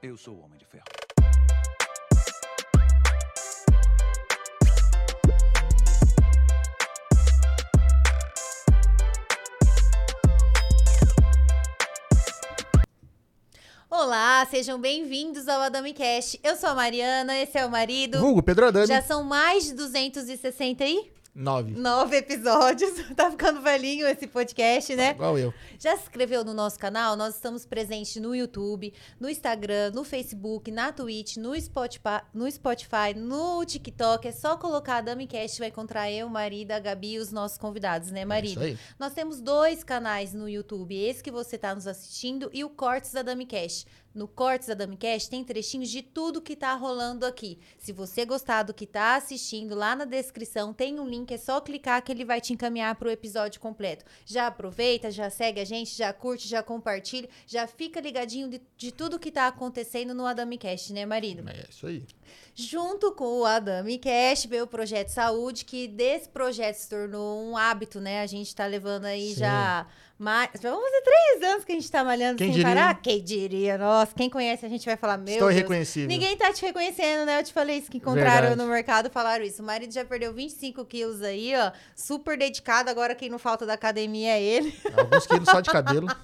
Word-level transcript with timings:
Eu 0.00 0.16
sou 0.16 0.36
o 0.36 0.44
Homem 0.44 0.56
de 0.56 0.64
Ferro. 0.64 0.84
Olá, 13.90 14.46
sejam 14.48 14.80
bem-vindos 14.80 15.48
ao 15.48 15.60
Adami 15.62 15.92
Cast. 15.92 16.38
Eu 16.44 16.54
sou 16.54 16.68
a 16.68 16.74
Mariana, 16.76 17.36
esse 17.36 17.58
é 17.58 17.66
o 17.66 17.70
marido. 17.70 18.20
Vulgo, 18.20 18.40
Pedro 18.40 18.66
Adami. 18.66 18.86
Já 18.86 19.02
são 19.02 19.24
mais 19.24 19.64
de 19.64 19.74
260 19.74 20.84
aí? 20.84 21.10
Nove. 21.38 21.72
Nove 21.72 22.16
episódios. 22.16 22.90
Tá 23.14 23.30
ficando 23.30 23.60
velhinho 23.60 24.06
esse 24.06 24.26
podcast, 24.26 24.94
né? 24.94 25.10
Igual 25.10 25.38
eu. 25.38 25.54
Já 25.78 25.96
se 25.96 26.02
inscreveu 26.02 26.44
no 26.44 26.52
nosso 26.52 26.78
canal? 26.78 27.16
Nós 27.16 27.34
estamos 27.34 27.64
presentes 27.64 28.16
no 28.16 28.34
YouTube, 28.34 28.92
no 29.18 29.28
Instagram, 29.28 29.90
no 29.92 30.04
Facebook, 30.04 30.70
na 30.70 30.92
Twitch, 30.92 31.36
no 31.36 31.58
Spotify, 31.60 32.22
no, 32.32 32.50
Spotify, 32.50 33.14
no 33.16 33.64
TikTok. 33.64 34.28
É 34.28 34.32
só 34.32 34.56
colocar 34.56 34.96
a 34.96 35.00
DamiCast, 35.00 35.58
vai 35.58 35.68
encontrar 35.68 36.10
eu, 36.10 36.26
o 36.26 36.30
marido, 36.30 36.72
a 36.72 36.78
Gabi 36.78 37.14
e 37.14 37.18
os 37.18 37.32
nossos 37.32 37.58
convidados, 37.58 38.10
né, 38.10 38.24
marido? 38.24 38.62
É 38.62 38.70
isso 38.70 38.78
aí. 38.80 38.94
Nós 38.98 39.12
temos 39.12 39.40
dois 39.40 39.82
canais 39.82 40.34
no 40.34 40.48
YouTube, 40.48 40.94
esse 40.94 41.22
que 41.22 41.30
você 41.30 41.56
está 41.56 41.74
nos 41.74 41.86
assistindo 41.86 42.50
e 42.52 42.64
o 42.64 42.70
Cortes 42.70 43.12
da 43.12 43.22
DamiCast. 43.22 43.86
No 44.14 44.26
Cortes 44.26 44.68
da 44.68 44.74
DamiCast 44.74 45.30
tem 45.30 45.44
trechinhos 45.44 45.88
de 45.90 46.02
tudo 46.02 46.40
que 46.40 46.56
tá 46.56 46.74
rolando 46.74 47.24
aqui. 47.26 47.58
Se 47.78 47.92
você 47.92 48.24
gostar 48.24 48.62
do 48.62 48.74
que 48.74 48.86
tá 48.86 49.16
assistindo, 49.16 49.74
lá 49.74 49.94
na 49.94 50.04
descrição 50.04 50.72
tem 50.72 50.98
um 50.98 51.06
link, 51.06 51.32
é 51.32 51.36
só 51.36 51.60
clicar 51.60 52.02
que 52.02 52.10
ele 52.10 52.24
vai 52.24 52.40
te 52.40 52.52
encaminhar 52.52 52.94
para 52.96 53.08
o 53.08 53.10
episódio 53.10 53.60
completo. 53.60 54.04
Já 54.24 54.46
aproveita, 54.46 55.10
já 55.10 55.30
segue 55.30 55.60
a 55.60 55.64
gente, 55.64 55.96
já 55.96 56.12
curte, 56.12 56.48
já 56.48 56.62
compartilha, 56.62 57.28
já 57.46 57.66
fica 57.66 58.00
ligadinho 58.00 58.48
de, 58.48 58.60
de 58.76 58.92
tudo 58.92 59.18
que 59.18 59.30
tá 59.30 59.46
acontecendo 59.46 60.14
no 60.14 60.26
AdamiCast, 60.26 60.92
né, 60.92 61.06
marido? 61.06 61.48
É 61.48 61.66
isso 61.68 61.86
aí. 61.86 62.04
Junto 62.54 63.12
com 63.12 63.40
o 63.40 63.44
Adami 63.44 63.98
Cash 63.98 64.46
veio 64.46 64.64
o 64.64 64.66
Projeto 64.66 65.08
Saúde, 65.08 65.64
que 65.64 65.86
desse 65.86 66.28
projeto 66.28 66.74
se 66.74 66.88
tornou 66.88 67.42
um 67.42 67.56
hábito, 67.56 68.00
né? 68.00 68.20
A 68.20 68.26
gente 68.26 68.54
tá 68.54 68.66
levando 68.66 69.04
aí 69.04 69.28
Sim. 69.28 69.40
já 69.40 69.86
mais. 70.18 70.50
Vamos 70.60 70.82
fazer 70.82 71.02
três 71.02 71.42
anos 71.52 71.64
que 71.64 71.72
a 71.72 71.74
gente 71.76 71.90
tá 71.90 72.02
malhando 72.02 72.38
Quem 72.38 72.48
sem 72.48 72.56
diria? 72.56 72.74
parar? 72.74 73.00
Quem 73.00 73.22
diria? 73.22 73.78
Nossa, 73.78 74.12
quem 74.14 74.28
conhece 74.28 74.66
a 74.66 74.68
gente 74.68 74.84
vai 74.84 74.96
falar, 74.96 75.16
meu 75.16 75.28
Estou 75.28 75.48
Deus. 75.48 75.58
irreconhecível. 75.58 76.08
Ninguém 76.08 76.36
tá 76.36 76.52
te 76.52 76.60
reconhecendo, 76.64 77.24
né? 77.24 77.38
Eu 77.40 77.44
te 77.44 77.52
falei 77.52 77.78
isso 77.78 77.90
que 77.90 77.98
encontraram 77.98 78.48
Verdade. 78.48 78.56
no 78.60 78.66
mercado 78.66 79.08
falaram 79.10 79.44
isso. 79.44 79.62
O 79.62 79.64
marido 79.64 79.92
já 79.94 80.04
perdeu 80.04 80.32
25 80.34 80.84
quilos 80.84 81.22
aí, 81.22 81.52
ó. 81.56 81.70
Super 81.94 82.36
dedicado. 82.36 82.90
Agora 82.90 83.14
quem 83.14 83.28
não 83.30 83.38
falta 83.38 83.64
da 83.64 83.74
academia 83.74 84.32
é 84.32 84.42
ele. 84.42 84.76
Alguns 84.96 85.26
quilos 85.26 85.48
só 85.48 85.60
de 85.60 85.70
cabelo. 85.70 86.08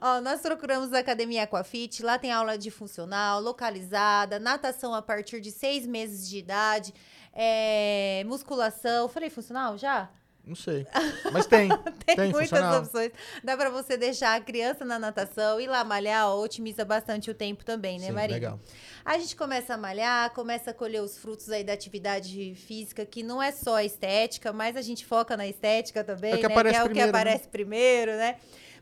Ó, 0.00 0.20
nós 0.20 0.40
procuramos 0.40 0.92
a 0.92 0.98
Academia 0.98 1.44
Aquafit, 1.44 2.02
lá 2.02 2.18
tem 2.18 2.30
aula 2.30 2.58
de 2.58 2.70
funcional, 2.70 3.40
localizada, 3.40 4.38
natação 4.38 4.92
a 4.94 5.00
partir 5.00 5.40
de 5.40 5.50
seis 5.50 5.86
meses 5.86 6.28
de 6.28 6.38
idade, 6.38 6.92
é, 7.32 8.22
musculação. 8.26 9.08
Falei 9.08 9.30
funcional 9.30 9.78
já? 9.78 10.10
Não 10.46 10.54
sei. 10.54 10.86
Mas 11.32 11.44
tem. 11.46 11.68
Tem, 12.06 12.14
Tem, 12.14 12.30
muitas 12.30 12.50
funcional. 12.50 12.82
opções. 12.82 13.10
Dá 13.42 13.56
pra 13.56 13.68
você 13.68 13.96
deixar 13.96 14.36
a 14.36 14.40
criança 14.40 14.84
na 14.84 14.96
natação, 14.96 15.60
ir 15.60 15.66
lá 15.66 15.82
malhar, 15.82 16.28
ó, 16.28 16.40
otimiza 16.40 16.84
bastante 16.84 17.28
o 17.28 17.34
tempo 17.34 17.64
também, 17.64 17.98
né, 17.98 18.06
Sim, 18.06 18.12
Maria? 18.12 18.36
legal. 18.36 18.60
A 19.04 19.18
gente 19.18 19.34
começa 19.34 19.74
a 19.74 19.76
malhar, 19.76 20.30
começa 20.34 20.70
a 20.70 20.74
colher 20.74 21.02
os 21.02 21.18
frutos 21.18 21.50
aí 21.50 21.64
da 21.64 21.72
atividade 21.72 22.54
física, 22.54 23.04
que 23.04 23.24
não 23.24 23.42
é 23.42 23.50
só 23.50 23.74
a 23.74 23.84
estética, 23.84 24.52
mas 24.52 24.76
a 24.76 24.82
gente 24.82 25.04
foca 25.04 25.36
na 25.36 25.48
estética 25.48 26.04
também, 26.04 26.30
É 26.32 26.34
o 26.36 26.38
que 26.38 26.46
né? 26.46 26.52
aparece 26.54 26.76
que 26.76 26.80
é 26.80 26.84
o 26.84 26.86
primeiro, 26.86 27.08
que 27.08 27.12
né? 27.12 27.20
aparece 27.20 27.48
primeiro, 27.48 28.12
né? 28.12 28.36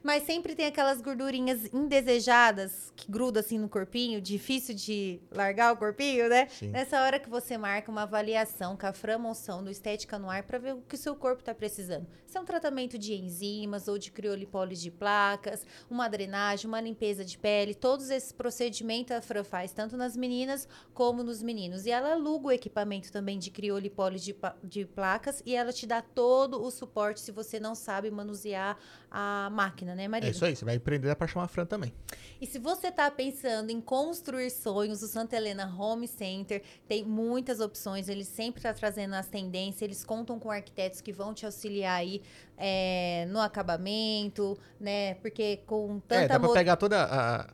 Mas 0.05 0.25
sempre 0.25 0.55
tem 0.55 0.67
aquelas 0.67 1.01
gordurinhas 1.01 1.73
indesejadas 1.73 2.93
que 2.95 3.11
grudam 3.11 3.41
assim 3.41 3.59
no 3.59 3.71
corpinho, 3.71 4.21
difícil 4.21 4.75
de 4.75 5.19
largar 5.31 5.73
o 5.73 5.79
corpinho, 5.79 6.29
né? 6.29 6.47
Sim. 6.51 6.69
Nessa 6.69 7.01
hora 7.01 7.19
que 7.19 7.31
você 7.31 7.57
marca 7.57 7.91
uma 7.91 8.03
avaliação 8.03 8.77
com 8.77 8.87
a 8.87 8.93
Fran 8.93 9.17
Monção 9.17 9.65
do 9.65 9.71
Estética 9.71 10.19
no 10.19 10.29
Ar 10.29 10.43
para 10.43 10.59
ver 10.59 10.75
o 10.75 10.83
que 10.83 10.95
o 10.95 10.99
seu 10.99 11.17
corpo 11.17 11.41
está 11.41 11.55
precisando. 11.55 12.07
Se 12.27 12.37
é 12.37 12.41
um 12.41 12.45
tratamento 12.45 12.99
de 12.99 13.15
enzimas 13.15 13.89
ou 13.89 13.97
de 13.97 14.11
criolipólise 14.11 14.83
de 14.83 14.91
placas, 14.91 15.67
uma 15.89 16.07
drenagem, 16.07 16.69
uma 16.69 16.83
limpeza 16.83 17.25
de 17.25 17.39
pele, 17.39 17.75
todos 17.75 18.11
esses 18.11 18.31
procedimentos 18.31 19.17
a 19.17 19.23
Fran 19.23 19.43
faz 19.43 19.73
tanto 19.73 19.97
nas 19.97 20.15
meninas 20.19 20.69
como 20.93 21.23
nos 21.23 21.43
meninos. 21.43 21.87
E 21.87 21.91
ela 21.91 22.13
aluga 22.13 22.49
o 22.49 22.53
equipamento 22.53 23.11
também 23.11 23.39
de 23.39 23.51
criolipólise 23.51 24.35
de, 24.35 24.37
de 24.63 24.85
placas 24.85 25.43
e 25.47 25.57
ela 25.57 25.73
te 25.73 25.87
dá 25.87 26.03
todo 26.03 26.63
o 26.63 26.71
suporte 26.71 27.21
se 27.21 27.33
você 27.33 27.59
não 27.59 27.75
sabe 27.75 28.11
manusear 28.11 28.79
a 29.17 29.49
máquina, 29.49 29.95
né, 29.95 30.09
Maria? 30.09 30.29
É 30.29 30.33
isso 30.33 30.45
aí. 30.45 30.57
Você 30.57 30.65
vai 30.65 30.75
aprender 30.75 31.09
a 31.17 31.27
chamar 31.29 31.45
a 31.45 31.49
Fran 31.49 31.65
também. 31.65 31.95
E 32.41 32.47
se 32.47 32.59
você 32.59 32.89
está 32.89 33.09
pensando 33.13 33.71
em 33.71 33.81
construir 33.81 34.51
sonhos, 34.51 35.05
o 35.05 35.07
Santa 35.07 35.37
Helena 35.37 35.73
Home 35.79 36.09
Center 36.09 36.61
tem 36.89 37.05
muitas 37.05 37.61
opções. 37.61 38.09
Ele 38.09 38.25
sempre 38.25 38.59
está 38.59 38.75
trazendo 38.75 39.15
as 39.15 39.29
tendências. 39.29 39.83
Eles 39.83 40.05
contam 40.05 40.41
com 40.41 40.51
arquitetos 40.51 41.01
que 41.01 41.13
vão 41.13 41.33
te 41.33 41.47
auxiliar 41.47 42.01
aí 42.01 42.23
é, 42.59 43.25
no 43.31 43.41
acabamento, 43.41 44.59
né? 44.81 45.15
Porque 45.15 45.59
com 45.67 45.99
é, 45.99 46.09
tanta 46.09 46.29
dá 46.29 46.39
pra 46.41 46.49
mo- 46.49 46.55
pegar 46.55 46.77
toda 46.77 47.05
a- 47.05 47.51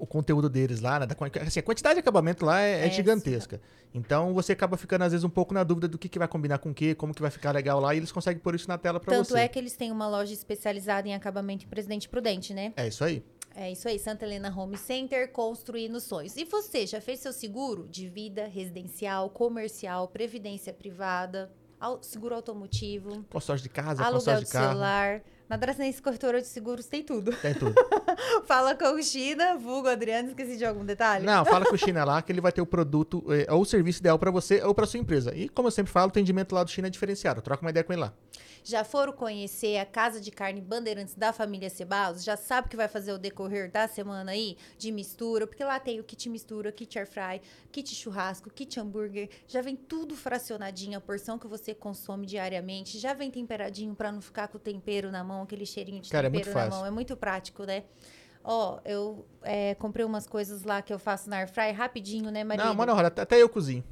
o 0.00 0.06
conteúdo 0.06 0.48
deles 0.48 0.80
lá, 0.80 0.98
né? 1.00 1.06
Da, 1.06 1.16
assim, 1.46 1.60
a 1.60 1.62
quantidade 1.62 1.94
de 1.94 2.00
acabamento 2.00 2.44
lá 2.44 2.60
é, 2.60 2.82
é 2.82 2.86
É, 2.86 2.90
gigantesca. 2.90 3.60
Então 3.92 4.32
você 4.32 4.52
acaba 4.52 4.76
ficando, 4.76 5.02
às 5.02 5.12
vezes, 5.12 5.24
um 5.24 5.30
pouco 5.30 5.52
na 5.52 5.62
dúvida 5.64 5.86
do 5.88 5.98
que, 5.98 6.08
que 6.08 6.18
vai 6.18 6.28
combinar 6.28 6.58
com 6.58 6.70
o 6.70 6.74
que, 6.74 6.94
como 6.94 7.12
que 7.14 7.20
vai 7.20 7.30
ficar 7.30 7.52
legal 7.52 7.80
lá, 7.80 7.94
e 7.94 7.98
eles 7.98 8.10
conseguem 8.12 8.40
pôr 8.40 8.54
isso 8.54 8.68
na 8.68 8.78
tela 8.78 8.98
Tanto 9.00 9.28
você. 9.30 9.40
é 9.40 9.48
que 9.48 9.58
eles 9.58 9.76
têm 9.76 9.90
uma 9.92 10.08
loja 10.08 10.32
especializada 10.32 11.08
em 11.08 11.14
acabamento 11.14 11.64
em 11.64 11.68
Presidente 11.68 12.08
Prudente, 12.08 12.54
né? 12.54 12.72
É 12.76 12.88
isso 12.88 13.04
aí. 13.04 13.22
É 13.54 13.72
isso 13.72 13.88
aí, 13.88 13.98
Santa 13.98 14.24
Helena 14.24 14.54
Home 14.56 14.76
Center, 14.76 15.30
construindo 15.32 15.98
sonhos. 16.00 16.36
E 16.36 16.44
você, 16.44 16.86
já 16.86 17.00
fez 17.00 17.18
seu 17.18 17.32
seguro 17.32 17.88
de 17.88 18.08
vida 18.08 18.46
residencial, 18.46 19.28
comercial, 19.28 20.06
previdência 20.06 20.72
privada, 20.72 21.50
seguro 22.00 22.36
automotivo? 22.36 23.24
Consórcio 23.28 23.64
de 23.64 23.68
casa, 23.68 24.04
aluguel 24.04 24.38
de 24.38 24.44
de 24.44 24.52
carro. 24.52 24.68
celular. 24.68 25.22
Na 25.50 25.56
Dracenense 25.56 26.00
Corretora 26.00 26.40
de 26.40 26.46
Seguros 26.46 26.86
tem 26.86 27.02
tudo. 27.02 27.32
Tem 27.32 27.52
tudo. 27.52 27.74
Fala 28.46 28.72
com 28.76 28.94
o 28.94 29.02
China, 29.02 29.56
vulgo 29.56 29.88
Adriano, 29.88 30.28
esqueci 30.28 30.56
de 30.56 30.64
algum 30.64 30.84
detalhe? 30.84 31.26
Não, 31.26 31.44
fala 31.44 31.66
com 31.66 31.74
o 31.74 31.78
China 31.78 32.04
lá 32.04 32.22
que 32.22 32.30
ele 32.30 32.40
vai 32.40 32.52
ter 32.52 32.60
o 32.60 32.66
produto 32.66 33.24
eh, 33.28 33.52
ou 33.52 33.62
o 33.62 33.64
serviço 33.64 33.98
ideal 33.98 34.16
pra 34.16 34.30
você 34.30 34.62
ou 34.62 34.72
pra 34.72 34.86
sua 34.86 35.00
empresa. 35.00 35.34
E 35.34 35.48
como 35.48 35.66
eu 35.66 35.72
sempre 35.72 35.90
falo, 35.90 36.06
o 36.06 36.10
atendimento 36.10 36.54
lá 36.54 36.62
do 36.62 36.70
China 36.70 36.86
é 36.86 36.90
diferenciado. 36.90 37.42
Troca 37.42 37.62
uma 37.62 37.70
ideia 37.70 37.82
com 37.82 37.92
ele 37.92 38.02
lá. 38.02 38.14
Já 38.62 38.84
foram 38.84 39.12
conhecer 39.12 39.78
a 39.78 39.86
Casa 39.86 40.20
de 40.20 40.30
Carne 40.30 40.60
Bandeirantes 40.60 41.14
da 41.14 41.32
família 41.32 41.70
Cebalos? 41.70 42.22
Já 42.22 42.36
sabe 42.36 42.66
o 42.66 42.70
que 42.70 42.76
vai 42.76 42.88
fazer 42.88 43.12
o 43.12 43.18
decorrer 43.18 43.70
da 43.70 43.88
semana 43.88 44.32
aí? 44.32 44.56
De 44.76 44.92
mistura, 44.92 45.46
porque 45.46 45.64
lá 45.64 45.80
tem 45.80 45.98
o 45.98 46.04
kit 46.04 46.28
mistura, 46.28 46.70
kit 46.70 46.98
air 46.98 47.08
fry, 47.08 47.40
kit 47.72 47.94
churrasco, 47.94 48.50
kit 48.50 48.78
hambúrguer. 48.78 49.30
Já 49.48 49.62
vem 49.62 49.76
tudo 49.76 50.14
fracionadinho, 50.14 50.98
a 50.98 51.00
porção 51.00 51.38
que 51.38 51.46
você 51.46 51.74
consome 51.74 52.26
diariamente. 52.26 52.98
Já 52.98 53.14
vem 53.14 53.30
temperadinho 53.30 53.94
pra 53.94 54.12
não 54.12 54.20
ficar 54.20 54.48
com 54.48 54.58
o 54.58 54.60
tempero 54.60 55.10
na 55.10 55.24
mão, 55.24 55.39
aquele 55.42 55.66
cheirinho 55.66 56.00
de 56.00 56.10
Cara, 56.10 56.26
é 56.26 56.30
tempero 56.30 56.46
muito 56.46 56.56
na 56.56 56.64
fácil. 56.64 56.78
mão. 56.78 56.86
É 56.86 56.90
muito 56.90 57.16
prático, 57.16 57.64
né? 57.64 57.84
Ó, 58.42 58.78
eu 58.84 59.26
é, 59.42 59.74
comprei 59.74 60.04
umas 60.04 60.26
coisas 60.26 60.62
lá 60.64 60.80
que 60.80 60.92
eu 60.92 60.98
faço 60.98 61.28
na 61.28 61.36
air 61.38 61.48
fry 61.48 61.72
rapidinho, 61.72 62.30
né, 62.30 62.42
Maria? 62.42 62.64
Não, 62.64 62.74
mano, 62.74 62.94
olha, 62.94 63.08
até 63.08 63.22
até 63.22 63.36
eu 63.42 63.48
cozinho. 63.48 63.84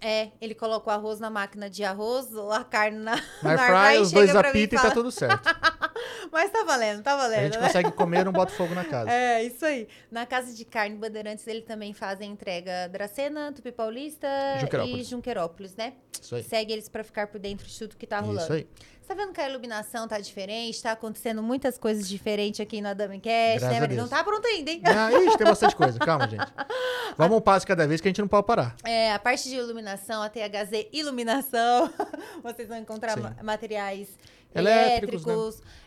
É, 0.00 0.32
ele 0.38 0.54
coloca 0.54 0.90
o 0.90 0.92
arroz 0.92 1.18
na 1.18 1.30
máquina 1.30 1.70
de 1.70 1.82
arroz, 1.82 2.28
a 2.52 2.62
carne 2.62 2.98
na, 2.98 3.16
Na 3.42 3.54
na 3.56 3.62
air 3.86 3.94
fry, 3.94 4.02
os 4.02 4.12
dois 4.12 4.36
apitam 4.36 4.78
e 4.78 4.82
tá 4.82 4.90
tudo 4.90 5.10
certo. 5.10 5.48
Mas 6.30 6.50
tá 6.50 6.64
valendo, 6.64 7.02
tá 7.02 7.12
A 7.14 7.16
valendo, 7.16 7.44
gente 7.44 7.58
né? 7.58 7.66
consegue 7.66 7.92
comer, 7.92 8.24
não 8.24 8.32
bota 8.32 8.52
fogo 8.52 8.74
na 8.74 8.84
casa. 8.84 9.10
É, 9.10 9.42
isso 9.44 9.64
aí. 9.64 9.88
Na 10.10 10.26
Casa 10.26 10.52
de 10.52 10.64
Carne 10.64 10.96
Bandeirantes, 10.96 11.46
ele 11.46 11.62
também 11.62 11.94
faz 11.94 12.20
a 12.20 12.24
entrega 12.24 12.88
Dracena, 12.88 13.52
Tupi 13.52 13.72
Paulista 13.72 14.26
e 14.56 14.60
Junquerópolis. 14.60 15.06
Junquerópolis, 15.06 15.76
né? 15.76 15.94
Isso 16.20 16.34
aí. 16.34 16.42
Segue 16.42 16.72
eles 16.72 16.88
pra 16.88 17.04
ficar 17.04 17.28
por 17.28 17.38
dentro 17.38 17.66
de 17.66 17.78
tudo 17.78 17.96
que 17.96 18.06
tá 18.06 18.20
rolando. 18.20 18.42
Isso 18.42 18.52
aí. 18.52 18.66
Você 19.04 19.08
tá 19.08 19.14
vendo 19.16 19.34
que 19.34 19.40
a 19.42 19.46
iluminação 19.50 20.08
tá 20.08 20.18
diferente? 20.18 20.82
Tá 20.82 20.92
acontecendo 20.92 21.42
muitas 21.42 21.76
coisas 21.76 22.08
diferentes 22.08 22.58
aqui 22.58 22.80
na 22.80 22.92
Adami 22.92 23.20
Cash, 23.20 23.60
Graças 23.60 23.80
né? 23.80 23.86
Deus. 23.86 24.00
Não 24.00 24.08
tá 24.08 24.24
pronto 24.24 24.46
ainda, 24.46 24.70
hein? 24.70 24.80
Ah, 24.82 25.12
ixi, 25.12 25.36
tem 25.36 25.46
bastante 25.46 25.76
coisa. 25.76 25.98
Calma, 25.98 26.26
gente. 26.26 26.46
Vamos 27.14 27.36
um 27.36 27.40
passo 27.42 27.66
cada 27.66 27.86
vez 27.86 28.00
que 28.00 28.08
a 28.08 28.10
gente 28.10 28.22
não 28.22 28.28
pode 28.28 28.46
parar. 28.46 28.74
É, 28.82 29.12
a 29.12 29.18
parte 29.18 29.46
de 29.50 29.56
iluminação, 29.56 30.22
a 30.22 30.30
THZ 30.30 30.88
Iluminação. 30.90 31.92
Vocês 32.42 32.66
vão 32.66 32.78
encontrar 32.78 33.18
ma- 33.18 33.36
materiais 33.42 34.08
Elétricos, 34.54 35.26
né? 35.26 35.34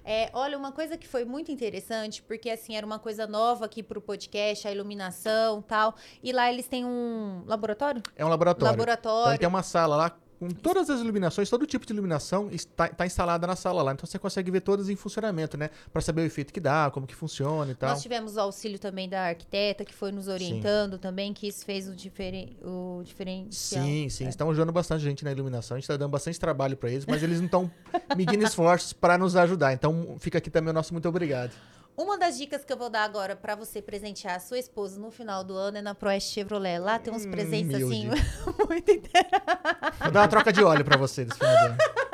É, 0.05 0.29
olha, 0.31 0.55
uma 0.55 0.71
coisa 0.71 0.95
que 0.95 1.07
foi 1.07 1.25
muito 1.25 1.51
interessante, 1.51 2.21
porque 2.21 2.51
assim, 2.51 2.75
era 2.75 2.85
uma 2.85 2.99
coisa 2.99 3.25
nova 3.25 3.65
aqui 3.65 3.81
pro 3.81 3.99
podcast, 3.99 4.67
a 4.67 4.71
iluminação 4.71 5.63
tal. 5.63 5.95
E 6.21 6.31
lá 6.31 6.51
eles 6.53 6.67
têm 6.67 6.85
um 6.85 7.41
laboratório? 7.47 8.03
É 8.15 8.23
um 8.23 8.29
laboratório. 8.29 8.67
Então 8.67 8.71
Laboratório. 8.85 9.39
tem 9.39 9.47
uma 9.47 9.63
sala 9.63 9.95
lá 9.95 10.15
com 10.39 10.49
todas 10.49 10.89
as 10.89 11.01
iluminações, 11.01 11.49
todo 11.49 11.65
tipo 11.65 11.85
de 11.85 11.93
iluminação 11.93 12.49
está, 12.51 12.87
está 12.87 13.05
instalada 13.05 13.47
na 13.47 13.55
sala 13.55 13.81
lá. 13.81 13.93
Então 13.93 14.05
você 14.05 14.19
consegue 14.19 14.51
ver 14.51 14.61
todas 14.61 14.89
em 14.89 14.95
funcionamento, 14.95 15.57
né? 15.57 15.69
Pra 15.91 16.01
saber 16.01 16.21
o 16.21 16.25
efeito 16.25 16.53
que 16.53 16.59
dá, 16.59 16.91
como 16.91 17.07
que 17.07 17.15
funciona 17.15 17.71
e 17.71 17.75
tal. 17.75 17.89
Nós 17.89 18.01
tivemos 18.01 18.35
o 18.35 18.39
auxílio 18.39 18.77
também 18.77 19.09
da 19.09 19.27
arquiteta, 19.27 19.83
que 19.83 19.93
foi 19.93 20.11
nos 20.11 20.27
orientando 20.27 20.97
também, 20.97 21.33
que 21.33 21.47
isso 21.47 21.65
fez 21.65 21.87
o, 21.87 21.95
diferen... 21.95 22.55
o 22.63 23.01
diferencial. 23.03 23.83
Sim, 23.83 24.09
sim. 24.09 24.27
Estão 24.27 24.49
ajudando 24.49 24.71
bastante 24.71 25.03
gente 25.03 25.23
na 25.23 25.31
iluminação. 25.31 25.75
A 25.75 25.79
gente 25.79 25.85
está 25.85 25.97
dando 25.97 26.11
bastante 26.11 26.39
trabalho 26.39 26.77
para 26.77 26.91
eles, 26.91 27.05
mas 27.05 27.23
eles 27.23 27.39
não 27.39 27.45
estão 27.45 27.71
medindo 28.15 28.43
esforços 28.43 28.93
para 28.93 29.17
nos 29.17 29.35
ajudar. 29.35 29.73
Então 29.73 30.17
fica 30.19 30.37
aqui 30.37 30.49
também 30.49 30.69
o 30.69 30.73
nosso 30.73 30.93
muito 30.93 31.09
obrigado. 31.09 31.51
Uma 31.97 32.15
das 32.15 32.37
dicas 32.37 32.63
que 32.63 32.71
eu 32.71 32.77
vou 32.77 32.91
dar 32.91 33.03
agora 33.03 33.35
pra 33.35 33.55
você 33.55 33.81
presentear 33.81 34.35
a 34.35 34.39
sua 34.39 34.59
esposa 34.59 34.99
no 34.99 35.09
final 35.09 35.43
do 35.43 35.55
ano 35.55 35.79
é 35.79 35.81
na 35.81 35.95
Proeste 35.95 36.31
Chevrolet. 36.31 36.77
Lá 36.77 36.99
tem 36.99 37.11
uns 37.11 37.25
Hum, 37.25 37.31
presentes 37.31 37.73
assim 37.73 38.07
humilde. 38.07 38.21
muito 38.69 38.91
interessantes. 38.91 39.99
Vou 39.99 40.11
dar 40.11 40.21
uma 40.21 40.27
troca 40.27 40.53
de 40.53 40.63
óleo 40.63 40.85
pra 40.85 40.95
você 40.95 41.25
desse 41.25 41.39
final 41.39 41.57
de 41.57 41.65
ano. 41.65 41.77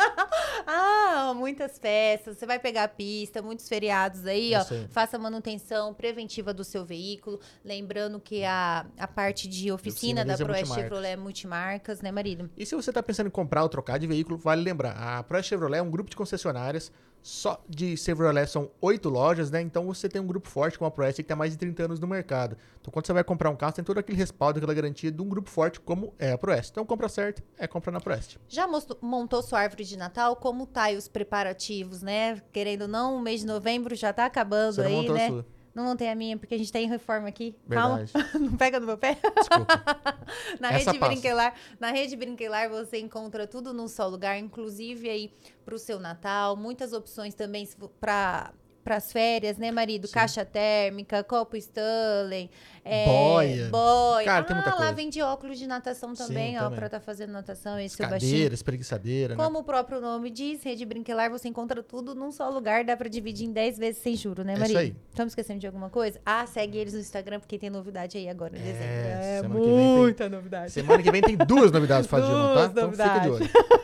Ah, 0.66 1.34
muitas 1.36 1.78
festas. 1.78 2.38
Você 2.38 2.46
vai 2.46 2.58
pegar 2.58 2.86
a 2.86 2.88
pista, 2.88 3.42
muitos 3.42 3.68
feriados 3.68 4.26
aí, 4.26 4.56
ó. 4.56 4.62
Isso 4.62 4.74
aí. 4.74 4.88
Faça 4.90 5.20
manutenção 5.20 5.94
preventiva 5.94 6.54
do 6.54 6.64
seu 6.64 6.86
veículo. 6.86 7.40
Lembrando 7.66 8.20
que 8.20 8.46
a, 8.46 8.86
a 8.98 9.08
parte 9.08 9.48
de 9.48 9.72
oficina 9.72 10.22
Oficina 10.22 10.26
da 10.26 10.34
é 10.34 10.38
Proeste. 10.38 10.74
Chevrolet 10.74 11.12
é 11.12 11.16
multimarcas, 11.18 12.02
né, 12.02 12.12
marido? 12.12 12.50
E 12.58 12.66
se 12.66 12.76
você 12.76 12.92
está 12.92 13.04
pensando 13.04 13.28
em 13.28 13.30
comprar 13.32 13.62
ou 13.64 13.70
trocar 13.70 14.00
de 14.00 14.08
veículo, 14.08 14.38
vale 14.38 14.62
lembrar, 14.64 14.92
a 14.94 15.22
Pro 15.24 15.44
Chevrolet 15.44 15.80
é 15.80 15.82
um 15.82 15.92
grupo 15.92 16.10
de 16.10 16.16
concessionárias, 16.16 16.92
só 17.24 17.64
de 17.70 17.96
Chevrolet 17.96 18.46
são 18.46 18.70
oito 18.82 19.08
lojas, 19.08 19.50
né? 19.50 19.62
Então 19.62 19.86
você 19.86 20.10
tem 20.10 20.22
um 20.22 20.28
grupo 20.28 20.50
forte 20.50 20.78
como 20.78 20.90
a 20.90 20.92
Pro 20.92 21.12
que 21.14 21.24
tem 21.24 21.38
mais 21.38 21.54
de 21.54 21.58
30 21.58 21.86
anos 21.86 22.00
no 22.00 22.06
mercado. 22.06 22.58
Então 22.82 22.92
quando 22.92 23.08
você 23.08 23.14
vai 23.14 23.24
comprar 23.24 23.50
um 23.50 23.56
carro, 23.56 23.72
tem 23.72 23.84
todo 23.84 23.98
aquele 23.98 24.18
respaldo, 24.18 24.60
aquela 24.60 24.74
garantia 24.74 25.10
de 25.10 25.22
um 25.22 25.30
grupo 25.30 25.50
forte 25.50 25.80
como 25.80 26.14
é 26.20 26.34
a 26.34 26.38
Pro 26.38 26.54
Então 26.54 26.86
compra 26.86 27.08
certo, 27.08 27.42
é 27.58 27.66
compra 27.66 27.92
na 27.92 28.02
Pro 28.02 28.14
Já 28.50 28.68
montou 29.02 29.42
sua 29.42 29.62
árvore 29.62 29.86
de 29.86 29.98
Natal? 29.98 30.36
Como 30.36 30.68
tá 30.68 30.84
aí 30.84 30.98
os 30.98 31.08
preparativos, 31.08 32.02
né? 32.02 32.42
Querendo 32.52 32.84
ou 32.84 32.88
não, 32.90 33.16
o 33.16 33.22
mês 33.22 33.40
de 33.40 33.48
novembro 33.48 33.96
já 33.96 34.12
tá 34.12 34.26
acabando 34.26 34.76
Você 34.76 34.82
aí, 34.82 34.94
montou 34.94 35.16
né? 35.16 35.26
a 35.26 35.30
sua. 35.30 35.46
Não 35.74 35.86
montei 35.86 36.08
a 36.08 36.16
minha, 36.16 36.38
porque 36.38 36.54
a 36.54 36.58
gente 36.58 36.72
tá 36.72 36.80
em 36.80 36.88
reforma 36.88 37.28
aqui. 37.28 37.56
Verdade. 37.68 38.12
Calma, 38.12 38.30
não 38.40 38.58
pega 38.58 38.80
no 38.80 38.86
meu 38.86 38.98
pé. 38.98 39.18
Desculpa. 39.36 39.82
Na 40.60 40.70
Essa 40.70 40.92
rede 40.92 41.00
passa. 41.00 41.12
Brinquelar, 41.12 41.54
na 41.80 41.92
rede 41.92 42.16
Brinquelar 42.16 42.70
você 42.70 43.00
encontra 43.00 43.48
tudo 43.48 43.74
num 43.74 43.88
só 43.88 44.08
lugar, 44.08 44.38
inclusive 44.38 45.10
aí 45.10 45.34
pro 45.66 45.80
seu 45.80 46.00
Natal, 46.00 46.56
muitas 46.56 46.94
opções 46.94 47.34
também 47.34 47.68
para 48.00 48.54
para 48.84 48.98
as 48.98 49.12
férias, 49.12 49.58
né, 49.58 49.72
marido? 49.72 50.08
Sim. 50.08 50.14
Caixa 50.14 50.44
térmica, 50.44 51.24
copo 51.24 51.56
Stanley, 51.56 52.50
é, 52.84 53.06
Boia. 53.06 53.70
boia. 53.70 54.26
Cara, 54.26 54.40
ah, 54.42 54.44
tem 54.44 54.56
muita 54.56 54.72
lá 54.72 54.76
coisa. 54.78 54.92
vende 54.94 55.22
óculos 55.22 55.58
de 55.58 55.66
natação 55.66 56.14
Sim, 56.16 56.28
também, 56.28 56.58
ó, 56.58 56.64
também. 56.64 56.76
para 56.78 56.86
estar 56.88 57.00
fazendo 57.00 57.32
natação, 57.32 57.80
esse 57.80 58.02
é 58.02 58.06
o 58.06 58.10
baixinho. 58.10 58.32
Cadeira, 58.34 58.54
espreguiçadeira, 58.54 59.36
né? 59.36 59.44
Como 59.44 59.60
o 59.60 59.64
próprio 59.64 60.02
nome 60.02 60.30
diz, 60.30 60.62
Rede 60.64 60.86
Brinquelar, 60.86 61.30
você 61.32 61.48
encontra 61.48 61.82
tudo 61.82 62.14
num 62.14 62.32
só 62.32 62.50
lugar, 62.50 62.84
dá 62.84 62.98
pra 62.98 63.08
dividir 63.08 63.48
em 63.48 63.52
10 63.54 63.78
vezes 63.78 64.02
sem 64.02 64.16
juro, 64.16 64.44
né, 64.44 64.52
É 64.52 64.56
isso 64.56 64.62
marido? 64.62 64.78
aí. 64.80 64.96
Estamos 65.10 65.32
esquecendo 65.32 65.60
de 65.60 65.68
alguma 65.68 65.90
coisa? 65.90 66.20
Ah, 66.26 66.46
segue 66.46 66.78
eles 66.78 66.94
no 66.94 67.00
Instagram, 67.00 67.40
porque 67.40 67.58
tem 67.58 67.70
novidade 67.70 68.18
aí 68.18 68.28
agora 68.28 68.58
em 68.58 68.60
É, 68.60 68.64
dezembro. 68.64 68.88
É, 68.88 69.42
semana 69.42 69.60
que 69.62 69.66
vem 69.66 69.78
tem- 69.78 69.98
muita 69.98 70.30
novidade. 70.30 70.72
Semana 70.72 71.04
que 71.04 71.12
vem 71.12 71.22
tem 71.22 71.38
duas 71.38 71.72
novidades 71.72 72.08
pra 72.08 72.20
Dilma, 72.20 72.54
tá? 72.54 72.68
Duas 72.68 72.72
Então 72.72 72.92
fica 72.92 73.20
de 73.20 73.28
novidades. 73.30 73.56
olho. 73.56 73.84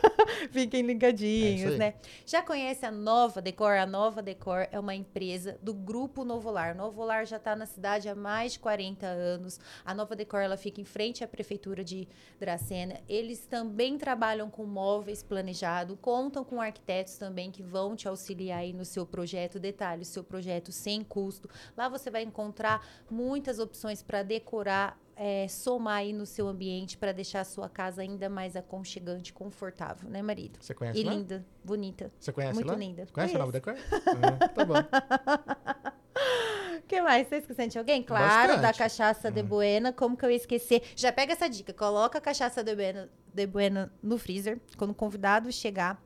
Fiquem 0.52 0.80
É 0.80 0.82
ligadinhos, 0.84 1.72
aí. 1.72 1.78
né? 1.78 1.94
Já 2.26 2.42
conhece 2.42 2.84
a 2.86 2.90
Nova 2.90 3.42
Decor? 3.42 3.72
A 3.72 3.86
Nova 3.86 4.22
Decor 4.22 4.66
é 4.70 4.78
uma 4.78 4.89
empresa 4.94 5.58
do 5.62 5.72
Grupo 5.72 6.24
Novolar. 6.24 6.74
Novolar 6.76 7.26
já 7.26 7.36
está 7.36 7.54
na 7.56 7.66
cidade 7.66 8.08
há 8.08 8.14
mais 8.14 8.52
de 8.52 8.58
40 8.58 9.06
anos. 9.06 9.58
A 9.84 9.94
Nova 9.94 10.16
Decor 10.16 10.40
ela 10.40 10.56
fica 10.56 10.80
em 10.80 10.84
frente 10.84 11.24
à 11.24 11.28
prefeitura 11.28 11.82
de 11.82 12.08
Dracena. 12.38 13.00
Eles 13.08 13.46
também 13.46 13.98
trabalham 13.98 14.50
com 14.50 14.64
móveis 14.64 15.22
planejados, 15.22 15.96
contam 16.00 16.44
com 16.44 16.60
arquitetos 16.60 17.16
também 17.16 17.50
que 17.50 17.62
vão 17.62 17.96
te 17.96 18.08
auxiliar 18.08 18.60
aí 18.60 18.72
no 18.72 18.84
seu 18.84 19.06
projeto. 19.06 19.58
Detalhe, 19.58 20.04
seu 20.04 20.24
projeto 20.24 20.72
sem 20.72 21.02
custo. 21.02 21.48
Lá 21.76 21.88
você 21.88 22.10
vai 22.10 22.22
encontrar 22.22 22.86
muitas 23.10 23.58
opções 23.58 24.02
para 24.02 24.22
decorar 24.22 24.98
é, 25.22 25.46
somar 25.48 25.96
aí 25.98 26.14
no 26.14 26.24
seu 26.24 26.48
ambiente 26.48 26.96
para 26.96 27.12
deixar 27.12 27.40
a 27.40 27.44
sua 27.44 27.68
casa 27.68 28.00
ainda 28.00 28.26
mais 28.30 28.56
aconchegante, 28.56 29.34
confortável, 29.34 30.08
né, 30.08 30.22
marido? 30.22 30.58
Você 30.58 30.72
conhece 30.72 30.98
E 30.98 31.04
lá? 31.04 31.12
linda, 31.12 31.44
bonita. 31.62 32.10
Você 32.18 32.32
conhece 32.32 32.54
Muito 32.54 32.68
lá? 32.68 32.74
linda. 32.74 33.06
Conhece 33.12 33.36
a 33.36 33.38
Nova. 33.38 33.52
Decor? 33.52 33.76
Ah, 33.76 34.48
tá 34.48 34.64
bom. 34.64 34.78
O 36.78 36.82
que 36.88 37.02
mais? 37.02 37.28
Você 37.28 37.36
esquecendo 37.36 37.68
de 37.68 37.78
alguém? 37.78 38.02
Claro, 38.02 38.52
da 38.52 38.62
Bastante. 38.62 38.78
cachaça 38.78 39.30
de 39.30 39.42
Buena. 39.42 39.92
Como 39.92 40.16
que 40.16 40.24
eu 40.24 40.30
ia 40.30 40.36
esquecer? 40.38 40.82
Já 40.96 41.12
pega 41.12 41.34
essa 41.34 41.50
dica. 41.50 41.74
Coloca 41.74 42.16
a 42.16 42.20
cachaça 42.22 42.64
de 42.64 42.74
Buena, 42.74 43.10
de 43.34 43.46
Buena 43.46 43.92
no 44.02 44.16
freezer. 44.16 44.58
Quando 44.78 44.92
o 44.92 44.94
convidado 44.94 45.52
chegar... 45.52 46.02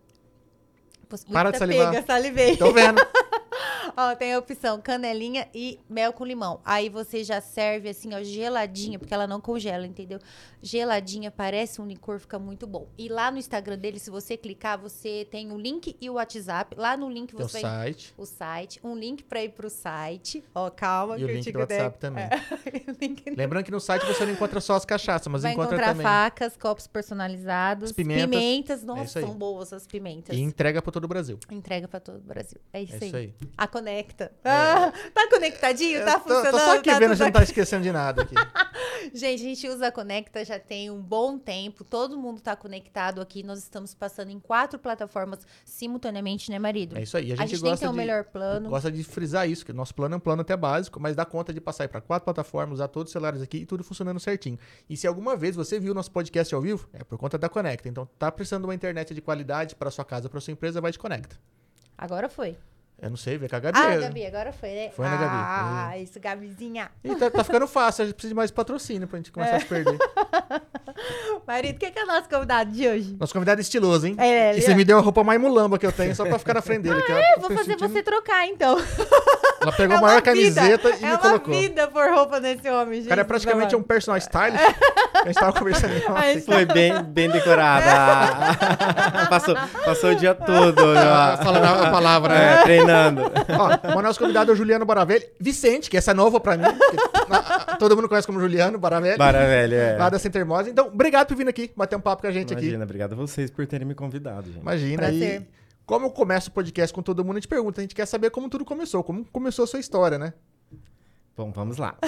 Para 1.32 1.52
de 1.52 1.58
salivar. 1.58 1.92
Pega, 1.92 2.04
salivei. 2.04 2.56
Tô 2.56 2.72
vendo. 2.72 3.00
Ó, 4.12 4.14
tem 4.16 4.34
a 4.34 4.38
opção 4.38 4.80
canelinha 4.80 5.48
e 5.54 5.78
mel 5.88 6.12
com 6.12 6.24
limão. 6.24 6.60
Aí 6.64 6.88
você 6.88 7.22
já 7.24 7.40
serve 7.40 7.88
assim, 7.88 8.14
ó, 8.14 8.22
geladinha, 8.22 8.98
porque 8.98 9.14
ela 9.14 9.26
não 9.26 9.40
congela, 9.40 9.86
entendeu? 9.86 10.18
Geladinha, 10.62 11.30
parece 11.30 11.80
um 11.80 11.86
licor, 11.86 12.18
fica 12.18 12.38
muito 12.38 12.66
bom. 12.66 12.88
E 12.96 13.08
lá 13.08 13.30
no 13.30 13.38
Instagram 13.38 13.78
dele, 13.78 13.98
se 13.98 14.10
você 14.10 14.36
clicar, 14.36 14.78
você 14.78 15.26
tem 15.30 15.52
o 15.52 15.58
link 15.58 15.96
e 16.00 16.08
o 16.10 16.14
WhatsApp. 16.14 16.74
Lá 16.76 16.96
no 16.96 17.08
link 17.10 17.34
Tem 17.34 17.44
o 17.44 17.48
você 17.48 17.60
vai 17.60 17.70
site 17.92 18.14
o 18.16 18.24
site, 18.26 18.80
um 18.82 18.96
link 18.96 19.22
pra 19.24 19.42
ir 19.44 19.50
pro 19.50 19.68
site. 19.68 20.42
Ó, 20.54 20.70
calma, 20.70 21.16
e 21.16 21.18
que 21.18 21.24
o 21.24 21.28
link 21.34 21.52
do 21.52 21.58
WhatsApp 21.58 21.98
também. 21.98 22.24
Link 23.00 23.30
Lembrando 23.36 23.64
que 23.64 23.70
no 23.70 23.80
site 23.80 24.04
você 24.06 24.24
não 24.24 24.32
encontra 24.32 24.60
só 24.60 24.74
as 24.74 24.84
cachaças, 24.84 25.28
mas 25.28 25.42
Vai 25.42 25.52
encontra 25.52 25.74
encontrar 25.76 25.92
também. 25.92 26.04
facas, 26.06 26.56
copos 26.56 26.86
personalizados, 26.86 27.90
As 27.90 27.96
pimentas. 27.96 28.24
pimentas. 28.24 28.82
É 28.82 28.86
Nossa, 28.86 29.18
aí. 29.18 29.24
são 29.24 29.34
boas 29.34 29.72
as 29.72 29.86
pimentas. 29.86 30.36
E 30.36 30.40
entrega 30.40 30.80
pra 30.80 30.90
todo 30.92 31.04
o 31.04 31.08
Brasil. 31.08 31.38
Entrega 31.50 31.86
pra 31.88 32.00
todo 32.00 32.16
o 32.16 32.22
Brasil. 32.22 32.58
É 32.72 32.82
isso, 32.82 32.94
É 32.94 32.98
aí. 33.00 33.06
isso 33.06 33.16
aí. 33.16 33.34
A 33.56 33.66
conecta. 33.84 34.32
Ah, 34.42 34.90
tá 35.12 35.28
conectadinho? 35.28 35.98
Eu 35.98 36.04
Tá 36.06 36.14
tô, 36.14 36.20
funcionando? 36.20 36.50
tô 36.52 36.58
só 36.58 36.76
aqui 36.78 36.90
tá 36.90 36.98
vendo, 36.98 37.12
a 37.12 37.14
gente 37.14 37.24
não 37.26 37.32
tá 37.32 37.42
esquecendo 37.42 37.82
de 37.82 37.92
nada 37.92 38.22
aqui. 38.22 38.34
Gente, 39.12 39.40
a 39.42 39.44
gente 39.44 39.68
usa 39.68 39.88
a 39.88 39.92
Conecta 39.92 40.42
já 40.44 40.58
tem 40.58 40.90
um 40.90 41.00
bom 41.00 41.38
tempo. 41.38 41.84
Todo 41.84 42.16
mundo 42.16 42.40
tá 42.40 42.56
conectado 42.56 43.20
aqui. 43.20 43.42
Nós 43.42 43.58
estamos 43.58 43.94
passando 43.94 44.30
em 44.30 44.40
quatro 44.40 44.78
plataformas 44.78 45.40
simultaneamente, 45.64 46.50
né, 46.50 46.58
marido? 46.58 46.96
É 46.96 47.02
isso 47.02 47.16
aí. 47.16 47.30
A 47.30 47.34
A 47.34 47.36
gente, 47.38 47.50
gente, 47.50 47.62
tem 47.62 47.74
que 47.74 47.80
ter 47.80 47.86
um 47.88 47.90
de, 47.90 47.96
melhor 47.98 48.24
plano. 48.24 48.70
gosta 48.70 48.90
de 48.90 49.04
frisar 49.04 49.48
isso, 49.48 49.64
que 49.64 49.72
o 49.72 49.74
nosso 49.74 49.94
plano 49.94 50.14
é 50.14 50.16
um 50.16 50.20
plano 50.20 50.40
até 50.40 50.56
básico, 50.56 50.98
mas 50.98 51.14
dá 51.14 51.24
conta 51.26 51.52
de 51.52 51.60
passar 51.60 51.86
para 51.88 52.00
quatro 52.00 52.24
plataformas, 52.24 52.76
usar 52.76 52.88
todos 52.88 53.10
os 53.10 53.12
celulares 53.12 53.42
aqui 53.42 53.58
e 53.58 53.66
tudo 53.66 53.84
funcionando 53.84 54.18
certinho. 54.18 54.58
E 54.88 54.96
se 54.96 55.06
alguma 55.06 55.36
vez 55.36 55.54
você 55.54 55.78
viu 55.78 55.92
nosso 55.92 56.10
podcast 56.10 56.54
ao 56.54 56.62
vivo, 56.62 56.88
é 56.94 57.04
por 57.04 57.18
conta 57.18 57.36
da 57.36 57.48
Conecta. 57.48 57.88
Então, 57.88 58.08
tá 58.18 58.32
precisando 58.32 58.62
de 58.62 58.68
uma 58.68 58.74
internet 58.74 59.12
de 59.14 59.20
qualidade 59.20 59.74
para 59.76 59.90
sua 59.90 60.04
casa, 60.04 60.30
para 60.30 60.40
sua 60.40 60.52
empresa, 60.52 60.80
vai 60.80 60.92
de 60.92 60.98
Conecta. 60.98 61.36
Agora 61.96 62.28
foi. 62.28 62.56
Eu 63.00 63.10
não 63.10 63.16
sei, 63.16 63.36
vê 63.36 63.48
com 63.48 63.56
a 63.56 63.58
Gabi. 63.60 63.78
Ah, 63.78 63.96
Gabi, 63.96 64.24
agora 64.24 64.52
foi, 64.52 64.70
né? 64.70 64.90
Foi 64.90 65.04
na 65.04 65.16
Gabi. 65.16 65.34
Ah, 65.36 65.98
isso, 65.98 66.18
Gabizinha. 66.18 66.90
E 67.02 67.14
tá, 67.16 67.30
tá 67.30 67.44
ficando 67.44 67.66
fácil, 67.66 68.02
a 68.02 68.06
gente 68.06 68.14
precisa 68.14 68.30
de 68.30 68.34
mais 68.36 68.50
patrocínio 68.50 69.06
pra 69.06 69.18
gente 69.18 69.30
começar 69.30 69.56
a 69.56 69.60
se 69.60 69.66
perder. 69.66 69.98
Marido, 71.46 71.78
quem 71.78 71.92
que 71.92 71.98
é 71.98 72.04
o 72.04 72.06
nosso 72.06 72.28
convidado 72.28 72.70
de 72.72 72.88
hoje? 72.88 73.16
Nosso 73.20 73.32
convidado 73.32 73.60
é 73.60 73.62
estiloso, 73.62 74.06
hein? 74.06 74.14
É, 74.18 74.50
ele 74.50 74.58
e 74.60 74.62
você 74.62 74.72
é. 74.72 74.74
me 74.74 74.84
deu 74.84 74.96
a 74.96 75.00
roupa 75.00 75.22
mais 75.22 75.38
mulamba 75.40 75.78
que 75.78 75.84
eu 75.84 75.92
tenho, 75.92 76.14
só 76.14 76.24
pra 76.24 76.38
ficar 76.38 76.54
na 76.54 76.62
frente 76.62 76.82
dele. 76.82 77.02
que 77.02 77.12
ela- 77.12 77.20
Eu 77.34 77.40
vou 77.40 77.50
fazer 77.50 77.72
sentindo- 77.72 77.88
você 77.92 78.02
trocar, 78.02 78.46
então. 78.46 78.76
Ela 79.64 79.72
pegou 79.72 79.94
É 79.96 79.98
a 79.98 80.00
maior 80.02 80.14
uma 80.16 80.22
camiseta 80.22 80.88
vida, 80.92 80.98
e 81.00 81.04
é 81.04 81.06
me 81.06 81.12
uma 81.12 81.18
colocou. 81.18 81.54
vida 81.60 81.88
por 81.88 82.10
roupa 82.10 82.40
desse 82.40 82.68
homem, 82.70 82.94
gente. 82.96 83.06
O 83.06 83.08
cara 83.08 83.20
é 83.20 83.24
praticamente 83.24 83.74
um 83.76 83.82
personal 83.82 84.18
stylist. 84.18 84.62
A 85.14 85.26
gente 85.26 85.34
tava 85.34 85.52
conversando. 85.52 85.92
Ai, 86.14 86.40
Foi 86.40 86.64
bem, 86.66 87.02
bem 87.02 87.30
decorada. 87.30 88.56
passou, 89.28 89.54
passou 89.84 90.10
o 90.10 90.14
dia 90.14 90.34
todo 90.34 90.94
né? 90.94 91.36
Falando 91.42 91.64
a 91.64 91.90
palavra, 91.90 92.34
né? 92.34 92.54
é, 92.54 92.62
treinando. 92.62 93.22
Ó, 93.24 93.98
o 93.98 94.02
nosso 94.02 94.18
convidado 94.18 94.50
é 94.50 94.54
o 94.54 94.56
Juliano 94.56 94.84
Baravelli. 94.84 95.26
Vicente, 95.40 95.88
que 95.90 95.96
essa 95.96 96.10
é 96.10 96.14
nova 96.14 96.38
pra 96.40 96.56
mim. 96.56 96.64
que 96.64 97.30
na- 97.30 97.42
todo 97.78 97.96
mundo 97.96 98.08
conhece 98.08 98.26
como 98.26 98.40
Juliano 98.40 98.78
Baravelli. 98.78 99.16
Bara, 99.18 99.38
velho, 99.46 99.74
é. 99.74 99.96
Lá 99.96 100.08
da 100.10 100.18
Center 100.18 100.34
Termose. 100.44 100.70
Então, 100.70 100.88
obrigado 100.88 101.28
por 101.28 101.36
vir 101.36 101.48
aqui, 101.48 101.70
bater 101.76 101.96
um 101.96 102.00
papo 102.00 102.22
com 102.22 102.28
a 102.28 102.32
gente 102.32 102.52
aqui. 102.52 102.64
Imagina, 102.64 102.84
obrigado 102.84 103.12
a 103.12 103.16
vocês 103.16 103.50
por 103.50 103.66
terem 103.66 103.86
me 103.86 103.94
convidado, 103.94 104.46
gente. 104.48 104.60
Imagina. 104.60 104.96
Prazer. 104.98 105.42
E 105.42 105.63
como 105.86 106.06
eu 106.06 106.10
começo 106.10 106.48
o 106.50 106.52
podcast 106.52 106.94
com 106.94 107.02
todo 107.02 107.24
mundo, 107.24 107.36
a 107.36 107.40
gente 107.40 107.48
pergunta, 107.48 107.80
a 107.80 107.82
gente 107.82 107.94
quer 107.94 108.06
saber 108.06 108.30
como 108.30 108.48
tudo 108.48 108.64
começou, 108.64 109.02
como 109.04 109.24
começou 109.26 109.64
a 109.64 109.66
sua 109.66 109.80
história, 109.80 110.18
né? 110.18 110.32
Bom, 111.36 111.50
vamos 111.50 111.78
lá. 111.78 111.96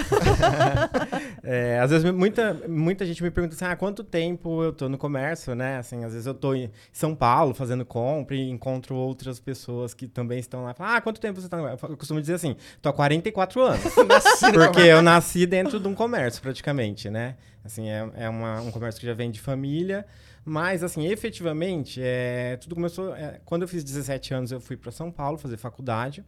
É, 1.43 1.79
às 1.79 1.91
vezes 1.91 2.11
muita, 2.11 2.53
muita 2.67 3.05
gente 3.05 3.23
me 3.23 3.31
pergunta 3.31 3.55
assim, 3.55 3.63
ah, 3.65 3.75
quanto 3.75 4.03
tempo 4.03 4.63
eu 4.63 4.73
tô 4.73 4.89
no 4.89 4.97
comércio, 4.97 5.55
né? 5.55 5.77
Assim, 5.77 6.03
às 6.03 6.11
vezes 6.11 6.25
eu 6.27 6.33
tô 6.33 6.53
em 6.53 6.69
São 6.91 7.15
Paulo 7.15 7.53
fazendo 7.53 7.85
compra 7.85 8.35
e 8.35 8.49
encontro 8.49 8.95
outras 8.95 9.39
pessoas 9.39 9.93
que 9.93 10.07
também 10.07 10.39
estão 10.39 10.63
lá. 10.65 10.75
Ah, 10.77 10.99
quanto 10.99 11.21
tempo 11.21 11.39
você 11.39 11.47
tá 11.47 11.55
no 11.57 11.63
comércio? 11.63 11.87
Eu 11.89 11.95
costumo 11.97 12.19
dizer 12.19 12.33
assim, 12.33 12.55
tô 12.81 12.89
há 12.89 12.93
44 12.93 13.61
anos. 13.61 13.79
Porque 13.93 14.81
eu 14.81 15.01
nasci 15.01 15.45
dentro 15.45 15.79
de 15.79 15.87
um 15.87 15.93
comércio, 15.95 16.41
praticamente, 16.41 17.09
né? 17.09 17.35
Assim, 17.63 17.87
é, 17.89 18.09
é 18.15 18.29
uma- 18.29 18.59
um 18.61 18.71
comércio 18.71 18.99
que 18.99 19.07
já 19.07 19.13
vem 19.13 19.31
de 19.31 19.39
família. 19.39 20.05
Mas, 20.49 20.81
assim, 20.81 21.05
efetivamente, 21.07 21.99
é, 22.01 22.55
tudo 22.55 22.73
começou... 22.73 23.13
é, 23.13 23.41
quando 23.43 23.63
eu 23.63 23.67
fiz 23.67 23.83
17 23.83 24.33
anos, 24.33 24.49
eu 24.49 24.61
fui 24.61 24.77
para 24.77 24.93
São 24.93 25.11
Paulo 25.11 25.37
fazer 25.37 25.57
faculdade. 25.57 26.23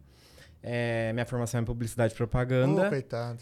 É, 0.62 1.10
minha 1.14 1.24
formação 1.24 1.58
é 1.58 1.62
em 1.62 1.64
publicidade 1.64 2.12
e 2.12 2.16
propaganda. 2.16 2.86
Ô, 2.86 2.90
coitado. 2.90 3.38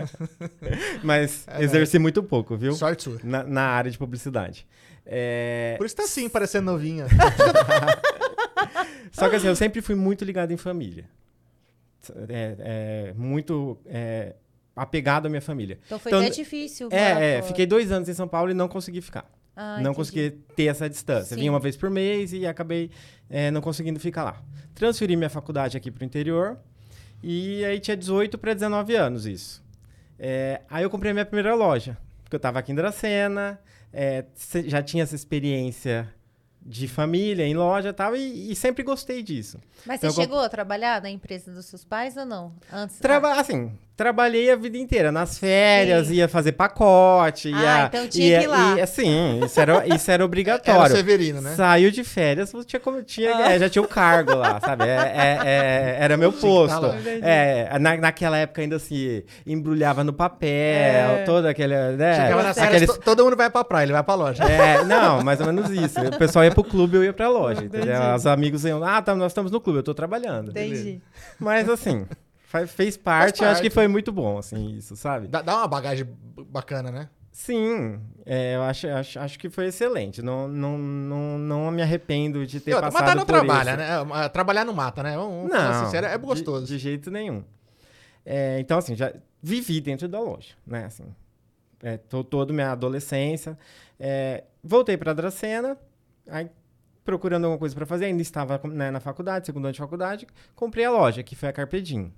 Mas 1.04 1.46
É, 1.46 1.62
exerci 1.62 1.98
muito 1.98 2.22
pouco, 2.22 2.56
viu? 2.56 2.72
Sorte 2.72 3.02
sua. 3.02 3.20
Na, 3.22 3.44
na 3.44 3.64
área 3.64 3.90
de 3.90 3.98
publicidade. 3.98 4.66
É, 5.04 5.74
Por 5.76 5.84
isso 5.84 5.94
tá 5.94 6.04
assim, 6.04 6.26
parecendo 6.26 6.72
novinha. 6.72 7.04
Só 9.12 9.28
que 9.28 9.36
assim, 9.36 9.48
eu 9.48 9.56
sempre 9.56 9.82
fui 9.82 9.94
muito 9.94 10.24
ligado 10.24 10.52
em 10.52 10.56
família. 10.56 11.04
É, 12.30 13.10
é, 13.10 13.14
muito 13.14 13.78
é, 13.84 14.36
apegado 14.74 15.26
à 15.26 15.28
minha 15.28 15.42
família. 15.42 15.78
Então 15.84 15.98
foi 15.98 16.10
Então, 16.10 16.22
até 16.22 16.30
difícil. 16.30 16.88
É, 16.90 17.36
é, 17.36 17.42
fiquei 17.42 17.66
dois 17.66 17.92
anos 17.92 18.08
em 18.08 18.14
São 18.14 18.26
Paulo 18.26 18.50
e 18.50 18.54
não 18.54 18.68
consegui 18.68 19.02
ficar. 19.02 19.30
Ah, 19.62 19.74
não 19.76 19.80
entendi. 19.92 19.96
consegui 19.96 20.30
ter 20.56 20.64
essa 20.64 20.88
distância. 20.88 21.34
Sim. 21.34 21.40
Vinha 21.40 21.52
uma 21.52 21.60
vez 21.60 21.76
por 21.76 21.88
mês 21.90 22.32
e 22.32 22.46
acabei 22.46 22.90
é, 23.30 23.50
não 23.50 23.60
conseguindo 23.60 24.00
ficar 24.00 24.24
lá. 24.24 24.42
Transferi 24.74 25.16
minha 25.16 25.30
faculdade 25.30 25.76
aqui 25.76 25.90
para 25.90 26.02
o 26.02 26.04
interior. 26.04 26.58
E 27.22 27.64
aí 27.64 27.78
tinha 27.78 27.96
18 27.96 28.36
para 28.38 28.52
19 28.54 28.96
anos 28.96 29.26
isso. 29.26 29.62
É, 30.18 30.60
aí 30.68 30.82
eu 30.82 30.90
comprei 30.90 31.10
a 31.10 31.14
minha 31.14 31.26
primeira 31.26 31.54
loja, 31.54 31.96
porque 32.24 32.34
eu 32.36 32.40
tava 32.40 32.58
aqui 32.58 32.72
em 32.72 32.74
Dracena, 32.74 33.58
é, 33.92 34.24
já 34.66 34.82
tinha 34.82 35.02
essa 35.04 35.14
experiência 35.14 36.12
de 36.64 36.86
família, 36.86 37.44
em 37.44 37.54
loja 37.54 37.88
e 37.88 37.92
tal, 37.92 38.14
e, 38.14 38.52
e 38.52 38.54
sempre 38.54 38.84
gostei 38.84 39.20
disso. 39.22 39.58
Mas 39.84 40.00
você 40.00 40.06
Eu 40.06 40.10
comp- 40.14 40.22
chegou 40.24 40.38
a 40.40 40.48
trabalhar 40.48 41.02
na 41.02 41.10
empresa 41.10 41.52
dos 41.52 41.66
seus 41.66 41.84
pais 41.84 42.16
ou 42.16 42.24
não? 42.24 42.54
Antes. 42.72 42.98
Traba 43.00 43.32
assim, 43.40 43.72
trabalhei 43.96 44.50
a 44.50 44.56
vida 44.56 44.76
inteira. 44.78 45.12
Nas 45.12 45.38
férias, 45.38 46.06
Sim. 46.08 46.14
ia 46.14 46.28
fazer 46.28 46.52
pacote, 46.52 47.52
Ah, 47.54 47.60
ia... 47.62 47.84
então 47.86 48.08
tinha 48.08 48.26
ia, 48.26 48.38
que 48.38 48.44
ir 48.44 48.48
lá. 48.48 48.76
Ia, 48.78 48.86
sim, 48.86 49.40
isso 49.44 49.60
era, 49.60 49.86
isso 49.86 50.10
era 50.10 50.12
Era 50.22 50.22
o 50.22 50.26
obrigatório. 50.26 50.94
Severino, 50.96 51.40
né? 51.40 51.54
Saiu 51.56 51.90
de 51.90 52.04
férias, 52.04 52.52
tinha, 52.66 52.80
tinha, 53.04 53.36
Ah. 53.36 53.52
é, 53.52 53.58
já 53.58 53.68
tinha 53.68 53.82
o 53.82 53.88
cargo 53.88 54.34
lá, 54.34 54.60
sabe? 54.60 54.84
É, 54.84 54.88
é- 54.88 55.38
é- 55.44 55.96
era 56.00 56.16
meu 56.16 56.30
tá 56.32 56.38
posto. 56.40 56.86
É, 57.22 57.78
na, 57.78 57.96
naquela 57.96 58.36
época 58.38 58.60
ainda 58.62 58.78
se 58.78 59.24
embrulhava 59.46 60.04
no 60.04 60.12
papel, 60.12 61.24
todo 61.24 61.46
aquele. 61.46 61.74
Né, 61.96 62.14
Chegava 62.14 62.42
nas 62.42 62.56
férias, 62.58 62.82
aqueles- 62.82 62.98
todo 63.04 63.24
mundo 63.24 63.36
vai 63.36 63.50
pra 63.50 63.64
praia, 63.64 63.84
ele 63.84 63.92
vai 63.92 64.02
pra 64.02 64.14
loja. 64.14 64.44
é, 64.44 64.84
não, 64.84 65.22
mais 65.22 65.40
ou 65.40 65.46
menos 65.46 65.70
isso. 65.70 66.00
O 66.00 66.18
pessoal 66.18 66.44
ia 66.44 66.50
pro 66.50 66.62
clube, 66.64 66.96
eu 66.96 67.04
ia 67.04 67.12
pra 67.12 67.28
loja, 67.28 67.64
Entendi. 67.64 67.88
entendeu? 67.88 68.14
Os 68.14 68.26
amigos 68.26 68.64
iam, 68.64 68.82
ah, 68.84 69.00
tá, 69.02 69.14
nós 69.14 69.32
estamos 69.32 69.50
no 69.50 69.60
clube, 69.60 69.78
eu 69.78 69.82
tô 69.82 69.94
trabalhando. 69.94 70.50
Entendi. 70.50 71.00
Mas 71.38 71.68
assim, 71.68 72.06
fa- 72.52 72.66
fez 72.66 72.96
parte, 72.96 73.42
eu 73.42 73.48
acho 73.48 73.60
que 73.62 73.68
parte. 73.68 73.74
foi 73.74 73.88
muito 73.88 74.12
bom, 74.12 74.38
assim, 74.38 74.76
isso, 74.76 74.94
sabe? 74.96 75.26
Dá, 75.26 75.40
dá 75.42 75.56
uma 75.56 75.66
bagagem 75.68 76.06
bacana, 76.48 76.90
né? 76.90 77.08
Sim, 77.32 77.98
é, 78.26 78.56
eu 78.56 78.62
acho, 78.62 78.86
acho, 78.88 79.18
acho 79.18 79.38
que 79.38 79.48
foi 79.48 79.66
excelente. 79.68 80.20
Não, 80.20 80.46
não, 80.46 80.76
não, 80.76 81.38
não 81.38 81.70
me 81.70 81.80
arrependo 81.80 82.46
de 82.46 82.60
ter 82.60 82.72
E 82.72 82.74
outra, 82.74 82.90
passado 82.90 83.02
matar 83.04 83.16
não 83.16 83.24
por 83.24 83.32
trabalha, 83.32 83.70
isso. 83.70 83.78
né? 83.78 83.88
Ah, 84.12 84.28
Trabalhar 84.28 84.66
não 84.66 84.74
mata, 84.74 85.02
né? 85.02 85.16
Não, 85.16 85.48
sincero, 85.84 86.06
é 86.06 86.18
de- 86.18 86.24
gostoso. 86.24 86.66
De, 86.66 86.78
jeito 86.78 87.10
nenhum. 87.10 87.42
É, 88.24 88.60
então, 88.60 88.76
assim, 88.78 88.94
já 88.94 89.12
vivi 89.42 89.80
dentro 89.80 90.06
da 90.08 90.20
loja, 90.20 90.54
né? 90.66 90.84
Assim, 90.84 91.04
é, 91.82 91.96
to, 91.96 92.22
toda 92.22 92.52
minha 92.52 92.72
adolescência. 92.72 93.58
É, 93.98 94.44
voltei 94.62 94.98
para 94.98 95.14
Dracena, 95.14 95.78
aí 96.28 96.50
procurando 97.02 97.44
alguma 97.44 97.58
coisa 97.58 97.74
para 97.74 97.86
fazer, 97.86 98.04
ainda 98.04 98.20
estava 98.22 98.60
né, 98.68 98.90
na 98.90 99.00
faculdade, 99.00 99.46
segundo 99.46 99.64
ano 99.64 99.72
de 99.72 99.78
faculdade, 99.78 100.26
comprei 100.54 100.84
a 100.84 100.90
loja, 100.90 101.22
que 101.22 101.34
foi 101.34 101.48
a 101.48 101.52
Carpedim. 101.52 102.12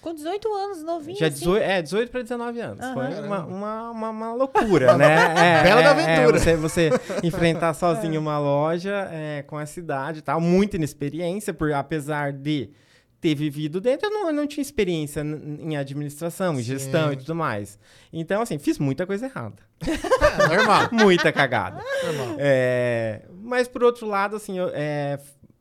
Com 0.00 0.14
18 0.14 0.54
anos, 0.54 0.82
novinho 0.82 1.18
Já 1.18 1.26
assim. 1.26 1.40
18, 1.40 1.62
é, 1.62 1.82
18 1.82 2.10
para 2.10 2.22
19 2.22 2.60
anos. 2.60 2.80
Aham. 2.84 2.94
Foi 2.94 3.26
uma, 3.26 3.44
uma, 3.46 3.90
uma, 3.90 4.10
uma 4.10 4.34
loucura, 4.34 4.96
né? 4.96 5.16
É, 5.36 5.62
Bela 5.62 5.80
é, 5.80 5.84
da 5.84 5.90
aventura. 5.90 6.38
é, 6.38 6.40
você, 6.40 6.56
você 6.56 6.90
enfrentar 7.24 7.74
sozinho 7.74 8.20
uma 8.20 8.38
loja 8.38 9.08
é, 9.10 9.42
com 9.42 9.58
essa 9.58 9.78
idade 9.78 10.20
e 10.20 10.22
tal, 10.22 10.40
muita 10.40 10.76
inexperiência, 10.76 11.52
por, 11.52 11.72
apesar 11.72 12.32
de 12.32 12.70
ter 13.20 13.34
vivido 13.34 13.80
dentro, 13.80 14.06
eu 14.06 14.12
não, 14.12 14.26
eu 14.28 14.32
não 14.32 14.46
tinha 14.46 14.62
experiência 14.62 15.20
em 15.22 15.76
administração, 15.76 16.54
em 16.54 16.58
Sim. 16.58 16.62
gestão 16.62 17.12
e 17.12 17.16
tudo 17.16 17.34
mais. 17.34 17.76
Então, 18.12 18.40
assim, 18.40 18.58
fiz 18.58 18.78
muita 18.78 19.06
coisa 19.06 19.26
errada. 19.26 19.56
É, 20.40 20.56
normal, 20.56 20.88
Muita 20.92 21.32
cagada. 21.32 21.82
normal. 22.04 22.36
É, 22.38 23.22
mas 23.42 23.66
por 23.66 23.82
outro 23.82 24.06
lado, 24.06 24.36
assim, 24.36 24.56
eu, 24.58 24.70
é, 24.72 25.18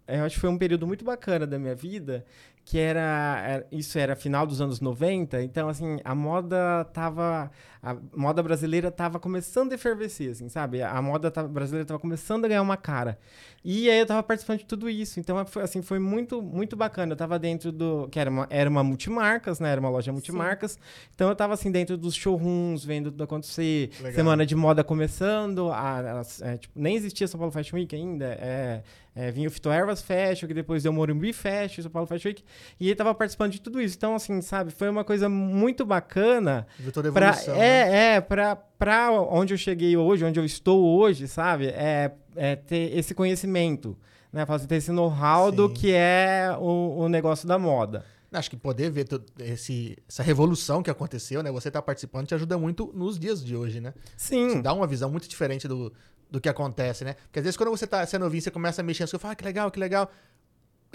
eu 0.08 0.24
acho 0.24 0.36
que 0.36 0.42
foi 0.42 0.50
um 0.50 0.58
período 0.58 0.86
muito 0.86 1.04
bacana 1.04 1.48
da 1.48 1.58
minha 1.58 1.74
vida, 1.74 2.24
que 2.70 2.78
era, 2.78 3.42
era- 3.48 3.68
isso 3.72 3.98
era 3.98 4.14
final 4.14 4.46
dos 4.46 4.60
anos 4.60 4.82
90, 4.82 5.42
então 5.42 5.70
assim, 5.70 6.00
a 6.04 6.14
moda 6.14 6.84
tava 6.92 7.50
a 7.82 7.96
moda 8.14 8.44
brasileira 8.44 8.92
tava 8.92 9.20
começando 9.20 9.72
a 9.72 9.76
efervescer, 9.76 10.32
assim, 10.32 10.50
sabe? 10.50 10.82
A 10.82 11.02
moda 11.02 11.32
tava- 11.32 11.48
brasileira 11.48 11.86
tava 11.86 12.00
começando 12.00 12.44
a 12.44 12.48
ganhar 12.50 12.62
uma 12.62 12.76
cara. 12.76 13.18
E 13.64 13.90
aí 13.90 13.98
eu 14.00 14.06
tava 14.06 14.22
participando 14.24 14.60
de 14.60 14.66
tudo 14.66 14.90
isso, 14.90 15.18
então 15.20 15.46
foi 15.46 15.64
assim, 15.64 15.82
foi 15.82 15.98
muito 16.00 16.42
muito 16.42 16.76
bacana. 16.76 17.14
Eu 17.14 17.16
tava 17.16 17.40
dentro 17.40 17.72
do 17.72 18.10
que 18.10 18.20
era 18.20 18.30
uma 18.30 18.48
era 18.50 18.70
uma 18.70 18.84
multimarcas, 18.84 19.62
né? 19.62 19.70
Era 19.72 19.80
uma 19.80 19.90
loja 19.90 20.12
multimarcas. 20.12 20.78
Então 21.16 21.30
eu 21.30 21.36
tava 21.38 21.54
assim 21.54 21.72
dentro 21.72 21.96
dos 21.98 22.16
showrooms, 22.16 22.84
vendo 22.84 23.12
tudo 23.12 23.24
acontecer, 23.24 23.92
Legal. 24.00 24.14
semana 24.14 24.46
de 24.46 24.56
moda 24.56 24.84
começando, 24.84 25.72
a, 25.72 26.00
a- 26.20 26.22
é, 26.42 26.58
tipo, 26.58 26.78
nem 26.78 26.96
existia 26.98 27.28
São 27.30 27.38
Paulo 27.38 27.54
Fashion 27.54 27.78
Week 27.78 27.96
ainda, 27.96 28.26
é, 28.26 28.84
é, 29.18 29.32
vinha 29.32 29.48
o 29.48 29.52
Fito 29.52 29.72
Ervas 29.72 30.00
Fashion, 30.00 30.48
que 30.48 30.54
depois 30.54 30.84
deu 30.84 30.92
o 30.92 30.96
Morumbi 30.96 31.34
Fashion, 31.34 31.82
São 31.82 31.90
Paulo 31.90 32.08
Fashion 32.08 32.30
Week, 32.30 32.44
e 32.80 32.86
ele 32.86 32.96
tava 32.96 33.16
participando 33.16 33.52
de 33.52 33.60
tudo 33.60 33.82
isso. 33.82 33.96
Então, 33.98 34.14
assim, 34.14 34.40
sabe, 34.42 34.70
foi 34.70 34.88
uma 34.88 35.04
coisa 35.04 35.28
muito 35.28 35.84
bacana 35.84 36.68
toda 36.94 37.10
a 37.10 37.12
pra, 37.12 37.30
evolução. 37.30 37.56
né? 37.56 37.66
é, 37.66 38.16
é, 38.16 38.22
pra, 38.22 38.56
pra 38.56 39.12
onde 39.12 39.56
eu 39.56 39.58
cheguei 39.58 39.98
hoje, 39.98 40.24
onde 40.24 40.40
eu 40.40 40.46
estou 40.46 40.86
hoje, 40.86 41.28
sabe, 41.28 41.66
é, 41.70 42.12
é 42.36 42.56
ter 42.56 42.96
esse 42.96 43.16
conhecimento, 43.16 43.98
né, 44.32 44.46
fazer 44.46 44.68
ter 44.68 44.76
esse 44.76 44.92
know-how 44.92 45.52
do 45.52 45.68
que 45.68 45.92
é 45.92 46.56
o, 46.60 47.00
o 47.00 47.10
negócio 47.10 47.48
da 47.48 47.58
moda. 47.58 48.06
Acho 48.32 48.52
que 48.52 48.58
poder 48.58 48.92
ver 48.92 49.08
esse, 49.40 49.98
essa 50.08 50.22
revolução 50.22 50.84
que 50.84 50.92
aconteceu, 50.92 51.42
né? 51.42 51.50
Você 51.50 51.72
tá 51.72 51.82
participando 51.82 52.28
te 52.28 52.36
ajuda 52.36 52.58
muito 52.58 52.92
nos 52.94 53.18
dias 53.18 53.44
de 53.44 53.56
hoje, 53.56 53.80
né? 53.80 53.94
Sim. 54.18 54.58
Te 54.58 54.62
dá 54.62 54.74
uma 54.74 54.86
visão 54.86 55.10
muito 55.10 55.30
diferente 55.30 55.66
do, 55.66 55.94
do 56.30 56.42
que 56.42 56.50
acontece, 56.50 57.04
né? 57.04 57.14
Porque 57.14 57.40
às 57.40 57.44
vezes 57.44 57.58
quando 57.58 57.70
você 57.70 57.88
tá 57.88 58.06
sendo 58.06 58.24
novinho, 58.24 58.42
você 58.42 58.52
começa 58.52 58.82
a 58.82 58.84
mexer 58.84 59.04
nas 59.04 59.12
coisas, 59.12 59.22
fala, 59.22 59.34
ah, 59.34 59.36
que 59.36 59.44
legal, 59.44 59.72
que 59.72 59.80
legal. 59.80 60.12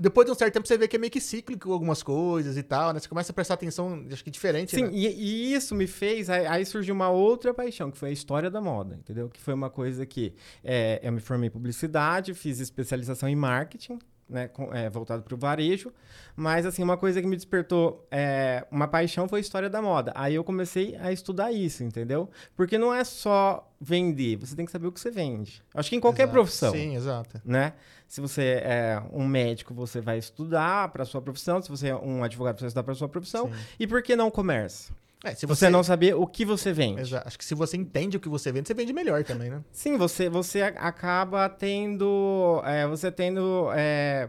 Depois 0.00 0.26
de 0.26 0.32
um 0.32 0.34
certo 0.34 0.54
tempo 0.54 0.66
você 0.66 0.78
vê 0.78 0.88
que 0.88 0.96
é 0.96 0.98
meio 0.98 1.10
que 1.10 1.20
cíclico 1.20 1.70
algumas 1.72 2.02
coisas 2.02 2.56
e 2.56 2.62
tal, 2.62 2.92
né? 2.92 3.00
Você 3.00 3.08
começa 3.08 3.30
a 3.30 3.34
prestar 3.34 3.54
atenção, 3.54 4.04
acho 4.10 4.24
que 4.24 4.30
diferente, 4.30 4.74
Sim, 4.74 4.84
né? 4.84 4.90
e, 4.92 5.06
e 5.06 5.54
isso 5.54 5.74
me 5.74 5.86
fez. 5.86 6.30
Aí, 6.30 6.46
aí 6.46 6.64
surgiu 6.64 6.94
uma 6.94 7.10
outra 7.10 7.52
paixão, 7.52 7.90
que 7.90 7.98
foi 7.98 8.08
a 8.08 8.12
história 8.12 8.50
da 8.50 8.60
moda, 8.60 8.96
entendeu? 8.96 9.28
Que 9.28 9.40
foi 9.40 9.52
uma 9.54 9.68
coisa 9.68 10.06
que 10.06 10.34
é, 10.64 10.98
eu 11.02 11.12
me 11.12 11.20
formei 11.20 11.48
em 11.48 11.50
publicidade, 11.50 12.32
fiz 12.34 12.58
especialização 12.58 13.28
em 13.28 13.36
marketing, 13.36 13.98
né? 14.32 14.48
com- 14.48 14.72
é, 14.74 14.88
voltado 14.90 15.22
para 15.22 15.34
o 15.34 15.38
varejo. 15.38 15.92
Mas, 16.34 16.64
assim, 16.66 16.82
uma 16.82 16.96
coisa 16.96 17.20
que 17.20 17.26
me 17.28 17.36
despertou 17.36 18.06
é, 18.10 18.66
uma 18.70 18.88
paixão 18.88 19.28
foi 19.28 19.38
a 19.38 19.42
história 19.42 19.68
da 19.70 19.82
moda. 19.82 20.12
Aí 20.14 20.34
eu 20.34 20.42
comecei 20.42 20.96
a 20.96 21.12
estudar 21.12 21.52
isso, 21.52 21.84
entendeu? 21.84 22.28
Porque 22.56 22.78
não 22.78 22.92
é 22.92 23.04
só 23.04 23.68
vender, 23.80 24.36
você 24.36 24.56
tem 24.56 24.64
que 24.64 24.72
saber 24.72 24.86
o 24.86 24.92
que 24.92 24.98
você 25.00 25.10
vende. 25.10 25.62
Acho 25.74 25.90
que 25.90 25.96
em 25.96 26.00
qualquer 26.00 26.22
Exato. 26.22 26.32
profissão 26.32 26.72
Sim, 26.72 26.96
exato. 26.96 27.40
né? 27.44 27.74
Se 28.08 28.20
você 28.20 28.60
é 28.64 29.02
um 29.12 29.26
médico, 29.26 29.72
você 29.74 30.00
vai 30.00 30.18
estudar 30.18 30.88
para 30.90 31.04
sua 31.04 31.20
profissão. 31.22 31.60
Se 31.62 31.68
você 31.68 31.88
é 31.88 31.96
um 31.96 32.22
advogado, 32.24 32.56
você 32.58 32.62
vai 32.62 32.68
estudar 32.68 32.82
para 32.84 32.94
sua 32.94 33.08
profissão. 33.08 33.48
Sim. 33.48 33.58
E 33.80 33.86
por 33.86 34.02
que 34.02 34.14
não 34.16 34.30
comércio? 34.30 34.94
É, 35.24 35.30
se 35.34 35.40
Se 35.40 35.46
você, 35.46 35.68
não 35.70 35.82
saber 35.84 36.14
o 36.16 36.26
que 36.26 36.44
você 36.44 36.72
vende. 36.72 37.00
Exato. 37.00 37.28
Acho 37.28 37.38
que 37.38 37.44
se 37.44 37.54
você 37.54 37.76
entende 37.76 38.16
o 38.16 38.20
que 38.20 38.28
você 38.28 38.50
vende, 38.50 38.66
você 38.68 38.74
vende 38.74 38.92
melhor 38.92 39.22
também, 39.22 39.50
né? 39.50 39.60
Sim, 39.70 39.96
você, 39.96 40.28
você 40.28 40.62
a- 40.62 40.68
acaba 40.68 41.48
tendo. 41.48 42.60
é, 42.64 42.86
você 42.88 43.10
tendo 43.10 43.68
é, 43.74 44.28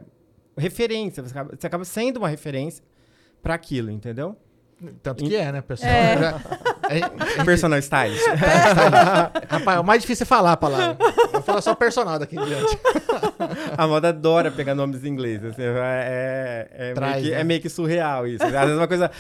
referência. 0.58 1.24
Você 1.24 1.32
acaba, 1.32 1.56
você 1.60 1.68
acaba 1.68 1.84
sendo 1.86 2.18
uma 2.18 2.30
referência 2.30 2.84
para 3.42 3.56
aquilo, 3.56 3.90
entendeu? 3.90 4.38
Tanto 5.02 5.24
que 5.24 5.36
é, 5.36 5.50
né, 5.52 5.62
pessoal? 5.62 5.90
É. 5.92 6.18
Já- 6.20 6.42
é- 6.90 7.44
Personal 7.46 7.80
stylist. 7.80 8.22
Rapaz, 9.50 9.80
o 9.80 9.84
mais 9.84 10.02
difícil 10.02 10.24
é 10.24 10.28
falar 10.28 10.52
a 10.54 10.58
palavra. 10.58 10.98
Vou 11.32 11.42
falar 11.42 11.62
só 11.62 11.74
personal 11.74 12.20
daqui 12.20 12.36
em 12.38 12.46
diante. 12.46 12.78
A 13.78 13.88
moda 13.88 14.10
adora 14.10 14.52
pegar 14.52 14.76
nomes 14.76 15.04
em 15.04 15.08
inglês. 15.10 15.44
assim, 15.44 15.62
é, 15.62 16.68
é, 16.78 16.90
é, 16.90 16.94
Traz, 16.94 17.14
meio 17.14 17.24
que, 17.26 17.32
né? 17.32 17.40
é 17.40 17.44
meio 17.44 17.62
que 17.62 17.70
surreal 17.70 18.28
isso. 18.28 18.44
Às 18.44 18.52
vezes 18.52 18.70
é 18.72 18.76
uma 18.76 18.88
coisa 18.88 19.12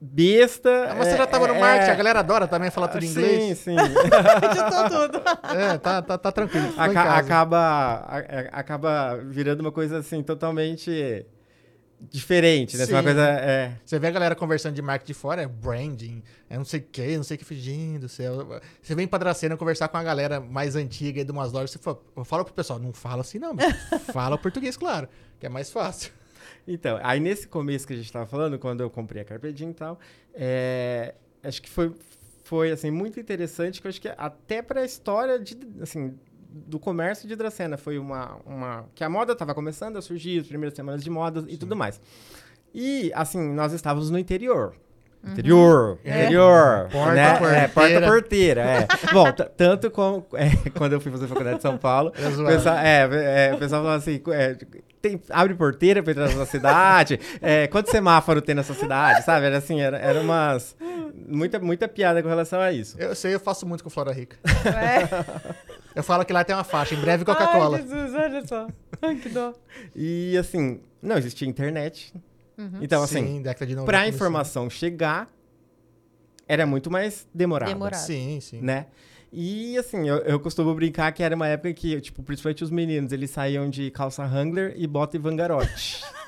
besta. 0.00 0.88
Ah, 0.90 0.94
você 0.94 1.16
já 1.16 1.26
tava 1.26 1.46
no 1.48 1.54
é- 1.54 1.60
marketing, 1.60 1.90
é- 1.90 1.92
a 1.92 1.96
galera 1.96 2.18
adora 2.20 2.46
também 2.46 2.70
falar 2.70 2.88
tudo 2.88 3.04
em 3.04 3.08
inglês. 3.08 3.58
Sim, 3.58 3.76
sim. 3.76 3.76
Editou 4.44 5.08
tudo. 5.08 5.22
É, 5.58 5.78
tá, 5.78 6.02
tá, 6.02 6.18
tá 6.18 6.32
tranquilo. 6.32 6.72
Aca- 6.76 7.14
acaba, 7.16 7.58
a- 7.58 8.18
a- 8.18 8.60
acaba 8.60 9.16
virando 9.24 9.60
uma 9.60 9.72
coisa 9.72 9.98
assim 9.98 10.22
totalmente 10.22 11.26
diferente, 12.00 12.76
né? 12.76 12.84
Uma 12.86 13.02
coisa. 13.02 13.22
É, 13.22 13.72
Você 13.84 13.98
vê 13.98 14.06
a 14.06 14.10
galera 14.10 14.34
conversando 14.36 14.74
de 14.74 14.82
marketing 14.82 15.12
de 15.12 15.18
fora, 15.18 15.42
é 15.42 15.46
branding, 15.46 16.22
é 16.48 16.56
não 16.56 16.64
sei 16.64 16.80
o 16.80 16.82
que, 16.84 17.16
não 17.16 17.24
sei 17.24 17.34
o 17.36 17.38
que, 17.38 17.44
fingindo 17.44 18.00
do 18.00 18.08
céu. 18.08 18.60
Você 18.80 18.94
vem 18.94 19.06
pra 19.06 19.18
Dracena 19.18 19.56
conversar 19.56 19.88
com 19.88 19.96
a 19.96 20.02
galera 20.02 20.38
mais 20.40 20.76
antiga 20.76 21.20
aí 21.20 21.24
de 21.24 21.32
umas 21.32 21.50
lojas, 21.52 21.72
você 21.72 21.78
fala, 21.78 21.98
fala 22.24 22.44
pro 22.44 22.54
pessoal, 22.54 22.78
não 22.78 22.92
fala 22.92 23.22
assim 23.22 23.38
não, 23.40 23.54
fala 24.12 24.36
o 24.36 24.38
português, 24.38 24.76
claro, 24.76 25.08
que 25.40 25.46
é 25.46 25.48
mais 25.48 25.70
fácil. 25.72 26.12
Então, 26.68 26.98
aí 27.02 27.18
nesse 27.18 27.48
começo 27.48 27.86
que 27.86 27.94
a 27.94 27.96
gente 27.96 28.12
tava 28.12 28.26
falando, 28.26 28.58
quando 28.58 28.82
eu 28.82 28.90
comprei 28.90 29.22
a 29.22 29.24
Carpe 29.24 29.52
Diem 29.52 29.70
e 29.70 29.74
tal, 29.74 29.98
é, 30.34 31.14
acho 31.42 31.62
que 31.62 31.68
foi, 31.70 31.92
foi 32.44 32.70
assim, 32.70 32.90
muito 32.90 33.18
interessante, 33.18 33.80
que 33.80 33.86
eu 33.86 33.88
acho 33.88 34.00
que 34.00 34.08
até 34.16 34.60
para 34.60 34.82
a 34.82 34.84
história 34.84 35.38
de, 35.38 35.58
assim, 35.80 36.14
do 36.50 36.78
comércio 36.78 37.26
de 37.28 37.34
Dracena 37.34 37.76
foi 37.76 37.98
uma, 37.98 38.36
uma... 38.44 38.84
que 38.94 39.02
a 39.02 39.08
moda 39.08 39.32
estava 39.32 39.54
começando 39.54 39.96
a 39.96 40.02
surgir, 40.02 40.40
as 40.40 40.46
primeiras 40.46 40.74
semanas 40.74 41.02
de 41.02 41.10
moda 41.10 41.44
e 41.48 41.56
tudo 41.56 41.74
mais. 41.74 42.00
E, 42.74 43.10
assim, 43.14 43.52
nós 43.54 43.72
estávamos 43.72 44.10
no 44.10 44.18
interior. 44.18 44.74
Interior, 45.24 45.98
É. 46.04 46.22
interior, 46.22 46.88
Porta 46.92 47.14
né? 47.14 47.36
porteira. 47.38 47.58
É, 47.58 47.68
porta 47.68 48.06
porteira, 48.06 48.60
é. 48.62 48.86
Bom, 49.12 49.24
tanto 49.56 49.90
com, 49.90 50.24
é, 50.34 50.70
quando 50.70 50.92
eu 50.92 51.00
fui 51.00 51.10
fazer 51.10 51.26
faculdade 51.26 51.56
de 51.56 51.62
São 51.62 51.76
Paulo, 51.76 52.12
É 52.14 52.28
o 52.28 52.46
pessoal, 52.46 52.76
é, 52.78 53.48
é, 53.50 53.56
pessoal 53.56 53.82
falava 53.82 53.96
assim, 53.96 54.22
é, 54.32 54.56
tem- 55.00 55.20
abre 55.30 55.54
porteira 55.54 56.02
pra 56.02 56.12
entrar 56.12 56.26
na 56.28 56.32
sua 56.32 56.46
cidade, 56.46 57.18
é, 57.40 57.66
quanto 57.66 57.90
semáforo 57.90 58.40
tem 58.42 58.54
nessa 58.54 58.74
cidade, 58.74 59.24
sabe? 59.24 59.46
Era 59.46 59.58
assim, 59.58 59.80
era, 59.80 59.98
era 59.98 60.20
umas, 60.20 60.76
muita, 61.28 61.58
muita 61.58 61.86
piada 61.88 62.22
com 62.22 62.28
relação 62.28 62.60
a 62.60 62.72
isso. 62.72 62.96
Eu 63.00 63.14
sei, 63.14 63.34
eu 63.34 63.40
faço 63.40 63.66
muito 63.66 63.82
com 63.84 63.90
Flora 63.90 64.12
Rica. 64.12 64.36
É. 64.66 65.58
Eu 65.94 66.02
falo 66.04 66.24
que 66.24 66.32
lá 66.32 66.44
tem 66.44 66.54
uma 66.54 66.62
faixa, 66.62 66.94
em 66.94 67.00
breve 67.00 67.24
Ai, 67.26 67.34
Coca-Cola. 67.34 67.78
Jesus, 67.78 68.14
olha 68.14 68.46
só. 68.46 68.68
Ai, 69.02 69.16
que 69.16 69.28
dó. 69.30 69.52
E 69.96 70.36
assim, 70.38 70.80
não 71.02 71.16
existia 71.18 71.48
internet, 71.48 72.14
Então, 72.80 73.02
assim, 73.02 73.26
Sim, 73.26 73.42
década 73.42 73.66
de 73.66 73.74
90. 73.74 73.84
pra 73.86 73.98
começou. 74.00 74.14
informação 74.14 74.70
chegar, 74.70 75.28
era 76.46 76.64
muito 76.66 76.88
mais 76.88 77.26
demorado. 77.34 77.68
Demorado. 77.68 78.00
Sim, 78.00 78.38
sim. 78.40 78.60
né? 78.60 78.86
E 79.32 79.76
assim, 79.76 80.08
eu, 80.08 80.16
eu 80.18 80.40
costumo 80.40 80.74
brincar 80.74 81.12
que 81.12 81.22
era 81.22 81.36
uma 81.36 81.46
época 81.48 81.72
que, 81.74 82.00
tipo, 82.00 82.22
principalmente 82.22 82.64
os 82.64 82.70
meninos, 82.70 83.12
eles 83.12 83.30
saíam 83.30 83.68
de 83.68 83.90
calça 83.90 84.22
Wrangler 84.24 84.72
e 84.76 84.86
bota 84.86 85.16
Ivangarote. 85.16 86.02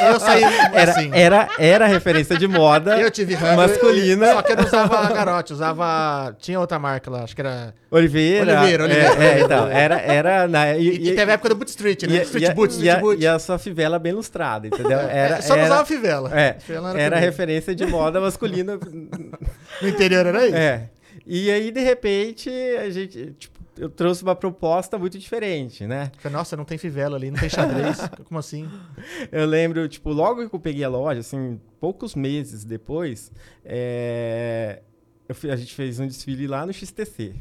Eu 0.00 0.20
saí 0.20 0.44
Era, 0.72 0.92
assim. 0.92 1.10
era, 1.12 1.48
era 1.58 1.86
referência 1.88 2.38
de 2.38 2.46
moda 2.46 2.96
Eu 3.00 3.10
tive 3.10 3.34
Wrangler, 3.34 3.56
masculina. 3.56 4.32
Só 4.34 4.42
que 4.42 4.52
eu 4.52 4.56
não 4.56 4.64
usava 4.64 5.12
garote, 5.12 5.52
usava. 5.52 6.36
Tinha 6.38 6.60
outra 6.60 6.78
marca 6.78 7.10
lá, 7.10 7.24
acho 7.24 7.34
que 7.34 7.40
era. 7.40 7.74
Oliveira. 7.90 8.52
Oliveira, 8.60 8.84
Oliveira. 8.84 9.14
É, 9.24 9.26
é, 9.26 9.40
então, 9.40 9.66
era, 9.66 10.00
era 10.00 10.46
na, 10.46 10.76
e, 10.76 11.08
E, 11.08 11.14
teve 11.16 11.32
a 11.32 11.34
época 11.34 11.48
do 11.48 11.56
Boot 11.56 11.68
Street, 11.70 12.00
né? 12.04 12.18
e, 12.18 12.22
street 12.22 12.44
e 12.50 12.54
Boot, 12.54 12.70
e 12.72 12.76
Street 12.76 12.96
a- 12.96 13.00
Boot. 13.00 13.20
e 13.20 13.26
a 13.26 13.36
sua 13.40 13.58
fivela 13.58 13.98
bem 13.98 14.12
lustrada, 14.12 14.68
entendeu? 14.68 14.96
Era, 15.00 15.38
É, 15.38 15.40
só 15.40 15.54
não 15.56 15.62
era, 15.64 15.72
usava 15.74 15.86
fivela. 15.86 16.40
é, 16.40 16.52
Fivela 16.60 16.90
era 16.90 17.16
comigo. 17.16 17.16
referência 17.26 17.74
de 17.74 17.84
moda 17.84 18.20
masculina 18.20 18.78
No 19.82 19.88
interior 19.88 20.24
era 20.24 20.46
isso? 20.46 20.56
É. 20.56 20.88
E 21.30 21.50
aí, 21.50 21.70
de 21.70 21.80
repente, 21.80 22.48
a 22.48 22.88
gente, 22.88 23.34
tipo, 23.38 23.58
eu 23.76 23.90
trouxe 23.90 24.22
uma 24.22 24.34
proposta 24.34 24.98
muito 24.98 25.18
diferente, 25.18 25.86
né? 25.86 26.10
Falei, 26.18 26.36
Nossa, 26.38 26.56
não 26.56 26.64
tem 26.64 26.78
fivela 26.78 27.16
ali, 27.18 27.30
não 27.30 27.38
tem 27.38 27.50
xadrez. 27.50 27.98
Como 28.26 28.40
assim? 28.40 28.66
Eu 29.30 29.44
lembro, 29.46 29.86
tipo, 29.88 30.10
logo 30.10 30.48
que 30.48 30.54
eu 30.56 30.58
peguei 30.58 30.82
a 30.84 30.88
loja, 30.88 31.20
assim, 31.20 31.60
poucos 31.78 32.14
meses 32.14 32.64
depois, 32.64 33.30
é, 33.64 34.80
fui- 35.34 35.50
a 35.50 35.56
gente 35.56 35.74
fez 35.74 36.00
um 36.00 36.06
desfile 36.06 36.46
lá 36.46 36.64
no 36.64 36.72
XTC. 36.72 37.34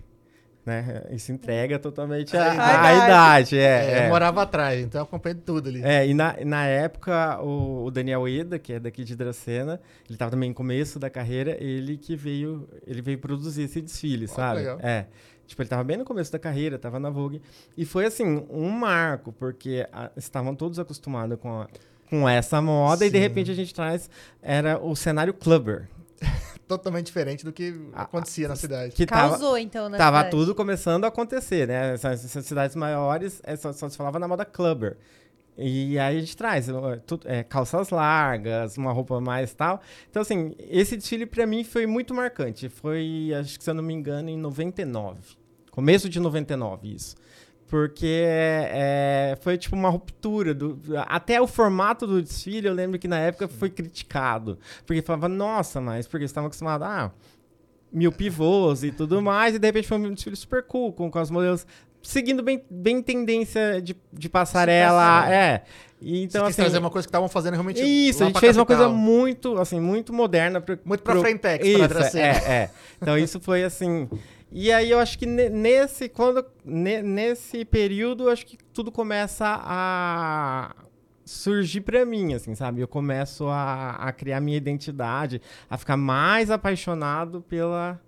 Né? 0.68 1.02
Isso 1.12 1.32
entrega 1.32 1.80
totalmente 1.80 2.36
a, 2.36 2.44
A 2.44 2.50
a 2.50 2.54
idade. 2.94 3.06
idade. 3.06 3.58
É, 3.58 3.62
É, 3.62 3.98
Eu 4.00 4.02
é. 4.04 4.10
morava 4.10 4.42
atrás, 4.42 4.82
então 4.82 5.00
eu 5.00 5.04
acompanhei 5.06 5.38
tudo 5.46 5.70
ali. 5.70 5.82
É, 5.82 6.06
e 6.06 6.14
na, 6.14 6.36
na 6.46 6.66
época, 6.66 7.40
o, 7.42 7.86
o 7.86 7.90
Daniel 7.92 8.28
Eda, 8.28 8.60
que 8.60 8.74
é 8.74 8.80
daqui 8.80 9.06
de 9.06 9.16
Dracena, 9.16 9.80
ele 10.06 10.16
estava 10.16 10.30
também 10.32 10.50
no 10.50 10.56
começo 10.56 11.00
da 11.00 11.10
carreira, 11.10 11.56
ele 11.64 11.96
que 11.98 12.18
veio, 12.18 12.68
ele 12.86 13.02
veio 13.02 13.18
produzir 13.18 13.62
esse 13.64 13.80
desfile, 13.80 14.26
que 14.28 14.34
sabe? 14.34 14.60
legal. 14.60 14.78
É. 14.84 15.06
Tipo, 15.46 15.62
ele 15.62 15.68
estava 15.68 15.86
bem 15.86 15.96
no 15.96 16.04
começo 16.04 16.30
da 16.34 16.38
carreira, 16.38 16.76
estava 16.76 17.00
na 17.00 17.10
Vogue. 17.10 17.42
E 17.78 17.86
foi, 17.86 18.06
assim, 18.06 18.46
um 18.50 18.70
marco, 18.70 19.32
porque 19.32 19.88
a- 19.94 20.12
estavam 20.18 20.54
todos 20.54 20.78
acostumados 20.80 21.40
com, 21.40 21.62
a- 21.62 21.68
com 22.10 22.28
essa 22.28 22.62
moda, 22.62 23.06
e 23.06 23.10
de 23.10 23.16
Sim. 23.16 23.24
repente 23.24 23.52
a 23.52 23.54
gente 23.56 23.74
traz, 23.74 24.10
era 24.44 24.78
o 24.78 24.94
cenário 24.98 25.34
clubber, 25.34 25.88
Totalmente 26.68 27.06
diferente 27.06 27.46
do 27.46 27.54
que 27.54 27.74
Ah, 27.94 28.02
acontecia 28.04 28.48
na 28.48 28.56
cidade. 28.56 28.94
que 28.94 29.06
tava, 29.06 29.30
Causou, 29.32 29.58
então, 29.58 29.88
na 29.88 29.98
Tava 29.98 30.18
cidade. 30.18 30.32
tudo 30.32 30.54
começando 30.56 31.06
a 31.06 31.08
acontecer, 31.08 31.68
né? 31.68 31.94
Essas, 31.94 32.26
essas 32.26 32.46
cidades 32.46 32.76
maiores 32.76 33.40
é, 33.44 33.56
só, 33.56 33.72
só 33.72 33.88
se 33.88 33.96
falava 33.96 34.20
na 34.20 34.28
moda 34.28 34.44
clubber. 34.44 34.98
E 35.58 35.98
aí 35.98 36.18
a 36.18 36.20
gente 36.20 36.36
traz 36.38 36.70
ó, 36.70 36.98
tu- 36.98 37.20
é, 37.26 37.42
calças 37.44 37.90
largas, 37.90 38.78
uma 38.78 38.92
roupa 38.92 39.20
mais 39.22 39.54
tal. 39.54 39.82
Então, 40.10 40.22
assim, 40.22 40.54
esse 40.60 40.96
desfile 40.98 41.26
pra 41.26 41.48
mim 41.48 41.64
foi 41.64 41.88
muito 41.88 42.14
marcante. 42.14 42.70
Foi, 42.70 43.32
acho 43.40 43.58
que 43.58 43.64
se 43.64 43.70
eu 43.70 43.74
não 43.74 43.82
me 43.84 43.94
engano, 43.94 44.30
em 44.30 44.38
99. 44.38 45.20
Começo 45.72 46.10
de 46.10 46.20
99, 46.20 46.94
isso. 46.94 47.16
Porque 47.70 48.24
é, 48.26 49.38
foi 49.42 49.58
tipo 49.58 49.76
uma 49.76 49.90
ruptura. 49.90 50.54
Do, 50.54 50.80
até 51.06 51.42
o 51.42 51.48
formato 51.48 52.08
do 52.08 52.22
desfile, 52.22 52.68
eu 52.68 52.74
lembro 52.74 52.98
que 52.98 53.08
na 53.08 53.20
época 53.20 53.48
foi 53.48 53.70
criticado. 53.70 54.58
Porque 54.86 55.02
falava, 55.02 55.28
nossa, 55.28 55.82
mas 55.82 56.08
porque 56.08 56.26
estavam 56.26 56.48
acostumados, 56.48 56.88
ah, 56.88 57.12
mil 57.92 58.12
pivôs 58.12 58.84
e 58.84 58.92
tudo 58.92 59.22
mais, 59.22 59.56
e 59.56 59.60
de 59.60 59.68
repente 59.68 59.88
foi 59.88 59.98
um 59.98 60.14
desfile 60.14 60.36
super 60.36 60.64
cool, 60.64 60.94
com, 60.94 61.12
com 61.12 61.22
os 61.22 61.30
modelos 61.30 61.66
seguindo 62.02 62.42
bem, 62.42 62.64
bem 62.70 63.02
tendência 63.02 63.82
de, 63.82 63.96
de 64.14 64.30
passarela. 64.30 65.30
É. 65.30 65.64
E, 66.02 66.24
então, 66.24 66.42
Você 66.46 66.48
quis 66.48 66.60
assim. 66.60 66.62
trazer 66.62 66.78
uma 66.78 66.90
coisa 66.90 67.06
que 67.06 67.10
estavam 67.10 67.28
fazendo 67.28 67.56
realmente. 67.56 67.82
Isso, 67.82 68.24
a 68.24 68.28
gente 68.28 68.40
fez 68.40 68.56
uma 68.56 68.66
coisa 68.66 68.88
muito, 68.88 69.58
assim, 69.58 69.80
muito 69.80 70.14
moderna. 70.14 70.62
Pro, 70.62 70.80
Muito 70.86 71.04
pra 71.04 71.14
pro- 71.14 71.22
frentex, 71.22 71.68
pra 71.88 72.20
é, 72.20 72.30
é. 72.62 72.70
Então 73.02 73.18
isso 73.18 73.40
foi 73.40 73.64
assim. 73.64 74.08
E 74.52 74.72
aí 74.72 74.90
eu 74.92 75.00
acho 75.00 75.18
que 75.20 75.26
ne- 75.26 75.50
nesse, 75.50 76.08
quando, 76.08 76.46
ne- 76.64 77.02
nesse 77.02 77.66
período, 77.66 78.26
eu 78.26 78.30
acho 78.32 78.46
que 78.46 78.58
tudo 78.74 78.92
começa 78.92 79.46
a 79.46 80.74
surgir 81.26 81.82
pra 81.82 82.06
mim, 82.06 82.34
assim, 82.34 82.56
sabe? 82.56 82.80
Eu 82.82 82.88
começo 82.88 83.48
a, 83.48 83.92
a 83.92 84.12
criar 84.14 84.40
minha 84.40 84.56
identidade, 84.58 85.42
a 85.70 85.78
ficar 85.78 85.98
mais 85.98 86.50
apaixonado 86.50 87.42
pela, 87.42 88.00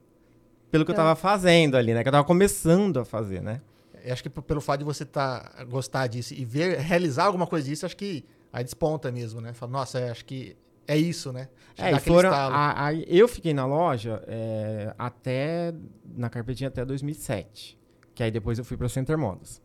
pelo 0.71 0.85
que 0.85 0.91
eu 0.91 0.95
Tá. 0.95 1.03
tava 1.03 1.15
fazendo 1.15 1.75
ali, 1.75 1.93
né? 1.93 2.01
Que 2.03 2.07
eu 2.07 2.13
tava 2.13 2.23
começando 2.23 2.97
a 3.01 3.05
fazer, 3.05 3.41
né? 3.41 3.59
Eu 4.05 4.13
acho 4.13 4.23
que 4.23 4.29
pelo 4.29 4.61
fato 4.61 4.79
de 4.79 4.85
você 4.85 5.03
tá, 5.03 5.65
gostar 5.69 6.07
disso 6.07 6.33
e 6.33 6.45
ver, 6.45 6.77
realizar 6.79 7.25
alguma 7.25 7.45
coisa 7.45 7.67
disso, 7.67 7.85
acho 7.85 7.97
que 7.97 8.23
aí 8.53 8.63
desponta 8.63 9.11
mesmo, 9.11 9.41
né? 9.41 9.51
Fala, 9.51 9.73
nossa, 9.73 9.99
é, 9.99 10.09
acho 10.09 10.23
que 10.23 10.55
é 10.93 10.97
isso, 10.97 11.31
né? 11.31 11.47
É, 11.77 11.91
e 11.93 11.99
foram, 11.99 12.31
a- 12.31 12.87
a- 12.87 12.93
eu 12.93 13.27
fiquei 13.27 13.53
na 13.53 13.65
loja 13.65 14.21
é, 14.27 14.93
até 14.97 15.73
na 16.15 16.29
carpetinha 16.29 16.67
até 16.67 16.83
2007, 16.83 17.77
que 18.13 18.21
aí 18.23 18.29
depois 18.31 18.57
eu 18.59 18.65
fui 18.65 18.75
para 18.75 18.85
o 18.85 18.89
Center 18.89 19.17
Modas. 19.17 19.61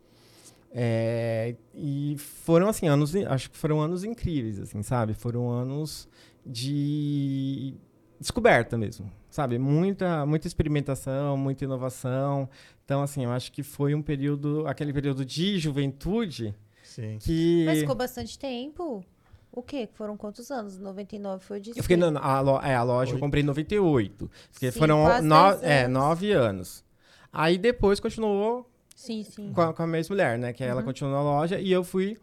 É, 0.76 1.54
e 1.74 2.16
foram 2.18 2.68
assim 2.68 2.86
anos, 2.88 3.14
acho 3.16 3.50
que 3.50 3.56
foram 3.56 3.80
anos 3.80 4.04
incríveis, 4.04 4.58
assim, 4.60 4.82
sabe? 4.82 5.14
Foram 5.14 5.48
anos 5.50 6.08
de 6.44 7.74
descoberta 8.20 8.76
mesmo, 8.78 9.10
sabe? 9.30 9.58
Muita, 9.58 10.24
muita 10.26 10.46
experimentação, 10.46 11.36
muita 11.36 11.64
inovação. 11.64 12.48
Então, 12.84 13.02
assim, 13.02 13.24
eu 13.24 13.30
acho 13.30 13.50
que 13.52 13.62
foi 13.62 13.94
um 13.94 14.02
período, 14.02 14.66
aquele 14.66 14.92
período 14.92 15.24
de 15.24 15.58
juventude 15.58 16.54
Sim. 16.82 17.18
que 17.20 17.64
Mas 17.66 17.80
ficou 17.80 17.94
bastante 17.94 18.38
tempo. 18.38 19.04
O 19.56 19.62
quê? 19.62 19.88
Foram 19.94 20.16
quantos 20.16 20.50
anos? 20.50 20.78
99 20.78 21.44
foi 21.44 21.58
o 21.58 21.60
desfile. 21.60 21.78
Eu 21.78 21.82
fiquei 21.84 21.96
na 21.96 22.18
a, 22.20 22.40
lo- 22.40 22.60
é, 22.60 22.74
a 22.74 22.82
loja, 22.82 23.12
eu 23.12 23.14
Oito. 23.14 23.20
comprei 23.24 23.42
em 23.42 23.46
98. 23.46 24.30
Fiquei, 24.50 24.72
Sim, 24.72 24.78
foram 24.78 25.04
no, 25.22 25.50
10 25.50 25.62
é, 25.62 25.84
anos. 25.84 25.92
nove 25.92 26.32
anos. 26.32 26.84
Aí 27.32 27.56
depois 27.56 28.00
continuou 28.00 28.68
Sim, 28.96 29.22
sim. 29.22 29.52
com 29.52 29.60
a, 29.60 29.72
com 29.72 29.82
a 29.82 29.86
minha 29.86 30.02
mulher, 30.10 30.38
né? 30.38 30.52
Que 30.52 30.64
ela 30.64 30.80
Uhum. 30.80 30.86
continuou 30.86 31.14
na 31.14 31.22
loja 31.22 31.60
e 31.60 31.70
eu 31.70 31.84
fui 31.84 32.16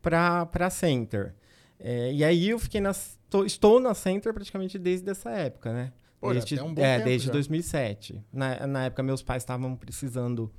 pra, 0.00 0.46
pra 0.46 0.70
Center. 0.70 1.34
É, 1.78 2.12
e 2.12 2.24
aí 2.24 2.48
eu 2.48 2.58
fiquei 2.58 2.80
na. 2.80 2.92
tô- 3.28 3.44
estou 3.44 3.78
na 3.80 3.92
Center 3.94 4.32
praticamente 4.32 4.78
desde 4.78 5.08
essa 5.10 5.30
época, 5.30 5.72
né? 5.72 5.92
Pô, 6.20 6.32
desde, 6.32 6.58
um 6.60 6.74
bom 6.74 6.82
é, 6.82 6.94
tempo 6.96 7.04
desde 7.08 7.26
já. 7.28 7.32
2007. 7.32 8.24
Na, 8.32 8.66
na 8.66 8.84
época, 8.86 9.02
meus 9.02 9.22
pais 9.22 9.42
estavam 9.42 9.76
precisando 9.76 10.50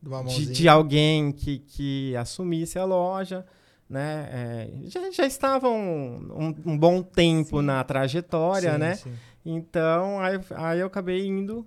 De 0.00 0.08
uma 0.08 0.18
de, 0.18 0.24
mãozinha. 0.26 0.52
de 0.52 0.68
alguém 0.68 1.32
que, 1.32 1.58
que 1.60 2.14
assumisse 2.16 2.78
a 2.78 2.84
loja, 2.84 3.44
né? 3.88 4.28
É, 4.32 4.70
já, 4.88 5.10
já 5.10 5.26
estavam 5.26 5.76
um, 5.76 6.54
um 6.66 6.78
bom 6.78 7.02
tempo 7.02 7.60
Sim. 7.60 7.64
na 7.66 7.82
trajetória, 7.84 8.72
Sim, 8.72 8.78
né? 8.78 8.94
sim. 8.96 9.12
Então, 9.44 10.20
aí, 10.20 10.38
aí 10.56 10.80
eu 10.80 10.86
acabei 10.86 11.26
indo, 11.26 11.66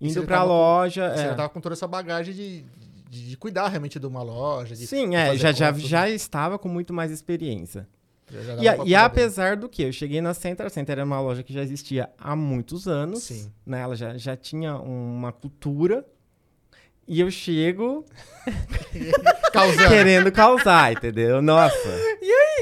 indo 0.00 0.14
já 0.14 0.22
pra 0.22 0.36
tava 0.38 0.48
com- 0.48 0.54
loja. 0.54 1.08
Você 1.14 1.22
é. 1.22 1.26
já 1.28 1.34
tava 1.34 1.48
com 1.50 1.60
toda 1.60 1.74
essa 1.74 1.86
bagagem 1.86 2.34
de, 2.34 2.64
de, 3.10 3.28
de 3.30 3.36
cuidar 3.36 3.68
realmente 3.68 3.98
de 3.98 4.06
uma 4.06 4.22
loja. 4.22 4.74
De, 4.74 4.86
Sim, 4.86 5.10
de 5.10 5.16
é, 5.16 5.36
já, 5.36 5.52
já, 5.52 5.72
já 5.72 6.08
estava 6.08 6.58
com 6.58 6.68
muito 6.68 6.92
mais 6.94 7.10
experiência. 7.10 7.86
E, 8.60 8.68
a- 8.68 8.76
e 8.84 8.94
apesar 8.94 9.56
do 9.56 9.68
que, 9.70 9.82
eu 9.84 9.92
cheguei 9.92 10.20
na 10.20 10.34
Center, 10.34 10.66
a 10.66 10.70
Center 10.70 10.92
era 10.94 11.04
uma 11.04 11.18
loja 11.20 11.42
que 11.42 11.52
já 11.52 11.62
existia 11.62 12.10
há 12.18 12.36
muitos 12.36 12.86
anos, 12.86 13.48
né? 13.64 13.80
Ela 13.80 13.96
já, 13.96 14.16
já 14.18 14.36
tinha 14.36 14.76
uma 14.78 15.32
cultura. 15.32 16.04
E 17.08 17.20
eu 17.20 17.30
chego 17.30 18.04
querendo 19.88 20.30
causar, 20.32 20.92
entendeu? 20.92 21.40
Nossa. 21.42 21.74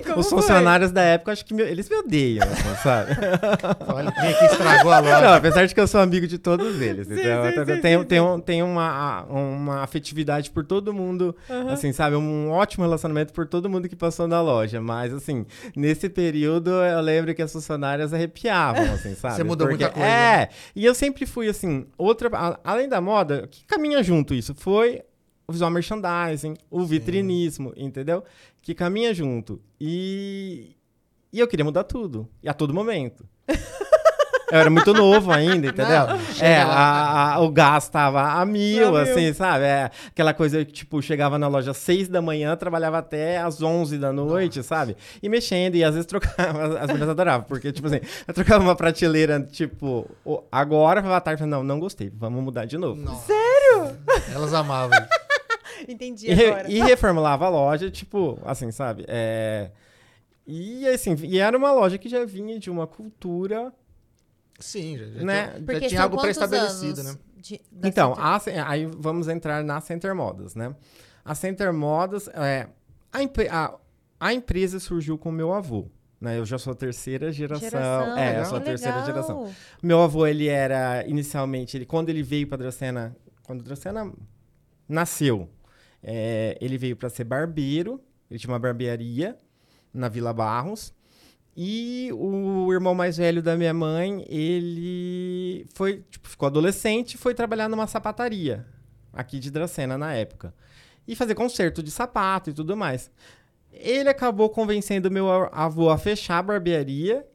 como 0.05 0.21
Os 0.21 0.29
foi? 0.29 0.39
funcionários 0.41 0.91
da 0.91 1.03
época, 1.03 1.33
acho 1.33 1.45
que 1.45 1.55
me- 1.55 1.63
eles 1.63 1.89
me 1.89 1.97
odeiam, 1.97 2.47
assim, 2.47 2.83
sabe? 2.83 3.13
Olha, 3.93 4.13
quem 4.13 4.29
aqui 4.31 4.45
estragou 4.45 4.93
a 4.93 4.99
loja. 5.01 5.21
Não, 5.21 5.35
apesar 5.35 5.67
de 5.67 5.75
que 5.75 5.81
eu 5.81 5.87
sou 5.87 6.01
amigo 6.01 6.27
de 6.27 6.39
todos 6.39 6.81
eles. 6.81 7.07
então, 7.11 7.17
sim, 7.23 7.29
eu 7.59 7.67
sim, 7.67 7.81
tenho, 7.81 8.01
sim, 8.03 8.07
tenho, 8.07 8.41
tenho 8.41 8.67
uma, 8.67 9.23
uma 9.25 9.83
afetividade 9.83 10.51
por 10.51 10.65
todo 10.65 10.93
mundo, 10.93 11.35
assim, 11.73 11.93
sabe? 11.93 12.15
Um 12.17 12.51
ótimo 12.51 12.85
relacionamento 12.85 13.33
por 13.33 13.47
todo 13.47 13.69
mundo 13.69 13.89
que 13.89 13.97
passou 13.97 14.29
na 14.29 14.41
loja. 14.41 14.81
Mas, 14.81 15.13
assim, 15.13 15.45
nesse 15.75 16.09
período 16.09 16.71
eu 16.71 17.01
lembro 17.01 17.35
que 17.35 17.43
as 17.43 17.53
funcionárias 17.53 18.13
arrepiavam, 18.13 18.85
assim, 18.93 19.15
sabe? 19.17 19.37
Você 19.37 19.45
mudou 19.45 19.67
Porque- 19.69 19.85
muita 19.85 19.99
coisa, 19.99 20.09
É, 20.09 20.49
e 20.75 20.85
eu 20.85 20.95
sempre 20.95 21.27
fui, 21.27 21.49
assim, 21.49 21.87
outra. 21.99 22.29
a- 22.33 22.59
além 22.65 22.89
da 22.89 23.01
moda, 23.01 23.43
o 23.45 23.49
que 23.49 23.65
caminha 23.65 24.03
junto 24.03 24.35
isso? 24.37 24.55
Foi 24.55 25.03
o 25.49 25.53
visual 25.53 25.71
merchandising, 25.71 26.55
o 26.71 26.85
vitrinismo, 26.85 27.73
entendeu? 27.77 28.23
Que 28.63 28.75
caminha 28.75 29.15
junto. 29.15 29.61
E, 29.81 30.75
e 31.33 31.39
eu 31.41 31.47
queria 31.47 31.65
mudar 31.65 31.85
tudo. 31.85 32.29
E 32.43 32.49
a 32.49 32.55
todo 32.55 32.75
momento. 32.75 33.25
Eu 34.49 34.61
era 34.61 34.71
muito 34.71 34.95
novo 34.95 35.33
ainda, 35.33 35.67
entendeu? 35.67 36.07
Não, 36.07 36.19
é, 36.41 36.63
a- 36.63 37.33
a- 37.35 37.41
o 37.41 37.51
gás 37.51 37.89
tava 37.89 38.23
a 38.41 38.47
mil, 38.47 38.93
mil. 38.93 38.97
assim, 38.97 39.33
sabe? 39.33 39.65
É, 39.65 39.91
aquela 40.07 40.33
coisa 40.33 40.65
que, 40.65 40.71
tipo, 40.73 41.03
chegava 41.03 41.37
na 41.37 41.49
loja 41.49 41.73
às 41.73 41.79
seis 41.79 42.07
da 42.07 42.23
manhã, 42.23 42.55
trabalhava 42.57 42.97
até 42.99 43.39
às 43.39 43.61
11 43.61 43.99
da 43.99 44.13
noite, 44.13 44.63
sabe? 44.63 44.97
E 45.21 45.29
mexendo, 45.29 45.75
e 45.75 45.83
às 45.83 45.95
vezes 45.95 46.07
trocava, 46.07 46.79
as- 46.79 46.87
meninas 46.87 47.09
adoravam, 47.09 47.45
porque, 47.49 47.73
tipo 47.73 47.89
assim, 47.89 47.99
eu 48.29 48.33
trocava 48.33 48.63
uma 48.63 48.77
prateleira, 48.77 49.41
tipo, 49.51 50.09
agora, 50.53 51.01
à 51.01 51.21
tarde, 51.21 51.45
não, 51.45 51.65
não 51.65 51.81
gostei, 51.81 52.09
vamos 52.15 52.41
mudar 52.41 52.67
de 52.67 52.79
novo. 52.79 53.01
Nossa. 53.03 53.27
Sério? 53.27 53.56
Elas 54.33 54.55
amavam. 54.55 54.99
Entendi 55.89 56.31
E, 56.31 56.35
re- 56.35 56.47
agora. 56.51 56.71
e 56.71 56.81
reformulava 56.81 57.47
a 57.47 57.49
loja, 57.49 57.91
tipo, 57.91 58.39
assim, 58.45 58.71
sabe? 58.71 59.05
É, 59.09 59.71
E 60.47 60.87
assim, 60.89 61.15
e 61.23 61.39
era 61.39 61.57
uma 61.57 61.73
loja 61.73 61.99
que 61.99 62.09
já 62.09 62.25
vinha 62.25 62.59
de 62.59 62.71
uma 62.71 62.87
cultura. 62.87 63.73
Sim, 64.59 64.97
já, 64.97 65.05
já 65.07 65.23
Né? 65.25 65.47
tinha, 65.67 65.81
já 65.81 65.89
tinha 65.89 66.03
algo 66.03 66.19
pré-estabelecido, 66.21 67.03
né? 67.03 67.15
de- 67.37 67.61
Então, 67.85 68.15
Center- 68.41 68.65
a 68.67 68.71
aí 68.71 68.87
vamos 68.87 69.29
entrar 69.29 69.63
na 69.63 69.81
Center 69.81 70.15
Modas, 70.15 70.55
né? 70.55 70.75
A 71.25 71.35
Center 71.35 71.73
Modas, 71.73 72.29
é, 72.29 72.69
a, 73.13 73.19
a- 73.65 73.75
a 74.19 74.33
empresa 74.33 74.81
surgiu 74.81 75.19
com 75.19 75.29
o 75.29 75.33
meu 75.33 75.53
avô. 75.53 75.87
Né? 76.19 76.39
Eu 76.39 76.47
já 76.47 76.57
sou 76.57 76.73
a 76.73 76.77
terceira 76.77 77.31
geração. 77.31 77.69
Geração, 77.69 78.17
é, 78.19 78.41
eu 78.41 78.45
sou 78.47 78.57
a 78.57 78.61
terceira 78.63 78.97
legal. 79.01 79.07
geração. 79.07 79.55
Meu 79.83 80.01
avô, 80.03 80.27
ele 80.27 80.49
era, 80.49 81.07
inicialmente, 81.07 81.77
ele, 81.77 81.85
quando 81.85 82.09
ele 82.09 82.23
veio 82.23 82.47
para 82.47 82.57
Dracena, 82.57 83.15
quando 83.47 83.63
Dracena 83.63 84.13
nasceu, 84.89 85.49
é, 86.03 86.59
ele 86.61 86.77
veio 86.77 86.97
para 86.97 87.09
ser 87.09 87.25
barbeiro, 87.25 88.03
ele 88.29 88.41
tinha 88.41 88.53
uma 88.53 88.59
barbearia 88.59 89.39
na 89.95 90.09
Vila 90.09 90.33
Barros, 90.33 90.93
e 91.57 92.11
o 92.13 92.71
irmão 92.73 92.95
mais 92.95 93.17
velho 93.17 93.43
da 93.43 93.57
minha 93.57 93.73
mãe, 93.73 94.27
ele 94.29 95.67
foi, 95.75 96.05
tipo, 96.11 96.29
ficou 96.29 96.47
adolescente 96.47 97.15
e 97.15 97.19
foi 97.19 97.35
trabalhar 97.35 97.69
numa 97.69 97.87
sapataria, 97.87 98.67
aqui 99.13 99.39
de 99.39 99.51
Dracena 99.51 99.97
na 99.97 100.13
época, 100.13 100.53
e 101.07 101.15
fazer 101.15 101.35
conserto 101.35 101.83
de 101.83 101.91
sapato 101.91 102.51
e 102.51 102.53
tudo 102.53 102.77
mais. 102.77 103.11
Ele 103.73 104.09
acabou 104.09 104.51
convencendo 104.51 105.11
meu 105.11 105.31
avô 105.53 105.89
a 105.89 105.97
fechar 105.97 106.39
a 106.39 106.43
barbearia 106.43 107.27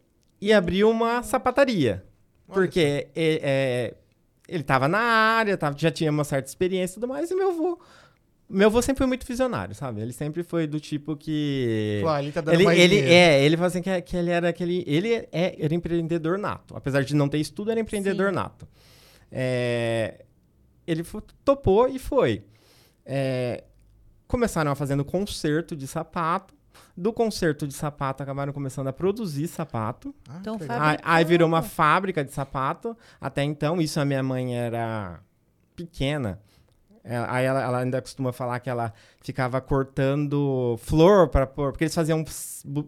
e 0.41 0.52
abrir 0.52 0.84
uma 0.84 1.24
sapataria. 1.24 2.04
Olha 2.47 2.56
Porque 2.56 3.08
é, 3.15 3.39
é, 3.41 3.95
ele 4.52 4.62
estava 4.62 4.88
na 4.88 5.00
área, 5.00 5.58
tava, 5.58 5.78
já 5.78 5.90
tinha 5.90 6.12
uma 6.12 6.26
certa 6.26 6.50
experiência 6.50 6.94
e 6.94 6.96
tudo 6.96 7.08
mais, 7.08 7.32
e 7.32 7.36
meu 7.36 7.52
avô. 7.52 7.80
Meu 8.50 8.68
avô 8.68 8.82
sempre 8.82 8.98
foi 8.98 9.08
muito 9.08 9.26
visionário, 9.26 9.74
sabe? 9.74 10.02
Ele 10.02 10.12
sempre 10.12 10.44
foi 10.44 10.68
do 10.68 10.78
tipo 10.78 11.16
que. 11.16 12.00
Pô, 12.02 12.10
ali 12.10 12.34
tá 12.34 12.42
dando 12.42 12.54
Ele, 12.54 12.66
ele 12.78 13.00
é, 13.00 13.42
ele 13.46 13.56
fala 13.56 13.68
assim 13.68 13.82
que, 13.82 14.02
que 14.02 14.18
ele 14.18 14.30
era 14.30 14.50
aquele. 14.50 14.84
Ele 14.86 15.14
é, 15.32 15.56
era 15.58 15.74
empreendedor 15.74 16.38
nato. 16.38 16.76
Apesar 16.76 17.02
de 17.04 17.16
não 17.16 17.30
ter 17.30 17.38
estudo, 17.38 17.72
era 17.72 17.80
empreendedor 17.80 18.30
Sim. 18.30 18.36
nato. 18.36 18.68
É, 19.32 20.26
ele 20.86 21.06
topou 21.46 21.88
e 21.88 21.98
foi. 21.98 22.44
É, 23.06 23.64
começaram 24.28 24.70
a 24.70 24.76
fazendo 24.76 25.06
conserto 25.06 25.74
de 25.74 25.88
sapato. 25.88 26.54
Do 26.96 27.14
conserto 27.14 27.68
de 27.68 27.74
sapato, 27.74 28.22
acabaram 28.22 28.52
começando 28.52 28.88
a 28.88 28.94
produzir 28.94 29.48
sapato. 29.48 30.14
Ah, 30.30 30.38
Então, 30.42 30.58
Aí, 30.70 30.98
aí 31.04 31.26
virou 31.26 31.48
uma 31.48 31.62
fábrica 31.62 32.24
de 32.24 32.32
sapato. 32.32 32.98
Até 33.20 33.44
então, 33.44 33.82
isso 33.82 34.00
a 34.00 34.06
minha 34.06 34.22
mãe 34.22 34.58
era 34.58 35.20
pequena. 35.76 36.40
É, 37.04 37.18
aí 37.28 37.46
ela, 37.46 37.62
ela 37.62 37.80
ainda 37.80 38.00
costuma 38.00 38.32
falar 38.32 38.60
que 38.60 38.70
ela 38.70 38.94
ficava 39.22 39.60
cortando 39.60 40.78
flor 40.84 41.28
para 41.30 41.48
pôr, 41.48 41.72
porque 41.72 41.86
eles 41.86 41.96
faziam 41.96 42.24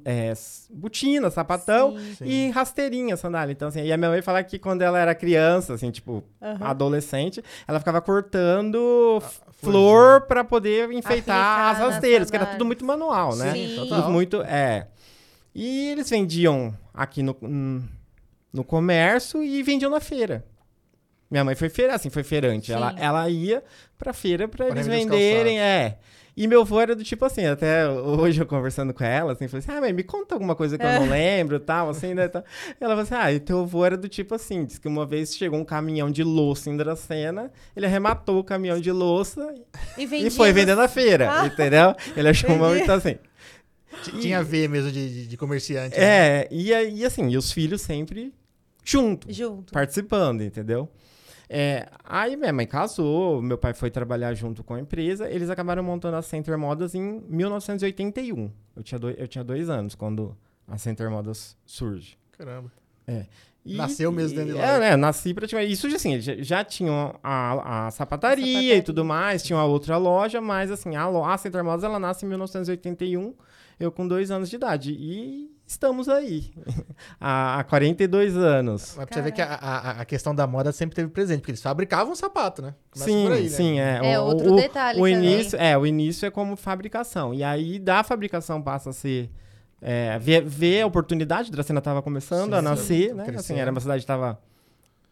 é, 0.06 0.34
botina, 0.70 1.32
sapatão 1.32 1.98
Sim. 1.98 2.16
Sim. 2.16 2.26
e 2.26 2.50
rasteirinha, 2.52 3.18
sandália. 3.18 3.52
Então, 3.52 3.70
assim, 3.70 3.82
e 3.82 3.92
a 3.92 3.98
minha 3.98 4.12
mãe 4.12 4.22
fala 4.22 4.44
que 4.44 4.60
quando 4.60 4.84
ela 4.84 5.00
era 5.00 5.16
criança, 5.16 5.74
assim, 5.74 5.90
tipo, 5.90 6.24
Aham. 6.40 6.68
adolescente, 6.68 7.44
ela 7.68 7.80
ficava 7.80 8.02
cortando 8.02 9.20
florzinha. 9.20 9.52
flor 9.62 10.22
para 10.22 10.44
poder 10.44 10.92
enfeitar 10.92 11.40
Aplicar 11.40 11.72
as 11.72 11.78
rasteiras, 11.80 12.30
que 12.30 12.36
era 12.36 12.46
tudo 12.46 12.66
muito 12.66 12.86
manual, 12.86 13.36
né? 13.36 13.52
Sim. 13.54 13.76
total. 13.76 14.02
Tudo 14.02 14.12
muito, 14.12 14.42
é. 14.44 14.88
E 15.56 15.90
eles 15.90 16.10
vendiam 16.10 16.74
aqui 16.94 17.24
no, 17.24 17.36
no 18.52 18.64
comércio 18.64 19.44
e 19.44 19.62
vendiam 19.64 19.90
na 19.90 20.00
feira. 20.00 20.46
Minha 21.34 21.44
mãe 21.44 21.56
foi 21.56 21.68
feira, 21.68 21.96
assim, 21.96 22.12
foi 22.12 22.22
feirante. 22.22 22.72
Ela, 22.72 22.92
Sim. 22.92 22.98
ela 23.00 23.28
ia 23.28 23.64
pra 23.98 24.14
feira 24.14 24.48
pra 24.48 24.68
Pra 24.68 24.76
eles 24.76 24.86
venderem, 24.86 25.60
é. 25.60 25.98
E 26.38 26.48
meu 26.48 26.62
avô 26.62 26.80
era 26.80 26.96
do 26.96 27.04
tipo 27.04 27.26
assim, 27.26 27.44
até 27.48 27.88
hoje 27.90 28.40
eu 28.40 28.46
conversando 28.46 28.94
com 28.94 29.04
ela, 29.04 29.34
assim, 29.34 29.48
falei 29.48 29.64
assim, 29.68 29.76
ah, 29.76 29.82
mãe, 29.82 29.92
me 29.92 30.04
conta 30.04 30.36
alguma 30.36 30.56
coisa 30.56 30.78
que 30.78 30.86
eu 30.86 30.92
não 30.92 31.10
lembro, 31.10 31.60
tal, 31.60 31.90
assim, 31.90 32.14
né, 32.14 32.28
tal. 32.28 32.44
Ela 32.80 32.92
falou 32.92 33.00
assim, 33.02 33.16
ah, 33.16 33.32
e 33.34 33.40
teu 33.40 33.62
avô 33.62 33.84
era 33.84 33.98
do 33.98 34.08
tipo 34.08 34.36
assim, 34.36 34.64
diz 34.64 34.78
que 34.78 34.88
uma 34.88 35.08
vez 35.08 35.36
chegou 35.36 35.60
um 35.60 35.66
caminhão 35.66 36.12
de 36.12 36.24
louça 36.24 36.70
em 36.70 36.78
Dracena, 36.78 37.52
ele 37.76 37.88
arrematou 37.88 38.38
o 38.40 38.44
caminhão 38.44 38.80
de 38.80 38.92
louça 38.92 39.56
E, 39.98 40.04
e 40.04 40.30
foi 40.30 40.54
vender 40.54 40.76
na 40.76 40.88
feira, 40.88 41.32
Ah. 41.42 41.48
entendeu? 41.48 41.96
Ele 42.16 42.28
achou 42.30 42.50
uma 42.52 42.68
Entendi. 42.68 42.78
muito 42.80 42.92
assim. 42.92 43.18
T- 44.04 44.20
Tinha 44.20 44.38
a 44.40 44.44
ver 44.44 44.70
mesmo 44.70 44.92
de, 44.92 45.10
de- 45.24 45.28
de 45.28 45.38
comerciante. 45.38 45.98
né? 46.00 46.04
É, 46.04 46.48
e, 46.52 46.72
aí, 46.74 46.96
e 47.00 47.06
assim, 47.06 47.28
e 47.30 47.38
os 47.38 47.52
filhos 47.52 47.82
sempre 47.82 48.32
junto, 48.84 49.32
Junto. 49.32 49.72
participando, 49.72 50.42
entendeu? 50.42 50.90
É, 51.56 51.88
aí 52.04 52.36
minha 52.36 52.52
mãe 52.52 52.66
casou, 52.66 53.40
meu 53.40 53.60
pai 53.60 53.76
foi 53.76 53.92
trabalhar 53.92 54.34
junto 54.34 54.64
com 54.64 54.74
a 54.74 54.80
empresa, 54.80 55.30
eles 55.30 55.52
acabaram 55.52 55.84
montando 55.84 56.18
a 56.18 56.22
Center 56.24 56.58
Modas 56.58 56.96
em 56.96 57.22
1981. 57.30 58.50
Eu 58.76 58.82
tinha, 58.82 58.98
dois, 58.98 59.16
eu 59.20 59.28
tinha 59.28 59.44
dois 59.44 59.70
anos 59.70 59.94
quando 59.94 60.36
a 60.68 60.80
Center 60.80 61.12
Modas 61.12 61.56
surge. 61.64 62.18
Caramba. 62.36 62.72
E- 63.66 63.78
Nasceu 63.78 64.12
mesmo 64.12 64.36
dentro 64.36 64.54
de 64.54 64.58
e- 64.58 64.62
loja. 64.62 64.74
É, 64.74 64.80
né, 64.80 64.96
nasci 64.96 65.32
praticamente. 65.34 65.72
Isso 65.72 65.86
assim, 65.88 66.20
já, 66.20 66.36
já 66.38 66.64
tinham 66.64 67.18
a, 67.24 67.86
a 67.88 67.92
sapataria 67.92 68.46
sapataria. 68.46 68.76
e 68.76 68.82
tudo 68.82 69.06
mais, 69.06 69.44
tinham 69.44 69.60
a 69.60 69.66
outra 69.66 69.96
loja, 69.98 70.42
mas 70.42 70.72
assim, 70.72 70.96
a, 70.96 71.06
a 71.06 71.38
Center 71.38 71.64
Modas 71.64 71.84
ela 71.84 72.00
nasce 72.00 72.26
em 72.26 72.30
1981, 72.30 73.34
eu 73.80 73.92
com 73.92 74.08
dois 74.08 74.32
anos 74.32 74.50
de 74.50 74.56
idade. 74.56 74.92
E 74.92 75.52
estamos 75.74 76.08
aí, 76.10 76.52
há, 77.20 77.60
há 77.60 77.64
42 77.66 78.36
anos. 78.38 78.94
Mas 78.98 79.06
pra 79.06 79.16
você 79.16 79.22
ver 79.22 79.32
que 79.32 79.42
a, 79.42 79.54
a, 79.54 79.92
a 80.02 80.06
questão 80.06 80.34
da 80.34 80.48
moda 80.48 80.72
sempre 80.72 80.96
teve 80.96 81.10
presente, 81.10 81.40
porque 81.42 81.52
eles 81.52 81.62
fabricavam 81.62 82.16
sapato, 82.16 82.62
né? 82.62 82.74
Começa 82.92 83.12
Sim, 83.12 83.24
por 83.26 83.32
aí, 83.34 83.44
né? 83.44 83.50
sim, 83.50 83.80
é. 83.80 84.14
É, 84.14 84.20
o, 84.20 84.24
outro 84.24 84.54
o, 84.54 84.56
detalhe 84.56 85.00
o 85.00 85.04
também. 85.04 85.16
início, 85.36 85.60
é, 85.60 85.78
o 85.78 85.86
início 85.86 86.26
é 86.26 86.32
como 86.32 86.56
fabricação. 86.56 87.34
E 87.34 87.44
aí 87.44 87.78
da 87.80 88.04
fabricação 88.04 88.62
passa 88.62 88.92
a 88.92 88.94
ser 88.94 89.30
é, 89.82 90.18
ver, 90.20 90.42
ver 90.46 90.82
a 90.82 90.88
oportunidade, 90.88 91.52
Dracena 91.52 91.80
estava 91.80 92.02
começando 92.02 92.52
Sim, 92.52 92.56
a 92.56 92.60
sim, 92.60 92.64
nascer, 92.64 93.10
tá 93.10 93.16
né? 93.16 93.24
Assim, 93.24 93.32
crescendo. 93.34 93.60
era 93.60 93.72
uma 93.72 93.82
cidade 93.82 94.00
que 94.00 94.04
estava 94.04 94.40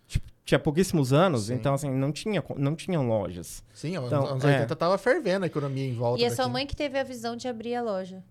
tipo, 0.07 0.25
tinha 0.45 0.59
pouquíssimos 0.59 1.11
anos, 1.11 1.47
Sim. 1.47 1.55
então 1.55 1.73
assim, 1.73 1.89
não 1.91 2.11
tinha 2.11 2.41
não 2.55 2.73
tinham 2.75 3.05
lojas. 3.07 3.63
Sim, 3.73 3.95
Então, 3.97 4.25
anos 4.27 4.43
é. 4.45 4.53
80 4.59 4.75
tava 4.77 4.97
fervendo 4.97 5.43
a 5.43 5.47
economia 5.47 5.85
em 5.85 5.93
volta 5.93 6.21
E 6.21 6.25
a 6.25 6.29
daqui. 6.29 6.41
sua 6.41 6.47
mãe 6.49 6.65
que 6.65 6.75
teve 6.75 6.97
a 6.97 7.03
visão 7.03 7.35
de 7.35 7.47
abrir 7.49 7.75
a 7.75 7.81
loja. 7.81 8.23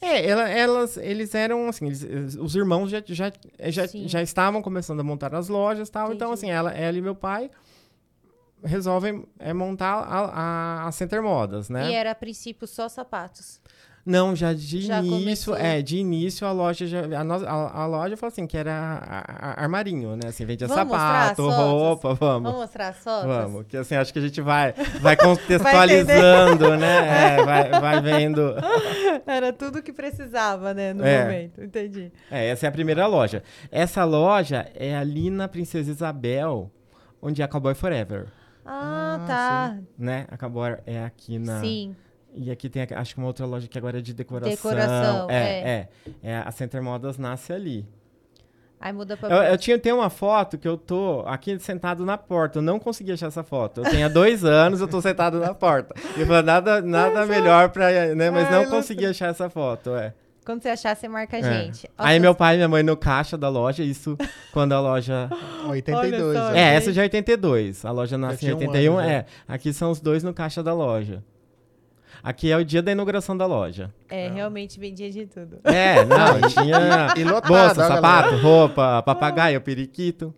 É, 0.00 0.26
ela- 0.28 0.48
elas, 0.48 0.96
eles 0.98 1.34
eram 1.34 1.68
assim, 1.68 1.86
eles- 1.86 2.36
os 2.36 2.54
irmãos 2.54 2.88
já, 2.90 3.02
já, 3.06 3.32
já, 3.70 3.88
Sim. 3.88 4.06
já 4.06 4.20
estavam 4.22 4.60
começando 4.62 5.00
a 5.00 5.04
montar 5.04 5.34
as 5.34 5.48
lojas, 5.48 5.88
tal. 5.88 6.12
Então 6.12 6.28
Entendi. 6.28 6.34
assim, 6.46 6.50
ela, 6.50 6.70
ela 6.72 6.96
e 6.98 7.00
meu 7.00 7.14
pai 7.14 7.50
resolvem 8.64 9.24
é, 9.38 9.52
montar 9.52 9.94
a, 9.94 10.18
a, 10.84 10.88
a 10.88 10.92
Center 10.92 11.22
Modas, 11.22 11.68
né? 11.68 11.90
E 11.90 11.94
era 11.94 12.10
a 12.10 12.14
princípio 12.14 12.66
só 12.66 12.88
sapatos. 12.88 13.60
Não, 14.06 14.36
já 14.36 14.52
de 14.52 14.82
Já 14.82 15.00
início, 15.00 15.18
começou. 15.18 15.56
é, 15.56 15.82
de 15.82 15.96
início 15.98 16.46
a 16.46 16.52
loja 16.52 16.86
já, 16.86 17.00
a, 17.20 17.24
no- 17.24 17.44
a, 17.44 17.82
a 17.82 17.86
loja 17.86 18.16
falou 18.16 18.30
assim 18.30 18.46
que 18.46 18.56
era 18.56 18.72
a- 19.02 19.60
armarinho, 19.62 20.14
né? 20.14 20.28
Assim, 20.28 20.46
vendia 20.46 20.68
Vamos 20.68 20.92
sapato, 20.96 21.42
roupa, 21.48 22.14
vamos. 22.14 22.42
Vamos 22.44 22.60
mostrar 22.60 22.88
as 22.90 22.98
fotos? 22.98 23.26
Vamos, 23.26 23.66
que 23.66 23.76
assim, 23.76 23.96
acho 23.96 24.12
que 24.12 24.20
a 24.20 24.22
gente 24.22 24.40
vai, 24.40 24.72
vai 25.00 25.16
contextualizando, 25.90 26.76
né? 26.76 27.36
É, 27.40 27.44
vai, 27.44 27.70
vai 27.80 28.00
vendo. 28.00 28.54
Era 29.26 29.52
tudo 29.52 29.82
que 29.82 29.92
precisava, 29.92 30.72
né, 30.72 30.92
no 30.92 31.04
É. 31.04 31.24
momento. 31.24 31.62
Entendi. 31.62 32.12
É, 32.30 32.46
essa 32.48 32.66
é 32.66 32.68
a 32.68 32.72
primeira 32.72 33.06
loja. 33.08 33.42
Essa 33.72 34.04
loja 34.04 34.70
é 34.74 34.96
ali 34.96 35.30
na 35.30 35.48
Princesa 35.48 35.90
Isabel, 35.90 36.70
onde 37.20 37.42
é 37.42 37.44
a 37.44 37.48
Cowboy 37.48 37.74
Forever, 37.74 38.26
Ah, 38.64 39.18
Ah, 39.20 39.26
tá. 39.26 39.78
né? 39.98 40.26
A 40.30 40.36
Cowboy 40.36 40.76
é 40.86 41.02
aqui 41.04 41.38
na... 41.38 41.60
Sim. 41.60 41.94
E 42.36 42.50
aqui 42.50 42.68
tem, 42.68 42.86
acho 42.94 43.14
que 43.14 43.18
uma 43.18 43.26
outra 43.26 43.46
loja 43.46 43.66
que 43.66 43.78
agora 43.78 43.98
é 43.98 44.02
de 44.02 44.12
decoração. 44.12 44.50
Decoração, 44.50 45.30
é, 45.30 45.34
é. 45.34 45.68
é. 45.68 45.88
É, 46.22 46.36
a 46.36 46.50
Center 46.50 46.82
Modas 46.82 47.16
nasce 47.16 47.52
ali. 47.52 47.86
Aí 48.78 48.92
muda 48.92 49.16
pra 49.16 49.28
Eu, 49.30 49.42
eu 49.52 49.58
tinha, 49.58 49.78
tem 49.78 49.90
uma 49.90 50.10
foto 50.10 50.58
que 50.58 50.68
eu 50.68 50.76
tô 50.76 51.24
aqui 51.26 51.58
sentado 51.58 52.04
na 52.04 52.18
porta. 52.18 52.58
Eu 52.58 52.62
não 52.62 52.78
consegui 52.78 53.12
achar 53.12 53.28
essa 53.28 53.42
foto. 53.42 53.80
Eu 53.80 53.90
tenho 53.90 54.10
dois 54.10 54.44
anos, 54.44 54.82
eu 54.82 54.86
tô 54.86 55.00
sentado 55.00 55.40
na 55.40 55.54
porta. 55.54 55.94
E 56.14 56.20
eu 56.20 56.26
falei, 56.26 56.42
nada, 56.42 56.82
nada 56.82 57.24
melhor 57.24 57.70
pra. 57.70 57.90
Né, 58.14 58.30
mas 58.30 58.46
Ai, 58.46 58.52
não 58.52 58.62
não 58.64 58.70
consegui 58.70 59.06
achar 59.06 59.28
essa 59.28 59.48
foto, 59.48 59.96
é. 59.96 60.12
Quando 60.44 60.62
você 60.62 60.68
achar, 60.68 60.94
você 60.94 61.08
marca 61.08 61.36
a 61.36 61.40
É. 61.40 61.42
gente. 61.42 61.90
Aí 61.98 62.18
Nossa, 62.18 62.20
meu 62.20 62.34
pai 62.34 62.54
e 62.54 62.56
minha 62.58 62.68
mãe 62.68 62.82
no 62.82 62.96
caixa 62.96 63.36
da 63.36 63.48
loja, 63.48 63.82
isso 63.82 64.16
quando 64.52 64.74
a 64.74 64.80
loja. 64.80 65.28
82. 65.66 66.22
Olha 66.22 66.38
só, 66.38 66.52
né? 66.52 66.60
É, 66.60 66.74
essa 66.76 66.92
já 66.92 67.02
é 67.02 67.04
82. 67.04 67.84
A 67.84 67.90
loja 67.90 68.16
nasce 68.18 68.36
em 68.36 68.38
tinha 68.38 68.54
um 68.54 68.58
81. 68.58 68.98
ano 68.98 69.08
é. 69.08 69.26
Aqui 69.48 69.72
são 69.72 69.90
os 69.90 70.00
dois 70.00 70.22
no 70.22 70.32
caixa 70.32 70.62
da 70.62 70.72
loja. 70.72 71.24
Aqui 72.26 72.50
é 72.50 72.56
o 72.56 72.64
dia 72.64 72.82
da 72.82 72.90
inauguração 72.90 73.36
da 73.36 73.46
loja. 73.46 73.94
É, 74.08 74.26
realmente 74.28 74.80
vendia 74.80 75.08
de 75.08 75.26
tudo. 75.26 75.60
É, 75.62 76.04
não, 76.04 76.40
tinha. 76.50 77.14
E 77.16 77.22
lotado, 77.22 77.48
Bolsa, 77.48 77.84
ó, 77.84 77.88
sapato, 77.94 78.30
galera. 78.30 78.42
roupa, 78.42 79.02
papagaio, 79.04 79.60
periquito. 79.60 80.34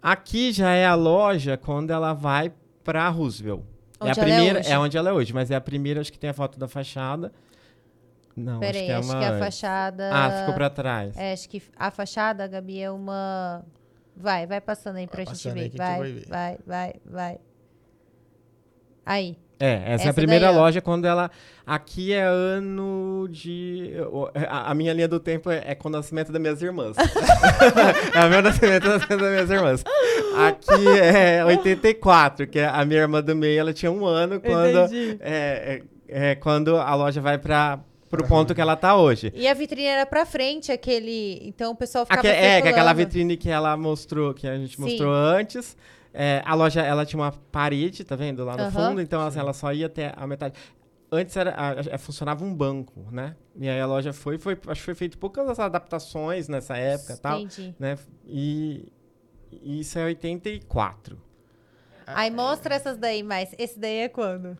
Aqui 0.00 0.52
já 0.52 0.70
é 0.70 0.86
a 0.86 0.94
loja 0.94 1.56
quando 1.56 1.90
ela 1.90 2.12
vai 2.12 2.52
pra 2.84 3.08
Roosevelt. 3.08 3.62
é 4.00 4.04
a 4.04 4.06
Onde 4.10 4.20
ela 4.20 4.28
é 4.28 4.32
primeira, 4.36 4.60
hoje. 4.60 4.76
onde 4.76 4.96
ela 4.96 5.10
é 5.10 5.12
hoje, 5.12 5.32
mas 5.34 5.50
é 5.50 5.56
a 5.56 5.60
primeira, 5.60 6.00
acho 6.00 6.12
que 6.12 6.18
tem 6.20 6.30
a 6.30 6.34
foto 6.34 6.56
da 6.56 6.68
fachada. 6.68 7.32
Não, 8.36 8.60
Peraí, 8.60 8.82
acho 8.82 8.86
que 8.86 8.92
é 8.92 8.96
acho 8.96 9.10
uma. 9.10 9.18
que 9.18 9.24
a 9.24 9.38
fachada. 9.40 10.10
Ah, 10.12 10.38
ficou 10.40 10.54
pra 10.54 10.70
trás. 10.70 11.16
É, 11.16 11.32
acho 11.32 11.48
que 11.48 11.60
a 11.76 11.90
fachada, 11.90 12.46
Gabi, 12.46 12.78
é 12.80 12.90
uma. 12.92 13.64
Vai, 14.16 14.46
vai 14.46 14.60
passando 14.60 14.96
aí 14.98 15.08
pra 15.08 15.24
Vai 15.24 15.34
gente 15.34 15.48
aí 15.48 15.68
ver. 15.68 15.82
a 15.82 15.84
Vai, 15.84 15.98
vai 15.98 16.12
vai, 16.24 16.58
vai, 16.66 16.94
vai. 17.04 17.38
Aí. 19.04 19.36
É, 19.64 19.76
essa, 19.76 19.88
é 19.88 19.94
Essa 19.94 20.10
a 20.10 20.14
primeira 20.14 20.48
daí, 20.48 20.56
loja 20.56 20.80
quando 20.82 21.06
ela. 21.06 21.30
Aqui 21.66 22.12
é 22.12 22.22
ano 22.22 23.26
de. 23.30 23.92
A, 24.46 24.70
a 24.70 24.74
minha 24.74 24.92
linha 24.92 25.08
do 25.08 25.18
tempo 25.18 25.50
é, 25.50 25.62
é 25.68 25.74
com 25.74 25.88
o 25.88 25.90
nascimento 25.90 26.30
das 26.30 26.40
minhas 26.40 26.60
irmãs. 26.60 26.94
é 28.14 28.26
o 28.26 28.28
meu 28.28 28.42
nascimento 28.42 28.84
e 28.84 28.88
nascimento 28.90 29.20
das 29.20 29.30
minhas 29.30 29.50
irmãs. 29.50 29.84
Aqui 30.36 30.86
é 31.00 31.42
84, 31.42 32.46
que 32.46 32.58
é 32.58 32.66
a 32.66 32.84
minha 32.84 33.00
irmã 33.00 33.22
do 33.22 33.34
meio, 33.34 33.58
ela 33.58 33.72
tinha 33.72 33.90
um 33.90 34.04
ano 34.04 34.38
quando. 34.38 34.92
É, 35.20 35.80
é, 36.08 36.30
é 36.30 36.34
quando 36.34 36.76
a 36.76 36.94
loja 36.94 37.22
vai 37.22 37.38
para 37.38 37.78
pro 38.10 38.28
ponto 38.28 38.54
que 38.54 38.60
ela 38.60 38.76
tá 38.76 38.96
hoje. 38.96 39.32
E 39.34 39.48
a 39.48 39.54
vitrine 39.54 39.86
era 39.86 40.04
pra 40.04 40.26
frente, 40.26 40.70
aquele. 40.70 41.40
Então 41.42 41.72
o 41.72 41.74
pessoal 41.74 42.04
ficava. 42.04 42.20
Aque- 42.20 42.28
é, 42.28 42.60
que 42.60 42.68
é 42.68 42.70
aquela 42.70 42.92
vitrine 42.92 43.38
que 43.38 43.48
ela 43.48 43.74
mostrou, 43.78 44.34
que 44.34 44.46
a 44.46 44.58
gente 44.58 44.76
Sim. 44.76 44.82
mostrou 44.82 45.10
antes. 45.10 45.74
É, 46.16 46.40
a 46.44 46.54
loja, 46.54 46.80
ela 46.80 47.04
tinha 47.04 47.20
uma 47.20 47.32
parede, 47.32 48.04
tá 48.04 48.14
vendo? 48.14 48.44
Lá 48.44 48.56
no 48.56 48.62
Aham. 48.62 48.70
fundo, 48.90 49.00
então 49.02 49.20
assim, 49.20 49.40
ela 49.40 49.52
só 49.52 49.72
ia 49.72 49.86
até 49.86 50.12
a 50.16 50.26
metade. 50.28 50.54
Antes 51.10 51.36
era, 51.36 51.50
a- 51.50 51.94
a- 51.96 51.98
funcionava 51.98 52.44
um 52.44 52.54
banco, 52.54 53.08
né? 53.10 53.34
E 53.56 53.68
aí 53.68 53.80
a 53.80 53.86
loja 53.86 54.12
foi, 54.12 54.38
foi 54.38 54.54
acho 54.68 54.80
que 54.80 54.84
foi 54.84 54.94
feito 54.94 55.18
poucas 55.18 55.58
adaptações 55.58 56.48
nessa 56.48 56.76
época 56.76 57.14
e 57.14 57.16
tal, 57.16 57.40
Entendi. 57.40 57.74
né? 57.78 57.98
E, 58.26 58.92
e 59.50 59.80
isso 59.80 59.98
é 59.98 60.04
84. 60.04 61.20
Aí 62.06 62.30
mostra 62.30 62.74
essas 62.74 62.96
daí, 62.96 63.22
mas 63.22 63.54
esse 63.58 63.78
daí 63.78 63.98
é 63.98 64.08
quando? 64.08 64.56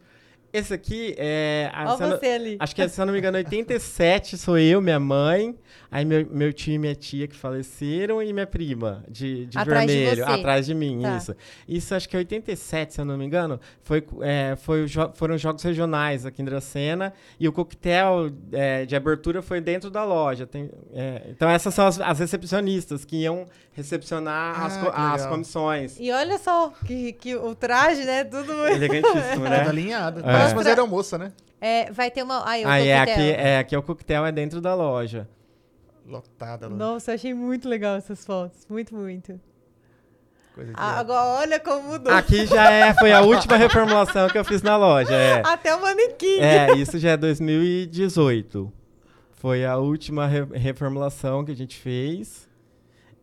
Esse 0.55 0.73
aqui 0.73 1.15
é... 1.19 1.69
a- 1.75 1.95
Olha 1.95 2.05
eu 2.05 2.09
não- 2.11 2.19
você 2.19 2.27
ali. 2.27 2.57
Acho 2.61 2.75
que, 2.77 2.89
se 2.89 3.01
eu 3.01 3.05
não 3.07 3.13
me 3.13 3.19
engano, 3.19 3.37
87 3.39 4.39
sou 4.39 4.57
eu, 4.57 4.81
minha 4.81 5.01
mãe, 5.01 5.55
aí 5.91 6.05
meu, 6.05 6.25
meu 6.31 6.53
tio 6.53 6.75
e 6.75 6.79
minha 6.79 6.95
tia 6.95 7.27
que 7.27 7.35
faleceram 7.35 8.23
e 8.23 8.33
minha 8.33 8.47
prima 8.47 9.05
de, 9.09 9.47
de 9.47 9.59
Atrás 9.59 9.87
de 9.87 9.93
vermelho, 9.97 10.25
você. 10.25 10.31
atrás 10.33 10.67
de 10.67 10.75
mim, 10.75 11.01
Tá. 11.03 11.17
isso. 11.17 11.37
Isso 11.67 11.95
acho 11.95 12.09
que 12.09 12.15
é 12.17 12.21
87, 12.21 12.95
se 12.95 13.01
eu 13.01 13.05
não 13.05 13.19
me 13.19 13.25
engano, 13.25 13.59
foi, 13.83 14.05
é, 14.23 14.55
foi 14.57 14.87
foram 15.15 15.37
jogos 15.37 15.63
regionais 15.63 16.25
aqui 16.25 16.41
em 16.41 16.45
Dracena 16.45 17.13
e 17.41 17.49
o 17.49 17.53
coquetel 17.53 18.31
é, 18.53 18.85
de 18.87 18.95
abertura 18.95 19.43
foi 19.43 19.61
dentro 19.61 19.91
da 19.91 20.05
loja. 20.05 20.47
Tem- 20.47 20.71
é, 20.93 21.23
então 21.31 21.49
essas 21.51 21.75
são 21.75 21.87
as, 21.87 22.01
as 22.01 22.19
recepcionistas 22.21 23.05
que 23.05 23.17
iam 23.23 23.47
recepcionar 23.75 24.59
Ah, 24.61 24.67
as, 24.67 24.77
co- 24.79 24.93
as 24.95 25.27
comissões. 25.27 25.97
E 26.01 26.11
olha 26.13 26.39
só 26.39 26.73
que, 26.87 27.13
que 27.13 27.35
o 27.37 27.55
traje, 27.55 28.05
né? 28.05 28.25
Tudo. 28.25 28.53
Elegantíssimo, 28.69 29.21
Tudo 29.35 29.49
né? 29.51 29.69
alinhado. 29.69 30.21
É. 30.21 30.23
Parece 30.23 30.55
uma 30.55 30.63
aeromoça, 30.65 31.19
né? 31.19 31.33
É, 31.61 31.91
vai 31.93 32.11
ter 32.11 32.23
uma. 32.23 32.49
Aí, 32.49 32.65
o 32.65 32.69
Aí 32.69 32.89
é 32.89 33.01
aqui, 33.01 33.31
é 33.33 33.59
aqui 33.59 33.75
é 33.75 33.79
o 33.79 33.83
coquetel, 33.83 34.25
é 34.27 34.33
dentro 34.33 34.61
da 34.61 34.75
loja. 34.75 35.29
Lotada. 36.07 36.69
lá. 36.69 36.75
Nossa, 36.77 37.15
achei 37.15 37.33
muito 37.35 37.69
legal 37.69 37.97
essas 37.97 38.25
fotos. 38.25 38.67
Muito, 38.69 38.95
muito. 38.95 39.41
Coisa 40.55 40.71
de 40.73 40.77
Ah, 40.79 41.01
agora 41.01 41.25
olha 41.41 41.59
como 41.59 41.83
mudou. 41.93 42.13
Aqui 42.15 42.47
já 42.47 42.71
é, 42.71 42.95
foi 42.95 43.13
a 43.13 43.23
última 43.23 43.57
reformulação 43.57 44.29
que 44.29 44.39
eu 44.39 44.45
fiz 44.45 44.63
na 44.63 44.77
loja. 44.77 45.15
É, 45.15 45.43
Até 45.47 45.75
o 45.75 45.81
manequim. 45.81 46.39
é 46.41 46.75
isso 46.77 46.99
já 46.99 47.11
é 47.13 47.17
2018. 47.17 48.71
Foi 49.33 49.65
a 49.65 49.77
última 49.79 50.27
re- 50.27 50.47
reformulação 50.53 51.45
que 51.45 51.53
a 51.53 51.57
gente 51.57 51.77
fez. 51.79 52.49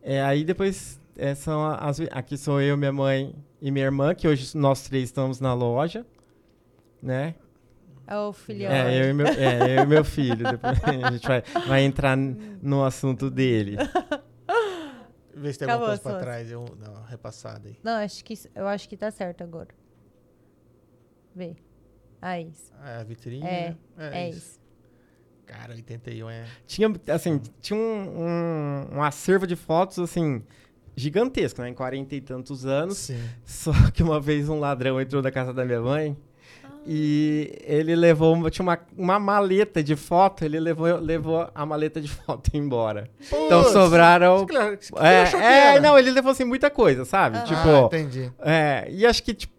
É, 0.02 0.20
aí 0.22 0.44
depois 0.44 1.00
é, 1.16 1.34
são 1.34 1.64
as. 1.64 2.00
Aqui 2.10 2.36
sou 2.36 2.60
eu, 2.60 2.76
minha 2.76 2.92
mãe 2.92 3.34
e 3.60 3.70
minha 3.70 3.84
irmã, 3.84 4.14
que 4.14 4.26
hoje 4.26 4.56
nós 4.56 4.82
três 4.82 5.04
estamos 5.04 5.40
na 5.40 5.54
loja. 5.54 6.04
Né? 7.00 7.34
É 8.06 8.16
o 8.16 8.32
filhão. 8.32 8.70
É, 8.70 9.00
eu 9.00 9.10
e 9.10 9.12
meu, 9.12 9.26
é, 9.26 9.78
eu 9.78 9.82
e 9.84 9.86
meu 9.86 10.04
filho. 10.04 10.50
Depois 10.50 10.78
a 10.84 11.10
gente 11.12 11.26
vai, 11.26 11.42
vai 11.66 11.82
entrar 11.82 12.16
no 12.16 12.84
assunto 12.84 13.30
dele. 13.30 13.76
Vê 15.34 15.52
se 15.52 15.60
tem 15.60 15.66
Acabou 15.66 15.86
alguma 15.86 15.98
coisa 15.98 16.02
fotos. 16.02 16.20
trás. 16.20 16.50
Eu, 16.50 16.64
não, 16.78 16.92
uma 16.92 17.06
repassada 17.06 17.68
aí. 17.68 17.78
Não, 17.82 17.92
acho 17.92 18.24
que, 18.24 18.34
eu 18.54 18.66
acho 18.66 18.88
que 18.88 18.96
tá 18.96 19.10
certo 19.10 19.42
agora. 19.42 19.68
Vê. 21.34 21.56
Aí, 22.20 22.48
isso. 22.48 22.72
Ah, 22.78 23.00
a 23.00 23.04
vitrine. 23.04 23.46
É, 23.46 23.76
né? 23.96 24.24
é 24.24 24.28
isso. 24.30 24.60
Cara, 25.46 25.74
81 25.74 26.30
é. 26.30 26.44
Tinha, 26.66 26.92
assim, 27.08 27.40
tinha 27.60 27.78
um, 27.78 28.22
um, 28.92 28.96
um 28.98 29.02
acervo 29.02 29.46
de 29.46 29.54
fotos, 29.56 29.98
assim, 29.98 30.42
gigantesco, 30.96 31.60
né? 31.60 31.68
Em 31.68 31.74
40 31.74 32.14
e 32.14 32.20
tantos 32.20 32.64
anos. 32.64 32.96
Sim. 32.98 33.20
Só 33.44 33.72
que 33.92 34.02
uma 34.02 34.20
vez 34.20 34.48
um 34.48 34.58
ladrão 34.58 35.00
entrou 35.00 35.22
na 35.22 35.30
casa 35.30 35.52
da 35.52 35.64
minha 35.64 35.80
mãe 35.80 36.16
e 36.84 37.60
ele 37.64 37.94
levou, 37.94 38.34
uma- 38.34 38.50
tinha 38.50 38.62
uma, 38.64 38.78
uma 38.96 39.18
maleta 39.18 39.82
de 39.82 39.94
foto, 39.94 40.44
ele 40.44 40.58
levou, 40.58 40.96
levou 40.98 41.48
a 41.54 41.64
maleta 41.66 42.00
de 42.00 42.08
foto 42.10 42.50
embora. 42.54 43.08
Então 43.32 43.64
sobraram... 43.64 44.44
que 44.46 44.52
que 44.54 44.98
É, 44.98 45.22
achou 45.22 45.38
que 45.38 45.46
é, 45.46 45.80
não, 45.80 45.98
ele 45.98 46.10
levou, 46.10 46.32
assim, 46.32 46.44
muita 46.44 46.70
coisa, 46.70 47.04
sabe? 47.04 47.36
Ah. 47.38 47.42
Ah, 47.42 47.44
Tipo, 47.44 47.86
entendi. 47.86 48.32
é, 48.40 48.86
e 48.90 49.06
acho 49.06 49.22
que, 49.22 49.32
tipo, 49.34 49.52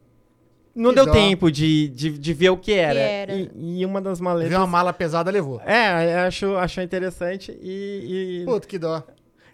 não 0.75 0.89
Que 0.91 0.95
deu 0.95 1.05
dó. 1.05 1.11
tempo 1.11 1.51
de, 1.51 1.87
de, 1.89 2.17
de 2.17 2.33
ver 2.33 2.49
o 2.49 2.57
que 2.57 2.73
era. 2.73 2.99
era. 2.99 3.33
E, 3.35 3.51
e 3.55 3.85
uma 3.85 4.01
das 4.01 4.19
maletas... 4.19 4.49
Viu 4.49 4.59
uma 4.59 4.67
mala 4.67 4.91
pesada, 4.93 5.29
levou. 5.31 5.61
É, 5.61 6.15
acho, 6.25 6.55
achou 6.57 6.83
interessante 6.83 7.51
e... 7.61 8.41
e- 8.41 8.45
Puta, 8.45 8.67
que 8.67 8.77
dó. 8.79 9.03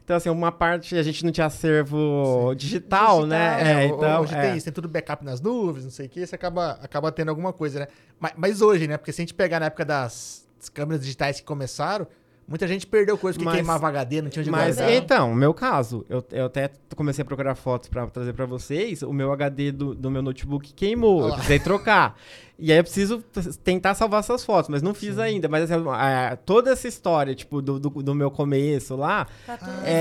Então, 0.04 0.18
assim, 0.18 0.30
uma 0.30 0.52
parte 0.52 0.96
a 0.96 1.04
gente 1.04 1.24
não 1.24 1.32
tinha 1.32 1.46
acervo 1.46 2.54
digital, 2.56 3.20
Digital. 3.22 3.26
né? 3.28 3.60
É, 3.62 3.86
É, 3.86 3.92
ho- 3.92 3.96
então, 3.96 4.22
hoje 4.22 4.34
é. 4.36 4.42
tem 4.42 4.56
isso, 4.58 4.64
tem 4.66 4.74
tudo 4.74 4.88
backup 4.88 5.24
nas 5.24 5.40
nuvens, 5.40 5.84
não 5.84 5.92
sei 5.92 6.08
o 6.08 6.10
que, 6.10 6.26
você 6.26 6.34
acaba, 6.36 6.80
acaba 6.82 7.12
tendo 7.12 7.30
alguma 7.30 7.54
coisa, 7.54 7.82
né? 7.82 7.88
Mas, 8.20 8.34
mas 8.36 8.62
hoje, 8.62 8.88
né? 8.88 8.98
Porque 8.98 9.12
se 9.12 9.22
a 9.22 9.24
gente 9.24 9.34
pegar 9.36 9.60
na 9.60 9.68
época 9.68 9.86
das, 9.86 10.48
das 10.58 10.68
câmeras 10.70 11.02
digitais 11.02 11.40
que 11.40 11.46
começaram, 11.46 12.08
muita 12.50 12.68
gente 12.68 12.86
perdeu 12.88 13.18
coisa 13.18 13.40
Mas- 13.42 13.54
queimava 13.56 13.88
HD, 13.88 14.22
não 14.22 14.30
tinha 14.30 14.42
onde 14.42 14.52
Mas 14.52 14.76
guardar. 14.76 14.96
então, 14.96 15.34
meu 15.36 15.54
caso, 15.54 16.06
eu, 16.10 16.26
eu 16.32 16.46
até 16.48 16.70
comecei 16.96 17.22
a 17.22 17.26
procurar 17.26 17.56
fotos 17.56 17.88
pra 17.88 18.06
trazer 18.08 18.34
pra 18.34 18.46
vocês. 18.46 19.02
O 19.04 19.14
meu 19.14 19.32
HD 19.32 19.72
do, 19.72 19.94
do 19.96 20.10
meu 20.12 20.22
notebook 20.22 20.74
queimou, 20.74 21.28
eu 21.28 21.34
precisei 21.34 21.60
trocar. 21.60 22.18
E 22.62 22.74
aí 22.74 22.78
eu 22.78 22.84
preciso 22.84 23.24
tentar 23.64 23.96
salvar 23.96 24.20
essas 24.20 24.44
fotos, 24.44 24.70
mas 24.70 24.82
não 24.82 24.94
fiz 24.94 25.18
ainda. 25.18 25.48
Mas 25.48 25.72
assim, 25.72 25.82
a- 25.90 26.38
toda 26.46 26.72
essa 26.72 26.90
história, 26.90 27.34
tipo, 27.34 27.62
do, 27.62 27.80
do, 27.80 27.90
do 27.90 28.14
meu 28.14 28.30
começo 28.30 28.98
lá, 28.98 29.28
Tá 29.48 29.58
Ah, 29.62 29.88
é, 29.88 29.92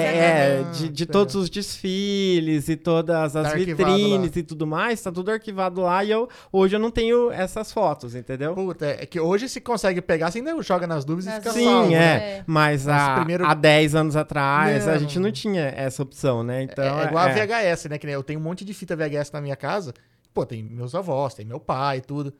é, 0.60 0.62
de, 0.72 0.88
de 0.88 1.06
Tá 1.06 1.12
todos 1.12 1.36
os 1.36 1.48
desfiles 1.48 2.68
e 2.68 2.76
todas 2.76 3.36
as 3.36 3.50
Tá 3.52 3.56
vitrines 3.56 4.34
e 4.36 4.42
tudo 4.42 4.66
mais, 4.66 5.00
tá 5.00 5.12
tudo 5.12 5.30
arquivado 5.30 5.80
lá. 5.82 6.02
E 6.04 6.10
eu, 6.10 6.28
hoje 6.52 6.74
eu 6.74 6.80
não 6.80 6.90
tenho 6.90 7.30
essas 7.30 7.70
fotos, 7.72 8.14
entendeu? 8.16 8.54
Puta, 8.54 8.86
é 8.86 9.06
que 9.06 9.20
hoje 9.20 9.48
se 9.48 9.60
consegue 9.60 10.00
pegar, 10.02 10.30
você 10.30 10.38
ainda 10.38 10.60
joga 10.62 10.86
nas 10.86 11.06
nuvens 11.06 11.26
e 11.26 11.28
Nas 11.28 11.38
fica 11.38 11.52
Sim, 11.52 11.64
salvo, 11.64 11.86
é. 11.86 11.98
né? 11.98 12.16
É. 12.38 12.44
Mas, 12.46 12.86
Mas 12.86 12.88
há, 12.88 13.14
primeiro- 13.16 13.46
há 13.46 13.54
10 13.54 13.94
anos 13.94 14.16
atrás, 14.16 14.86
a 14.88 14.92
Não. 14.94 14.98
gente 14.98 15.18
não 15.20 15.30
tinha 15.30 15.62
essa 15.76 16.02
opção, 16.02 16.42
né? 16.42 16.62
Então, 16.64 16.84
é, 16.84 17.04
é 17.04 17.06
igual 17.06 17.24
a 17.24 17.28
VHS, 17.28 17.88
né? 17.88 17.98
Que 17.98 18.06
nem 18.06 18.14
eu 18.14 18.22
tenho 18.24 18.40
um 18.40 18.42
monte 18.42 18.64
de 18.64 18.74
fita 18.74 18.96
VHS 18.96 19.30
na 19.32 19.40
minha 19.40 19.54
casa. 19.56 19.94
Pô, 20.34 20.44
tem 20.44 20.62
meus 20.62 20.94
avós, 20.94 21.34
tem 21.34 21.44
meu 21.46 21.58
pai 21.60 21.98
e 21.98 22.00
tudo. 22.00 22.34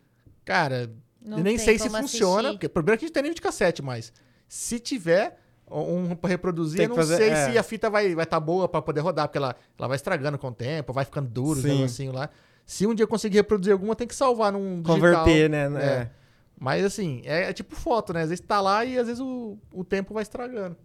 Cara, 0.49 0.91
Não 1.21 1.37
eu 1.39 1.45
nem 1.45 1.59
sei 1.59 1.79
se 1.79 1.91
funciona. 1.91 2.39
assistir. 2.49 2.53
Porque, 2.55 2.69
primeiro 2.71 2.99
que 2.99 3.05
a 3.05 3.07
gente 3.09 3.13
tem 3.15 3.23
nem 3.23 3.35
de 3.35 3.41
cassete 3.43 3.83
mais. 3.83 4.11
Se 4.49 4.81
tiver 4.81 5.39
um 5.71 6.17
pra 6.17 6.31
reproduzir, 6.31 6.81
eu 6.81 6.89
não 6.89 6.97
fazer- 6.97 7.19
sei 7.19 7.29
é. 7.29 7.51
se 7.53 7.59
a 7.59 7.63
fita 7.63 7.91
vai 7.91 8.07
estar 8.07 8.17
vai 8.17 8.25
tá 8.25 8.41
boa 8.41 8.67
pra 8.67 8.81
poder 8.81 9.01
rodar, 9.01 9.29
porque 9.29 9.37
ela, 9.37 9.55
ela 9.79 9.89
vai 9.89 9.97
estragando 9.97 10.39
com 10.39 10.49
o 10.49 10.53
tempo, 10.55 10.91
vai 10.91 11.05
ficando 11.05 11.29
duro, 11.29 11.61
Sim. 11.61 11.69
negocinho 11.69 12.13
lá. 12.13 12.31
Se 12.65 12.87
um 12.87 12.95
dia 12.95 13.05
eu 13.05 13.09
conseguir 13.09 13.37
reproduzir 13.37 13.75
alguma, 13.75 13.95
tem 13.95 14.07
que 14.09 14.15
salvar 14.15 14.51
num 14.51 14.81
digital. 14.81 14.95
Converter, 14.95 15.51
né? 15.51 15.65
É. 15.77 15.85
É. 15.85 16.11
Mas 16.59 16.83
assim, 16.83 17.21
é, 17.27 17.51
é 17.51 17.53
tipo 17.53 17.77
foto, 17.77 18.15
né? 18.15 18.23
Às 18.23 18.31
vezes 18.31 18.43
tá 18.43 18.59
lá 18.59 18.83
e 18.87 18.99
às 18.99 19.07
vezes 19.07 19.21
o, 19.21 19.59
o 19.71 19.85
tempo 19.85 20.15
vai 20.15 20.23
estragando. 20.23 20.79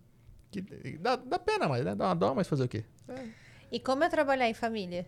Que, 0.51 0.61
dá, 0.99 1.15
dá 1.15 1.39
pena, 1.39 1.69
mas 1.69 1.85
né? 1.85 1.95
Dá 1.95 2.07
uma 2.07 2.15
dó, 2.15 2.33
mas 2.35 2.49
fazer 2.49 2.63
o 2.65 2.67
quê? 2.67 2.83
E 3.71 3.79
como 3.79 4.03
é 4.03 4.09
trabalhar 4.09 4.49
em 4.49 4.53
família? 4.53 5.07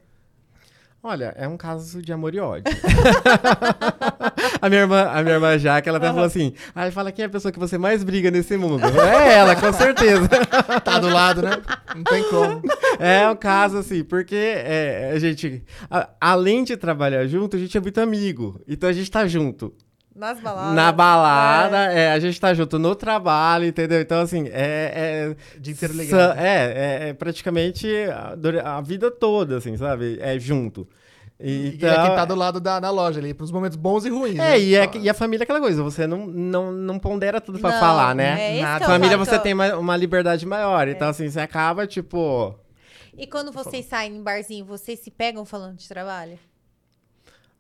Olha, 1.08 1.36
é 1.38 1.48
um 1.48 1.56
caso 1.56 2.02
de 2.02 2.12
amor 2.12 2.34
e 2.34 2.40
ódio. 2.40 2.64
a, 4.60 4.68
minha 4.68 4.82
irmã, 4.82 5.04
a 5.04 5.22
minha 5.22 5.36
irmã 5.36 5.56
Jaque, 5.56 5.88
ela 5.88 6.00
até 6.00 6.08
falou 6.08 6.24
assim: 6.24 6.52
aí 6.74 6.90
fala 6.90 7.12
quem 7.12 7.22
é 7.22 7.28
a 7.28 7.30
pessoa 7.30 7.52
que 7.52 7.60
você 7.60 7.78
mais 7.78 8.04
briga 8.04 8.32
nesse 8.32 8.58
mundo. 8.58 8.84
É 8.84 9.36
ela, 9.36 9.56
com 9.56 9.72
certeza. 9.72 10.28
Tá 10.84 10.98
do 10.98 11.08
lado, 11.10 11.44
né? 11.44 11.62
Não 11.96 12.04
tem 12.04 12.24
como. 12.30 12.60
É 13.00 13.30
um 13.30 13.36
caso 13.36 13.78
assim, 13.78 14.04
porque 14.04 14.36
é, 14.36 15.12
a 15.14 15.20
gente, 15.20 15.64
a- 15.92 16.10
além 16.20 16.64
de 16.64 16.76
trabalhar 16.76 17.26
junto, 17.28 17.56
a 17.56 17.60
gente 17.60 17.78
é 17.78 17.82
muito 17.82 18.02
amigo. 18.02 18.60
Então 18.68 18.90
a 18.90 18.94
gente 18.94 19.10
tá 19.12 19.28
junto. 19.28 19.74
Nas 20.16 20.40
baladas? 20.40 20.74
Na 20.74 20.92
balada, 20.94 21.78
é, 21.92 22.14
a 22.14 22.20
gente 22.20 22.40
tá 22.40 22.54
junto 22.54 22.80
no 22.80 22.96
trabalho, 22.96 23.66
entendeu? 23.66 24.00
Então, 24.00 24.22
assim, 24.22 24.48
é. 24.48 25.36
é 25.36 25.60
De 25.60 25.74
ligado. 25.88 26.40
É, 26.40 27.04
é, 27.06 27.10
é 27.10 27.14
praticamente 27.14 27.86
a, 28.10 28.78
a 28.78 28.82
vida 28.82 29.12
toda, 29.12 29.58
assim, 29.58 29.76
sabe? 29.76 30.18
É 30.22 30.40
junto. 30.40 30.88
E 31.38 31.74
Então, 31.76 31.90
é 31.90 32.08
quem 32.08 32.16
tá 32.16 32.24
do 32.24 32.34
lado 32.34 32.62
da, 32.62 32.80
da 32.80 32.90
loja 32.90 33.20
ali, 33.20 33.34
pros 33.34 33.52
momentos 33.52 33.76
bons 33.76 34.06
e 34.06 34.10
ruins. 34.10 34.40
é, 34.40 34.52
né? 34.52 34.60
e, 34.60 34.76
é, 34.76 34.90
e 35.02 35.10
a 35.10 35.14
família 35.14 35.44
é 35.44 35.46
aquela 35.46 35.60
coisa, 35.60 35.84
você 35.84 36.08
não, 36.08 36.26
não, 36.26 36.72
não 36.72 36.98
pondera 36.98 37.42
tudo 37.42 37.60
pra 37.60 37.72
Não, 37.72 37.80
falar, 37.80 38.16
né? 38.16 38.60
é 38.60 38.62
Nada. 38.62 38.86
é 38.86 38.88
o 38.88 38.90
família 38.90 39.18
você 39.18 39.38
tem 39.38 39.54
uma, 39.54 39.76
uma 39.76 39.98
liberdade 39.98 40.46
maior, 40.46 40.88
então 40.88 41.10
assim, 41.10 41.30
você 41.30 41.42
acaba, 41.42 41.86
tipo... 41.86 42.56
E 43.18 43.28
quando 43.28 43.52
vocês 43.52 43.86
saem 43.86 44.16
em 44.16 44.24
barzinho, 44.24 44.64
vocês 44.64 45.00
se 45.00 45.12
pegam 45.12 45.46
falando 45.46 45.76
de 45.76 45.90
trabalho? 45.90 46.40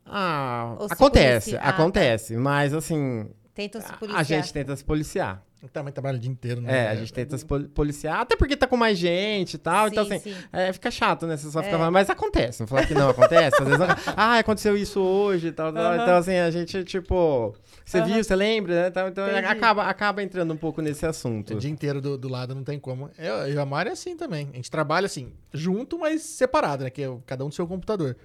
Ah, 0.05 0.75
Ou 0.79 0.87
acontece, 0.89 1.53
tá. 1.53 1.61
acontece, 1.61 2.37
mas 2.37 2.73
assim, 2.73 3.27
Tentam 3.53 3.79
se 3.81 3.87
A- 3.87 3.93
policiar. 3.93 4.19
A 4.19 4.23
gente 4.23 4.51
tenta 4.53 4.75
se 4.75 4.83
policiar. 4.83 5.41
Também 5.73 5.91
trabalha 5.91 6.17
o 6.17 6.19
dia 6.19 6.29
inteiro, 6.29 6.61
né? 6.61 6.85
É, 6.85 6.87
a 6.89 6.95
gente 6.95 7.11
tenta 7.11 7.35
se 7.37 7.43
poli- 7.45 7.67
policiar, 7.69 8.19
até 8.19 8.35
porque 8.35 8.55
tá 8.55 8.67
com 8.67 8.77
mais 8.77 8.99
gente 8.99 9.55
e 9.55 9.57
tal. 9.57 9.87
então, 9.87 10.05
Sim, 10.05 10.13
assim, 10.15 10.33
sim. 10.33 10.39
é, 10.53 10.71
fica 10.71 10.91
chato, 10.91 11.25
né? 11.25 11.35
Você 11.35 11.49
só 11.49 11.63
fica 11.63 11.73
É. 11.73 11.77
falando, 11.79 11.93
mas 11.93 12.07
acontece. 12.07 12.59
Não 12.59 12.67
falar 12.67 12.85
que 12.85 12.93
não 12.93 13.09
acontece. 13.09 13.59
Às 13.59 13.67
vezes, 13.67 13.81
ah, 14.15 14.37
aconteceu 14.37 14.77
isso 14.77 14.99
hoje 15.01 15.47
e 15.47 15.51
tal, 15.51 15.73
tal. 15.73 15.95
Então, 15.95 16.17
assim, 16.17 16.35
a 16.35 16.51
gente, 16.51 16.83
tipo, 16.83 17.55
você 17.83 17.99
viu, 18.03 18.23
você 18.23 18.35
lembra, 18.35 18.75
né? 18.83 18.87
Então, 18.89 19.07
então 19.07 19.25
acaba, 19.49 19.85
acaba 19.85 20.21
entrando 20.21 20.53
um 20.53 20.57
pouco 20.57 20.83
nesse 20.83 21.03
assunto. 21.03 21.55
O 21.55 21.57
dia 21.57 21.71
inteiro 21.71 21.99
do, 21.99 22.15
do 22.15 22.27
lado 22.27 22.53
não 22.53 22.63
tem 22.63 22.77
como. 22.79 23.09
Eu, 23.17 23.33
eu 23.47 23.53
e 23.55 23.57
a 23.57 23.65
Mari 23.65 23.89
é 23.89 23.93
assim 23.93 24.15
também. 24.15 24.49
A 24.53 24.55
gente 24.57 24.69
trabalha 24.69 25.07
assim, 25.07 25.33
junto, 25.51 25.97
mas 25.97 26.21
separado, 26.21 26.83
né? 26.83 26.91
Que 26.91 27.01
é 27.03 27.17
cada 27.25 27.43
um 27.43 27.49
do 27.49 27.55
seu 27.55 27.65
computador. 27.65 28.15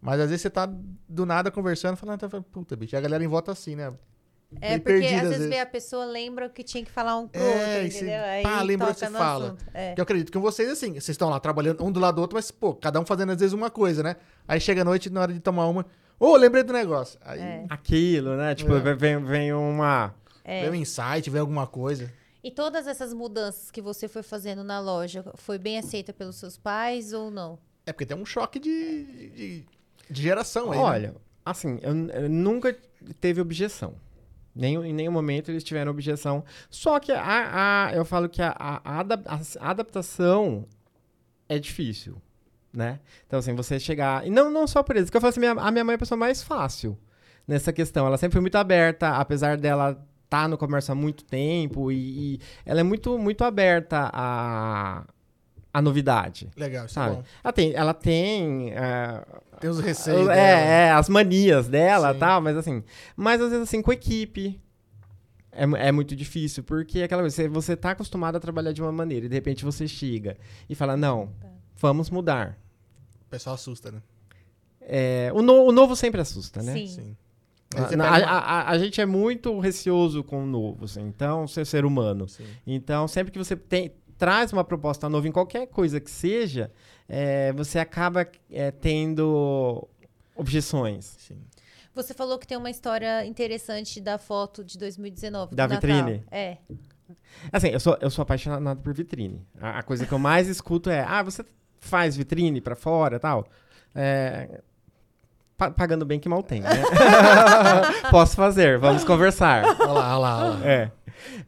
Mas 0.00 0.20
às 0.20 0.28
vezes 0.30 0.42
você 0.42 0.50
tá 0.50 0.66
do 1.08 1.26
nada 1.26 1.50
conversando, 1.50 1.96
falando, 1.96 2.20
tá 2.20 2.28
falando, 2.28 2.46
puta, 2.46 2.74
bicho. 2.76 2.94
E 2.94 2.98
a 2.98 3.00
galera 3.00 3.22
em 3.22 3.26
volta 3.28 3.52
assim, 3.52 3.76
né? 3.76 3.92
É 4.60 4.70
meio 4.70 4.80
porque 4.80 4.98
perdida, 5.00 5.22
às 5.28 5.32
às 5.32 5.38
vezes 5.38 5.58
a 5.60 5.66
pessoa 5.66 6.04
lembra 6.06 6.46
o 6.46 6.50
que 6.50 6.64
tinha 6.64 6.84
que 6.84 6.90
falar 6.90 7.16
um 7.16 7.28
pro 7.28 7.40
É, 7.40 7.46
outro, 7.46 7.62
você- 7.92 7.96
entendeu? 7.98 8.24
Aí 8.24 8.42
pá, 8.42 8.62
lembra, 8.62 8.88
no 8.88 8.94
fala. 8.94 9.56
É. 9.72 9.94
Que 9.94 10.00
eu 10.00 10.02
acredito 10.02 10.32
que 10.32 10.38
vocês, 10.38 10.68
assim, 10.68 10.92
vocês 10.94 11.10
estão 11.10 11.28
lá 11.28 11.38
trabalhando 11.38 11.84
um 11.84 11.92
do 11.92 12.00
lado 12.00 12.16
do 12.16 12.20
outro, 12.22 12.34
mas, 12.34 12.50
pô, 12.50 12.74
cada 12.74 12.98
um 12.98 13.06
fazendo 13.06 13.30
às 13.30 13.38
vezes 13.38 13.52
uma 13.52 13.70
coisa, 13.70 14.02
né? 14.02 14.16
Aí 14.48 14.58
chega 14.60 14.80
a 14.82 14.84
noite, 14.84 15.08
na 15.08 15.20
hora 15.20 15.32
de 15.32 15.38
tomar 15.38 15.68
uma, 15.68 15.86
ô, 16.18 16.34
lembrei 16.36 16.64
do 16.64 16.72
negócio. 16.72 17.16
Aí 17.22 17.38
É. 17.40 17.66
Aquilo, 17.70 18.36
né? 18.36 18.54
Tipo, 18.56 18.74
É. 18.74 18.94
vem, 18.94 19.22
vem 19.24 19.52
uma. 19.52 20.12
É. 20.42 20.62
vem 20.62 20.70
um 20.70 20.74
insight, 20.74 21.30
vem 21.30 21.40
alguma 21.40 21.66
coisa. 21.68 22.12
E 22.42 22.50
todas 22.50 22.88
essas 22.88 23.12
mudanças 23.14 23.70
que 23.70 23.80
você 23.82 24.08
foi 24.08 24.22
fazendo 24.24 24.64
na 24.64 24.80
loja, 24.80 25.22
foi 25.36 25.58
bem 25.58 25.78
aceita 25.78 26.12
pelos 26.12 26.36
seus 26.36 26.56
pais 26.56 27.12
ou 27.12 27.30
não? 27.30 27.56
É 27.86 27.92
porque 27.92 28.06
tem 28.06 28.16
um 28.16 28.24
choque 28.24 28.58
de, 28.58 29.04
de, 29.30 29.66
de 30.10 30.22
geração 30.22 30.72
aí. 30.72 30.78
né? 30.78 30.84
Olha, 30.84 31.14
assim, 31.44 31.78
eu, 31.82 31.94
eu 32.22 32.28
nunca 32.28 32.76
teve 33.20 33.40
objeção. 33.40 33.94
Nenhum, 34.54 34.84
em 34.84 34.92
nenhum 34.92 35.12
momento 35.12 35.50
eles 35.50 35.62
tiveram 35.62 35.90
objeção. 35.92 36.44
Só 36.68 36.98
que 36.98 37.12
a, 37.12 37.86
a- 37.88 37.92
eu 37.94 38.04
falo 38.04 38.28
que 38.28 38.42
a, 38.42 38.54
a- 38.58 38.80
a 38.84 39.00
adap- 39.00 39.26
a 39.28 39.70
adaptação 39.70 40.66
é 41.48 41.58
difícil, 41.58 42.16
né? 42.72 42.98
Então, 43.26 43.38
assim, 43.38 43.54
você 43.54 43.78
chegar... 43.78 44.26
E 44.26 44.30
não, 44.30 44.50
não 44.50 44.66
só 44.66 44.82
por 44.82 44.96
isso, 44.96 45.06
porque 45.06 45.16
eu 45.16 45.20
falo 45.20 45.30
assim, 45.30 45.40
minha- 45.40 45.52
a 45.52 45.70
minha 45.70 45.84
mãe 45.84 45.94
é 45.94 45.96
a 45.96 45.98
pessoa 45.98 46.18
mais 46.18 46.42
fácil 46.42 46.98
nessa 47.46 47.72
questão. 47.72 48.06
Ela 48.06 48.18
sempre 48.18 48.32
foi 48.34 48.40
muito 48.40 48.56
aberta, 48.56 49.10
apesar 49.16 49.56
dela 49.56 50.04
estar 50.24 50.48
no 50.48 50.58
comércio 50.58 50.92
há 50.92 50.94
muito 50.94 51.24
tempo 51.24 51.90
e, 51.90 52.34
e 52.34 52.40
ela 52.66 52.80
é 52.80 52.84
muito, 52.84 53.16
muito 53.18 53.42
aberta 53.44 54.10
a, 54.12 55.04
a 55.72 55.80
novidade, 55.80 56.48
Legal, 56.56 56.86
isso 56.86 56.94
sabe? 56.94 57.12
é 57.12 57.16
bom. 57.16 57.24
Ela 57.44 57.52
tem... 57.52 57.72
Ela 57.74 57.94
tem 57.94 58.70
é, 58.72 59.24
Tem 59.60 59.70
os 59.70 59.78
receios 59.80 60.28
é, 60.28 60.34
dela. 60.34 60.60
é, 60.60 60.90
as 60.92 61.08
manias 61.08 61.68
dela 61.68 62.10
e 62.10 62.14
Sim. 62.14 62.18
tal, 62.18 62.40
mas 62.40 62.56
assim. 62.56 62.82
Mas 63.16 63.40
às 63.40 63.50
vezes, 63.50 63.68
assim, 63.68 63.80
com 63.82 63.92
equipe. 63.92 64.60
É, 65.52 65.64
é 65.88 65.92
muito 65.92 66.14
difícil, 66.14 66.62
porque 66.62 67.00
é 67.00 67.04
aquela 67.04 67.22
coisa, 67.22 67.34
você, 67.34 67.48
você 67.48 67.76
tá 67.76 67.90
acostumado 67.90 68.36
a 68.36 68.40
trabalhar 68.40 68.72
de 68.72 68.80
uma 68.80 68.92
maneira, 68.92 69.26
e 69.26 69.28
de 69.28 69.34
repente 69.34 69.64
você 69.64 69.86
chega 69.88 70.36
e 70.68 70.74
fala, 70.76 70.96
não, 70.96 71.30
vamos 71.76 72.08
mudar. 72.08 72.56
O 73.26 73.30
pessoal 73.30 73.54
assusta, 73.56 73.90
né? 73.90 74.00
É, 74.80 75.30
o, 75.34 75.42
no- 75.42 75.64
o 75.64 75.72
novo 75.72 75.94
sempre 75.96 76.20
assusta, 76.20 76.62
né? 76.62 76.72
Sim. 76.72 76.86
Sim. 76.86 77.16
A, 77.76 78.06
a- 78.08 78.38
a- 78.38 78.70
a 78.70 78.78
gente 78.78 79.00
é 79.00 79.06
muito 79.06 79.58
receoso 79.60 80.22
com 80.24 80.42
o 80.42 80.46
novo, 80.46 80.84
assim, 80.84 81.02
então, 81.02 81.46
ser 81.48 81.64
ser 81.66 81.84
humano. 81.84 82.28
Sim. 82.28 82.44
Então, 82.66 83.06
sempre 83.08 83.32
que 83.32 83.38
você 83.38 83.54
tem, 83.56 83.92
traz 84.20 84.52
uma 84.52 84.62
proposta 84.62 85.08
nova 85.08 85.26
em 85.26 85.32
qualquer 85.32 85.66
coisa 85.66 85.98
que 85.98 86.10
seja, 86.10 86.70
é, 87.08 87.52
você 87.54 87.78
acaba 87.78 88.28
é, 88.52 88.70
tendo 88.70 89.88
objeções. 90.36 91.16
Sim. 91.18 91.38
Você 91.94 92.12
falou 92.12 92.38
que 92.38 92.46
tem 92.46 92.56
uma 92.56 92.70
história 92.70 93.24
interessante 93.24 93.98
da 93.98 94.18
foto 94.18 94.62
de 94.62 94.78
2019. 94.78 95.56
Da 95.56 95.66
do 95.66 95.72
Natal. 95.74 95.90
vitrine? 95.90 96.24
É. 96.30 96.58
Assim, 97.50 97.68
eu 97.68 97.80
sou, 97.80 97.96
eu 98.00 98.10
sou 98.10 98.22
apaixonado 98.22 98.80
por 98.82 98.92
vitrine. 98.92 99.44
A, 99.60 99.78
a 99.78 99.82
coisa 99.82 100.06
que 100.06 100.12
eu 100.12 100.18
mais 100.18 100.46
escuto 100.48 100.90
é: 100.90 101.00
ah, 101.00 101.22
você 101.22 101.42
faz 101.80 102.14
vitrine 102.14 102.60
pra 102.60 102.76
fora 102.76 103.16
e 103.16 103.18
tal? 103.18 103.46
É, 103.94 104.60
pa- 105.56 105.70
pagando 105.70 106.04
bem 106.06 106.20
que 106.20 106.28
mal 106.28 106.42
tem, 106.42 106.60
né? 106.60 106.68
Posso 108.10 108.36
fazer, 108.36 108.78
vamos 108.78 109.02
conversar. 109.02 109.64
Olha 109.64 109.92
lá, 109.92 109.92
olha 109.92 110.18
lá, 110.18 110.36
olha 110.44 110.58
lá. 110.58 110.66
É. 110.66 110.92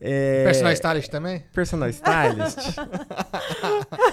É, 0.00 0.44
Personal 0.44 0.72
stylist 0.72 1.08
também? 1.10 1.44
personal 1.52 1.88
stylist? 1.92 2.58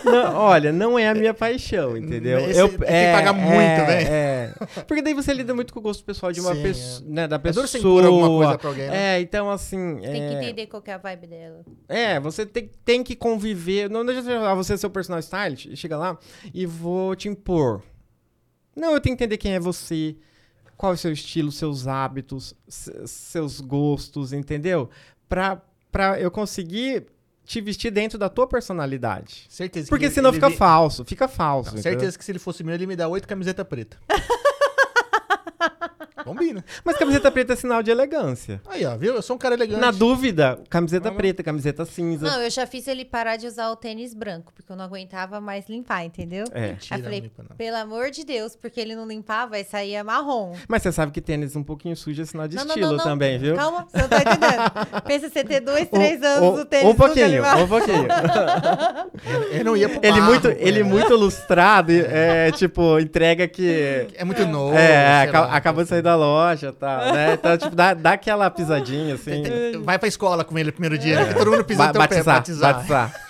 Não, 0.05 0.35
olha, 0.35 0.71
não 0.71 0.97
é 0.97 1.07
a 1.09 1.13
minha 1.15 1.33
paixão, 1.33 1.95
entendeu? 1.97 2.39
Esse 2.39 2.61
tem 2.69 2.77
que 2.77 3.11
pagar 3.13 3.33
muito, 3.33 3.57
é, 3.57 3.85
velho. 3.85 4.07
É. 4.09 4.53
Porque 4.87 5.01
daí 5.01 5.13
você 5.13 5.33
lida 5.33 5.53
muito 5.53 5.73
com 5.73 5.79
o 5.79 5.83
gosto 5.83 6.03
pessoal 6.03 6.31
de 6.31 6.39
uma 6.41 6.53
Sim, 6.55 6.63
pessoa, 6.63 7.09
né, 7.09 7.27
da 7.27 7.35
É 7.35 7.39
pessoa. 7.39 7.53
duro 7.63 7.67
você 7.67 7.77
impor 7.79 8.05
alguma 8.05 8.27
coisa 8.27 8.57
pra 8.57 8.69
alguém, 8.69 8.87
né? 8.87 9.15
É, 9.17 9.21
então 9.21 9.49
assim. 9.49 9.95
Tem 10.01 10.11
que 10.11 10.17
é, 10.17 10.33
entender 10.43 10.67
qual 10.67 10.81
que 10.81 10.91
é 10.91 10.93
a 10.93 10.97
vibe 10.97 11.27
dela. 11.27 11.65
é, 11.87 12.19
você 12.19 12.45
tem, 12.45 12.69
tem 12.83 13.03
que 13.03 13.15
conviver. 13.15 13.89
Não 13.89 14.05
deixa 14.05 14.21
você 14.21 14.29
falar, 14.29 14.55
você 14.55 14.73
é 14.73 14.77
seu 14.77 14.89
personal 14.89 15.19
stylist, 15.19 15.75
chega 15.75 15.97
lá 15.97 16.17
e 16.53 16.65
vou 16.65 17.15
te 17.15 17.27
impor. 17.27 17.81
Não, 18.75 18.93
eu 18.93 18.99
tenho 19.01 19.15
que 19.15 19.23
entender 19.23 19.37
quem 19.37 19.53
é 19.53 19.59
você, 19.59 20.15
qual 20.77 20.93
é 20.93 20.95
o 20.95 20.97
seu 20.97 21.11
estilo, 21.11 21.51
seus 21.51 21.85
hábitos, 21.87 22.55
se- 22.67 23.07
seus 23.07 23.59
gostos, 23.59 24.31
entendeu? 24.31 24.89
Pra, 25.29 25.61
pra 25.91 26.19
eu 26.19 26.29
conseguir 26.31 27.05
te 27.45 27.61
vestir 27.61 27.91
dentro 27.91 28.17
da 28.17 28.27
tua 28.29 28.45
personalidade. 28.47 29.45
Certeza 29.49 29.85
que 29.85 29.89
Porque 29.89 30.05
ele- 30.05 30.13
senão 30.13 30.29
ele 30.31 30.35
fica 30.37 30.49
vi- 30.49 30.55
falso, 30.57 31.05
fica 31.05 31.27
falso. 31.27 31.75
Não, 31.75 31.81
certeza 31.81 32.17
que 32.17 32.25
se 32.25 32.31
ele 32.31 32.39
fosse 32.39 32.63
meu, 32.63 32.73
ele 32.75 32.85
me 32.87 32.95
dá 32.95 33.07
oito 33.07 33.27
camisetas 33.27 33.65
pretas. 33.67 33.99
Combina. 36.29 36.63
Mas 36.83 36.97
camiseta 36.97 37.31
preta 37.31 37.53
é 37.53 37.55
sinal 37.55 37.81
de 37.83 37.91
elegância. 37.91 38.61
Aí, 38.69 38.85
ó, 38.85 38.95
viu? 38.97 39.15
Eu 39.15 39.21
sou 39.21 39.35
um 39.35 39.39
cara 39.39 39.55
elegante. 39.55 39.79
Na 39.79 39.91
dúvida, 39.91 40.59
camiseta 40.69 41.11
preta, 41.11 41.43
camiseta 41.43 41.85
cinza. 41.85 42.25
Não, 42.27 42.41
eu 42.41 42.49
já 42.49 42.65
fiz 42.67 42.87
ele 42.87 43.03
parar 43.05 43.35
de 43.37 43.47
usar 43.47 43.69
o 43.69 43.75
tênis 43.75 44.13
branco, 44.13 44.51
porque 44.53 44.71
eu 44.71 44.75
não 44.75 44.85
aguentava 44.85 45.39
mais 45.41 45.67
limpar, 45.67 46.03
entendeu? 46.05 46.45
É. 46.51 46.69
Mentira, 46.69 46.95
Aí 46.95 46.99
eu 46.99 47.03
falei, 47.03 47.19
não 47.21 47.23
limpa, 47.27 47.43
não. 47.49 47.55
pelo 47.55 47.77
amor 47.77 48.11
de 48.11 48.23
Deus, 48.25 48.55
porque 48.55 48.79
ele 48.79 48.95
não 48.95 49.07
limpava 49.07 49.57
e 49.59 49.63
saía 49.63 50.03
marrom. 50.03 50.53
Mas 50.67 50.83
você 50.83 50.91
sabe 50.91 51.11
que 51.11 51.21
tênis 51.21 51.55
um 51.55 51.63
pouquinho 51.63 51.95
sujo 51.95 52.21
é 52.21 52.25
sinal 52.25 52.47
de 52.47 52.55
Não, 52.55 52.63
não, 52.63 52.69
estilo 52.69 52.89
não, 52.91 52.97
não. 52.97 53.03
também, 53.03 53.37
viu? 53.39 53.55
Calma, 53.55 53.87
você 53.89 53.97
não 54.01 54.07
tá 54.07 54.17
entendendo. 54.21 55.03
Pensa 55.05 55.29
você 55.29 55.43
ter 55.43 55.59
dois, 55.61 55.87
três 55.89 56.21
anos 56.21 56.57
um, 56.57 56.61
o 56.61 56.65
tênis 56.65 56.85
um 56.85 56.89
nunca 56.89 57.05
pouquinho, 57.05 57.43
um 57.43 57.67
pouquinho. 57.67 58.07
Eu, 59.51 59.65
não 59.65 59.75
ia 59.77 59.89
pro 59.89 59.99
ele 60.01 60.11
barro 60.19 60.25
muito, 60.31 60.49
com 60.51 60.55
ele 60.59 60.83
muito 60.83 61.15
lustrado, 61.15 61.91
é 61.91 62.51
tipo, 62.51 62.99
entrega 62.99 63.47
que 63.47 64.07
É 64.15 64.23
muito 64.23 64.45
novo. 64.45 64.75
é, 64.75 65.21
sei 65.21 65.29
aca- 65.29 65.41
lá, 65.41 65.55
acabou 65.55 65.83
de 65.83 65.89
sair 65.89 66.01
da 66.01 66.15
loja, 66.19 66.69
e 66.69 66.71
tal, 66.73 67.13
né? 67.13 67.33
Então, 67.33 67.57
tipo, 67.57 67.75
dá, 67.75 67.93
dá 67.93 68.11
aquela 68.13 68.49
pisadinha 68.49 69.15
assim. 69.15 69.43
Vai 69.83 69.97
pra 69.97 70.07
escola 70.07 70.43
com 70.43 70.57
ele 70.57 70.67
no 70.67 70.73
primeiro 70.73 70.97
dia, 70.97 71.15
né? 71.15 71.25
Que 71.33 71.39
todo 71.39 71.51
mundo 71.51 71.63
pisa 71.65 71.79
Ba- 71.79 71.87
no 71.87 71.93
teu 71.93 72.01
pé, 72.01 72.07
batizar, 72.07 72.35
batizar. 72.35 72.73
batizar. 72.75 73.29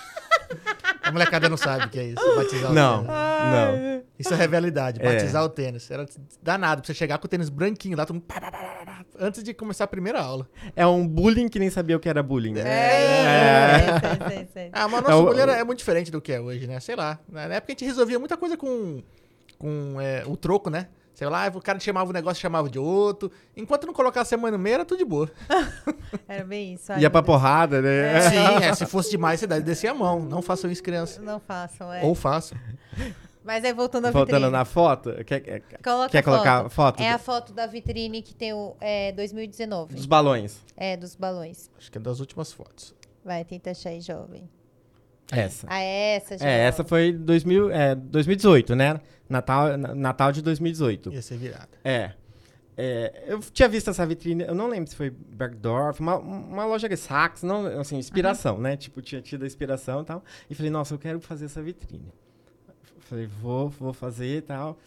A 1.02 1.12
molecada 1.12 1.48
não 1.48 1.56
sabe 1.56 1.86
o 1.86 1.88
que 1.88 1.98
é 1.98 2.04
isso, 2.04 2.36
batizar 2.36 2.70
o 2.70 2.74
Não, 2.74 2.98
tênis. 3.04 3.10
não. 3.52 4.02
Isso 4.18 4.32
é 4.32 4.36
rivalidade, 4.36 5.00
É. 5.02 5.12
batizar 5.12 5.42
o 5.42 5.48
tênis. 5.48 5.90
Era 5.90 6.06
danado 6.40 6.82
pra 6.82 6.86
você 6.86 6.94
chegar 6.94 7.18
com 7.18 7.26
o 7.26 7.28
tênis 7.28 7.48
branquinho 7.48 7.96
lá, 7.96 8.04
todo 8.06 8.14
mundo 8.16 8.26
antes 9.18 9.42
de 9.42 9.52
começar 9.52 9.84
a 9.84 9.86
primeira 9.88 10.20
aula. 10.20 10.46
É 10.76 10.86
um 10.86 11.08
bullying 11.08 11.48
que 11.48 11.58
nem 11.58 11.68
sabia 11.70 11.96
o 11.96 12.00
que 12.00 12.08
era 12.08 12.22
bullying. 12.22 12.56
É, 12.58 12.62
É. 12.62 14.28
sei, 14.28 14.48
sei. 14.52 14.70
Ah, 14.72 14.86
mas 14.86 15.00
É 15.04 15.08
nosso 15.10 15.22
o- 15.22 15.26
mulher 15.26 15.48
é 15.48 15.64
muito 15.64 15.78
diferente 15.78 16.12
do 16.12 16.20
que 16.20 16.32
é 16.32 16.40
hoje, 16.40 16.66
né? 16.68 16.78
Sei 16.78 16.94
lá. 16.94 17.18
Na 17.28 17.42
época 17.42 17.72
a 17.72 17.72
gente 17.72 17.84
resolvia 17.86 18.18
muita 18.18 18.36
coisa 18.36 18.56
com, 18.56 19.02
com 19.58 20.00
é, 20.00 20.22
o 20.26 20.36
troco, 20.36 20.70
né? 20.70 20.86
Sei 21.20 21.28
lá, 21.28 21.52
o 21.54 21.60
cara 21.60 21.78
chamava 21.78 22.08
um 22.08 22.14
negócio, 22.14 22.40
chamava 22.40 22.66
de 22.70 22.78
outro. 22.78 23.30
Enquanto 23.54 23.86
não 23.86 23.92
colocasse 23.92 24.34
a 24.34 24.38
mãe 24.38 24.50
no 24.50 24.58
meio, 24.58 24.72
era 24.76 24.86
tudo 24.86 24.96
de 25.00 25.04
boa. 25.04 25.30
Era 26.26 26.44
bem 26.44 26.72
isso. 26.72 26.90
ai, 26.90 27.02
Ia 27.02 27.10
pra 27.10 27.22
porrada, 27.22 27.82
né? 27.82 28.22
Sim, 28.30 28.64
é, 28.64 28.72
se 28.74 28.86
fosse 28.86 29.10
demais, 29.10 29.38
você 29.38 29.46
descia 29.46 29.90
a 29.90 29.94
mão. 29.94 30.20
Não 30.20 30.40
façam 30.40 30.70
isso, 30.70 30.82
criança. 30.82 31.20
Não 31.20 31.38
façam, 31.38 31.92
é. 31.92 32.02
Ou 32.02 32.14
façam. 32.14 32.56
Mas 33.44 33.62
aí 33.66 33.72
voltando 33.74 34.06
à 34.06 34.10
Voltando 34.10 34.36
vitrine. 34.36 34.50
na 34.50 34.64
foto, 34.64 35.12
quer, 35.26 35.40
quer- 35.40 35.60
colocar 35.82 36.22
foto. 36.22 36.66
a 36.66 36.70
foto 36.70 37.02
É 37.02 37.10
a 37.10 37.18
foto 37.18 37.52
da 37.52 37.66
vitrine 37.66 38.22
que 38.22 38.34
tem 38.34 38.54
o 38.54 38.74
é, 38.80 39.12
2019. 39.12 39.94
dos 39.94 40.06
balões? 40.06 40.58
É, 40.74 40.96
dos 40.96 41.14
balões. 41.14 41.68
Acho 41.76 41.92
que 41.92 41.98
é 41.98 42.00
das 42.00 42.18
últimas 42.18 42.50
fotos. 42.50 42.94
Vai, 43.22 43.44
tenta 43.44 43.72
achar 43.72 43.90
aí, 43.90 44.00
jovem. 44.00 44.48
Essa. 45.32 45.66
Ah, 45.70 45.80
é 45.80 46.16
essa, 46.16 46.38
já. 46.38 46.46
É, 46.48 46.58
essa 46.66 46.84
foi 46.84 47.12
2000, 47.12 47.70
é, 47.70 47.94
2018, 47.94 48.74
né? 48.74 49.00
Natal, 49.28 49.76
na- 49.76 49.94
Natal 49.94 50.32
de 50.32 50.42
2018. 50.42 51.12
Ia 51.12 51.22
ser 51.22 51.36
virada. 51.38 51.68
É. 51.84 52.12
É, 52.76 53.24
eu 53.26 53.40
tinha 53.40 53.68
visto 53.68 53.90
essa 53.90 54.06
vitrine, 54.06 54.44
eu 54.44 54.54
não 54.54 54.66
lembro 54.68 54.88
se 54.88 54.96
foi 54.96 55.10
Bergdorf, 55.10 56.00
uma, 56.00 56.16
uma 56.16 56.64
loja 56.64 56.88
de 56.88 56.96
Saks, 56.96 57.42
não, 57.42 57.66
assim, 57.78 57.96
inspiração, 57.98 58.58
né? 58.58 58.76
Tipo, 58.76 59.02
tinha 59.02 59.20
tido 59.20 59.42
a 59.44 59.46
inspiração 59.46 60.00
e 60.00 60.04
tal. 60.04 60.24
E 60.48 60.54
falei, 60.54 60.70
nossa, 60.70 60.94
eu 60.94 60.98
quero 60.98 61.20
fazer 61.20 61.44
essa 61.44 61.60
vitrine. 61.62 62.10
Falei, 63.00 63.26
vou, 63.26 63.68
vou 63.68 63.92
fazer 63.92 64.38
e 64.38 64.40
tal. 64.40 64.78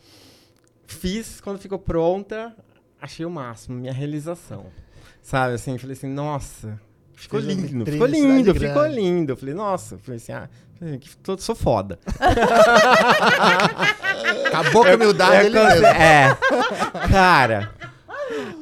Fiz, 0.87 1.39
quando 1.39 1.59
ficou 1.59 1.77
pronta, 1.77 2.55
achei 2.99 3.25
o 3.25 3.29
máximo, 3.29 3.77
minha 3.77 3.93
realização. 3.93 4.65
Sabe, 5.21 5.53
assim, 5.53 5.77
falei 5.77 5.93
assim, 5.95 6.07
nossa, 6.09 6.79
ficou 7.15 7.39
lindo, 7.39 7.85
ficou 7.85 8.07
lindo, 8.07 8.53
ficou 8.55 8.85
lindo. 8.87 9.35
Falei, 9.37 9.53
nossa, 9.53 9.97
falei 9.99 10.17
assim, 10.17 10.31
ah, 10.31 10.49
tô- 11.23 11.37
sou 11.37 11.55
foda. 11.55 11.99
Acabou 14.47 14.83
com 14.83 14.89
a 14.91 14.95
humildade 14.95 15.35
É, 15.35 15.45
ele 15.45 15.59
mesmo. 15.59 15.85
é. 15.87 16.37
Cara. 17.09 17.71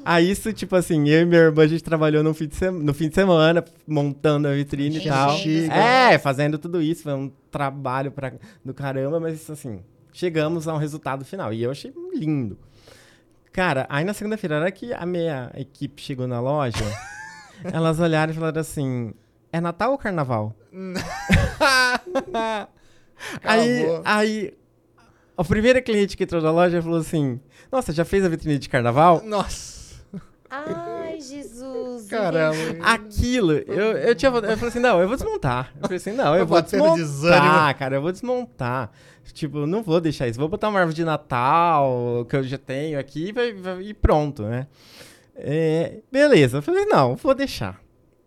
Aí 0.04 0.32
isso, 0.32 0.52
tipo 0.52 0.76
assim, 0.76 1.08
eu 1.10 1.22
e 1.22 1.26
minha 1.26 1.42
irmã, 1.42 1.62
a 1.64 1.68
gente 1.68 1.84
trabalhou 1.84 2.24
no 2.24 2.34
fim 2.34 2.48
de, 2.48 2.56
sema- 2.56 2.80
no 2.80 2.94
fim 2.94 3.08
de 3.10 3.16
semana, 3.16 3.64
montando 3.88 4.48
a 4.48 4.54
vitrine 4.54 4.96
e 4.96 5.00
Enchendo 5.00 5.16
tal. 5.16 5.38
Chega. 5.38 5.74
É, 5.74 6.18
fazendo 6.18 6.58
tudo 6.58 6.82
isso, 6.82 7.04
foi 7.04 7.14
um 7.14 7.32
trabalho 7.52 8.12
pra, 8.12 8.34
do 8.66 8.74
caramba, 8.74 9.20
mas 9.20 9.48
assim, 9.50 9.82
chegamos 10.12 10.68
a 10.68 10.74
um 10.74 10.78
resultado 10.78 11.24
final. 11.24 11.54
E 11.54 11.62
eu 11.62 11.70
achei 11.72 11.94
lindo. 12.16 12.58
Cara, 13.54 13.86
aí 13.90 14.04
na 14.04 14.14
segunda-feira, 14.14 14.56
a 14.58 14.60
hora 14.62 14.72
que 14.72 14.92
a 14.94 15.06
minha 15.06 15.52
equipe 15.56 16.02
chegou 16.02 16.26
na 16.28 16.40
loja, 16.40 16.84
elas 17.64 18.00
olharam 18.00 18.32
e 18.32 18.36
falaram 18.36 18.62
assim: 18.62 19.14
é 19.52 19.60
Natal 19.62 19.92
ou 19.92 19.98
Carnaval? 19.98 20.56
aí, 23.44 23.86
aí, 24.04 24.54
a 25.38 25.44
primeira 25.44 25.82
cliente 25.82 26.18
que 26.18 26.24
entrou 26.24 26.42
na 26.42 26.52
loja 26.52 26.82
falou 26.82 27.00
assim: 27.00 27.40
Nossa, 27.72 27.94
já 27.94 28.06
fez 28.06 28.26
a 28.26 28.30
vitrine 28.30 28.58
de 28.58 28.70
carnaval? 28.70 29.22
Nossa. 29.24 29.82
Ai, 30.50 31.20
Jesus. 31.22 32.08
Caramba. 32.08 32.58
Aquilo, 32.82 33.54
eu, 33.54 33.98
eu 33.98 34.16
tinha. 34.16 34.30
Eu 34.30 34.42
falei 34.42 34.68
assim: 34.68 34.80
Não, 34.80 35.00
eu 35.02 35.08
vou 35.08 35.16
desmontar. 35.16 35.72
Eu 35.76 35.82
falei 35.84 35.98
assim: 35.98 36.12
Não, 36.12 36.36
eu 36.36 36.46
Tá 36.46 36.48
vou 36.50 36.62
desmontar. 36.62 36.96
desânimo. 36.98 37.76
cara, 37.80 37.96
eu 37.96 38.02
vou 38.02 38.12
desmontar. 38.12 38.92
Tipo, 39.34 39.66
não 39.66 39.82
vou 39.82 40.02
deixar 40.02 40.28
isso. 40.28 40.40
Vou 40.40 40.50
botar 40.50 40.68
uma 40.68 40.80
árvore 40.80 40.96
de 40.96 41.06
Natal 41.06 42.26
que 42.30 42.36
eu 42.36 42.44
já 42.44 42.58
tenho 42.58 43.00
aqui 43.00 43.34
e 43.34 43.90
e 43.90 43.94
pronto, 43.94 44.44
né? 44.44 44.68
É, 45.36 46.00
beleza. 46.12 46.58
Eu 46.58 46.62
falei: 46.62 46.86
Não, 46.86 47.16
vou 47.16 47.34
deixar. 47.34 47.82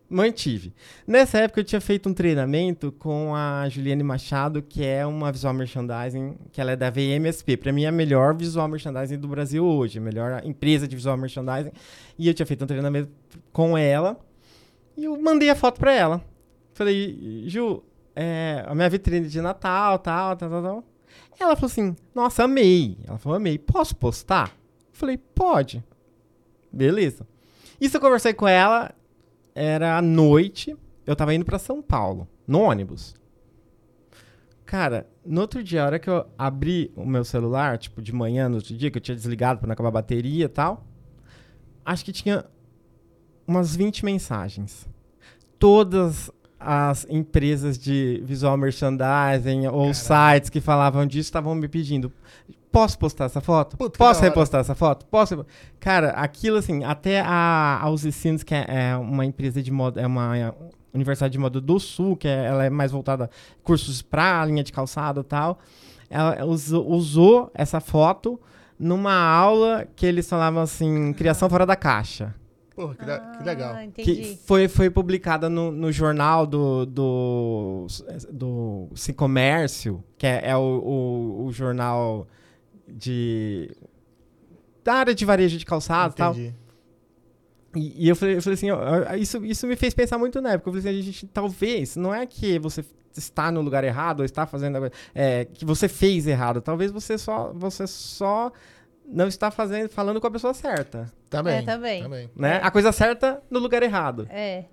Mantive. 0.09 0.72
Nessa 1.07 1.38
época 1.38 1.61
eu 1.61 1.64
tinha 1.64 1.80
feito 1.80 2.09
um 2.09 2.14
treinamento 2.14 2.92
com 2.92 3.34
a 3.34 3.68
Juliane 3.68 4.02
Machado, 4.02 4.62
que 4.62 4.84
é 4.84 5.05
uma 5.05 5.32
visual 5.32 5.55
merchandising, 5.55 6.36
que 6.52 6.61
ela 6.61 6.72
é 6.72 6.76
da 6.76 6.90
VMSP. 6.90 7.57
Pra 7.57 7.72
mim 7.72 7.84
é 7.84 7.88
a 7.88 7.92
melhor 7.92 8.36
visual 8.36 8.68
merchandising 8.68 9.18
do 9.18 9.26
Brasil 9.26 9.64
hoje, 9.64 9.98
a 9.98 10.02
melhor 10.02 10.42
empresa 10.44 10.86
de 10.86 10.94
visual 10.94 11.16
merchandising. 11.16 11.72
E 12.18 12.28
eu 12.28 12.34
tinha 12.34 12.46
feito 12.46 12.62
um 12.62 12.66
treinamento 12.66 13.11
com 13.52 13.76
ela 13.76 14.18
e 14.96 15.05
eu 15.05 15.20
mandei 15.20 15.50
a 15.50 15.57
foto 15.57 15.80
pra 15.80 15.92
ela. 15.92 16.22
Falei, 16.74 17.44
Ju, 17.48 17.82
é, 18.14 18.64
a 18.66 18.74
minha 18.74 18.88
vitrine 18.90 19.28
de 19.28 19.40
Natal, 19.40 19.98
tal, 19.98 20.36
tal, 20.36 20.50
tal, 20.50 20.62
tal. 20.62 20.84
Ela 21.40 21.57
falou 21.57 21.66
assim, 21.66 21.96
nossa, 22.14 22.44
amei. 22.44 22.98
Ela 23.07 23.18
falou, 23.18 23.36
amei. 23.36 23.59
Posso 23.59 23.96
postar? 23.96 24.55
Falei, 24.92 25.16
pode. 25.16 25.82
Beleza. 26.75 27.27
Isso 27.81 27.97
eu 27.97 28.01
conversei 28.01 28.35
com 28.35 28.49
ela, 28.49 28.93
era 29.55 29.97
à 29.97 30.03
noite, 30.03 30.77
eu 31.07 31.14
tava 31.14 31.35
indo 31.35 31.45
pra 31.45 31.59
São 31.59 31.81
Paulo, 31.81 32.29
no 32.47 32.61
ônibus. 32.61 33.14
Cara, 34.64 35.07
no 35.25 35.41
outro 35.43 35.62
dia, 35.62 35.83
a 35.83 35.87
hora 35.87 35.99
que 35.99 36.09
eu 36.09 36.27
abri 36.37 36.91
o 36.97 37.05
meu 37.07 37.25
celular, 37.25 37.79
tipo, 37.79 38.03
de 38.03 38.12
manhã, 38.12 38.49
no 38.49 38.57
outro 38.57 38.75
dia, 38.75 38.91
que 38.91 38.99
eu 38.99 39.03
tinha 39.03 39.14
desligado 39.14 39.61
pra 39.61 39.66
não 39.68 39.72
acabar 39.75 39.89
a 39.89 39.93
bateria 39.93 40.47
e 40.47 40.49
tal, 40.49 40.85
acho 41.85 42.05
que 42.05 42.12
tinha 42.12 42.45
umas 43.47 43.77
20 43.77 44.05
mensagens. 44.05 44.89
Todas 45.59 46.31
as 46.59 47.07
empresas 47.11 47.79
de 47.79 48.22
visual 48.25 48.57
merchandising 48.57 49.66
ou 49.66 49.93
Caralho. 49.93 49.95
sites 49.95 50.51
que 50.51 50.61
falavam 50.61 51.07
disso 51.07 51.29
estavam 51.29 51.55
me 51.55 51.68
pedindo. 51.68 52.11
Posso 52.75 52.99
postar 52.99 53.25
essa 53.27 53.41
foto? 53.41 53.77
Puta, 53.77 53.93
que 53.93 53.99
Posso 53.99 54.20
repostar 54.20 54.61
essa 54.61 54.75
foto? 54.75 55.07
Posso? 55.07 55.47
Cara, 55.81 56.11
aquilo 56.11 56.59
assim, 56.59 56.85
até 56.85 57.20
a 57.20 57.79
Ausicines, 57.83 58.43
que 58.43 58.55
é, 58.55 58.66
é 58.68 58.97
uma 58.97 59.25
empresa 59.25 59.62
de 59.62 59.70
moda, 59.70 60.01
é 60.01 60.07
uma 60.07 60.37
é, 60.37 60.53
universidade 60.93 61.33
de 61.33 61.39
moda 61.39 61.61
do 61.61 61.79
Sul, 61.81 62.16
que 62.16 62.29
é- 62.29 62.45
ela 62.47 62.64
é 62.64 62.70
mais 62.70 62.91
voltada 62.93 63.25
a 63.25 63.29
cursos 63.62 64.03
pra 64.03 64.45
linha 64.45 64.62
de 64.62 64.72
calçado 64.72 65.20
e 65.20 65.25
tal. 65.25 65.59
Ela 66.11 66.45
usou, 66.45 66.87
usou 66.91 67.51
essa 67.55 67.81
foto 67.81 68.39
numa 68.79 69.14
aula 69.14 69.87
que 69.97 70.05
eles 70.05 70.29
falavam 70.29 70.62
assim, 70.62 71.12
criação 71.14 71.49
fora 71.49 71.64
da 71.64 71.77
caixa. 71.77 72.35
Porra, 72.77 72.95
que, 72.97 73.05
le- 73.05 73.20
que 73.39 73.45
legal. 73.45 73.72
Ah, 73.77 73.87
Que 73.95 74.39
foi, 74.47 74.66
foi 74.66 74.91
publicada 74.91 75.49
no, 75.49 75.70
no 75.70 75.93
jornal 75.93 76.45
do, 76.45 76.85
do, 76.85 77.87
do 78.33 78.89
Sim 78.97 79.12
Comércio, 79.12 80.03
que 80.18 80.27
é, 80.27 80.41
é 80.51 80.57
o, 80.57 80.61
o, 80.61 81.45
o 81.47 81.53
jornal 81.53 82.27
de. 82.89 83.74
da 84.82 84.95
área 84.95 85.14
de 85.14 85.24
varejo 85.24 85.57
de 85.59 85.64
calçado 85.64 86.14
e 86.14 86.16
tal. 86.16 86.32
Entendi. 86.32 86.55
E, 87.76 88.05
e 88.05 88.09
eu, 88.09 88.14
falei, 88.14 88.37
eu 88.37 88.43
falei 88.43 88.55
assim, 88.55 88.70
ó, 88.70 89.14
isso, 89.16 89.45
isso 89.45 89.66
me 89.66 89.74
fez 89.74 89.93
pensar 89.95 90.16
muito 90.16 90.41
na 90.41 90.53
época. 90.53 90.70
Eu 90.70 90.74
falei 90.74 90.91
assim, 90.91 91.01
a 91.01 91.03
gente, 91.03 91.26
talvez, 91.26 91.97
não 91.97 92.14
é 92.14 92.24
que 92.24 92.59
você 92.59 92.85
está 93.16 93.51
no 93.51 93.61
lugar 93.61 93.82
errado 93.85 94.20
ou 94.20 94.24
está 94.24 94.47
fazendo 94.47 94.78
coisa- 94.78 94.93
é, 95.14 95.45
que 95.45 95.64
você 95.64 95.89
fez 95.89 96.26
errado. 96.26 96.61
Talvez 96.61 96.93
você 96.93 97.18
só, 97.18 97.53
você 97.53 97.87
só 97.87 98.53
não 99.07 99.26
está 99.26 99.51
fazendo, 99.51 99.89
falando 99.89 100.20
com 100.20 100.26
a 100.26 100.30
pessoa 100.30 100.55
certa. 100.55 101.12
Também. 101.28 101.59
É, 101.59 101.62
também. 101.62 102.03
também. 102.03 102.30
Né? 102.37 102.57
É. 102.57 102.61
A 102.62 102.70
coisa 102.70 102.93
certa 102.93 103.43
no 103.51 103.59
lugar 103.59 103.82
errado. 103.82 104.26
É. 104.30 104.66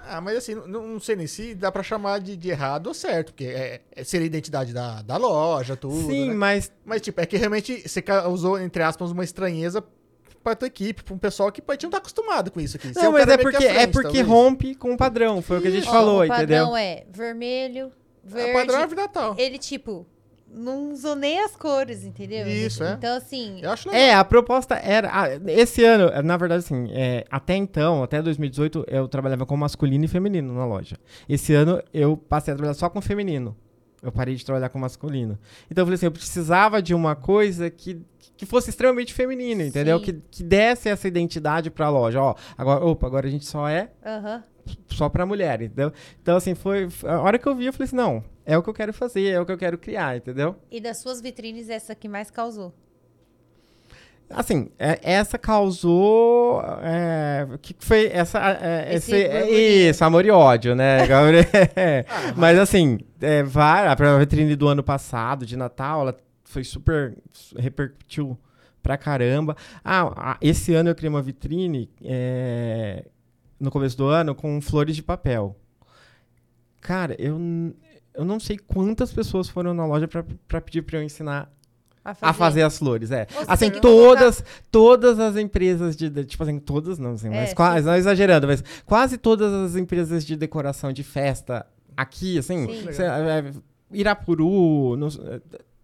Ah, 0.00 0.20
mas 0.20 0.36
assim, 0.36 0.54
não, 0.54 0.86
não 0.88 1.00
sei 1.00 1.14
nem 1.16 1.26
se 1.26 1.54
dá 1.54 1.70
pra 1.70 1.82
chamar 1.82 2.18
de, 2.20 2.36
de 2.36 2.50
errado 2.50 2.88
ou 2.88 2.94
certo, 2.94 3.32
porque 3.32 3.44
é, 3.44 3.80
é- 3.94 4.04
seria 4.04 4.24
a 4.24 4.26
identidade 4.26 4.72
da, 4.72 5.00
da 5.02 5.16
loja, 5.16 5.76
tudo, 5.76 6.10
Sim, 6.10 6.28
né? 6.30 6.34
mas 6.34 6.72
Mas, 6.84 7.00
tipo, 7.00 7.20
é 7.20 7.26
que 7.26 7.36
realmente 7.36 7.86
você 7.88 8.02
causou, 8.02 8.58
entre 8.60 8.82
aspas, 8.82 9.10
uma 9.10 9.22
estranheza 9.24 9.82
pra 10.42 10.56
tua 10.56 10.66
equipe, 10.66 11.04
pra 11.04 11.14
um 11.14 11.18
pessoal 11.18 11.52
que 11.52 11.62
pode 11.62 11.84
não 11.84 11.90
tá 11.90 11.98
acostumado 11.98 12.50
com 12.50 12.60
isso 12.60 12.76
aqui. 12.76 12.92
Você 12.92 13.00
Não, 13.00 13.10
um 13.10 13.12
mas 13.12 13.28
é 13.28 13.36
porque, 13.38 13.64
é 13.64 13.72
frente, 13.74 13.92
porque 13.92 14.08
talvez. 14.08 14.26
rompe 14.26 14.74
com 14.74 14.92
o 14.92 14.96
padrão. 14.96 15.40
Foi 15.40 15.58
o 15.58 15.62
que 15.62 15.68
a 15.68 15.70
gente 15.70 15.88
Ó, 15.88 15.92
falou, 15.92 16.24
o 16.24 16.26
padrão 16.26 16.66
entendeu? 16.70 16.76
é 16.76 17.04
vermelho, 17.12 17.92
É, 18.24 18.28
verde. 18.28 18.50
o 18.50 18.54
padrão 18.54 18.78
é 18.78 18.82
árvore 18.82 19.00
Natal. 19.00 19.34
Ele, 19.38 19.56
tipo, 19.58 20.04
não 20.54 20.92
usou 20.92 21.16
nem 21.16 21.40
as 21.40 21.56
cores, 21.56 22.04
entendeu? 22.04 22.46
Isso, 22.46 22.84
é. 22.84 22.92
Então, 22.92 23.16
assim, 23.16 23.60
Eu 23.62 23.70
acho 23.70 23.88
legal. 23.88 24.02
É, 24.02 24.14
a 24.14 24.24
proposta 24.24 24.74
era. 24.74 25.08
ah, 25.12 25.26
Esse 25.46 25.84
ano, 25.84 26.10
na 26.22 26.36
verdade, 26.36 26.64
assim, 26.64 26.88
é, 26.92 27.24
até 27.30 27.56
então, 27.56 28.02
até 28.02 28.20
2018, 28.20 28.84
eu 28.88 29.08
trabalhava 29.08 29.46
com 29.46 29.56
masculino 29.56 30.04
e 30.04 30.08
feminino 30.08 30.52
na 30.54 30.66
loja. 30.66 30.96
Esse 31.28 31.54
ano 31.54 31.82
eu 31.92 32.16
passei 32.16 32.52
a 32.52 32.56
trabalhar 32.56 32.74
só 32.74 32.88
com 32.90 33.00
feminino. 33.00 33.56
Eu 34.02 34.10
parei 34.10 34.34
de 34.34 34.44
trabalhar 34.44 34.68
com 34.68 34.78
masculino. 34.78 35.38
Então 35.70 35.82
eu 35.82 35.86
falei 35.86 35.94
assim, 35.94 36.06
eu 36.06 36.12
precisava 36.12 36.82
de 36.82 36.92
uma 36.92 37.14
coisa 37.14 37.70
que, 37.70 38.02
que 38.42 38.46
fosse 38.46 38.70
extremamente 38.70 39.14
feminina, 39.14 39.62
entendeu? 39.62 40.00
Sim. 40.00 40.04
Que, 40.04 40.12
que 40.32 40.42
desse 40.42 40.88
essa 40.88 41.06
identidade 41.06 41.70
pra 41.70 41.88
loja. 41.88 42.20
Ó, 42.20 42.34
agora, 42.58 42.84
opa, 42.84 43.06
agora 43.06 43.28
a 43.28 43.30
gente 43.30 43.44
só 43.44 43.68
é 43.68 43.90
aham. 44.04 44.42
só 44.88 45.08
pra 45.08 45.24
mulher, 45.24 45.62
entendeu? 45.62 45.92
Então, 46.20 46.36
assim, 46.36 46.52
foi. 46.56 46.88
A 47.04 47.20
hora 47.20 47.38
que 47.38 47.46
eu 47.46 47.54
vi, 47.54 47.66
eu 47.66 47.72
falei 47.72 47.84
assim, 47.86 47.94
não, 47.94 48.24
é 48.44 48.58
o 48.58 48.62
que 48.62 48.68
eu 48.68 48.74
quero 48.74 48.92
fazer, 48.92 49.28
é 49.28 49.40
o 49.40 49.46
que 49.46 49.52
eu 49.52 49.56
quero 49.58 49.78
criar, 49.78 50.16
entendeu? 50.16 50.56
E 50.72 50.80
das 50.80 50.96
suas 50.98 51.20
vitrines, 51.20 51.68
essa 51.70 51.94
que 51.94 52.08
mais 52.08 52.32
causou. 52.32 52.74
Assim, 54.28 54.70
é- 54.76 54.98
essa 55.02 55.38
causou. 55.38 56.60
É, 56.82 57.46
o 57.54 57.58
que 57.58 57.76
foi 57.78 58.06
essa. 58.12 58.40
É, 58.60 58.92
Esse 58.96 59.14
esse, 59.14 59.24
é, 59.24 59.50
isso, 59.90 60.04
amor 60.04 60.26
e 60.26 60.30
ódio, 60.32 60.74
né? 60.74 61.06
Gabriel? 61.06 61.44
mas 62.36 62.58
assim, 62.58 62.98
é, 63.20 63.44
vai, 63.44 63.86
a 63.86 63.94
vitrine 64.18 64.56
do 64.56 64.66
ano 64.66 64.82
passado, 64.82 65.46
de 65.46 65.56
Natal, 65.56 66.00
ela 66.00 66.16
foi 66.52 66.64
super. 66.64 67.16
repercutiu 67.56 68.38
pra 68.82 68.96
caramba. 68.96 69.56
Ah, 69.84 70.36
esse 70.40 70.74
ano 70.74 70.90
eu 70.90 70.94
criei 70.94 71.08
uma 71.08 71.22
vitrine 71.22 71.88
é, 72.02 73.06
no 73.58 73.70
começo 73.70 73.96
do 73.96 74.06
ano 74.06 74.34
com 74.34 74.60
flores 74.60 74.96
de 74.96 75.02
papel. 75.02 75.56
Cara, 76.80 77.14
eu, 77.18 77.38
eu 78.14 78.24
não 78.24 78.40
sei 78.40 78.58
quantas 78.58 79.12
pessoas 79.12 79.48
foram 79.48 79.72
na 79.72 79.86
loja 79.86 80.08
pra, 80.08 80.24
pra 80.48 80.60
pedir 80.60 80.82
pra 80.82 80.98
eu 80.98 81.02
ensinar 81.04 81.48
A 82.04 82.12
fazer. 82.12 82.30
a 82.30 82.32
fazer 82.32 82.62
as 82.62 82.76
flores, 82.78 83.10
é. 83.12 83.26
Assim, 83.46 83.70
todas, 83.70 84.42
todas 84.70 85.20
as 85.20 85.36
empresas 85.36 85.96
de, 85.96 86.10
de- 86.10 86.24
tipo 86.24 86.42
assim, 86.42 86.58
todas 86.58 86.98
não, 86.98 87.12
assim, 87.12 87.28
É, 87.28 87.30
mas 87.42 87.54
quase, 87.54 87.86
não 87.86 87.94
exagerando, 87.94 88.48
mas 88.48 88.64
quase 88.84 89.16
todas 89.16 89.52
as 89.52 89.76
empresas 89.76 90.26
de 90.26 90.36
decoração 90.36 90.92
de 90.92 91.04
festa 91.04 91.64
aqui, 91.96 92.36
assim, 92.38 92.66
Sim. 92.66 92.92
cê- 92.92 93.04
é, 93.04 93.52
Irapuru, 93.92 94.96
não, 94.96 95.06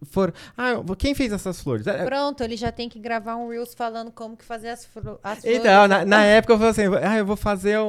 é, 0.01 0.05
foram, 0.05 0.33
ah, 0.57 0.73
quem 0.97 1.13
fez 1.13 1.31
essas 1.31 1.61
flores? 1.61 1.85
É, 1.87 2.03
Pronto, 2.05 2.43
ele 2.43 2.55
já 2.55 2.71
tem 2.71 2.87
que 2.89 2.99
gravar 2.99 3.35
um 3.35 3.49
Reels 3.49 3.73
falando 3.73 4.11
como 4.11 4.35
que 4.37 4.45
fazer 4.45 4.69
as, 4.69 4.85
flo 4.85 5.19
as 5.23 5.39
flores. 5.39 5.59
então, 5.59 5.87
na, 5.87 6.05
na 6.05 6.23
época 6.23 6.53
eu 6.53 6.57
falei 6.57 6.71
assim, 6.71 6.83
ah, 7.03 7.17
eu 7.17 7.25
vou 7.25 7.35
fazer 7.35 7.77
um, 7.79 7.83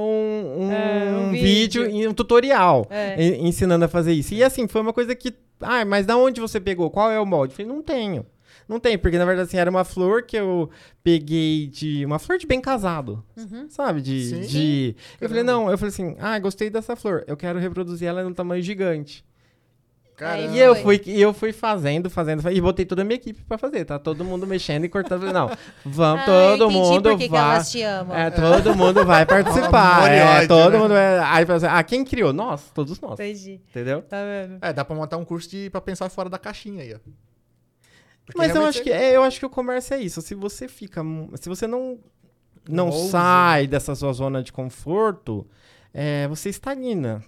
um, 0.58 0.72
É, 0.72 1.16
um 1.16 1.30
vídeo, 1.32 1.88
e 1.88 2.06
um 2.06 2.12
tutorial 2.14 2.86
É. 2.90 3.22
en- 3.22 3.46
ensinando 3.48 3.84
a 3.84 3.88
fazer 3.88 4.12
isso. 4.12 4.34
E 4.34 4.42
assim, 4.42 4.66
foi 4.68 4.80
uma 4.80 4.92
coisa 4.92 5.14
que, 5.14 5.32
ah, 5.60 5.84
mas 5.84 6.06
da 6.06 6.16
onde 6.16 6.40
você 6.40 6.58
pegou? 6.60 6.90
Qual 6.90 7.10
é 7.10 7.20
o 7.20 7.26
molde? 7.26 7.52
Eu 7.52 7.56
falei, 7.56 7.72
não 7.72 7.82
tenho. 7.82 8.26
Não 8.68 8.78
tem, 8.78 8.96
porque 8.96 9.18
na 9.18 9.24
verdade 9.24 9.48
assim, 9.48 9.56
era 9.58 9.68
uma 9.68 9.82
flor 9.84 10.22
que 10.22 10.36
eu 10.36 10.70
peguei 11.02 11.66
de. 11.66 12.04
Uma 12.06 12.20
flor 12.20 12.38
de 12.38 12.46
bem 12.46 12.60
casado. 12.60 13.24
Uhum. 13.36 13.66
Sabe? 13.68 14.00
De. 14.00 14.22
Sim. 14.24 14.40
de... 14.42 14.96
Eu 15.20 15.28
falei, 15.28 15.42
não, 15.42 15.68
eu 15.68 15.76
falei 15.76 15.92
assim, 15.92 16.14
ah, 16.20 16.38
gostei 16.38 16.70
dessa 16.70 16.94
flor. 16.94 17.24
Eu 17.26 17.36
quero 17.36 17.58
reproduzir 17.58 18.06
ela 18.06 18.22
no 18.22 18.32
tamanho 18.32 18.62
gigante. 18.62 19.24
Caramba. 20.20 20.54
E 20.54 20.60
eu 20.60 20.74
fui, 20.76 21.00
e 21.06 21.18
eu 21.18 21.32
fui 21.32 21.50
fazendo, 21.50 22.10
fazendo, 22.10 22.46
e 22.50 22.60
botei 22.60 22.84
toda 22.84 23.00
a 23.00 23.04
minha 23.06 23.14
equipe 23.16 23.42
pra 23.42 23.56
fazer. 23.56 23.86
Tá 23.86 23.98
todo 23.98 24.22
mundo 24.22 24.46
mexendo 24.46 24.84
e 24.84 24.88
cortando. 24.90 25.32
Não, 25.32 25.50
vamos, 25.82 26.22
Ah, 26.22 26.26
todo 26.26 26.70
mundo 26.70 27.02
por 27.10 27.16
que 27.16 27.24
que 27.24 27.30
vai. 27.30 27.54
elas 27.54 27.70
te 27.70 27.80
amam. 27.82 28.14
É, 28.14 28.30
todo 28.30 28.74
mundo 28.76 29.02
vai 29.06 29.24
participar. 29.24 30.10
É, 30.12 30.46
todo 30.46 30.72
né? 30.72 30.78
mundo 30.78 30.90
vai. 30.90 31.18
Aí 31.20 31.46
fala 31.46 31.56
assim, 31.56 31.66
ah, 31.70 31.82
quem 31.82 32.04
criou? 32.04 32.34
Nós, 32.34 32.70
todos 32.74 33.00
nós. 33.00 33.14
Entendi. 33.14 33.62
Entendeu? 33.70 34.02
Tá 34.02 34.18
vendo? 34.22 34.58
É, 34.60 34.74
dá 34.74 34.84
pra 34.84 34.94
montar 34.94 35.16
um 35.16 35.24
curso 35.24 35.48
de, 35.48 35.70
pra 35.70 35.80
pensar 35.80 36.10
fora 36.10 36.28
da 36.28 36.38
caixinha 36.38 36.82
aí, 36.82 36.94
ó. 36.94 36.98
Porque 38.26 38.36
Mas 38.36 38.54
eu 38.54 38.62
acho, 38.66 38.82
que, 38.82 38.92
é, 38.92 39.16
eu 39.16 39.22
acho 39.22 39.38
que 39.38 39.46
o 39.46 39.50
comércio 39.50 39.94
é 39.94 40.00
isso. 40.00 40.20
Se 40.20 40.34
você 40.34 40.68
fica. 40.68 41.02
Se 41.40 41.48
você 41.48 41.66
não 41.66 41.98
não 42.68 42.92
sai 42.92 43.66
dessa 43.66 43.94
sua 43.94 44.12
zona 44.12 44.42
de 44.42 44.52
conforto, 44.52 45.46
é, 45.94 46.28
você 46.28 46.50
estagna, 46.50 47.24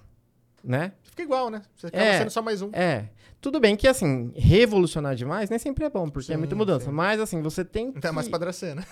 né? 0.63 0.93
Fica 1.13 1.23
igual, 1.25 1.51
né? 1.51 1.61
Você 1.77 1.89
acaba 1.89 2.03
É. 2.05 2.19
sendo 2.21 2.31
só 2.31 2.41
mais 2.41 2.63
um. 2.63 2.71
É. 2.73 3.11
Tudo 3.39 3.61
bem 3.61 3.77
que, 3.77 3.87
assim, 3.87 4.33
revolucionar 4.35 5.15
demais 5.15 5.51
nem 5.51 5.59
sempre 5.59 5.85
é 5.85 5.91
bom, 5.91 6.09
porque 6.09 6.33
é 6.33 6.35
Sim, 6.35 6.39
muita 6.39 6.57
mudança. 6.57 6.87
sim. 6.87 6.91
Mas, 6.91 7.21
assim, 7.21 7.43
você 7.43 7.63
tem 7.63 7.93
que... 7.93 8.01
Não 8.03 8.09
é 8.09 8.13
mais 8.13 8.29
pra 8.29 8.39
Dracena. 8.39 8.83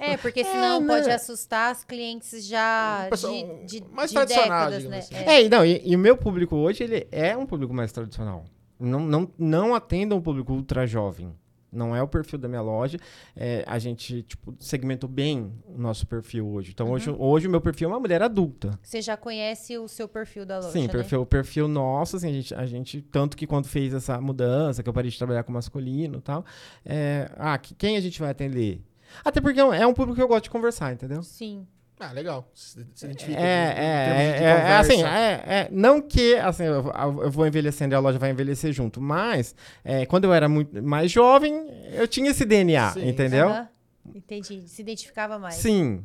É, 0.00 0.16
porque 0.16 0.42
senão 0.44 0.80
né? 0.80 0.86
pode 0.96 1.08
assustar 1.08 1.70
as 1.70 1.84
clientes 1.84 2.44
já 2.44 3.04
Um 3.06 3.10
pessoal 3.10 3.32
de, 3.32 3.64
de, 3.80 3.84
mais 3.92 4.10
de 4.10 4.16
tradicional, 4.16 4.70
décadas, 4.70 4.90
né? 4.90 4.98
assim. 4.98 5.14
É. 5.14 5.34
É, 5.36 5.44
e 5.44 5.48
não, 5.48 5.64
e, 5.64 5.80
e 5.84 5.94
o 5.94 5.98
meu 6.00 6.16
público 6.16 6.56
hoje, 6.56 6.82
ele 6.82 7.06
é 7.12 7.36
um 7.36 7.46
público 7.46 7.72
mais 7.72 7.92
tradicional. 7.92 8.44
Não, 8.80 8.98
não, 8.98 9.30
não 9.38 9.72
atenda 9.74 10.16
um 10.16 10.20
público 10.20 10.52
ultra 10.54 10.84
jovem. 10.84 11.32
Não 11.70 11.94
é 11.94 12.02
o 12.02 12.08
perfil 12.08 12.38
da 12.38 12.48
minha 12.48 12.62
loja. 12.62 12.98
É, 13.36 13.62
a 13.66 13.78
gente, 13.78 14.22
tipo, 14.22 14.54
segmentou 14.58 15.08
bem 15.08 15.52
o 15.66 15.78
nosso 15.78 16.06
perfil 16.06 16.46
hoje. 16.48 16.70
Então, 16.72 16.90
hoje, 16.90 17.10
hoje 17.10 17.46
o 17.46 17.50
meu 17.50 17.60
perfil 17.60 17.88
é 17.90 17.92
uma 17.92 18.00
mulher 18.00 18.22
adulta. 18.22 18.78
Você 18.82 19.02
já 19.02 19.16
conhece 19.16 19.76
o 19.76 19.86
seu 19.86 20.08
perfil 20.08 20.46
da 20.46 20.56
loja, 20.56 20.70
Sim, 20.70 20.82
né? 20.82 20.88
perfil, 20.88 21.20
o 21.22 21.26
perfil 21.26 21.68
nosso, 21.68 22.16
assim, 22.16 22.28
a 22.28 22.32
gente, 22.32 22.54
a 22.54 22.66
gente, 22.66 23.02
tanto 23.02 23.36
que 23.36 23.46
quando 23.46 23.66
fez 23.66 23.92
essa 23.92 24.20
mudança, 24.20 24.82
que 24.82 24.88
eu 24.88 24.92
parei 24.92 25.10
de 25.10 25.18
trabalhar 25.18 25.42
com 25.42 25.52
masculino 25.52 26.18
e 26.18 26.22
tal, 26.22 26.44
é, 26.84 27.30
ah, 27.36 27.58
que- 27.58 27.74
quem 27.74 27.96
a 27.96 28.00
gente 28.00 28.18
vai 28.18 28.30
atender? 28.30 28.82
Até 29.24 29.40
porque 29.40 29.60
é 29.60 29.64
um, 29.64 29.72
é 29.72 29.86
um 29.86 29.94
público 29.94 30.16
que 30.16 30.22
eu 30.22 30.28
gosto 30.28 30.44
de 30.44 30.50
conversar, 30.50 30.92
entendeu? 30.92 31.22
Sim. 31.22 31.66
Ah, 32.00 32.12
legal. 32.12 32.48
Se, 32.54 32.86
se 32.94 33.06
É, 33.06 33.10
identifica. 33.10 33.40
é, 33.40 33.44
é, 33.44 34.38
é, 34.38 34.44
é, 34.44 34.76
assim, 34.76 35.02
é, 35.02 35.42
é, 35.46 35.68
não 35.72 36.00
que, 36.00 36.34
assim, 36.36 36.64
eu, 36.64 36.92
eu 37.22 37.30
vou 37.30 37.46
envelhecendo 37.46 37.92
e 37.92 37.96
a 37.96 37.98
loja 37.98 38.18
vai 38.18 38.30
envelhecer 38.30 38.72
junto, 38.72 39.00
mas, 39.00 39.54
é, 39.84 40.06
quando 40.06 40.24
eu 40.24 40.32
era 40.32 40.48
muito 40.48 40.80
mais 40.82 41.10
jovem, 41.10 41.66
eu 41.92 42.06
tinha 42.06 42.30
esse 42.30 42.44
DNA, 42.44 42.90
Sim. 42.92 43.08
entendeu? 43.08 43.48
Aham. 43.48 43.68
Entendi. 44.14 44.62
Se 44.66 44.80
identificava 44.80 45.38
mais. 45.38 45.56
Sim, 45.56 46.02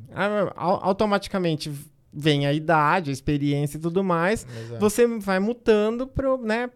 automaticamente 0.55 1.71
vem 2.11 2.45
a 2.45 2.53
idade, 2.53 3.09
a 3.09 3.13
experiência 3.13 3.77
e 3.77 3.81
tudo 3.81 4.03
mais, 4.03 4.45
Exato. 4.45 4.79
você 4.79 5.07
vai 5.19 5.39
mutando 5.39 6.05
pro, 6.05 6.37
né, 6.37 6.69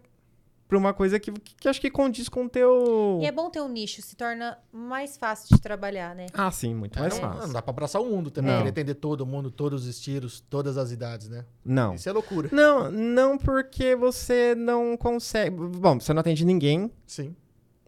pra 0.68 0.76
uma 0.76 0.92
coisa 0.92 1.18
que, 1.18 1.32
que, 1.32 1.66
eu 1.66 1.70
acho 1.70 1.80
que 1.80 1.90
condiz 1.90 2.28
com 2.28 2.44
o 2.44 2.48
teu... 2.48 3.18
E 3.22 3.26
é 3.26 3.32
bom 3.32 3.48
ter 3.48 3.60
um 3.62 3.68
nicho, 3.68 4.02
se 4.02 4.14
torna 4.14 4.58
mais 4.70 5.16
fácil 5.16 5.56
de 5.56 5.62
trabalhar, 5.62 6.14
né? 6.14 6.26
Ah, 6.34 6.50
sim, 6.50 6.74
muito 6.74 6.98
mais 7.00 7.14
não, 7.14 7.20
fácil. 7.22 7.46
não 7.46 7.52
dá 7.54 7.62
pra 7.62 7.70
abraçar 7.70 8.02
o 8.02 8.04
mundo 8.04 8.30
também. 8.30 8.50
Não. 8.52 8.58
Querer 8.58 8.70
atender 8.70 8.94
todo 8.94 9.24
mundo, 9.24 9.50
todos 9.50 9.82
os 9.84 9.88
estilos, 9.88 10.40
todas 10.50 10.76
as 10.76 10.92
idades, 10.92 11.28
né? 11.28 11.46
Não. 11.64 11.94
Isso 11.94 12.06
é 12.08 12.12
loucura. 12.12 12.50
Não, 12.52 12.90
não 12.90 13.38
porque 13.38 13.96
você 13.96 14.54
não 14.54 14.94
consegue... 14.96 15.56
Bom, 15.56 15.98
você 15.98 16.12
não 16.12 16.20
atende 16.20 16.44
ninguém, 16.44 16.92
Sim. 17.06 17.34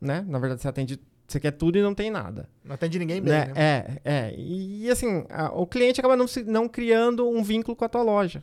né? 0.01 0.25
Na 0.27 0.39
verdade, 0.39 0.63
você 0.63 0.69
atende... 0.69 0.99
Você 1.29 1.39
quer 1.39 1.53
tudo 1.53 1.79
e 1.79 1.83
não 1.83 1.95
tem 1.95 2.11
nada. 2.11 2.49
Não 2.65 2.75
atende 2.75 2.99
ninguém 2.99 3.21
bem, 3.23 3.33
né? 3.33 3.47
né? 3.47 3.53
É, 3.55 4.01
é. 4.05 4.35
E, 4.37 4.91
assim, 4.91 5.25
a- 5.29 5.53
o 5.53 5.65
cliente 5.65 6.01
acaba 6.01 6.17
não, 6.17 6.27
se- 6.27 6.43
não 6.43 6.69
criando 6.69 7.29
um 7.29 7.41
vínculo 7.43 7.77
com 7.77 7.85
a 7.85 7.89
tua 7.89 8.03
loja. 8.03 8.43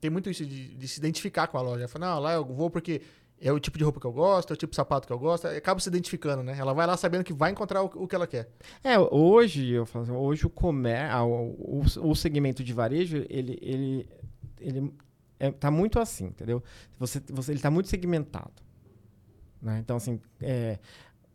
Tem 0.00 0.10
muito 0.10 0.30
isso 0.30 0.46
de, 0.46 0.76
de 0.76 0.86
se 0.86 1.00
identificar 1.00 1.48
com 1.48 1.58
a 1.58 1.62
loja. 1.62 1.88
Fala, 1.88 2.06
não, 2.14 2.20
lá 2.20 2.34
eu 2.34 2.44
vou 2.44 2.70
porque 2.70 3.00
é 3.46 3.52
o 3.52 3.60
tipo 3.60 3.76
de 3.76 3.84
roupa 3.84 4.00
que 4.00 4.06
eu 4.06 4.12
gosto, 4.12 4.50
é 4.50 4.54
o 4.54 4.56
tipo 4.56 4.70
de 4.70 4.76
sapato 4.76 5.06
que 5.06 5.12
eu 5.12 5.18
gosto. 5.18 5.46
Acaba 5.46 5.78
se 5.78 5.88
identificando, 5.88 6.42
né? 6.42 6.56
Ela 6.58 6.72
vai 6.72 6.86
lá 6.86 6.96
sabendo 6.96 7.22
que 7.22 7.32
vai 7.32 7.50
encontrar 7.50 7.82
o, 7.82 7.86
o 7.94 8.08
que 8.08 8.14
ela 8.14 8.26
quer. 8.26 8.48
É, 8.82 8.98
hoje, 8.98 9.68
eu 9.70 9.84
falo 9.84 10.04
assim, 10.04 10.12
hoje 10.12 10.46
o 10.46 10.50
comércio, 10.50 11.18
o, 11.26 11.80
o, 11.80 12.10
o 12.10 12.14
segmento 12.16 12.64
de 12.64 12.72
varejo, 12.72 13.18
ele, 13.28 13.58
ele, 13.60 14.08
ele 14.58 14.94
é, 15.38 15.50
tá 15.50 15.70
muito 15.70 15.98
assim, 16.00 16.26
entendeu? 16.26 16.62
Você, 16.98 17.20
você, 17.30 17.52
ele 17.52 17.60
tá 17.60 17.70
muito 17.70 17.88
segmentado. 17.88 18.50
Né? 19.60 19.78
Então, 19.78 19.96
assim, 19.96 20.18
é, 20.40 20.78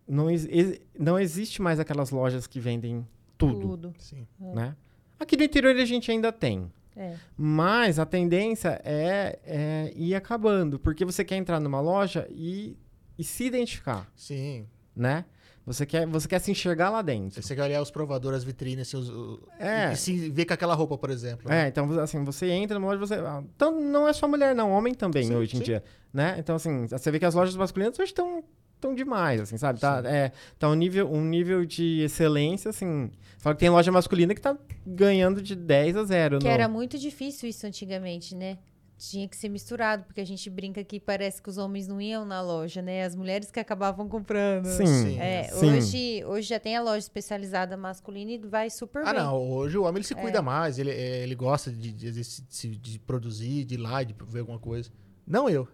não, 0.08 0.30
ex- 0.32 0.48
ex- 0.50 0.82
não 0.98 1.20
existe 1.20 1.62
mais 1.62 1.80
aquelas 1.80 2.10
lojas 2.10 2.48
que 2.48 2.60
vendem 2.60 3.08
tudo, 3.38 3.60
Tudo. 3.62 3.94
Sim. 4.00 4.28
né? 4.40 4.76
Aqui 5.20 5.38
no 5.38 5.44
interior 5.44 5.76
a 5.76 5.86
gente 5.86 6.10
ainda 6.12 6.32
tem. 6.32 6.72
É. 7.00 7.16
Mas 7.38 7.98
a 7.98 8.06
tendência 8.06 8.82
é, 8.84 9.40
é 9.46 9.94
ir 9.96 10.14
acabando, 10.16 10.78
porque 10.78 11.06
você 11.06 11.24
quer 11.24 11.38
entrar 11.38 11.60
numa 11.60 11.80
loja 11.80 12.28
e, 12.30 12.78
e 13.18 13.24
se 13.24 13.46
identificar, 13.46 14.12
Sim. 14.16 14.68
né? 14.96 15.24
Você 15.66 15.86
quer, 15.86 16.08
você 16.08 16.28
quer 16.28 16.40
se 16.40 16.50
enxergar 16.50 16.90
lá 16.90 17.02
dentro. 17.04 17.42
Você 17.44 17.56
quer 17.56 17.62
olhar 17.64 17.80
os 17.82 17.92
provadores, 17.92 18.40
as 18.40 18.44
vitrines, 18.44 18.92
os- 18.94 19.08
o- 19.10 19.40
É. 19.60 19.90
e, 19.92 19.94
e 19.94 19.96
se 19.98 20.30
ver 20.32 20.46
com 20.46 20.54
aquela 20.54 20.74
roupa, 20.74 20.98
por 20.98 21.12
exemplo. 21.12 21.50
É, 21.52 21.64
né? 21.64 21.68
então, 21.68 22.00
assim, 22.00 22.24
você 22.24 22.48
entra 22.50 22.80
numa 22.80 22.88
loja, 22.92 23.00
você... 23.00 23.14
ah, 23.16 23.44
Então, 23.56 23.80
não 23.80 24.08
é 24.08 24.14
só 24.14 24.28
mulher, 24.28 24.56
não. 24.56 24.72
Homem 24.72 24.96
também, 24.96 25.26
Sim, 25.28 25.36
hoje 25.36 25.56
em 25.56 25.60
sim. 25.60 25.66
dia, 25.66 25.84
né? 26.12 26.36
Então, 26.40 26.56
assim, 26.56 26.88
você 26.88 27.12
vê 27.12 27.20
que 27.20 27.26
as 27.26 27.36
lojas 27.36 27.56
masculinas 27.56 28.00
hoje 28.00 28.10
estão 28.12 28.44
tão 28.80 28.96
demais, 28.96 29.42
assim, 29.42 29.58
sabe? 29.58 29.80
Tá, 29.80 30.02
é, 30.06 30.32
tá 30.58 30.70
um, 30.70 30.76
nível, 30.76 31.12
um 31.12 31.24
nível 31.24 31.66
de 31.66 32.02
excelência, 32.02 32.70
assim... 32.70 33.10
Fala 33.38 33.56
que 33.56 33.60
tem 33.62 33.70
loja 33.70 33.92
masculina 33.92 34.36
que 34.36 34.42
tá 34.42 34.58
ganhando 34.86 35.42
de 35.42 35.56
10 35.56 35.96
a 35.96 36.04
0. 36.04 36.40
Que 36.40 36.46
no- 36.46 36.52
era 36.52 36.68
muito 36.68 36.98
difícil 36.98 37.48
isso 37.50 37.66
antigamente, 37.66 38.36
né? 38.36 38.58
Tinha 38.98 39.30
que 39.30 39.38
ser 39.38 39.48
misturado, 39.48 40.04
porque 40.04 40.20
a 40.20 40.26
gente 40.26 40.50
brinca 40.50 40.84
que 40.84 41.00
parece 41.00 41.42
que 41.42 41.50
os 41.50 41.58
homens 41.58 41.88
não 41.88 42.02
iam 42.02 42.26
na 42.26 42.42
loja, 42.42 42.82
né? 42.82 43.06
As 43.06 43.16
mulheres 43.16 43.50
que 43.50 43.58
acabavam 43.58 44.10
comprando. 44.10 44.66
Sim, 44.66 44.86
Sim. 44.86 45.20
É, 45.22 45.44
sim. 45.44 45.66
hoje, 45.78 46.26
hoje 46.26 46.50
já 46.50 46.60
tem 46.60 46.76
a 46.76 46.82
loja 46.82 46.98
especializada 46.98 47.78
masculina 47.78 48.32
e 48.32 48.38
vai 48.40 48.70
super 48.70 49.04
Ah, 49.08 49.14
bem. 49.14 49.22
não. 49.24 49.38
Hoje 49.52 49.78
o 49.78 49.84
homem 49.84 49.96
ele 50.00 50.04
se 50.04 50.14
É. 50.16 50.18
cuida 50.22 50.42
mais. 50.42 50.78
Ele, 50.78 50.92
é, 50.92 51.24
ele 51.24 51.34
gosta 51.34 51.72
de, 51.72 51.94
de, 51.94 52.12
de, 52.12 52.76
de 52.76 53.00
produzir, 53.00 53.64
de 53.64 53.76
ir 53.76 53.78
lá, 53.78 54.04
de 54.04 54.14
ver 54.28 54.40
alguma 54.42 54.60
coisa. 54.60 54.90
Não 55.26 55.50
eu. 55.50 55.66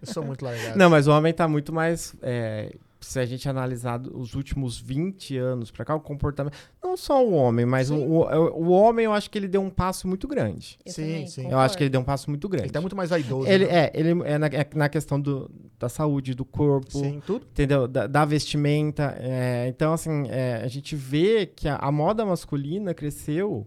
Eu 0.00 0.06
sou 0.12 0.24
muito 0.24 0.44
largado. 0.44 0.78
Não, 0.78 0.88
mas 0.90 1.06
o 1.06 1.12
homem 1.12 1.32
tá 1.32 1.46
muito 1.48 1.72
mais. 1.72 2.14
é, 2.22 2.74
se 3.00 3.18
a 3.18 3.26
gente 3.26 3.48
analisar 3.48 4.00
os 4.00 4.34
últimos 4.34 4.78
20 4.78 5.36
anos 5.36 5.72
pra 5.72 5.84
cá, 5.84 5.92
o 5.92 6.00
comportamento. 6.00 6.54
Não 6.80 6.96
só 6.96 7.24
o 7.26 7.32
homem, 7.32 7.66
mas 7.66 7.90
o, 7.90 7.96
o, 7.96 8.20
o 8.62 8.70
homem 8.70 9.06
eu 9.06 9.12
acho 9.12 9.28
que 9.28 9.36
ele 9.36 9.48
deu 9.48 9.60
um 9.60 9.70
passo 9.70 10.06
muito 10.06 10.28
grande. 10.28 10.78
Eu 10.86 10.92
Sim, 10.92 11.02
também 11.02 11.26
sim. 11.26 11.40
Eu 11.40 11.44
concordo. 11.46 11.64
acho 11.64 11.76
que 11.78 11.82
ele 11.82 11.90
deu 11.90 12.00
um 12.00 12.04
passo 12.04 12.30
muito 12.30 12.48
grande. 12.48 12.66
Ele 12.66 12.72
tá 12.72 12.80
muito 12.80 12.94
mais 12.94 13.10
vaidoso. 13.10 13.48
Ele, 13.48 13.66
né? 13.66 13.86
é, 13.86 13.92
ele 13.92 14.10
é 14.24 14.38
na, 14.38 14.46
é 14.46 14.66
na 14.76 14.88
questão 14.88 15.20
do, 15.20 15.50
da 15.80 15.88
saúde, 15.88 16.32
do 16.32 16.44
corpo, 16.44 16.92
Sim, 16.96 17.20
tudo. 17.26 17.44
entendeu? 17.50 17.88
Da, 17.88 18.06
da 18.06 18.24
vestimenta. 18.24 19.16
é, 19.18 19.66
então, 19.68 19.92
assim, 19.92 20.28
é, 20.28 20.60
a 20.62 20.68
gente 20.68 20.94
vê 20.94 21.44
que 21.46 21.68
a, 21.68 21.74
a 21.76 21.90
moda 21.90 22.24
masculina 22.24 22.94
cresceu. 22.94 23.66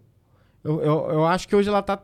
Eu, 0.64 0.82
eu, 0.82 1.10
eu 1.10 1.26
acho 1.26 1.46
que 1.46 1.56
hoje 1.56 1.68
ela 1.68 1.82
tá 1.82 2.02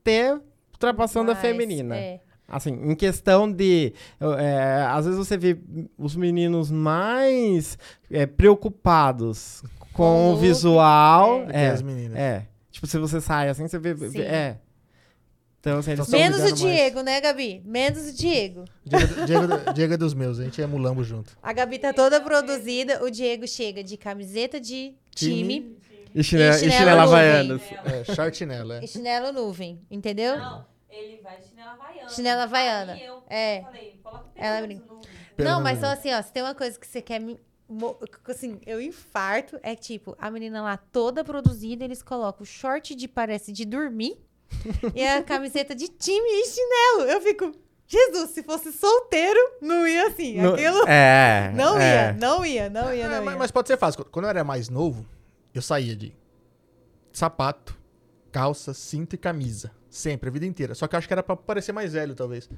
até 0.00 0.32
ultrapassando 0.72 1.30
a 1.30 1.34
Mas, 1.34 1.42
feminina. 1.42 1.94
é. 1.94 2.20
Assim, 2.50 2.72
em 2.72 2.94
questão 2.96 3.50
de. 3.50 3.92
é, 4.38 4.84
às 4.88 5.04
vezes 5.06 5.18
você 5.18 5.36
vê 5.38 5.56
os 5.96 6.16
meninos 6.16 6.70
mais 6.70 7.78
é, 8.10 8.26
preocupados 8.26 9.62
com, 9.78 9.86
Com 9.92 10.32
o 10.32 10.36
visual. 10.36 11.46
Que 11.46 11.56
É, 11.56 11.68
as 11.70 11.82
meninas. 11.82 12.18
é. 12.18 12.46
Tipo, 12.70 12.86
se 12.86 12.98
você 12.98 13.20
sai 13.20 13.48
assim, 13.48 13.66
você 13.68 13.78
vê. 13.78 13.94
Sim. 14.10 14.20
é. 14.22 14.58
Então, 15.60 15.78
assim, 15.78 15.90
eles 15.90 16.08
Então, 16.08 16.18
Menos 16.18 16.38
o 16.38 16.44
lidando 16.44 16.62
mais- 16.62 16.74
Diego, 16.74 17.02
né, 17.02 17.20
Gabi? 17.20 17.62
Menos 17.66 18.08
o 18.08 18.12
Diego. 18.16 18.64
Diego, 18.86 19.26
Diego, 19.26 19.72
Diego 19.74 19.92
é 19.92 19.96
dos 19.98 20.14
meus, 20.14 20.38
a 20.40 20.44
gente 20.44 20.62
é 20.62 20.66
mulambo 20.66 21.04
junto. 21.04 21.36
A 21.42 21.52
Gabi 21.52 21.78
tá 21.78 21.92
toda 21.92 22.18
produzida, 22.18 23.04
o 23.04 23.10
Diego 23.10 23.46
chega 23.46 23.84
de 23.84 23.98
camiseta 23.98 24.58
de 24.58 24.94
time, 25.14 25.76
E 26.14 26.24
chinela, 26.24 26.54
E 26.54 26.56
e 26.56 26.60
chinelo 26.60 26.78
chinela 26.78 27.02
nuvem. 27.02 27.18
havaianas. 27.18 27.62
É, 27.84 28.14
shortinela, 28.14 28.78
é. 28.78 28.84
e 28.84 28.88
chinelo 28.88 29.32
nuvem, 29.32 29.78
entendeu? 29.90 30.38
Não, 30.38 30.64
ele 30.90 31.20
vai 31.22 31.36
de 31.38 31.48
chinela 31.48 31.72
havaiana. 31.72 32.08
Chinela 32.08 32.42
havaiana. 32.44 32.92
Aí 32.94 33.04
eu 33.04 33.22
É. 33.28 33.62
falei, 33.62 34.00
coloca 34.02 34.24
o 34.26 34.30
Ela 34.36 34.66
brinca. 34.66 34.84
no- 34.86 35.00
Não, 35.44 35.60
mas 35.60 35.78
só 35.80 35.86
assim, 35.86 36.12
ó, 36.12 36.20
se 36.22 36.32
tem 36.32 36.42
uma 36.42 36.54
coisa 36.54 36.78
que 36.78 36.86
você 36.86 37.00
quer 37.00 37.20
me. 37.20 37.38
Assim, 38.26 38.60
eu 38.66 38.80
infarto, 38.80 39.58
é 39.62 39.76
tipo, 39.76 40.16
a 40.18 40.28
menina 40.30 40.60
lá 40.60 40.76
toda 40.76 41.22
produzida, 41.24 41.84
eles 41.84 42.02
colocam 42.02 42.42
o 42.42 42.46
short 42.46 42.94
de 42.96 43.06
parece 43.06 43.52
de 43.52 43.64
dormir 43.64 44.18
e 44.94 45.06
a 45.06 45.22
camiseta 45.22 45.72
de 45.74 45.86
time 45.88 46.26
e 46.28 46.46
chinelo. 46.46 47.02
Eu 47.10 47.20
fico, 47.20 47.52
Jesus, 47.86 48.30
se 48.30 48.42
fosse 48.42 48.72
solteiro, 48.72 49.38
não 49.62 49.86
ia 49.86 50.08
assim. 50.08 50.40
No- 50.40 50.54
Aquilo. 50.54 50.84
É. 50.88 51.50
Não 51.54 51.78
é. 51.78 52.06
ia, 52.08 52.12
não 52.14 52.44
ia, 52.44 52.68
não 52.70 52.92
ia, 52.94 53.04
É, 53.04 53.08
não 53.08 53.24
mas, 53.24 53.32
ia. 53.34 53.38
mas 53.38 53.50
pode 53.52 53.68
ser 53.68 53.76
fácil. 53.76 54.04
Quando 54.06 54.24
eu 54.24 54.30
era 54.30 54.42
mais 54.44 54.68
novo, 54.68 55.06
eu 55.54 55.62
saía 55.62 55.94
de 55.94 56.12
sapato, 57.12 57.78
calça, 58.32 58.74
cinto 58.74 59.14
e 59.14 59.18
camisa. 59.18 59.70
Sempre, 59.90 60.30
a 60.30 60.32
vida 60.32 60.46
inteira. 60.46 60.74
Só 60.74 60.86
que 60.86 60.94
eu 60.94 60.98
acho 60.98 61.08
que 61.08 61.12
era 61.12 61.22
pra 61.22 61.36
parecer 61.36 61.72
mais 61.72 61.92
velho, 61.92 62.14
talvez. 62.14 62.48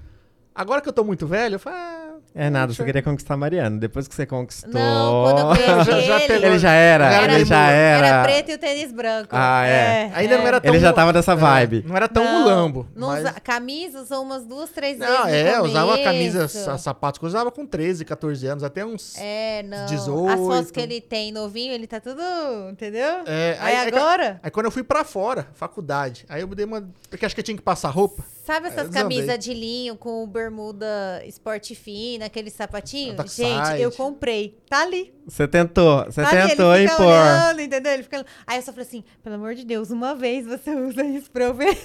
Agora 0.55 0.83
que 0.83 0.89
eu 0.89 0.93
tô 0.93 1.03
muito 1.03 1.26
velho, 1.26 1.55
eu 1.55 1.59
falo. 1.59 2.01
Ah, 2.35 2.45
É 2.45 2.51
nada, 2.51 2.72
você 2.72 2.83
queria 2.85 3.03
conquistar 3.03 3.35
a 3.35 3.37
Mariana. 3.37 3.78
Depois 3.78 4.09
que 4.09 4.14
você 4.14 4.24
conquistou. 4.26 4.70
Não, 4.72 5.22
quando 5.24 5.39
eu 5.61 5.85
Já- 5.85 6.01
já 6.01 6.20
ele, 6.24 6.47
Ele 6.47 6.59
já 6.59 6.72
era, 6.72 7.05
Era 7.12 7.35
ele 7.35 7.45
já 7.45 7.68
era. 7.70 8.07
era 8.07 8.22
preto 8.22 8.51
e 8.51 8.55
o 8.55 8.59
tênis 8.59 8.91
branco. 8.93 9.28
Ah, 9.33 9.66
é. 9.66 10.11
Ainda 10.14 10.39
não 10.39 10.47
era 10.47 10.61
tão. 10.61 10.70
Ele 10.72 10.80
já 10.80 10.93
tava 10.93 11.12
dessa 11.12 11.33
é, 11.33 11.37
vibe. 11.37 11.85
não 11.87 11.95
era 11.97 12.09
tão 12.09 12.24
Não, 12.24 12.41
mulambo. 12.41 12.87
Não 12.95 13.09
mas... 13.09 13.20
usa- 13.20 13.33
camisa 13.41 14.01
usou 14.01 14.22
umas 14.22 14.45
duas, 14.47 14.70
três 14.70 14.99
Não, 14.99 15.24
vezes. 15.24 15.33
é, 15.33 15.51
no 15.51 15.57
eu 15.59 15.64
usava 15.64 15.99
camisa, 15.99 16.49
sa- 16.49 16.78
sapatos 16.78 17.18
que 17.18 17.24
eu 17.24 17.28
usava 17.28 17.51
com 17.51 17.66
13, 17.66 18.05
14 18.05 18.47
anos, 18.47 18.64
até 18.64 18.85
uns. 18.85 19.14
É, 19.18 19.62
não. 19.64 19.85
As 19.85 19.91
18. 19.91 20.37
fotos 20.47 20.70
que 20.70 20.80
ele 20.80 21.01
tem 21.01 21.33
novinho, 21.33 21.72
ele 21.72 21.87
tá 21.87 22.01
tudo. 22.01 22.22
Entendeu? 22.70 23.22
É, 23.26 23.57
Aí 23.61 23.76
aí- 23.76 23.89
agora. 23.89 24.41
Aí 24.43 24.51
quando 24.51 24.66
eu 24.66 24.72
fui 24.72 24.83
pra 24.83 25.05
fora, 25.05 25.47
faculdade, 25.55 26.24
aí 26.28 26.41
eu 26.41 26.49
me 26.49 26.55
dei 26.55 26.64
uma. 26.64 26.83
Porque 27.11 27.26
acho 27.26 27.35
que 27.35 27.41
eu 27.41 27.45
tinha 27.45 27.57
que 27.57 27.62
passar 27.62 27.91
roupa. 27.91 28.24
Sabe 28.53 28.66
É, 28.66 28.70
essas 28.70 28.88
camisas 28.90 29.38
de 29.38 29.55
linho 29.55 29.96
com 29.96 30.26
bermuda 30.26 31.22
esporte 31.24 31.74
fina, 31.74 32.26
aquele 32.26 32.50
sapatinho? 32.50 33.16
Gente, 33.26 33.80
eu 33.80 33.90
comprei. 33.92 34.59
Tá 34.68 34.82
ali. 34.82 35.14
Você 35.26 35.48
tentou, 35.48 36.05
você 36.05 36.22
tá 36.22 36.28
ali. 36.28 36.50
tentou 36.50 36.76
ele 36.76 36.86
fica 36.88 37.03
impor. 37.03 37.12
olhando, 37.14 37.61
entendeu? 37.62 37.92
Ele 37.92 38.03
fica... 38.03 38.26
Aí 38.46 38.59
eu 38.59 38.62
só 38.62 38.72
falei 38.72 38.86
assim, 38.86 39.05
pelo 39.22 39.36
amor 39.36 39.55
de 39.55 39.64
Deus, 39.64 39.90
uma 39.90 40.14
vez 40.14 40.44
você 40.46 40.70
usa 40.76 41.03
isso 41.03 41.30
pra 41.30 41.44
eu 41.44 41.55
ver. 41.55 41.78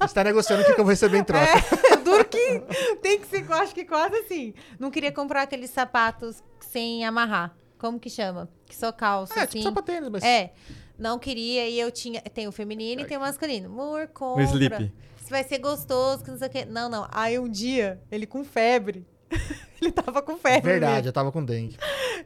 Você 0.00 0.14
tá 0.14 0.24
negociando 0.24 0.62
o 0.62 0.66
que 0.66 0.74
que 0.74 0.80
eu 0.80 0.84
vou 0.84 0.90
receber 0.90 1.16
em 1.18 1.24
troca. 1.24 1.46
É, 1.90 1.96
duro 2.04 2.24
que 2.26 2.62
tem 3.00 3.18
que 3.18 3.26
ser, 3.28 3.50
acho 3.52 3.74
que 3.74 3.84
quase 3.86 4.14
assim. 4.16 4.52
Não 4.78 4.90
queria 4.90 5.10
comprar 5.10 5.42
aqueles 5.42 5.70
sapatos 5.70 6.42
sem 6.60 7.02
amarrar. 7.04 7.54
Como 7.78 7.98
que 7.98 8.10
chama? 8.10 8.46
Que 8.66 8.76
só 8.76 8.92
calça, 8.92 9.32
É, 9.40 9.44
assim. 9.44 9.60
tipo 9.60 9.62
sapatênis, 9.64 10.08
mas... 10.10 10.22
É. 10.22 10.52
Não 10.98 11.18
queria 11.18 11.66
e 11.68 11.80
eu 11.80 11.90
tinha. 11.90 12.20
Tem 12.20 12.46
o 12.46 12.52
feminino 12.52 13.00
e 13.00 13.04
tem 13.06 13.16
o 13.16 13.20
masculino. 13.20 13.68
Amor, 13.68 14.04
O 14.04 14.08
compra. 14.08 14.44
sleep. 14.44 14.92
Vai 15.32 15.44
ser 15.44 15.56
gostoso, 15.56 16.22
que 16.22 16.30
não 16.30 16.36
sei 16.36 16.46
o 16.46 16.50
quê. 16.50 16.66
Não, 16.66 16.90
não. 16.90 17.08
Aí 17.10 17.38
um 17.38 17.48
dia, 17.48 17.98
ele 18.10 18.26
com 18.26 18.44
febre. 18.44 19.06
ele 19.80 19.90
tava 19.90 20.20
com 20.20 20.36
febre. 20.36 20.72
Verdade, 20.72 20.96
mesmo. 20.96 21.08
eu 21.08 21.12
tava 21.14 21.32
com 21.32 21.42
dengue. 21.42 21.74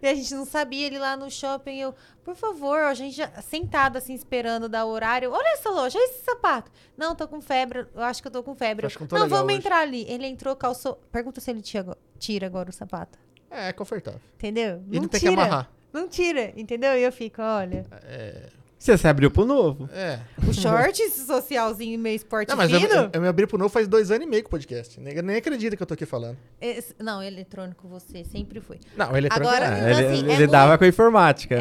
E 0.02 0.08
a 0.08 0.12
gente 0.12 0.34
não 0.34 0.44
sabia, 0.44 0.88
ele 0.88 0.98
lá 0.98 1.16
no 1.16 1.30
shopping. 1.30 1.78
Eu, 1.78 1.94
por 2.24 2.34
favor, 2.34 2.80
a 2.80 2.94
gente 2.94 3.16
já 3.16 3.30
sentada 3.40 4.00
assim, 4.00 4.12
esperando 4.12 4.68
dar 4.68 4.86
o 4.86 4.88
horário. 4.88 5.30
Olha 5.30 5.52
essa 5.52 5.70
loja, 5.70 5.96
olha 5.96 6.04
esse 6.04 6.24
sapato. 6.24 6.68
Não, 6.96 7.14
tô 7.14 7.28
com 7.28 7.40
febre. 7.40 7.86
Eu 7.94 8.02
acho 8.02 8.20
que 8.20 8.26
eu 8.26 8.32
tô 8.32 8.42
com 8.42 8.56
febre. 8.56 8.84
Acho 8.84 8.96
que 8.96 9.04
não 9.04 9.08
tô 9.08 9.18
não, 9.20 9.28
vamos 9.28 9.52
hoje. 9.52 9.58
entrar 9.58 9.82
ali. 9.82 10.04
Ele 10.08 10.26
entrou, 10.26 10.56
calçou. 10.56 11.00
Pergunta 11.12 11.40
se 11.40 11.48
ele 11.48 11.62
tira 11.62 11.82
agora, 11.82 11.98
tira 12.18 12.46
agora 12.48 12.70
o 12.70 12.72
sapato. 12.72 13.16
É, 13.48 13.68
é 13.68 13.72
confortável. 13.72 14.20
Entendeu? 14.34 14.82
E 14.90 14.98
não, 14.98 15.06
tem 15.06 15.20
tira. 15.20 15.32
que 15.32 15.38
amarrar. 15.38 15.70
Não 15.92 16.08
tira, 16.08 16.52
entendeu? 16.56 16.98
E 16.98 17.04
eu 17.04 17.12
fico, 17.12 17.40
olha. 17.40 17.86
É. 18.02 18.48
Você 18.78 18.96
se 18.98 19.08
abriu 19.08 19.30
pro 19.30 19.44
novo. 19.46 19.88
é. 19.92 20.20
O 20.46 20.52
short, 20.52 21.00
esse 21.02 21.26
socialzinho 21.26 21.98
meio 21.98 22.14
esporte 22.16 22.50
Não, 22.50 22.56
mas 22.56 22.70
eu, 22.70 22.78
eu, 22.80 23.10
eu 23.12 23.20
me 23.22 23.26
abri 23.26 23.46
pro 23.46 23.56
novo 23.58 23.70
faz 23.70 23.88
dois 23.88 24.10
anos 24.10 24.26
e 24.26 24.30
meio 24.30 24.42
com 24.42 24.48
o 24.48 24.50
podcast. 24.50 25.00
Nem, 25.00 25.14
nem 25.22 25.36
acredita 25.36 25.74
que 25.76 25.82
eu 25.82 25.86
tô 25.86 25.94
aqui 25.94 26.04
falando. 26.04 26.36
Esse- 26.60 26.94
não, 26.98 27.22
eletrônico 27.22 27.88
você 27.88 28.22
sempre 28.22 28.60
foi. 28.60 28.78
Não, 28.96 29.12
o 29.12 29.16
eletrônico 29.16 29.48
Agora- 29.54 29.66
é. 29.74 29.78
Então, 29.78 29.88
ele 30.00 30.06
assim, 30.06 30.18
ele 30.24 30.32
é 30.32 30.36
lidava 30.36 30.66
muito- 30.68 30.78
com 30.78 30.84
a 30.84 30.88
informática, 30.88 31.54
É, 31.54 31.58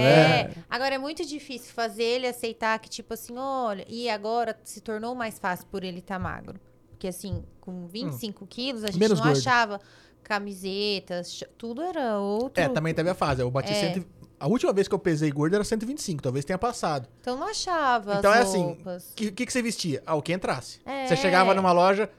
né? 0.49 0.53
agora 0.69 0.95
é 0.95 0.97
muito 0.97 1.25
difícil 1.25 1.73
fazer 1.73 2.03
ele 2.03 2.27
aceitar 2.27 2.77
que, 2.79 2.89
tipo 2.89 3.13
assim, 3.13 3.33
olha, 3.37 3.85
e 3.87 4.09
agora 4.09 4.55
se 4.63 4.81
tornou 4.81 5.15
mais 5.15 5.39
fácil 5.39 5.65
por 5.67 5.83
ele 5.85 5.99
estar 5.99 6.19
magro. 6.19 6.59
Porque, 6.91 7.07
assim, 7.07 7.43
com 7.61 7.87
25 7.87 8.45
quilos, 8.45 8.83
a 8.83 8.87
gente 8.87 8.97
Hum. 8.97 8.99
Menos 8.99 9.19
não 9.19 9.25
gordo. 9.27 9.37
achava 9.39 9.79
camisetas, 10.23 11.43
tudo 11.57 11.81
era 11.81 12.17
outro. 12.19 12.61
É, 12.61 12.67
também 12.69 12.93
teve 12.93 13.09
a 13.09 13.13
fase. 13.13 13.41
Eu 13.41 13.51
bati 13.51 13.71
É. 13.71 13.75
cento... 13.93 14.07
A 14.39 14.47
última 14.47 14.73
vez 14.73 14.87
que 14.87 14.93
eu 14.93 14.99
pesei 14.99 15.31
gordo 15.31 15.55
era 15.55 15.63
125, 15.63 16.21
talvez 16.21 16.43
tenha 16.43 16.57
passado. 16.57 17.07
Então 17.21 17.37
não 17.37 17.47
achava 17.47 18.15
Então 18.15 18.31
as 18.31 18.37
é 18.37 18.41
assim. 18.41 18.77
O 18.85 19.15
que, 19.15 19.31
que, 19.31 19.45
que 19.45 19.51
você 19.53 19.61
vestia? 19.61 20.03
Ah, 20.05 20.15
o 20.15 20.21
que 20.21 20.33
entrasse. 20.33 20.79
É. 20.85 21.07
Você 21.07 21.15
chegava 21.15 21.53
numa 21.53 21.71
loja, 21.71 22.09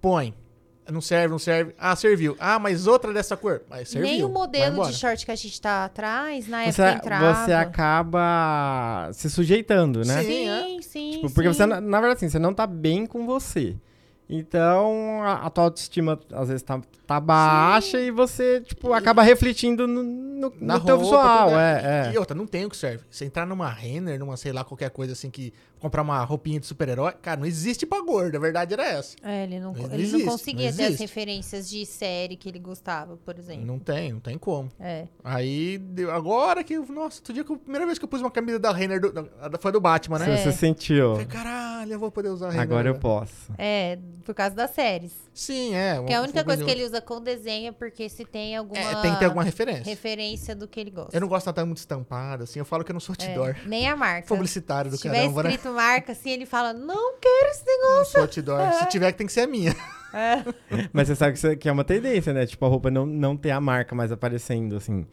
põe. 0.00 0.34
Não 0.90 1.00
serve, 1.00 1.28
não 1.28 1.38
serve. 1.38 1.74
Ah, 1.78 1.96
serviu. 1.96 2.36
Ah, 2.38 2.58
mas 2.58 2.86
outra 2.86 3.10
dessa 3.10 3.34
cor. 3.38 3.62
Mas 3.70 3.88
serviu. 3.88 4.10
Nem 4.10 4.22
o 4.22 4.28
modelo 4.28 4.86
de 4.86 4.92
short 4.92 5.24
que 5.24 5.30
a 5.32 5.34
gente 5.34 5.58
tá 5.58 5.86
atrás, 5.86 6.46
na 6.46 6.70
Você, 6.70 6.82
época 6.82 6.96
entrava. 7.06 7.46
você 7.46 7.52
acaba 7.54 9.08
se 9.14 9.30
sujeitando, 9.30 10.04
né? 10.04 10.22
Sim. 10.22 10.46
Sim, 10.46 10.82
sim, 10.82 11.10
Tipo, 11.12 11.30
porque 11.30 11.48
sim. 11.48 11.54
você, 11.54 11.64
na 11.66 11.80
na 11.80 12.00
verdade, 12.00 12.18
assim, 12.18 12.28
você 12.28 12.38
não 12.38 12.52
tá 12.52 12.66
bem 12.66 13.06
com 13.06 13.24
você. 13.24 13.74
Então, 14.28 15.22
a, 15.22 15.46
a 15.46 15.50
tua 15.50 15.64
autoestima, 15.64 16.18
às 16.32 16.48
vezes, 16.48 16.62
tá, 16.62 16.80
tá 17.06 17.20
baixa 17.20 18.00
e 18.00 18.10
você, 18.10 18.60
tipo, 18.62 18.92
acaba 18.92 19.22
refletindo 19.22 19.86
no, 19.86 20.02
no, 20.02 20.52
no 20.58 20.80
teu 20.80 20.96
roupa, 20.96 20.98
visual. 20.98 21.48
tudo, 21.50 21.58
É, 21.58 22.10
E 22.12 22.16
é. 22.16 22.18
outra, 22.18 22.34
não 22.34 22.46
tem 22.46 22.64
o 22.64 22.70
que 22.70 22.76
serve. 22.76 23.04
Você 23.10 23.26
entrar 23.26 23.46
numa 23.46 23.68
Renner, 23.68 24.18
numa, 24.18 24.36
sei 24.36 24.52
lá, 24.52 24.64
qualquer 24.64 24.90
coisa 24.90 25.12
assim, 25.12 25.30
que 25.30 25.52
comprar 25.84 26.02
uma 26.02 26.22
roupinha 26.24 26.58
de 26.58 26.66
super-herói, 26.66 27.12
cara, 27.20 27.38
não 27.40 27.46
existe 27.46 27.84
pra 27.86 28.00
gordo. 28.00 28.36
A 28.36 28.40
verdade 28.40 28.72
era 28.74 28.84
essa. 28.86 29.16
É, 29.22 29.44
ele 29.44 29.60
não, 29.60 29.72
Não 29.72 29.84
ele 29.92 30.02
existe, 30.02 30.24
não 30.24 30.32
conseguia 30.32 30.70
não 30.70 30.76
ter 30.76 30.84
as 30.86 30.98
referências 30.98 31.68
de 31.68 31.84
série 31.86 32.36
que 32.36 32.48
ele 32.48 32.58
gostava, 32.58 33.16
por 33.18 33.38
exemplo. 33.38 33.66
Não 33.66 33.78
tem, 33.78 34.12
não 34.12 34.20
tem 34.20 34.38
como. 34.38 34.70
É. 34.80 35.06
Aí, 35.22 35.78
deu- 35.78 36.10
agora 36.10 36.64
que, 36.64 36.78
nossa, 36.78 37.18
outro 37.20 37.32
dia 37.32 37.44
que 37.44 37.50
eu- 37.50 37.56
a 37.56 37.58
primeira 37.58 37.86
vez 37.86 37.98
que 37.98 38.04
eu 38.04 38.08
pus 38.08 38.20
uma 38.20 38.30
camisa 38.30 38.58
da 38.58 38.72
Renner, 38.72 39.00
do- 39.00 39.12
da- 39.12 39.58
foi 39.60 39.70
do 39.72 39.80
Batman, 39.80 40.18
né? 40.18 40.36
Você, 40.36 40.48
É. 40.48 40.52
sentiu. 40.52 41.12
Falei, 41.12 41.26
caralho, 41.26 41.92
eu 41.92 41.98
vou 41.98 42.10
poder 42.10 42.30
usar 42.30 42.46
a 42.46 42.50
Renner. 42.50 42.62
Agora 42.62 42.88
eu 42.88 42.94
posso. 42.94 43.52
É, 43.58 43.98
por 44.24 44.34
causa 44.34 44.54
das 44.54 44.70
séries. 44.70 45.12
Sim, 45.34 45.74
é. 45.74 45.96
Porque 45.96 46.12
a 46.14 46.18
uma- 46.18 46.24
única 46.24 46.44
coisa 46.44 46.64
que 46.64 46.70
ele 46.70 46.84
usa 46.84 47.00
com 47.00 47.20
desenho 47.20 47.68
é 47.68 47.72
porque 47.72 48.08
se 48.08 48.24
tem 48.24 48.56
alguma 48.56 48.80
É, 48.80 48.94
tem 49.02 49.12
que 49.12 49.18
ter 49.18 49.24
alguma 49.24 49.42
referência. 49.42 49.84
referência 49.84 50.54
do 50.54 50.68
que 50.68 50.78
ele 50.78 50.90
gosta. 50.92 51.14
Eu 51.16 51.20
não 51.20 51.26
gosto 51.26 51.46
de 51.46 51.50
estar 51.50 51.64
muito 51.66 51.78
estampado, 51.78 52.44
assim. 52.44 52.60
Eu 52.60 52.64
falo 52.64 52.84
que 52.84 52.92
eu 52.92 52.94
não 52.94 53.00
sou 53.00 53.16
É, 53.18 53.24
outdoor. 53.26 53.56
nem 53.66 53.88
a 53.88 53.96
marca. 53.96 54.28
Publicitário 54.32 54.90
do 54.92 54.96
Se 54.96 55.02
tiver 55.02 55.26
né? 55.28 55.50
escrito 55.50 55.70
marca, 55.72 56.12
assim, 56.12 56.30
ele 56.30 56.46
fala, 56.46 56.72
não 56.72 57.18
quero 57.18 57.50
esse 57.50 57.66
negócio. 57.66 57.96
Não 57.98 58.04
sou 58.04 58.20
outdoor. 58.22 58.72
Se 58.78 58.88
tiver, 58.88 59.10
que 59.10 59.18
tem 59.18 59.26
que 59.26 59.32
ser 59.32 59.40
a 59.40 59.46
minha. 59.48 59.74
Mas 60.92 61.08
você 61.08 61.16
sabe 61.16 61.32
que, 61.32 61.38
isso- 61.38 61.56
que 61.56 61.68
é 61.68 61.72
uma 61.72 61.82
tendência, 61.84 62.32
né? 62.32 62.46
Tipo, 62.46 62.64
a 62.66 62.68
roupa 62.68 62.90
não, 62.90 63.04
não 63.04 63.36
ter 63.36 63.50
a 63.50 63.60
marca 63.60 63.94
mais 63.94 64.12
aparecendo, 64.12 64.76
assim. 64.76 65.04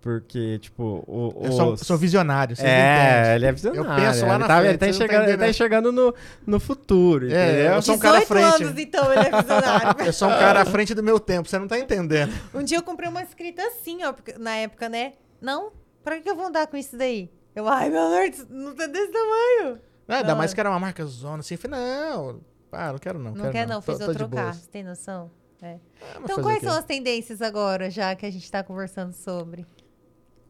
Porque, 0.00 0.58
tipo, 0.60 1.04
o, 1.06 1.42
Eu 1.44 1.52
sou, 1.52 1.72
os- 1.74 1.80
sou 1.82 1.98
visionário, 1.98 2.56
não 2.58 2.64
É, 2.64 3.34
ele 3.34 3.44
é 3.44 3.52
visionário. 3.52 3.86
Eu 3.90 3.96
penso 3.96 4.24
lá 4.24 4.30
ele 4.34 4.38
na 4.38 4.46
tá, 4.48 4.56
frente, 4.56 4.68
ele 4.70 4.78
tá 4.78 4.86
não 4.86 4.90
enxergando, 4.92 5.28
ele 5.28 5.36
tá 5.38 5.48
enxergando 5.50 5.92
no, 5.92 6.14
no 6.46 6.58
futuro, 6.60 7.30
É, 7.30 7.48
entendeu? 7.52 7.72
eu 7.74 7.82
sou 7.82 7.94
um 7.96 7.98
cara 7.98 8.16
à 8.16 8.20
18 8.20 8.28
frente. 8.48 8.62
anos, 8.64 8.78
então, 8.80 9.12
ele 9.12 9.20
é 9.26 9.30
visionário. 9.42 10.00
Eu 10.06 10.12
sou 10.14 10.28
um 10.28 10.38
cara 10.38 10.62
à 10.62 10.64
frente 10.64 10.94
do 10.94 11.02
meu 11.02 11.20
tempo, 11.20 11.48
você 11.50 11.58
não 11.58 11.68
tá 11.68 11.78
entendendo. 11.78 12.32
um 12.54 12.62
dia 12.62 12.78
eu 12.78 12.82
comprei 12.82 13.10
uma 13.10 13.22
escrita 13.22 13.62
assim, 13.62 14.02
ó, 14.02 14.12
porque- 14.14 14.38
na 14.38 14.56
época, 14.56 14.88
né? 14.88 15.12
Não, 15.38 15.70
pra 16.02 16.18
que 16.18 16.30
eu 16.30 16.34
vou 16.34 16.46
andar 16.46 16.66
com 16.66 16.78
isso 16.78 16.96
daí? 16.96 17.30
Eu, 17.54 17.68
ai, 17.68 17.90
meu 17.90 18.08
Deus, 18.08 18.46
não 18.48 18.74
tá 18.74 18.86
desse 18.86 19.12
tamanho. 19.12 19.80
Ah, 20.08 20.16
ainda 20.16 20.28
Não, 20.30 20.36
mais 20.36 20.52
é. 20.52 20.54
que 20.54 20.60
era 20.60 20.70
uma 20.70 20.80
marca 20.80 21.04
zona 21.04 21.40
assim. 21.40 21.54
Eu 21.54 21.58
falei, 21.58 21.78
não, 21.78 22.40
ah, 22.72 22.92
não 22.92 22.98
quero 22.98 23.18
não. 23.18 23.32
Não 23.32 23.40
quero 23.42 23.52
quer 23.52 23.66
não, 23.66 23.76
Tô- 23.82 23.82
fez 23.82 23.98
tô 23.98 24.04
eu 24.06 24.14
trocar, 24.14 24.54
você 24.54 24.66
tem 24.70 24.82
noção? 24.82 25.30
É. 25.62 25.76
Ah, 26.00 26.20
Então 26.24 26.40
quais 26.42 26.62
são 26.62 26.72
as 26.74 26.84
tendências 26.86 27.42
agora, 27.42 27.90
já 27.90 28.14
que 28.16 28.24
a 28.24 28.30
gente 28.30 28.50
tá 28.50 28.62
conversando 28.62 29.12
sobre? 29.12 29.66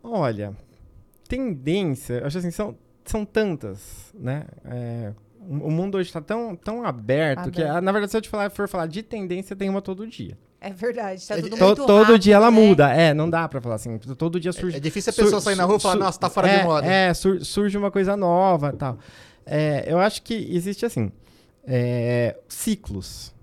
Olha, 0.03 0.55
tendência, 1.29 2.15
eu 2.15 2.27
acho 2.27 2.39
assim, 2.39 2.51
são, 2.51 2.77
são 3.05 3.25
tantas, 3.25 4.13
né? 4.15 4.45
É, 4.65 5.13
o 5.41 5.71
mundo 5.71 5.97
hoje 5.99 6.13
tá 6.13 6.21
tão, 6.21 6.55
tão 6.57 6.85
aberto, 6.85 7.51
que, 7.51 7.63
Aberto. 7.63 7.77
ah, 7.77 7.81
na 7.81 7.93
verdade, 7.93 8.11
se 8.11 8.17
eu 8.17 8.21
te 8.23 8.29
falar, 8.29 8.51
for 8.51 8.69
falar 8.69 8.87
de 8.87 9.03
tendência, 9.03 9.55
tem 9.57 9.69
uma 9.69 9.81
todo 9.83 10.07
dia. 10.07 10.37
É 10.61 10.71
verdade, 10.71 11.27
tá 11.27 11.39
É, 11.39 11.41
tudo 11.43 11.55
é, 11.55 11.59
To- 11.59 11.65
muito 11.67 11.87
todo 11.87 12.01
rápido, 12.03 12.19
dia 12.19 12.35
ela 12.35 12.51
né? 12.51 12.57
muda. 12.61 12.93
É, 12.93 13.15
não 13.15 13.31
dá 13.31 13.49
pra 13.49 13.63
falar 13.63 13.77
assim. 13.77 13.97
Todo 13.97 14.39
dia 14.39 14.53
surge. 14.53 14.77
É 14.77 14.81
difícil 14.81 15.11
a 15.11 15.15
pessoa 15.15 15.31
sur- 15.31 15.41
sair 15.41 15.57
na 15.57 15.65
rua 15.65 15.77
e 15.79 15.81
falar, 15.81 15.95
sur- 15.95 16.05
nossa, 16.05 16.21
tá 16.21 16.29
fora 16.29 16.49
é, 16.49 16.59
de 16.59 16.65
moda. 16.65 16.87
É, 16.87 17.15
sur- 17.15 17.43
surge 17.43 17.79
uma 17.79 17.91
coisa 17.91 18.15
nova 18.15 18.71
tal. 18.75 18.99
É, 19.47 19.85
eu 19.91 19.99
acho 19.99 20.21
que 20.23 20.35
existe 20.55 20.85
assim, 20.85 21.11
é, 21.65 22.37
ciclos, 22.47 23.35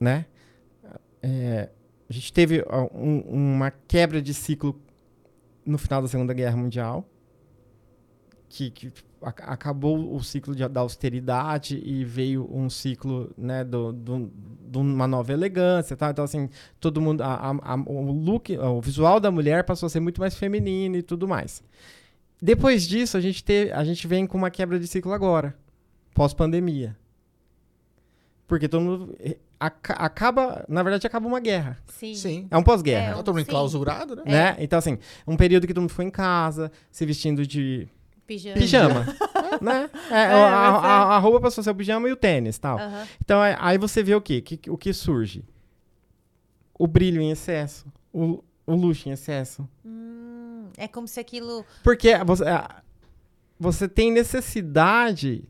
né? 0.00 0.26
É, 1.22 1.68
a 2.10 2.12
gente 2.12 2.32
teve 2.32 2.64
um- 2.92 3.20
uma 3.54 3.70
quebra 3.70 4.20
de 4.20 4.34
ciclo 4.34 4.80
no 5.66 5.76
final 5.78 6.00
da 6.00 6.08
Segunda 6.08 6.32
Guerra 6.32 6.56
Mundial, 6.56 7.06
que, 8.48 8.70
que 8.70 8.92
ac- 9.20 9.42
acabou 9.42 10.14
o 10.14 10.22
ciclo 10.22 10.54
de- 10.54 10.66
da 10.68 10.80
austeridade 10.80 11.82
e 11.84 12.04
veio 12.04 12.48
um 12.50 12.70
ciclo, 12.70 13.32
né, 13.36 13.64
do, 13.64 13.92
do- 13.92 14.30
de 14.70 14.78
uma 14.78 15.06
nova 15.06 15.32
elegância, 15.32 15.96
tá? 15.96 16.10
Então, 16.10 16.24
assim, 16.24 16.48
todo 16.78 17.00
mundo, 17.00 17.22
a- 17.22 17.50
a- 17.50 17.74
o 17.86 18.12
look, 18.12 18.56
o 18.56 18.80
visual 18.80 19.18
da 19.18 19.30
mulher 19.30 19.64
passou 19.64 19.86
a 19.88 19.90
ser 19.90 20.00
muito 20.00 20.20
mais 20.20 20.36
feminino 20.36 20.96
e 20.96 21.02
tudo 21.02 21.26
mais. 21.26 21.62
Depois 22.40 22.86
disso, 22.86 23.16
a 23.16 23.20
gente, 23.20 23.42
te, 23.42 23.70
a 23.72 23.82
gente 23.82 24.06
vem 24.06 24.26
com 24.26 24.38
uma 24.38 24.50
quebra 24.50 24.78
de 24.78 24.86
ciclo 24.86 25.12
agora, 25.12 25.56
pós-pandemia. 26.14 26.96
Porque 28.46 28.68
todo 28.68 28.82
mundo 28.82 29.16
eh, 29.18 29.38
aca- 29.58 29.94
acaba, 29.94 30.64
na 30.68 30.82
verdade, 30.82 31.06
acaba 31.06 31.26
uma 31.26 31.40
guerra. 31.40 31.78
Sim. 31.86 32.14
Sim. 32.14 32.48
É 32.50 32.56
um 32.56 32.62
pós-guerra. 32.62 33.04
É, 33.06 33.14
Tá 33.14 33.22
todo 33.22 33.34
mundo 33.34 33.44
sim. 33.44 33.50
enclausurado, 33.50 34.16
né? 34.16 34.22
Né? 34.26 34.56
Então, 34.60 34.78
assim, 34.78 34.98
um 35.26 35.36
período 35.36 35.66
que 35.66 35.72
todo 35.74 35.82
mundo 35.82 35.90
ficou 35.90 36.04
em 36.04 36.10
casa, 36.10 36.70
se 36.90 37.04
vestindo 37.06 37.46
de 37.46 37.88
Pijama. 38.26 38.56
pijama. 38.58 39.06
né? 39.62 39.90
É, 40.10 40.14
É, 40.14 40.24
a, 40.26 40.72
mas 40.72 40.84
é. 40.84 40.86
a- 40.86 41.02
a 41.14 41.18
roupa 41.18 41.40
passou 41.42 41.60
a 41.62 41.64
ser 41.64 41.70
o 41.70 41.74
pijama 41.74 42.08
e 42.08 42.12
o 42.12 42.16
tênis 42.16 42.58
tal. 42.58 42.78
Aham. 42.78 43.06
Então, 43.24 43.42
é- 43.44 43.56
aí 43.60 43.78
você 43.78 44.02
vê 44.02 44.14
o 44.14 44.20
quê? 44.20 44.40
Que- 44.40 44.70
o 44.70 44.76
que 44.76 44.92
surge? 44.92 45.44
O 46.78 46.86
brilho 46.86 47.22
em 47.22 47.30
excesso, 47.30 47.86
o, 48.12 48.42
o 48.66 48.74
luxo 48.74 49.08
em 49.08 49.12
excesso. 49.12 49.66
Hum, 49.84 50.66
é 50.76 50.86
como 50.86 51.08
se 51.08 51.18
aquilo. 51.18 51.64
Porque 51.82 52.16
você, 52.24 52.44
você 53.58 53.88
tem 53.88 54.10
necessidade 54.12 55.48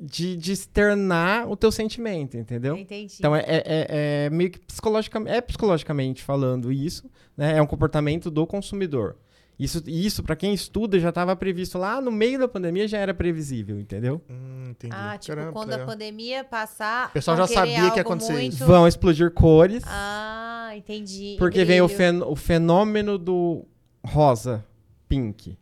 de, 0.00 0.36
de 0.36 0.52
externar 0.52 1.46
o 1.50 1.54
teu 1.56 1.70
sentimento, 1.70 2.36
entendeu? 2.36 2.76
Entendi. 2.76 3.16
Então 3.18 3.36
é, 3.36 3.40
é- 3.46 3.62
é- 3.66 3.86
é 4.26 4.30
meio 4.30 4.50
que 4.50 4.58
psicologicamente, 4.60 5.36
é 5.36 5.40
psicologicamente 5.40 6.22
falando 6.22 6.72
isso, 6.72 7.10
né? 7.36 7.56
É 7.58 7.62
um 7.62 7.66
comportamento 7.66 8.30
do 8.30 8.46
consumidor. 8.46 9.16
Isso, 9.58 9.82
isso 9.86 10.22
para 10.22 10.34
quem 10.34 10.54
estuda, 10.54 10.98
já 10.98 11.10
estava 11.10 11.36
previsto 11.36 11.76
lá 11.76 12.00
no 12.00 12.10
meio 12.10 12.38
da 12.38 12.48
pandemia, 12.48 12.88
já 12.88 12.96
era 12.96 13.12
previsível, 13.12 13.78
entendeu? 13.78 14.22
Hum, 14.30 14.68
entendi. 14.70 14.94
ah, 14.96 15.18
tipo, 15.18 15.36
Caramba, 15.36 15.52
quando 15.52 15.68
legal. 15.68 15.84
a 15.84 15.90
pandemia 15.90 16.44
passar. 16.44 17.08
O 17.10 17.12
pessoal 17.12 17.36
já 17.36 17.46
sabia 17.46 17.90
que 17.90 17.96
ia 17.96 18.00
acontecer 18.00 18.32
muito- 18.32 18.54
isso. 18.54 18.64
Vão 18.64 18.88
explodir 18.88 19.30
cores, 19.32 19.82
Ah, 19.86 20.70
entendi. 20.74 21.36
Porque 21.38 21.62
vem 21.62 21.82
o, 21.82 21.88
fen- 21.88 22.22
o 22.22 22.34
fenômeno 22.34 23.18
do 23.18 23.66
rosa, 24.02 24.64
pink. 25.06 25.58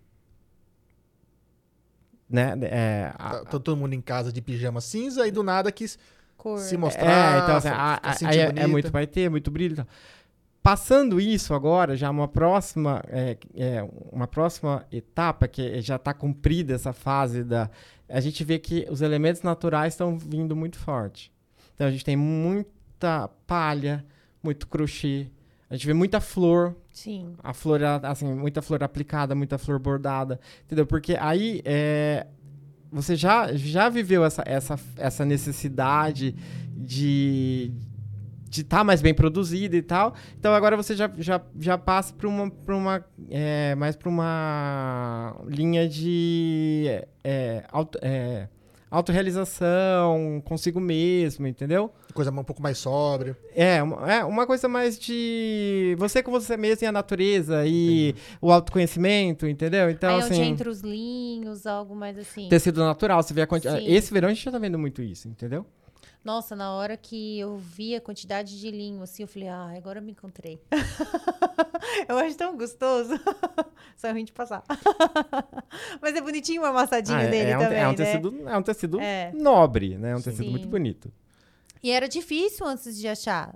Né? 2.29 2.55
É, 2.63 3.13
a- 3.15 3.31
Tá, 3.31 3.39
tá 3.45 3.59
todo 3.59 3.77
mundo 3.77 3.95
em 3.95 4.01
casa 4.01 4.33
de 4.33 4.41
pijama 4.43 4.81
cinza 4.81 5.27
e 5.27 5.31
do 5.31 5.43
nada 5.43 5.73
quis 5.73 5.99
Cor. 6.37 6.59
se 6.59 6.77
mostrar. 6.77 7.37
É, 7.37 7.43
então 7.43 7.57
assim, 7.57 7.69
a- 7.69 8.01
a- 8.03 8.35
é, 8.35 8.63
é 8.65 8.67
muito 8.67 8.91
vai 8.93 9.07
ter, 9.07 9.31
muito 9.31 9.51
brilho. 9.51 9.87
Passando 10.63 11.19
isso 11.21 11.55
agora, 11.55 11.97
já 11.97 12.11
uma 12.11 12.29
próxima, 12.29 13.03
é, 13.09 13.39
é, 13.57 13.89
uma 14.13 14.27
próxima 14.27 14.85
etapa 14.93 15.49
que 15.49 15.81
já 15.81 15.97
está 15.97 16.13
cumprida 16.13 16.75
essa 16.75 16.93
fase 16.93 17.43
da, 17.43 17.71
a 18.09 18.21
gente 18.21 18.45
vê 18.45 18.59
que 18.59 18.87
os 18.91 19.01
elementos 19.01 19.41
naturais 19.43 19.95
estão 19.95 20.19
vindo 20.19 20.55
muito 20.55 20.77
forte. 20.79 21.33
Então 21.75 21.87
a 21.87 21.91
gente 21.91 22.05
tem 22.05 22.17
muita 22.17 23.29
palha, 23.47 24.05
muito 24.43 24.67
crochê, 24.67 25.29
a 25.71 25.75
gente 25.75 25.87
vê 25.87 25.95
muita 25.95 26.21
flor, 26.21 26.75
Sim. 27.03 27.35
a 27.43 27.53
flor, 27.55 27.81
assim, 28.03 28.27
muita 28.35 28.61
flor 28.61 28.83
aplicada, 28.83 29.35
muita 29.35 29.57
flor 29.57 29.79
bordada, 29.79 30.41
entendeu? 30.65 30.85
Porque 30.87 31.17
aí 31.21 31.63
é, 31.65 32.27
você 32.91 33.15
já, 33.15 33.53
já 33.53 33.89
viveu 33.89 34.25
essa, 34.25 34.43
essa, 34.45 34.79
essa 34.97 35.25
necessidade 35.25 36.35
de 36.77 37.73
de 38.51 38.63
estar 38.63 38.83
mais 38.83 39.03
bem 39.03 39.13
produzida 39.13 39.77
e 39.77 39.83
tal. 39.83 40.15
Então 40.39 40.55
agora 40.55 40.77
você 40.77 40.97
já, 40.97 41.11
já, 41.19 41.41
já 41.61 41.77
passa 41.77 42.15
para 42.15 42.27
uma, 42.27 42.51
pra 42.51 42.75
uma 42.75 43.05
é, 43.31 43.75
mais 43.75 43.95
para 43.95 44.09
uma 44.09 45.37
linha 45.47 45.87
de 45.87 46.87
é, 47.23 47.63
auto, 47.71 47.99
é, 48.01 48.49
autorrealização 48.91 50.43
consigo 50.45 50.81
mesmo, 50.81 51.47
entendeu? 51.47 51.93
Coisa 52.19 52.33
um 52.33 52.43
pouco 52.43 52.61
mais 52.61 52.79
sóbria. 52.79 53.39
É 53.55 53.81
uma, 53.81 54.13
é, 54.13 54.25
uma 54.25 54.45
coisa 54.45 54.67
mais 54.67 54.99
de 54.99 55.95
você 55.97 56.21
com 56.21 56.33
você 56.33 56.57
mesmo 56.57 56.85
e 56.85 56.89
a 56.89 56.91
natureza 56.91 57.65
e 57.65 58.13
o 58.41 58.51
autoconhecimento, 58.51 59.47
entendeu? 59.47 59.89
Então, 59.89 60.11
Aí 60.11 60.17
onde 60.17 60.33
assim, 60.33 60.43
entra 60.43 60.69
os 60.69 60.81
linhos, 60.81 61.65
algo 61.65 61.95
mais 61.95 62.19
assim. 62.19 62.49
tecido 62.49 62.81
natural, 62.81 63.23
você 63.23 63.33
vê 63.33 63.43
a 63.43 63.47
quanti... 63.47 63.71
Sim. 63.71 63.87
Esse 63.87 64.13
verão 64.13 64.31
a 64.31 64.33
gente 64.35 64.45
já 64.45 64.51
tá 64.51 64.59
vendo 64.59 64.77
muito 64.77 65.01
isso, 65.01 65.29
entendeu? 65.29 65.65
Nossa, 66.25 66.57
na 66.57 66.73
hora 66.73 66.97
que 66.97 67.39
eu 67.39 67.57
vi 67.57 67.95
a 67.95 68.01
quantidade 68.01 68.59
de 68.59 68.69
linho, 68.69 69.01
assim, 69.01 69.23
eu 69.23 69.29
falei, 69.29 69.47
ah, 69.47 69.73
agora 69.77 70.01
eu 70.01 70.03
me 70.03 70.11
encontrei. 70.11 70.61
eu 72.09 72.19
acho 72.19 72.37
tão 72.37 72.57
gostoso. 72.57 73.13
Só 73.97 74.09
é 74.09 74.11
ruim 74.11 74.25
de 74.25 74.33
passar. 74.33 74.65
Mas 76.03 76.17
é 76.17 76.21
bonitinho 76.21 76.63
o 76.63 76.65
amassadinho 76.65 77.17
Ah, 77.17 77.23
é, 77.23 77.31
dele 77.31 77.51
é 77.53 77.57
um, 77.57 77.61
também, 77.61 77.79
é 77.79 77.87
um 77.87 77.91
né? 77.91 77.97
tecido, 77.97 78.49
é 78.49 78.59
um 78.59 78.63
tecido 78.63 79.01
É. 79.01 79.31
nobre, 79.33 79.97
né? 79.97 80.11
É 80.11 80.17
um 80.17 80.21
tecido 80.21 80.43
Sim. 80.47 80.51
muito 80.51 80.67
bonito. 80.67 81.13
E 81.83 81.91
era 81.91 82.09
difícil 82.09 82.67
antes 82.67 82.99
de 82.99 83.07
achar. 83.09 83.55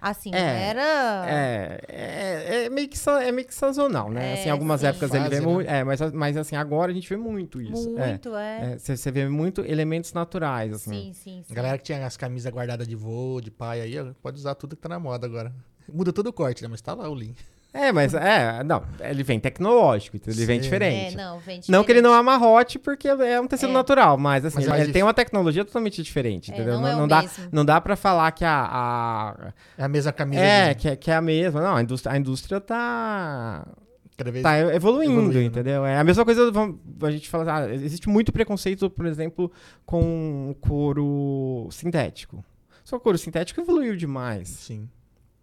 Assim, 0.00 0.30
É, 0.32 0.68
era... 0.68 1.24
É, 1.26 1.80
é, 1.88 2.64
é 2.66 2.70
meio 2.70 2.86
que 2.88 2.96
é 3.08 3.32
meio 3.32 3.46
que 3.46 3.54
sazonal, 3.54 4.10
né? 4.10 4.30
É, 4.30 4.40
assim, 4.40 4.50
algumas 4.50 4.82
sim. 4.82 4.86
épocas 4.86 5.10
ele 5.10 5.24
Fase, 5.24 5.34
vê 5.34 5.40
né? 5.40 5.46
muito. 5.46 5.68
É, 5.68 5.84
mas, 5.84 6.12
mas 6.12 6.36
assim, 6.36 6.54
agora 6.54 6.92
a 6.92 6.94
gente 6.94 7.08
vê 7.08 7.16
muito 7.16 7.60
isso. 7.60 7.98
É. 7.98 8.08
Muito, 8.08 8.36
é. 8.36 8.72
É, 8.74 8.78
Você 8.78 9.10
vê 9.10 9.26
muito 9.28 9.62
elementos 9.62 10.12
naturais, 10.12 10.72
assim. 10.72 10.90
Sim, 10.90 11.12
sim, 11.12 11.42
sim. 11.42 11.52
A 11.52 11.54
galera 11.54 11.78
que 11.78 11.84
tinha 11.84 12.04
as 12.06 12.16
camisas 12.16 12.52
guardadas 12.52 12.86
de 12.86 12.94
voo, 12.94 13.40
de 13.40 13.50
pai 13.50 13.80
aí, 13.80 13.94
pode 14.22 14.38
usar 14.38 14.54
tudo 14.54 14.76
que 14.76 14.82
tá 14.82 14.88
na 14.88 15.00
moda 15.00 15.26
agora. 15.26 15.52
Muda 15.92 16.12
todo 16.12 16.26
o 16.26 16.32
corte, 16.32 16.62
né? 16.62 16.68
Mas 16.70 16.80
tá 16.80 16.92
lá 16.94 17.08
o 17.08 17.14
link. 17.14 17.42
É, 17.76 17.92
mas 17.92 18.14
é, 18.14 18.62
não, 18.64 18.82
ele 19.00 19.22
vem 19.22 19.38
tecnológico, 19.38 20.16
então 20.16 20.32
ele 20.32 20.46
vem 20.46 20.56
Sim. 20.58 20.62
diferente. 20.62 21.14
É, 21.14 21.16
não, 21.16 21.38
vem 21.40 21.60
Não 21.68 21.84
que 21.84 21.92
ele 21.92 22.00
diferente. 22.00 22.02
não 22.02 22.14
é 22.14 22.18
amarrote, 22.18 22.78
porque 22.78 23.06
é 23.08 23.40
um 23.40 23.46
tecido 23.46 23.70
É. 23.70 23.72
natural, 23.74 24.16
mas 24.16 24.44
assim, 24.44 24.56
Mas 24.56 24.68
ele, 24.68 24.82
ele 24.84 24.92
tem 24.92 25.02
uma 25.02 25.12
tecnologia 25.14 25.64
totalmente 25.64 26.02
diferente, 26.02 26.50
É, 26.50 26.54
entendeu? 26.54 26.80
não 26.80 26.86
é 26.88 26.96
o 27.02 27.06
dá, 27.06 27.22
mesmo. 27.22 27.48
não 27.52 27.64
dá 27.64 27.80
pra 27.80 27.96
falar 27.96 28.32
que 28.32 28.44
a. 28.44 28.68
a- 28.70 29.52
É 29.76 29.84
a 29.84 29.88
mesma 29.88 30.12
camisa. 30.12 30.42
é, 30.42 30.74
que, 30.74 30.88
é- 30.88 30.96
que 30.96 31.10
é 31.10 31.14
a 31.14 31.20
mesma. 31.20 31.60
Não, 31.60 31.76
a 31.76 31.82
indústria, 31.82 32.12
a 32.14 32.18
indústria 32.18 32.60
tá. 32.60 33.66
cada 34.16 34.30
vez. 34.30 34.42
Tá 34.42 34.58
evoluindo, 34.58 35.12
Evoluindo, 35.12 35.38
né? 35.38 35.44
entendeu? 35.44 35.84
É 35.84 35.98
a 35.98 36.04
mesma 36.04 36.24
coisa, 36.24 36.50
vamos- 36.50 36.76
a 37.02 37.10
gente 37.10 37.28
fala, 37.28 37.54
ah, 37.64 37.74
existe 37.74 38.08
muito 38.08 38.32
preconceito, 38.32 38.88
por 38.88 39.04
exemplo, 39.04 39.52
com 39.84 40.50
o 40.50 40.54
couro 40.54 41.68
sintético. 41.70 42.42
Só 42.82 42.98
couro 42.98 43.18
sintético 43.18 43.60
evoluiu 43.60 43.96
demais. 43.96 44.48
Sim. 44.48 44.88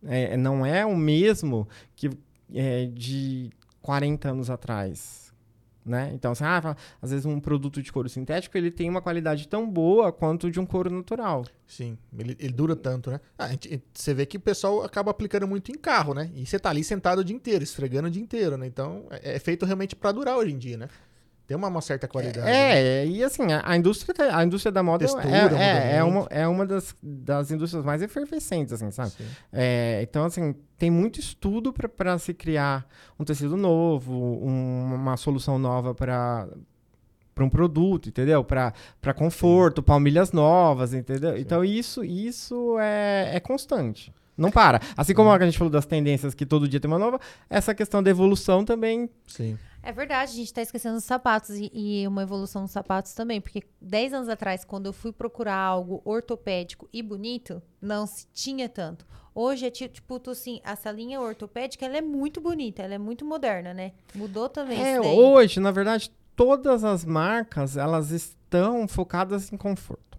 É, 0.06 0.36
não 0.38 0.66
é 0.66 0.86
o 0.86 0.96
mesmo 0.96 1.68
que 1.96 2.10
é, 2.54 2.86
de 2.88 3.50
40 3.82 4.30
anos 4.30 4.50
atrás. 4.50 5.24
Né? 5.86 6.12
Então, 6.14 6.32
assim, 6.32 6.46
ah, 6.46 6.78
às 7.02 7.12
vezes 7.12 7.26
um 7.26 7.42
produto 7.42 7.82
de 7.82 7.92
couro 7.92 8.08
sintético 8.08 8.58
ele 8.58 8.72
tem 8.72 8.90
uma 8.90 9.02
qualidade 9.02 9.50
tão 9.50 9.70
boa 9.70 10.14
quanto 10.14 10.50
de 10.50 10.58
um 10.58 10.66
couro 10.66 10.90
natural. 10.90 11.46
Sim, 11.68 11.98
ele, 12.18 12.38
ele 12.40 12.54
dura 12.54 12.74
tanto, 12.74 13.12
né? 13.12 13.20
Ah, 13.38 13.50
gente- 13.50 13.84
você 13.94 14.14
vê 14.14 14.26
que 14.26 14.38
o 14.38 14.40
pessoal 14.40 14.82
acaba 14.84 15.12
aplicando 15.12 15.46
muito 15.46 15.72
em 15.74 15.76
carro, 15.76 16.14
né? 16.14 16.32
E 16.36 16.46
você 16.46 16.58
tá 16.58 16.70
ali 16.70 16.86
sentado 16.86 17.20
o 17.20 17.24
dia 17.24 17.36
inteiro, 17.36 17.66
esfregando 17.66 18.08
o 18.08 18.12
dia 18.12 18.22
inteiro, 18.22 18.56
né? 18.56 18.66
Então, 18.66 19.08
é, 19.10 19.36
é 19.36 19.40
feito 19.40 19.66
realmente 19.66 19.94
pra 19.94 20.14
durar 20.14 20.38
hoje 20.38 20.54
em 20.54 20.58
dia, 20.58 20.78
né? 20.78 20.88
Tem 21.46 21.58
uma, 21.58 21.68
uma 21.68 21.82
certa 21.82 22.08
qualidade. 22.08 22.40
né? 22.46 23.02
É, 23.02 23.06
e 23.06 23.22
assim, 23.24 23.52
a, 23.52 23.62
a 23.66 23.76
indústria, 23.76 24.14
tá- 24.14 24.38
a 24.38 24.46
indústria 24.46 24.72
da 24.72 24.82
moda 24.82 25.06
Textura, 25.06 25.28
é, 25.28 25.44
muda 25.44 25.58
é, 25.58 25.96
é 25.98 26.04
muito. 26.04 26.18
uma, 26.20 26.28
é 26.30 26.48
uma 26.48 26.66
das, 26.66 26.96
das 27.04 27.52
indústrias 27.52 27.84
mais 27.84 28.02
efervescentes, 28.02 28.72
assim, 28.74 28.90
sabe? 28.92 29.10
Sim. 29.12 29.26
É, 29.52 30.00
então, 30.02 30.24
assim, 30.26 30.56
tem 30.78 30.90
muito 30.90 31.20
estudo 31.20 31.74
para 31.74 32.18
se 32.18 32.34
criar 32.34 32.88
um 33.20 33.26
tecido 33.26 33.58
novo, 33.58 34.14
um- 34.14 34.94
uma 34.96 35.18
solução 35.18 35.60
nova 35.60 35.94
para 35.94 36.48
para 37.36 37.44
um 37.44 37.50
produto, 37.50 38.10
entendeu? 38.10 38.44
Para 38.44 38.72
conforto, 39.16 39.82
palmilhas 39.82 40.32
novas, 40.32 40.94
entendeu? 40.94 41.36
Então, 41.36 41.66
isso, 41.66 42.06
isso 42.06 42.78
é, 42.80 43.32
é 43.36 43.40
constante. 43.40 44.14
Não 44.38 44.52
para. 44.52 44.80
Assim 44.96 45.16
como 45.16 45.32
a 45.32 45.40
gente 45.44 45.58
falou 45.58 45.72
das 45.72 45.86
tendências 45.86 46.36
que 46.36 46.46
todo 46.46 46.68
dia 46.68 46.80
tem 46.80 46.90
uma 46.90 47.00
nova, 47.00 47.20
essa 47.50 47.74
questão 47.74 48.04
da 48.04 48.10
evolução 48.12 48.64
também. 48.64 49.10
Sim. 49.28 49.58
É 49.86 49.92
verdade, 49.92 50.32
a 50.32 50.36
gente 50.36 50.54
tá 50.54 50.62
esquecendo 50.62 50.96
os 50.98 51.04
sapatos 51.04 51.50
e, 51.58 51.70
e 51.74 52.08
uma 52.08 52.24
evolução 52.24 52.62
dos 52.62 52.72
sapatos 52.72 53.14
também, 53.14 53.42
porque 53.42 53.64
10 53.82 54.14
anos 54.14 54.30
atrás, 54.30 54.64
quando 54.64 54.86
eu 54.86 54.94
fui 54.94 55.12
procurar 55.12 55.58
algo 55.58 56.02
ortopédico 56.06 56.88
e 56.94 57.04
bonito, 57.04 57.62
não 57.82 58.08
se 58.08 58.26
tinha 58.34 58.70
tanto. 58.70 59.06
Hoje 59.36 59.66
é 59.66 59.70
ti- 59.70 59.90
tipo, 59.90 60.20
tu, 60.22 60.32
assim, 60.32 60.62
essa 60.64 60.90
linha 60.90 61.20
ortopédica, 61.20 61.86
ela 61.86 61.98
é 61.98 62.02
muito 62.02 62.40
bonita, 62.40 62.82
ela 62.82 62.94
é 62.94 62.98
muito 62.98 63.26
moderna, 63.26 63.74
né? 63.74 63.92
Mudou 64.16 64.48
também 64.48 64.82
É, 64.82 65.02
hoje, 65.02 65.60
na 65.60 65.72
verdade, 65.72 66.10
todas 66.34 66.86
as 66.86 67.04
marcas, 67.04 67.76
elas 67.76 68.12
estão 68.12 68.88
focadas 68.88 69.52
em 69.52 69.58
conforto. 69.58 70.18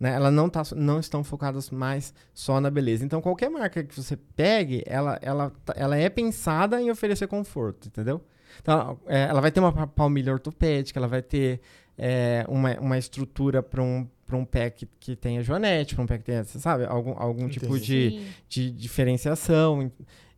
Né? 0.00 0.14
Elas 0.14 0.32
não, 0.32 0.48
tá, 0.48 0.62
não 0.74 0.98
estão 0.98 1.22
focadas 1.22 1.70
mais 1.70 2.14
só 2.32 2.60
na 2.60 2.70
beleza. 2.70 3.04
Então, 3.04 3.20
qualquer 3.20 3.50
marca 3.50 3.84
que 3.84 3.94
você 3.94 4.16
pegue, 4.16 4.82
ela, 4.86 5.18
ela, 5.20 5.52
tá- 5.64 5.74
ela 5.76 5.96
é 5.96 6.08
pensada 6.08 6.80
em 6.80 6.90
oferecer 6.90 7.26
conforto, 7.26 7.88
entendeu? 7.88 8.22
Então, 8.60 8.98
é, 9.06 9.22
ela 9.24 9.40
vai 9.40 9.50
ter 9.50 9.60
uma 9.60 9.72
pa- 9.72 9.86
palmilha 9.86 10.32
ortopédica, 10.32 10.98
ela 10.98 11.08
vai 11.08 11.22
ter 11.22 11.60
é, 11.98 12.44
uma, 12.48 12.72
uma 12.80 12.98
estrutura 12.98 13.62
para 13.62 13.82
um, 13.82 14.06
pra 14.26 14.36
um 14.36 14.44
pé 14.44 14.70
que, 14.70 14.86
que 14.98 15.14
tenha 15.16 15.42
joanete, 15.42 15.94
para 15.94 16.04
um 16.04 16.06
pé 16.06 16.18
que 16.18 16.24
tenha, 16.24 16.42
você 16.44 16.58
sabe, 16.58 16.84
algum, 16.86 17.14
algum 17.16 17.48
tipo 17.48 17.66
de, 17.86 18.10
de 18.48 18.70
diferenciação. 18.70 19.90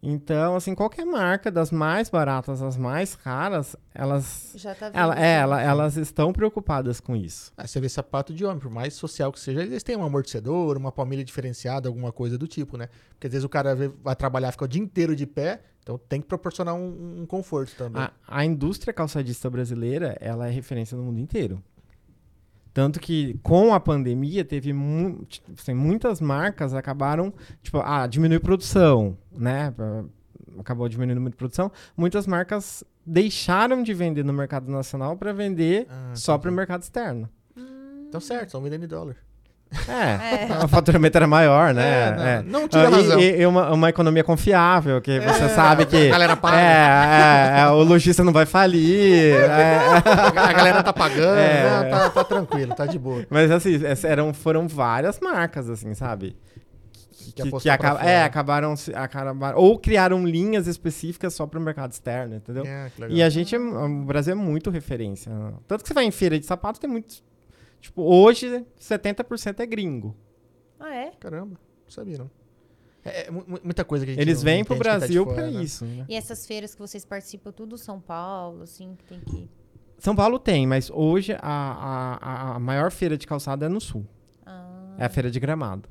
En- 0.03 0.13
Então, 0.17 0.55
assim, 0.57 0.75
qualquer 0.75 1.05
marca, 1.05 1.51
das 1.51 1.71
mais 1.71 2.09
baratas 2.09 2.63
às 2.63 2.77
mais 2.77 3.15
caras, 3.15 3.75
elas, 3.95 4.53
Já 4.57 4.75
tá 4.75 4.87
vendo. 4.89 4.97
ela, 4.99 5.19
é, 5.21 5.39
ela- 5.41 5.63
elas 5.63 5.97
estão 5.97 6.33
preocupadas 6.33 7.01
com 7.01 7.15
isso. 7.17 7.53
Ah, 7.57 7.67
você 7.67 7.81
vê 7.81 7.89
sapato 7.89 8.33
de 8.35 8.45
homem, 8.45 8.59
por 8.59 8.71
mais 8.71 8.95
social 8.95 9.33
que 9.33 9.41
seja, 9.41 9.63
eles 9.63 9.83
têm 9.83 9.97
um 9.97 10.05
amortecedor, 10.05 10.77
uma 10.77 10.93
palmilha 10.93 11.25
diferenciada, 11.25 11.89
alguma 11.89 12.13
coisa 12.13 12.37
do 12.39 12.47
tipo, 12.47 12.77
né? 12.77 12.89
Porque 13.11 13.27
às 13.27 13.33
vezes 13.33 13.45
o 13.45 13.49
cara 13.49 13.75
vai 14.03 14.15
trabalhar, 14.17 14.53
fica 14.53 14.65
o 14.65 14.69
dia 14.69 14.83
inteiro 14.83 15.15
de 15.17 15.27
pé, 15.27 15.61
então 15.83 15.99
tem 15.99 16.21
que 16.21 16.27
proporcionar 16.27 16.75
um, 16.75 17.21
um 17.23 17.27
conforto 17.27 17.75
também. 17.77 18.03
A, 18.03 18.11
a 18.27 18.45
indústria 18.45 18.93
calçadista 18.93 19.49
brasileira, 19.51 20.17
ela 20.21 20.47
é 20.47 20.51
referência 20.51 20.97
no 20.97 21.03
mundo 21.05 21.19
inteiro. 21.21 21.63
Tanto 22.77 23.01
que 23.01 23.39
com 23.43 23.73
a 23.73 23.81
pandemia 23.81 24.45
teve 24.45 24.71
mu 24.71 25.27
assim, 25.59 25.73
muitas 25.73 26.21
marcas 26.21 26.75
acabaram, 26.75 27.33
tipo, 27.63 27.79
ah, 27.79 28.07
diminui 28.07 28.39
produção, 28.39 29.17
né? 29.35 29.73
Acabou 30.59 30.87
diminuindo 30.87 31.19
muito 31.19 31.33
a 31.33 31.39
produção. 31.39 31.73
Muitas 31.97 32.27
marcas 32.27 32.85
deixaram 33.07 33.83
de 33.83 33.95
vender 33.95 34.27
no 34.27 34.33
mercado 34.35 34.71
nacional 34.71 35.17
para 35.17 35.33
vender 35.33 35.87
Ah, 35.89 36.13
só 36.15 36.37
para 36.37 36.51
o 36.51 36.53
mercado 36.53 36.83
externo. 36.83 37.31
Então 38.11 38.21
certo, 38.21 38.49
estão 38.49 38.61
vendendo 38.61 38.85
em 38.85 38.89
dólar. 38.89 39.17
É, 39.89 40.65
o 40.65 40.69
faturamento 40.69 41.17
era 41.19 41.27
maior, 41.27 41.75
né? 41.75 42.11
não, 42.17 42.25
É. 42.27 42.43
não 42.43 42.69
tira 42.69 42.87
Ah, 42.87 42.91
razão. 42.91 43.19
E, 43.21 43.41
e 43.41 43.47
uma, 43.47 43.73
uma 43.73 43.89
economia 43.89 44.23
confiável, 44.25 45.01
que 45.01 45.19
você 45.21 45.49
sabe 45.51 45.85
que. 45.87 46.09
A 46.09 46.11
galera 46.13 46.37
paga. 46.37 46.57
É, 46.57 47.59
é, 47.59 47.61
é, 47.63 47.69
o 47.69 47.83
lojista 47.83 48.23
não 48.25 48.33
vai 48.33 48.47
falir. 48.47 49.35
é. 49.35 49.79
A 50.37 50.53
galera 50.53 50.83
tá 50.83 50.93
pagando, 50.93 51.39
É. 51.39 51.83
né? 51.83 51.91
tá, 51.91 52.11
tá 52.11 52.25
tranquilo, 52.25 52.75
tá 52.75 52.87
de 52.87 52.99
boa. 52.99 53.27
Mas 53.29 53.51
assim, 53.51 53.79
eram, 54.05 54.33
foram 54.33 54.67
várias 54.69 55.19
marcas, 55.21 55.69
assim, 55.69 55.93
sabe? 55.95 56.37
Que 57.35 57.43
Que, 57.43 57.51
que 57.61 57.69
acaba- 57.69 58.03
é, 58.05 58.23
acabaram, 58.23 58.77
se- 58.77 58.95
acabaram. 58.95 59.59
Ou 59.59 59.79
criaram 59.79 60.25
linhas 60.25 60.67
específicas 60.69 61.35
só 61.35 61.45
para 61.47 61.59
o 61.59 61.63
mercado 61.63 61.91
externo, 61.93 62.37
entendeu? 62.37 62.65
É. 62.65 62.89
E 63.09 63.21
a 63.23 63.29
gente, 63.29 63.55
é- 63.55 63.59
o 63.59 64.05
Brasil 64.05 64.33
é 64.33 64.37
muito 64.37 64.71
referência. 64.71 65.31
Tanto 65.67 65.83
que 65.83 65.89
você 65.89 65.95
vai 65.95 66.05
em 66.05 66.11
feira 66.13 66.39
de 66.39 66.47
sapato, 66.47 66.79
tem 66.81 66.89
muitos. 66.89 67.23
Tipo, 67.87 68.03
hoje, 68.03 68.65
70% 68.81 69.61
é 69.61 69.67
gringo. 69.67 70.17
Ah, 70.81 70.93
é? 70.95 71.13
Caramba, 71.21 71.55
não 71.85 71.91
sabia 71.91 72.19
não. 72.19 72.31
É, 73.05 73.29
é 73.29 73.31
mu- 73.31 73.45
mu- 73.47 73.61
muita 73.63 73.85
coisa 73.85 74.05
que 74.05 74.11
a 74.11 74.15
gente 74.15 74.21
Eles 74.21 74.39
não 74.39 74.45
vêm 74.45 74.65
pro 74.65 74.75
tá 74.75 74.79
Brasil 74.81 75.25
fora, 75.25 75.37
pra 75.37 75.47
né? 75.51 75.63
isso. 75.63 75.85
Né? 75.85 76.05
E 76.09 76.17
essas 76.17 76.45
feiras 76.47 76.75
que 76.75 76.81
vocês 76.81 77.05
participam, 77.05 77.53
tudo 77.53 77.79
São 77.79 78.01
Paulo, 78.01 78.63
assim, 78.65 78.97
que 78.97 79.05
tem 79.05 79.21
que... 79.21 79.49
São 79.99 80.17
Paulo 80.17 80.39
tem, 80.41 80.67
mas 80.67 80.91
hoje 80.91 81.35
a, 81.35 81.39
a, 81.41 82.55
a- 82.57 82.59
maior 82.59 82.91
feira 82.91 83.17
de 83.17 83.25
calçado 83.27 83.65
é 83.65 83.69
no 83.69 83.81
sul. 83.81 84.05
Ah, 84.45 84.97
É 84.99 85.05
a 85.05 85.09
feira 85.09 85.31
de 85.31 85.39
gramado. 85.39 85.89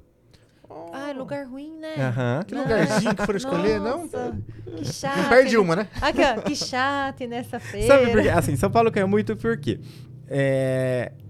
Ah, 0.92 1.14
lugar 1.14 1.46
ruim, 1.48 1.78
né? 1.78 1.96
Aham. 1.98 2.44
Que 2.46 2.56
lugarzinho 2.56 3.16
que 3.16 3.26
foram 3.26 3.38
escolher, 3.38 3.80
não? 3.80 4.02
Nossa, 4.04 4.38
Que 4.78 4.84
chato. 4.92 5.18
Não 5.18 5.30
perde 5.30 5.58
uma, 5.58 5.76
né? 5.78 5.88
Aqui, 6.02 6.22
ó, 6.22 6.42
que 6.42 6.56
chato 6.56 7.26
nessa 7.28 7.60
feira. 7.60 7.88
Sabe 7.96 8.12
por 8.12 8.22
quê? 8.22 8.30
Assim, 8.30 8.56
São 8.58 8.70
Paulo 8.70 8.92
ganha 8.92 9.08
muito 9.08 9.36
porque 9.38 9.80
é, 10.28 11.12
é, 11.14 11.25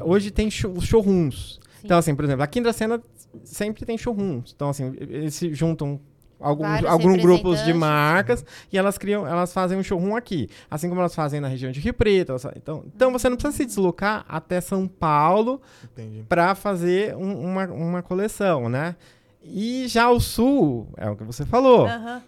hoje 0.00 0.30
tem 0.30 0.50
show, 0.50 0.80
showrooms. 0.80 1.58
Sim. 1.76 1.82
Então, 1.84 1.98
assim, 1.98 2.14
por 2.14 2.24
exemplo, 2.24 2.42
aqui 2.42 2.58
em 2.58 2.62
Dracena 2.62 3.00
sempre 3.44 3.84
tem 3.84 3.96
showrooms. 3.98 4.52
Então, 4.54 4.68
assim, 4.70 4.94
eles 4.98 5.34
se 5.34 5.52
juntam 5.54 6.00
alguns, 6.40 6.84
alguns 6.84 7.16
grupos 7.22 7.62
de 7.64 7.72
marcas 7.72 8.44
e 8.72 8.76
elas 8.78 8.96
criam, 8.98 9.26
elas 9.26 9.52
fazem 9.52 9.78
um 9.78 9.82
showroom 9.82 10.16
aqui. 10.16 10.48
Assim 10.70 10.88
como 10.88 11.00
elas 11.00 11.14
fazem 11.14 11.40
na 11.40 11.48
região 11.48 11.70
de 11.72 11.80
Rio 11.80 11.94
Preto. 11.94 12.30
elas 12.30 12.46
Então, 12.56 12.84
então 12.94 13.12
você 13.12 13.28
não 13.28 13.36
precisa 13.36 13.56
se 13.56 13.64
deslocar 13.64 14.24
até 14.28 14.60
São 14.60 14.86
Paulo 14.88 15.60
para 16.28 16.54
fazer 16.54 17.14
um- 17.16 17.40
uma, 17.40 17.64
uma 17.66 18.02
coleção, 18.02 18.68
né? 18.68 18.96
E 19.42 19.86
já 19.86 20.10
o 20.10 20.18
Sul, 20.18 20.88
é 20.96 21.08
o 21.08 21.14
que 21.16 21.22
você 21.24 21.44
falou. 21.46 21.86
Aham. 21.86 22.22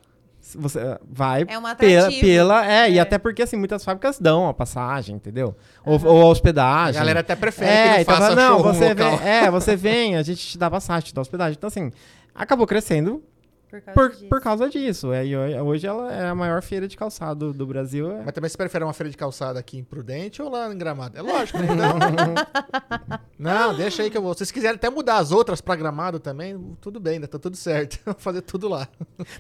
Você 0.57 0.80
vai 1.11 1.44
É 1.49 1.59
um 1.59 1.62
pela, 1.74 2.11
pela 2.11 2.66
é, 2.66 2.90
e 2.90 2.99
É. 2.99 3.01
até 3.01 3.18
porque 3.18 3.42
assim 3.42 3.57
muitas 3.57 3.84
fábricas 3.84 4.18
dão 4.18 4.49
a 4.49 4.55
passagem, 4.55 5.16
entendeu? 5.16 5.55
Ou, 5.84 6.01
ou 6.05 6.20
a 6.20 6.24
A 6.24 6.28
hospedagem. 6.28 6.99
galera 6.99 7.20
até 7.20 7.34
prefere 7.36 7.70
é, 7.70 7.82
que 7.82 7.88
não 7.94 8.01
então, 8.01 8.14
faça 8.16 8.28
fala, 8.28 8.49
não, 8.51 8.62
você 8.62 8.88
local. 8.90 9.16
vem, 9.18 9.28
é, 9.28 9.51
você 9.51 9.76
vem, 9.76 10.16
a 10.16 10.22
gente 10.22 10.46
te 10.46 10.57
dá 10.59 10.70
passagem, 10.70 11.09
te 11.09 11.14
dá 11.14 11.20
hospedagem. 11.20 11.55
Então 11.59 11.68
assim, 11.68 11.90
acabou 12.34 12.66
crescendo 12.66 13.22
Por 13.70 13.80
causa 13.82 13.92
por, 13.94 14.10
disso. 14.10 14.26
por 14.28 14.40
causa 14.40 14.68
disso. 14.70 15.12
É, 15.12 15.26
e 15.26 15.36
ho- 15.36 15.64
hoje 15.66 15.86
ela 15.86 16.10
é 16.12 16.28
a 16.28 16.34
maior 16.34 16.62
feira 16.62 16.88
de 16.88 16.96
calçado 16.96 17.52
do 17.52 17.66
Brasil. 17.66 18.10
é- 18.10 18.22
Mas 18.24 18.32
também 18.32 18.48
você 18.48 18.56
prefere 18.56 18.82
uma 18.82 18.94
feira 18.94 19.10
de 19.10 19.16
calçada 19.16 19.58
aqui 19.60 19.76
em 19.78 19.84
Prudente 19.84 20.40
ou 20.40 20.48
lá 20.50 20.72
em 20.72 20.78
Gramado? 20.78 21.18
É 21.18 21.20
lógico, 21.22 21.58
né? 21.58 21.66
Não, 23.38 23.74
deixa 23.76 24.02
aí 24.02 24.10
que 24.10 24.16
eu 24.16 24.22
vou. 24.22 24.32
Se 24.34 24.38
vocês 24.38 24.50
quiserem 24.50 24.76
até 24.76 24.88
mudar 24.90 25.18
as 25.18 25.30
outras 25.32 25.60
pra 25.60 25.76
Gramado 25.76 26.18
também, 26.18 26.76
tudo 26.80 26.98
bem, 26.98 27.14
ainda 27.14 27.28
tá 27.28 27.38
tudo 27.38 27.56
certo. 27.56 27.98
Vou 28.06 28.14
fazer 28.18 28.40
tudo 28.42 28.68
lá. 28.68 28.88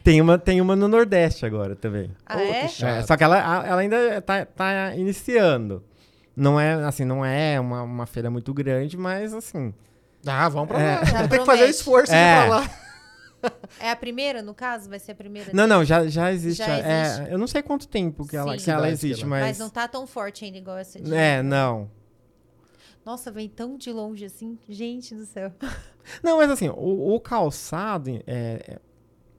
Tem 0.04 0.20
uma, 0.20 0.38
tem 0.38 0.60
uma 0.60 0.76
no 0.76 0.88
Nordeste 0.88 1.44
agora 1.46 1.74
também. 1.74 2.10
Ah, 2.26 2.36
Ô, 2.36 2.40
é? 2.40 2.66
que 2.68 2.84
É, 2.84 3.02
só 3.02 3.16
que 3.16 3.24
ela, 3.24 3.38
ela 3.66 3.80
ainda 3.80 4.20
tá, 4.22 4.44
tá 4.44 4.94
iniciando. 4.94 5.82
Não 6.36 6.58
é 6.60 6.74
assim, 6.84 7.04
não 7.04 7.24
é 7.24 7.58
uma, 7.58 7.82
uma 7.82 8.06
feira 8.06 8.30
muito 8.30 8.54
grande, 8.54 8.96
mas 8.96 9.34
assim. 9.34 9.74
Ah, 10.26 10.48
vamos 10.48 10.68
pra 10.68 10.80
É. 10.80 10.94
lá. 10.96 11.02
Vamos 11.04 11.28
ter 11.28 11.38
que 11.40 11.46
fazer 11.46 11.64
esforço 11.68 12.12
É. 12.12 12.16
de 12.16 12.44
ir 12.44 12.46
pra 12.48 12.56
lá. 12.60 12.70
É 13.80 13.90
a 13.90 13.96
primeira, 13.96 14.42
no 14.42 14.54
caso? 14.54 14.88
Vai 14.88 14.98
ser 14.98 15.12
a 15.12 15.14
primeira? 15.14 15.50
Não, 15.52 15.66
não, 15.66 15.84
já, 15.84 16.06
já 16.08 16.32
existe. 16.32 16.58
Já 16.58 16.78
é, 16.78 17.02
existe. 17.02 17.30
eu 17.32 17.38
não 17.38 17.46
sei 17.46 17.62
quanto 17.62 17.86
tempo 17.86 18.26
que 18.26 18.36
ela, 18.36 18.58
Sim. 18.58 18.64
que 18.64 18.70
ela 18.70 18.86
que 18.86 18.92
existe, 18.92 19.20
ela- 19.22 19.30
mas. 19.30 19.46
Mas 19.46 19.58
não 19.58 19.70
tá 19.70 19.86
tão 19.86 20.06
forte 20.06 20.44
ainda 20.44 20.58
igual 20.58 20.76
essa 20.78 21.00
de... 21.00 21.14
É, 21.14 21.42
não. 21.42 21.90
Nossa, 23.04 23.30
vem 23.30 23.48
tão 23.48 23.76
de 23.76 23.90
longe 23.92 24.24
assim. 24.24 24.58
Gente 24.68 25.14
do 25.14 25.24
céu. 25.24 25.52
Não, 26.22 26.38
mas 26.38 26.50
assim, 26.50 26.68
o, 26.70 27.14
o 27.14 27.20
calçado, 27.20 28.10
é, 28.10 28.22
é- 28.26 28.78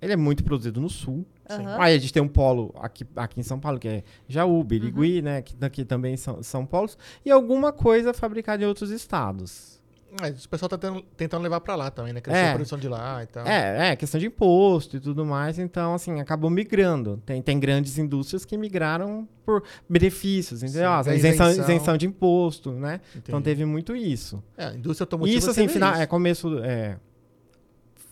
ele 0.02 0.14
é 0.14 0.16
muito 0.16 0.43
produzido 0.43 0.80
no 0.80 0.89
sul. 0.89 1.26
Aham. 1.50 1.78
Aí 1.80 1.95
a 1.95 2.00
gente 2.00 2.14
tem 2.14 2.22
um 2.22 2.28
polo 2.28 2.74
aqui, 2.80 3.06
aqui 3.16 3.39
em 3.39 3.43
São 3.43 3.60
Paulo, 3.60 3.78
que 3.80 3.88
é 3.88 4.04
Jaú, 4.28 4.58
Uhum. 4.60 4.64
Birigui, 4.64 5.22
né? 5.22 5.41
Que 5.41 5.56
daqui 5.56 5.84
também 5.84 6.16
são, 6.16 6.41
são 6.41 6.66
polos. 6.66 6.97
E 7.26 7.30
alguma 7.32 7.74
coisa 7.74 8.14
fabricada 8.14 8.64
em 8.64 8.68
outros 8.68 8.91
estados. 8.91 9.78
Mas 10.20 10.43
o 10.45 10.49
pessoal 10.49 10.70
tá 10.70 10.78
tentando, 10.78 11.01
tentando 11.16 11.43
levar 11.43 11.60
pra 11.62 11.76
lá 11.76 11.91
também, 11.91 12.14
né? 12.14 12.22
Crescer 12.22 12.39
É. 12.39 12.49
a 12.49 12.53
produção 12.53 12.78
de 12.80 12.88
lá 12.88 13.24
e 13.24 13.28
tal. 13.28 13.45
É, 13.45 13.89
é, 13.91 13.95
questão 13.95 14.20
de 14.20 14.26
imposto 14.28 14.97
e 14.97 14.99
tudo 14.99 15.26
mais. 15.26 15.60
Então, 15.60 15.93
assim, 15.93 16.20
acabou 16.20 16.49
migrando. 16.49 17.22
Tem, 17.26 17.41
tem 17.41 17.60
grandes 17.60 17.97
indústrias 17.97 18.45
que 18.45 18.57
migraram 18.57 19.28
por 19.45 19.64
benefícios, 19.88 20.64
entendeu? 20.64 20.89
Sim, 21.03 21.10
Ah, 21.12 21.16
isenção, 21.16 21.49
isenção. 21.51 21.97
de 21.97 22.05
imposto, 22.07 22.72
né? 22.72 23.01
Então 23.16 23.39
Entendi. 23.39 23.43
teve 23.55 23.66
muito 23.66 23.95
isso. 23.95 24.43
É, 24.57 24.66
a 24.66 24.74
indústria 24.74 25.03
automotiva. 25.05 25.38
Isso, 25.38 25.49
assim, 25.49 25.68
final, 25.68 25.93
isso. 25.93 26.01
é 26.01 26.05
começo. 26.07 26.60
É, 26.64 26.97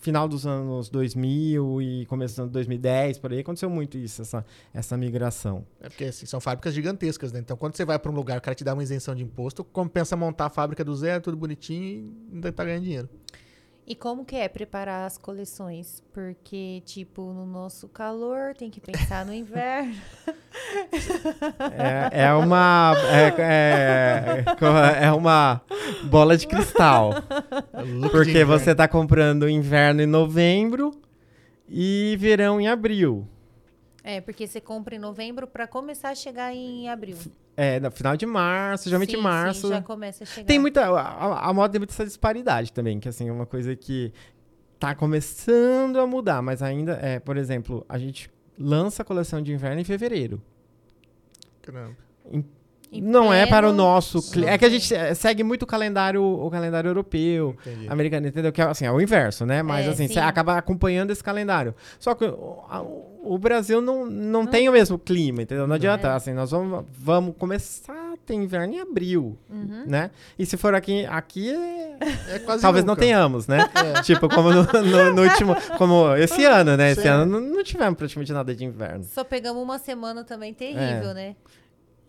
final 0.00 0.28
dos 0.28 0.46
anos 0.46 0.88
2000 0.88 1.82
e 1.82 2.06
começo 2.06 2.34
dos 2.34 2.40
anos 2.40 2.52
2010, 2.52 3.18
por 3.18 3.32
aí, 3.32 3.40
aconteceu 3.40 3.68
muito 3.68 3.98
isso, 3.98 4.22
essa, 4.22 4.44
essa 4.72 4.96
migração. 4.96 5.66
É 5.80 5.88
porque 5.88 6.04
assim, 6.04 6.26
são 6.26 6.40
fábricas 6.40 6.74
gigantescas, 6.74 7.32
né? 7.32 7.40
Então, 7.40 7.56
quando 7.56 7.76
você 7.76 7.84
vai 7.84 7.98
pra 7.98 8.10
um 8.10 8.14
lugar, 8.14 8.38
o 8.38 8.40
cara 8.40 8.54
te 8.54 8.64
dá 8.64 8.74
uma 8.74 8.82
isenção 8.82 9.14
de 9.14 9.22
imposto, 9.22 9.64
compensa 9.64 10.16
montar 10.16 10.46
a 10.46 10.50
fábrica 10.50 10.84
do 10.84 10.94
zero, 10.94 11.22
tudo 11.22 11.36
bonitinho 11.36 12.14
e 12.30 12.34
ainda 12.34 12.52
tá 12.52 12.64
ganhando 12.64 12.84
dinheiro. 12.84 13.08
E 13.90 13.94
como 13.94 14.22
que 14.22 14.36
é 14.36 14.46
preparar 14.48 15.06
as 15.06 15.16
coleções? 15.16 16.02
Porque, 16.12 16.82
tipo, 16.84 17.32
no 17.32 17.46
nosso 17.46 17.88
calor, 17.88 18.54
tem 18.54 18.68
que 18.68 18.82
pensar 18.82 19.24
no 19.24 19.32
inverno. 19.32 19.94
É, 22.12 22.24
é 22.24 22.32
uma. 22.34 22.92
É, 23.10 24.44
é, 25.00 25.06
é 25.06 25.12
uma 25.12 25.62
bola 26.04 26.36
de 26.36 26.46
cristal. 26.46 27.14
Porque 28.10 28.44
você 28.44 28.74
tá 28.74 28.86
comprando 28.86 29.48
inverno 29.48 30.02
em 30.02 30.06
novembro 30.06 30.90
e 31.66 32.14
verão 32.18 32.60
em 32.60 32.68
abril. 32.68 33.26
É, 34.08 34.22
porque 34.22 34.46
você 34.46 34.58
compra 34.58 34.94
em 34.96 34.98
novembro 34.98 35.46
pra 35.46 35.66
começar 35.66 36.08
a 36.08 36.14
chegar 36.14 36.50
em 36.54 36.88
abril. 36.88 37.14
É, 37.54 37.78
no 37.78 37.90
final 37.90 38.16
de 38.16 38.24
março, 38.24 38.88
geralmente 38.88 39.14
Sim, 39.14 39.20
março. 39.20 39.60
Sim, 39.66 39.74
já 39.74 39.82
começa 39.82 40.24
a 40.24 40.26
chegar. 40.26 40.46
Tem 40.46 40.58
muita. 40.58 40.86
A, 40.86 41.50
a 41.50 41.52
moda 41.52 41.72
tem 41.72 41.78
muita 41.78 41.92
essa 41.92 42.06
disparidade 42.06 42.72
também, 42.72 42.98
que 42.98 43.06
assim, 43.06 43.28
é 43.28 43.32
uma 43.32 43.44
coisa 43.44 43.76
que 43.76 44.10
tá 44.78 44.94
começando 44.94 46.00
a 46.00 46.06
mudar, 46.06 46.40
mas 46.40 46.62
ainda 46.62 46.92
é, 47.02 47.20
por 47.20 47.36
exemplo, 47.36 47.84
a 47.86 47.98
gente 47.98 48.30
lança 48.58 49.02
a 49.02 49.04
coleção 49.04 49.42
de 49.42 49.52
inverno 49.52 49.78
em 49.78 49.84
fevereiro. 49.84 50.40
Caramba. 51.60 51.94
Em 52.90 53.02
Não 53.02 53.32
é 53.32 53.44
para 53.46 53.68
o 53.68 53.72
nosso. 53.72 54.22
cli- 54.32 54.46
É 54.46 54.56
que 54.56 54.64
a 54.64 54.68
gente 54.70 54.88
segue 55.14 55.42
muito 55.44 55.62
o 55.64 55.66
calendário, 55.66 56.22
o 56.22 56.50
calendário 56.50 56.88
europeu. 56.88 57.54
Entendi. 57.66 57.86
americano, 57.88 58.26
entendeu? 58.26 58.50
Que 58.50 58.62
é, 58.62 58.64
assim, 58.64 58.86
é 58.86 58.90
o 58.92 59.00
inverso, 59.00 59.44
né? 59.44 59.62
Mas 59.62 59.86
É, 59.86 59.90
assim, 59.90 60.08
sim. 60.08 60.14
você 60.14 60.20
acaba 60.20 60.56
acompanhando 60.56 61.10
esse 61.10 61.22
calendário. 61.22 61.74
Só 61.98 62.14
que 62.14 62.24
o, 62.24 63.06
o 63.24 63.38
Brasil 63.38 63.80
não, 63.82 64.06
não 64.06 64.46
tem 64.46 64.68
o 64.68 64.72
mesmo 64.72 64.98
clima, 64.98 65.42
entendeu? 65.42 65.66
Não 65.66 65.74
adianta, 65.74 66.08
É. 66.08 66.12
assim, 66.12 66.32
nós 66.32 66.50
vamos, 66.50 66.84
vamos 66.98 67.34
começar 67.36 67.92
a 67.92 68.16
ter 68.24 68.34
inverno 68.34 68.72
em 68.74 68.80
abril, 68.80 69.36
Uhum. 69.50 69.84
né? 69.86 70.10
E 70.38 70.46
se 70.46 70.56
for 70.56 70.74
aqui, 70.74 71.04
aqui 71.06 71.50
é- 71.50 71.96
É 72.36 72.38
quase 72.38 72.62
talvez 72.62 72.84
não 72.86 72.92
nunca. 72.94 73.02
tenhamos, 73.04 73.46
né? 73.46 73.58
É. 73.98 74.00
tipo, 74.02 74.28
como 74.30 74.50
no, 74.50 74.62
no- 74.62 75.14
no 75.14 75.22
último, 75.24 75.54
como 75.76 76.14
esse 76.16 76.42
ano, 76.44 76.74
né? 76.76 76.92
Esse 76.92 77.02
Sim. 77.02 77.08
ano 77.08 77.26
não, 77.26 77.40
não 77.40 77.62
tivemos 77.62 77.96
praticamente 77.98 78.32
nada 78.32 78.54
de 78.54 78.64
inverno. 78.64 79.04
Só 79.04 79.22
pegamos 79.24 79.62
uma 79.62 79.78
semana 79.78 80.24
também 80.24 80.52
É. 80.52 80.54
terrível, 80.54 81.12
né? 81.12 81.36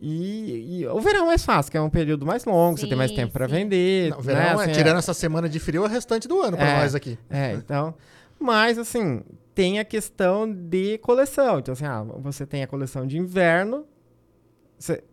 E, 0.02 0.80
e 0.82 0.88
o 0.88 1.00
verão 1.02 1.24
é 1.24 1.28
mais 1.28 1.44
fácil, 1.44 1.70
que 1.72 1.78
é 1.78 1.82
um 1.82 1.90
período 1.90 2.26
mais 2.26 2.46
longo, 2.46 2.78
você 2.78 2.88
tem 2.88 2.98
mais 2.98 3.10
Sim, 3.12 3.18
tempo 3.18 3.34
para 3.34 3.48
sim. 3.50 3.56
vender. 3.56 4.12
Não, 4.12 4.22
verão 4.22 4.40
né? 4.40 4.48
é, 4.48 4.54
Assim, 4.54 4.72
tirando 4.72 4.98
essa 4.98 5.14
semana 5.14 5.50
de 5.50 5.60
frio, 5.60 5.84
é 5.84 5.86
o 5.88 5.90
restante 5.90 6.28
do 6.28 6.42
ano 6.42 6.56
pra 6.56 6.66
É. 6.68 6.80
nós 6.80 6.96
aqui. 6.96 7.18
É, 7.30 7.54
então. 7.54 7.94
Mas, 8.40 8.78
assim, 8.78 9.22
tem 9.54 9.80
a 9.80 9.84
questão 9.84 10.50
de 10.50 10.98
coleção. 11.00 11.60
Então, 11.60 11.74
assim, 11.74 11.86
ah, 11.86 12.02
você 12.20 12.46
tem 12.46 12.64
a 12.64 12.68
coleção 12.68 13.06
de 13.06 13.18
inverno. 13.18 13.86
Você, 14.78 15.04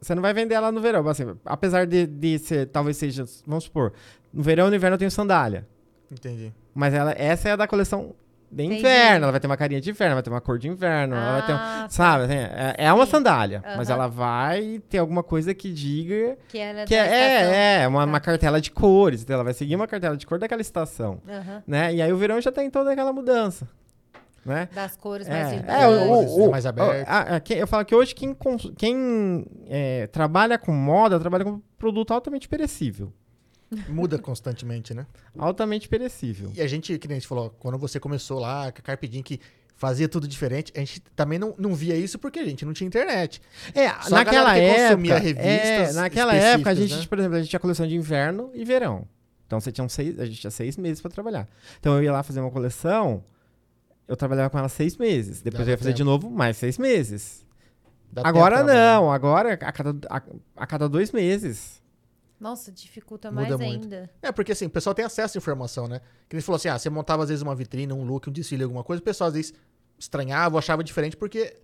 você 0.00 0.14
não 0.14 0.22
vai 0.22 0.32
vender 0.32 0.54
ela 0.54 0.72
no 0.72 0.80
verão. 0.80 1.06
Assim, 1.06 1.24
apesar 1.44 1.86
de, 1.86 2.06
de 2.06 2.38
ser, 2.38 2.66
talvez 2.68 2.96
seja, 2.96 3.26
vamos 3.46 3.64
supor, 3.64 3.92
no 4.32 4.42
verão 4.42 4.68
e 4.68 4.70
no 4.70 4.76
inverno 4.76 4.94
eu 4.94 4.98
tenho 4.98 5.10
sandália. 5.10 5.68
Entendi. 6.10 6.50
Mas 6.74 6.94
ela, 6.94 7.12
essa 7.12 7.50
é 7.50 7.52
a 7.52 7.56
da 7.56 7.68
coleção 7.68 8.14
de 8.52 8.64
Entendi. 8.64 8.80
inverno. 8.80 9.24
Ela 9.24 9.30
vai 9.32 9.40
ter 9.40 9.46
uma 9.46 9.56
carinha 9.56 9.80
de 9.80 9.90
inverno, 9.90 10.14
vai 10.14 10.22
ter 10.22 10.30
uma 10.30 10.40
cor 10.40 10.58
de 10.58 10.68
inverno. 10.68 11.14
ela 11.14 11.32
vai 11.32 11.46
ter 11.46 11.52
um, 11.52 11.56
Ah, 11.56 11.86
sabe, 11.88 12.24
assim, 12.24 12.34
é, 12.34 12.74
é 12.78 12.92
uma 12.92 13.04
Sim. 13.04 13.10
sandália. 13.12 13.62
Mas 13.76 13.88
Aham. 13.88 13.98
ela 13.98 14.08
vai 14.08 14.82
ter 14.88 14.98
alguma 14.98 15.22
coisa 15.22 15.54
que 15.54 15.72
diga 15.72 16.36
que 16.48 16.58
era 16.58 16.84
que 16.84 16.96
da 16.96 17.04
estação. 17.04 17.52
é, 17.52 17.82
é, 17.82 17.88
uma, 17.88 18.00
Tá. 18.00 18.06
uma 18.06 18.20
cartela 18.20 18.60
de 18.60 18.70
cores. 18.70 19.22
Então 19.22 19.34
ela 19.34 19.44
vai 19.44 19.54
seguir 19.54 19.76
uma 19.76 19.86
cartela 19.86 20.16
de 20.16 20.26
cor 20.26 20.38
daquela 20.38 20.60
estação 20.60 21.20
Aham. 21.28 21.62
né? 21.66 21.94
E 21.94 22.02
aí 22.02 22.12
o 22.12 22.16
verão 22.16 22.40
já 22.40 22.50
tem 22.50 22.68
toda 22.70 22.90
aquela 22.92 23.12
mudança, 23.12 23.68
né? 24.44 24.68
Das 24.74 24.96
cores 24.96 25.28
É, 25.28 25.30
mais 25.30 25.52
é, 25.68 25.86
o, 25.86 26.12
o- 26.12 26.46
o- 26.46 26.50
mais 26.50 26.66
aberto. 26.66 27.06
a- 27.08 27.36
a- 27.36 27.40
quem- 27.40 27.58
eu 27.58 27.66
falo 27.66 27.84
que 27.84 27.94
hoje 27.94 28.14
quem, 28.14 28.36
quem 28.76 29.46
é, 29.68 30.06
trabalha 30.08 30.58
com 30.58 30.72
moda 30.72 31.20
trabalha 31.20 31.44
com 31.44 31.60
produto 31.78 32.12
altamente 32.12 32.48
perecível. 32.48 33.12
Muda 33.88 34.18
constantemente, 34.18 34.92
né? 34.92 35.06
Altamente 35.38 35.88
perecível. 35.88 36.50
E 36.54 36.60
a 36.60 36.66
gente, 36.66 36.98
que 36.98 37.06
nem 37.06 37.16
a 37.16 37.20
gente 37.20 37.28
falou, 37.28 37.50
quando 37.58 37.78
você 37.78 38.00
começou 38.00 38.40
lá, 38.40 38.72
com 38.72 38.78
a 38.78 38.82
Carpe 38.82 39.06
Diem, 39.06 39.22
que 39.22 39.40
fazia 39.76 40.08
tudo 40.08 40.28
diferente, 40.28 40.72
a 40.76 40.80
gente 40.80 41.00
também 41.16 41.38
não, 41.38 41.54
não 41.56 41.74
via 41.74 41.96
isso 41.96 42.18
porque 42.18 42.38
a 42.38 42.44
gente 42.44 42.66
não 42.66 42.72
tinha 42.72 42.86
internet. 42.86 43.40
É, 43.74 43.88
Só 44.02 44.16
naquela 44.16 44.56
época, 44.56 45.18
revistas 45.18 45.42
é, 45.42 45.92
naquela 45.94 46.34
época 46.34 46.70
a 46.70 46.74
gente, 46.74 46.94
né? 46.94 47.06
por 47.08 47.18
exemplo, 47.18 47.36
a 47.36 47.40
gente 47.40 47.48
tinha 47.48 47.60
coleção 47.60 47.86
de 47.86 47.96
inverno 47.96 48.50
e 48.52 48.62
verão. 48.62 49.08
Então 49.46 49.58
você 49.58 49.72
tinha 49.72 49.88
seis, 49.88 50.18
a 50.20 50.26
gente 50.26 50.40
tinha 50.40 50.50
seis 50.50 50.76
meses 50.76 51.00
para 51.00 51.10
trabalhar. 51.10 51.48
Então 51.78 51.96
eu 51.96 52.02
ia 52.02 52.12
lá 52.12 52.22
fazer 52.22 52.40
uma 52.40 52.50
coleção, 52.50 53.24
eu 54.06 54.16
trabalhava 54.16 54.50
com 54.50 54.58
ela 54.58 54.68
seis 54.68 54.96
meses. 54.96 55.40
Depois 55.40 55.60
Dava 55.60 55.70
eu 55.70 55.72
ia 55.72 55.78
fazer 55.78 55.90
tempo. 55.90 55.96
de 55.96 56.04
novo 56.04 56.30
mais 56.30 56.56
seis 56.56 56.76
meses. 56.76 57.46
Dá 58.12 58.22
Agora 58.24 58.62
não, 58.62 59.10
agora 59.10 59.54
a 59.54 59.72
cada, 59.72 59.96
a, 60.10 60.22
a 60.56 60.66
cada 60.66 60.88
dois 60.88 61.10
meses. 61.10 61.79
Nossa, 62.40 62.72
dificulta 62.72 63.30
Muda 63.30 63.58
mais 63.58 63.70
muito. 63.70 63.84
ainda. 63.84 64.10
É, 64.22 64.32
porque 64.32 64.52
assim, 64.52 64.66
o 64.66 64.70
pessoal 64.70 64.94
tem 64.94 65.04
acesso 65.04 65.36
à 65.36 65.38
informação, 65.38 65.86
né? 65.86 66.00
Que 66.28 66.36
ele 66.36 66.42
falou 66.42 66.56
assim, 66.56 66.68
ah, 66.68 66.78
você 66.78 66.88
montava 66.88 67.22
às 67.22 67.28
vezes 67.28 67.42
uma 67.42 67.54
vitrine, 67.54 67.92
um 67.92 68.02
look, 68.02 68.28
um 68.28 68.32
desfile, 68.32 68.62
alguma 68.62 68.82
coisa, 68.82 69.00
o 69.00 69.04
pessoal 69.04 69.28
às 69.28 69.34
vezes 69.34 69.52
estranhava, 69.98 70.54
ou 70.54 70.58
achava 70.58 70.82
diferente, 70.82 71.16
porque 71.18 71.54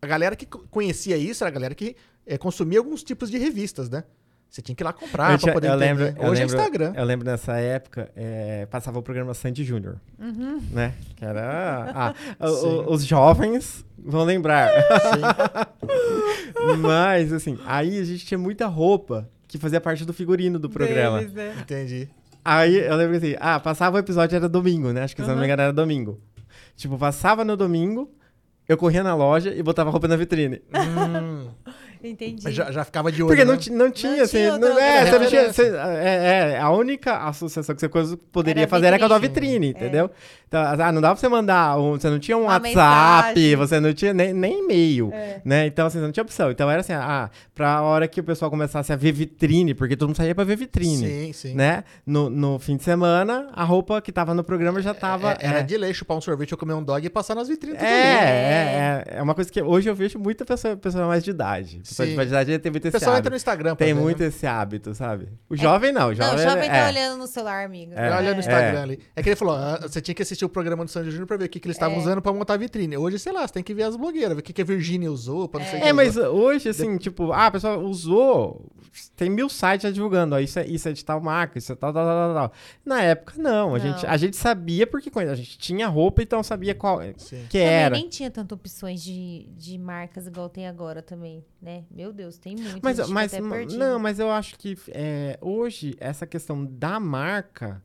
a 0.00 0.06
galera 0.06 0.36
que 0.36 0.46
co- 0.46 0.64
conhecia 0.70 1.16
isso 1.16 1.42
era 1.42 1.48
a 1.48 1.52
galera 1.52 1.74
que 1.74 1.96
eh, 2.24 2.38
consumia 2.38 2.78
alguns 2.78 3.02
tipos 3.02 3.28
de 3.30 3.36
revistas, 3.38 3.90
né? 3.90 4.04
Você 4.48 4.62
tinha 4.62 4.76
que 4.76 4.82
ir 4.82 4.84
lá 4.84 4.92
comprar 4.92 5.32
Eu 5.32 5.38
pra 5.40 5.52
poder 5.52 5.68
eu 5.68 5.74
entender. 5.74 6.04
lembro- 6.04 6.22
eu 6.22 6.30
Hoje 6.30 6.40
lembro- 6.42 6.56
é 6.56 6.60
Instagram. 6.60 6.92
Eu 6.96 7.04
lembro 7.04 7.26
nessa 7.26 7.56
época, 7.58 8.12
é, 8.14 8.64
passava 8.66 9.00
o 9.00 9.02
programa 9.02 9.34
Sandy 9.34 9.64
Júnior, 9.64 10.00
né? 10.70 10.94
Que 11.16 11.24
era... 11.24 11.90
ah, 11.92 12.14
o- 12.46 12.54
Sim. 12.54 12.66
o- 12.66 12.92
os 12.92 13.04
jovens 13.04 13.84
vão 13.98 14.22
lembrar. 14.22 14.70
Mas, 16.78 17.32
assim, 17.32 17.58
aí 17.66 17.98
a 17.98 18.04
gente 18.04 18.24
tinha 18.24 18.38
muita 18.38 18.66
roupa 18.66 19.28
que 19.56 19.62
fazia 19.62 19.80
parte 19.80 20.04
do 20.04 20.12
figurino 20.12 20.58
do 20.58 20.70
programa. 20.70 21.18
Deles, 21.18 21.32
né? 21.32 21.54
Entendi. 21.60 22.08
Aí 22.44 22.76
eu 22.76 22.94
lembro 22.94 23.16
assim, 23.16 23.34
ah, 23.40 23.58
passava 23.58 23.96
o 23.96 23.98
episódio, 23.98 24.36
era 24.36 24.48
domingo, 24.48 24.92
né? 24.92 25.02
Acho 25.02 25.16
que 25.16 25.22
se 25.22 25.28
eu 25.28 25.34
não 25.34 25.40
me 25.40 25.46
engano 25.46 25.62
era 25.62 25.72
domingo. 25.72 26.20
Tipo, 26.76 26.96
passava 26.96 27.44
no 27.44 27.56
domingo, 27.56 28.08
eu 28.68 28.76
corria 28.76 29.02
na 29.02 29.14
loja 29.14 29.52
e 29.52 29.62
botava 29.62 29.90
a 29.90 29.92
roupa 29.92 30.06
na 30.06 30.16
vitrine. 30.16 30.62
Hum, 30.72 31.48
Entendi. 32.02 32.50
já, 32.52 32.70
já 32.70 32.84
ficava 32.84 33.10
de 33.10 33.22
olho. 33.22 33.28
Porque 33.28 33.44
né? 33.44 33.50
não, 33.50 33.58
ti- 33.58 33.70
não 33.70 33.90
tinha, 33.90 34.22
assim. 34.22 34.38
tinha 34.38 34.58
não- 34.58 34.78
é, 34.78 35.06
você 35.06 35.18
não 35.18 35.26
tinha. 35.26 35.52
você- 35.52 35.76
é, 35.76 36.52
é, 36.54 36.58
a 36.60 36.70
única 36.70 37.16
associação 37.28 37.74
que 37.74 37.80
você 37.82 38.16
poderia 38.32 38.62
Era 38.62 38.68
fazer 38.70 38.86
era 38.86 38.98
com 38.98 39.04
a 39.04 39.08
da 39.08 39.18
vitrine. 39.18 39.52
vitrine, 39.52 39.68
entendeu? 39.70 40.10
Então, 40.48 40.60
ah, 40.62 40.92
não 40.92 41.00
dava 41.00 41.14
pra 41.14 41.20
você 41.20 41.28
mandar. 41.28 41.76
um- 41.78 41.92
você 41.98 42.08
não 42.08 42.18
tinha 42.20 42.36
um 42.36 42.42
Uma 42.42 42.52
WhatsApp, 42.54 43.34
mensagem. 43.40 43.56
você 43.56 43.80
não 43.80 43.92
tinha 43.92 44.14
nem, 44.14 44.32
nem 44.32 44.60
e-mail. 44.64 45.10
É. 45.12 45.40
Né? 45.44 45.66
Então, 45.66 45.86
assim, 45.86 45.98
você 45.98 46.04
não 46.04 46.12
tinha 46.12 46.22
opção. 46.22 46.50
Então 46.52 46.70
era 46.70 46.80
assim, 46.80 46.92
ah, 46.92 47.28
pra 47.54 47.82
hora 47.82 48.06
que 48.06 48.20
o 48.20 48.24
pessoal 48.24 48.48
começasse 48.50 48.92
a 48.92 48.96
ver 48.96 49.10
vitrine, 49.12 49.74
porque 49.74 49.96
todo 49.96 50.08
mundo 50.08 50.16
saía 50.16 50.34
pra 50.34 50.44
ver 50.44 50.56
vitrine. 50.56 50.96
Sim, 51.08 51.32
sim. 51.32 51.54
Né? 51.54 51.82
No, 52.06 52.30
no 52.30 52.58
fim 52.60 52.76
de 52.76 52.84
semana, 52.84 53.48
a 53.52 53.64
roupa 53.64 54.00
que 54.00 54.12
tava 54.12 54.34
no 54.34 54.44
programa 54.44 54.80
já 54.80 54.94
tava. 54.94 55.32
É, 55.32 55.38
era 55.46 55.58
é. 55.58 55.62
de 55.62 55.76
lei 55.76 55.92
chupar 55.92 56.16
um 56.16 56.20
sorvete 56.20 56.52
ou 56.52 56.58
comer 56.58 56.74
um 56.74 56.82
dog 56.82 57.04
e 57.04 57.10
passar 57.10 57.34
nas 57.34 57.48
vitrines. 57.48 57.82
É, 57.82 57.86
é, 57.86 59.04
é, 59.14 59.18
é 59.18 59.22
uma 59.22 59.34
coisa 59.34 59.50
que 59.50 59.60
hoje 59.60 59.88
eu 59.90 59.94
vejo 59.96 60.18
muita 60.18 60.44
pessoa, 60.44 60.76
pessoa 60.76 61.06
mais 61.08 61.24
de 61.24 61.30
idade. 61.30 61.80
Sim. 61.94 62.14
de 62.16 62.22
idade 62.22 62.58
tem 62.58 62.70
muito 62.72 62.84
O 62.84 62.88
esse 62.88 62.92
pessoal 62.98 63.12
entra 63.16 63.18
hábito. 63.18 63.30
no 63.30 63.36
Instagram 63.36 63.76
Tem 63.76 63.94
ver, 63.94 64.00
muito 64.00 64.20
né? 64.20 64.26
esse 64.28 64.46
hábito, 64.46 64.94
sabe? 64.94 65.28
O 65.48 65.56
jovem 65.56 65.92
não, 65.92 66.06
o 66.06 66.08
Não, 66.08 66.14
jovem, 66.14 66.34
o 66.34 66.38
jovem 66.50 66.68
tá 66.68 66.76
é, 66.76 66.88
olhando 66.88 67.18
no 67.18 67.26
celular, 67.26 67.64
amigo. 67.64 67.92
É. 67.94 68.10
Olha 68.10 68.30
no 68.30 68.36
É. 68.36 68.40
Instagram 68.40 68.78
É. 68.78 68.82
ali. 68.82 69.00
É 69.14 69.22
que 69.22 69.28
ele 69.28 69.36
falou, 69.36 69.54
ah, 69.54 69.78
você 69.82 70.00
tinha 70.00 70.14
que 70.14 70.22
assistir 70.22 70.44
o 70.44 70.48
programa 70.48 70.84
do 70.84 70.90
Sandy 70.90 71.10
Júnior 71.10 71.26
pra 71.26 71.36
ver 71.36 71.44
o 71.44 71.48
que, 71.48 71.60
que 71.60 71.66
eles 71.66 71.76
estavam 71.76 71.96
É. 71.96 72.00
usando 72.00 72.20
pra 72.22 72.32
montar 72.32 72.54
a 72.54 72.56
vitrine. 72.56 72.96
Hoje, 72.96 73.18
sei 73.18 73.32
lá, 73.32 73.46
você 73.46 73.54
tem 73.54 73.62
que 73.62 73.74
ver 73.74 73.84
as 73.84 73.96
blogueiras, 73.96 74.34
ver 74.34 74.40
o 74.40 74.42
que, 74.42 74.52
que 74.52 74.62
a 74.62 74.64
Virgínia 74.64 75.10
usou, 75.10 75.48
pra 75.48 75.60
não 75.60 75.66
sei 75.66 75.78
o 75.78 75.82
que 75.82 75.88
É, 75.88 75.92
usou. 75.92 75.96
mas 75.96 76.16
hoje, 76.16 76.68
assim, 76.68 76.96
tipo, 76.98 77.32
ah, 77.32 77.46
a 77.46 77.50
pessoa 77.50 77.76
usou. 77.78 78.66
Tem 79.14 79.28
mil 79.28 79.48
sites 79.50 79.82
já 79.82 79.90
divulgando, 79.90 80.34
ó, 80.34 80.38
isso 80.38 80.58
é, 80.58 80.66
isso 80.66 80.88
é 80.88 80.92
de 80.92 81.04
tal 81.04 81.20
marca, 81.20 81.58
isso 81.58 81.70
é 81.70 81.74
tal, 81.74 81.92
tal, 81.92 82.04
tal, 82.06 82.34
tal, 82.34 82.48
tal. 82.48 82.52
Na 82.84 83.02
época, 83.02 83.34
não. 83.36 83.74
A, 83.74 83.78
Não. 83.78 83.78
Gente, 83.78 84.06
a 84.06 84.16
gente 84.16 84.36
sabia 84.36 84.86
porque 84.86 85.10
a 85.18 85.34
gente 85.34 85.58
tinha 85.58 85.86
roupa, 85.86 86.22
então 86.22 86.42
sabia 86.42 86.74
qual 86.74 87.00
Sim. 87.18 87.44
que 87.50 87.58
Também 87.58 87.66
era. 87.74 87.94
nem 87.94 88.08
tinha 88.08 88.30
tantas 88.30 88.56
opções 88.58 89.02
de, 89.02 89.46
de 89.54 89.76
marcas 89.76 90.26
igual 90.26 90.48
tem 90.48 90.66
agora 90.66 91.02
também, 91.02 91.44
né? 91.60 91.75
Meu 91.90 92.12
Deus, 92.12 92.38
tem 92.38 92.54
muito. 92.56 92.80
Mas, 92.82 93.08
mas, 93.08 93.32
não, 93.74 93.98
mas 93.98 94.18
eu 94.18 94.30
acho 94.30 94.58
que 94.58 94.76
é, 94.88 95.38
hoje 95.40 95.94
essa 95.98 96.26
questão 96.26 96.64
da 96.64 96.98
marca, 97.00 97.82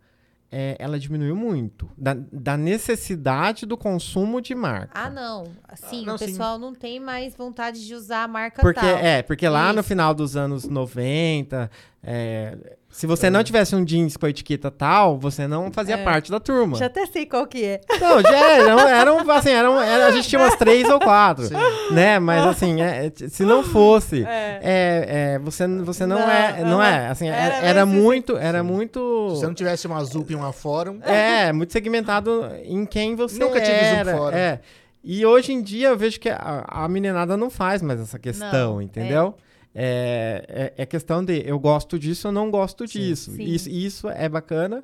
é, 0.51 0.75
ela 0.79 0.99
diminuiu 0.99 1.35
muito. 1.35 1.89
Da, 1.97 2.13
da 2.31 2.57
necessidade 2.57 3.65
do 3.65 3.77
consumo 3.77 4.41
de 4.41 4.53
marca. 4.53 4.91
Ah, 4.93 5.09
não. 5.09 5.43
Assim, 5.67 6.03
Ah, 6.03 6.07
não, 6.07 6.15
o 6.15 6.17
sim. 6.17 6.25
pessoal 6.27 6.57
não 6.59 6.73
tem 6.73 6.99
mais 6.99 7.35
vontade 7.35 7.85
de 7.85 7.95
usar 7.95 8.23
a 8.23 8.27
marca 8.27 8.61
Porque, 8.61 8.79
tal. 8.79 8.97
é, 8.97 9.21
porque 9.23 9.47
lá 9.47 9.71
no 9.71 9.79
Isso. 9.79 9.87
final 9.89 10.13
dos 10.13 10.35
anos 10.35 10.65
90, 10.67 11.71
é, 12.03 12.77
se 12.91 13.07
você 13.07 13.29
não 13.29 13.43
tivesse 13.43 13.75
um 13.75 13.83
jeans 13.83 14.17
com 14.17 14.25
a 14.25 14.29
etiqueta 14.29 14.69
tal, 14.69 15.17
você 15.17 15.47
não 15.47 15.71
fazia 15.71 15.95
É. 15.95 16.03
parte 16.03 16.29
da 16.29 16.39
turma. 16.39 16.77
Já 16.77 16.87
até 16.87 17.05
sei 17.05 17.25
qual 17.25 17.47
que 17.47 17.63
é. 17.63 17.81
Não, 17.99 18.21
já 18.21 18.37
eram, 18.57 18.79
eram 18.79 19.31
assim, 19.31 19.49
eram, 19.51 19.81
era- 19.81 20.07
a 20.07 20.11
gente 20.11 20.27
tinha 20.27 20.39
umas 20.41 20.55
três 20.55 20.87
ou 20.89 20.99
quatro, 20.99 21.45
Sim. 21.45 21.55
né? 21.91 22.19
Mas 22.19 22.45
assim, 22.45 22.81
é, 22.81 23.07
é, 23.07 23.27
se 23.29 23.43
não 23.43 23.63
fosse, 23.63 24.23
É. 24.25 24.59
é, 24.61 25.05
é, 25.35 25.39
você, 25.39 25.65
você 25.67 26.05
não, 26.05 26.19
Não, 26.19 26.29
é, 26.29 26.63
não 26.63 26.83
é, 26.83 27.07
assim, 27.07 27.27
Era 27.29 27.37
era, 27.55 27.65
era 27.65 27.83
assim. 27.83 27.91
muito, 27.91 28.37
era 28.37 28.59
Sim. 28.61 28.67
muito, 28.67 29.29
Se 29.31 29.39
você 29.41 29.47
não 29.47 29.53
tivesse 29.53 29.87
uma 29.87 30.03
Zup 30.03 30.29
e 30.31 30.35
uma 30.35 30.51
Fórum, 30.51 30.99
é, 31.03 31.51
muito 31.53 31.71
segmentado 31.73 32.45
em 32.65 32.85
quem 32.85 33.15
você 33.15 33.39
Nunca 33.39 33.59
tive 33.61 33.77
Zoom 33.79 33.95
era, 33.95 34.17
fora. 34.17 34.37
é. 34.37 34.59
E 35.03 35.25
hoje 35.25 35.51
em 35.51 35.61
dia 35.63 35.87
eu 35.87 35.97
vejo 35.97 36.19
que 36.19 36.29
a, 36.29 36.63
a 36.67 36.87
meninada 36.87 37.35
não 37.35 37.49
faz 37.49 37.81
mais 37.81 37.99
essa 37.99 38.19
questão, 38.19 38.73
Não, 38.75 38.81
entendeu? 38.81 39.33
É, 39.47 39.50
é, 39.73 40.73
é 40.77 40.85
questão 40.85 41.23
de 41.23 41.41
eu 41.47 41.57
gosto 41.59 41.97
disso, 41.97 42.27
eu 42.27 42.31
não 42.31 42.49
gosto 42.51 42.87
Sim. 42.87 42.99
disso. 42.99 43.31
Sim. 43.31 43.43
Isso, 43.43 43.69
isso 43.69 44.09
é 44.09 44.27
bacana. 44.27 44.83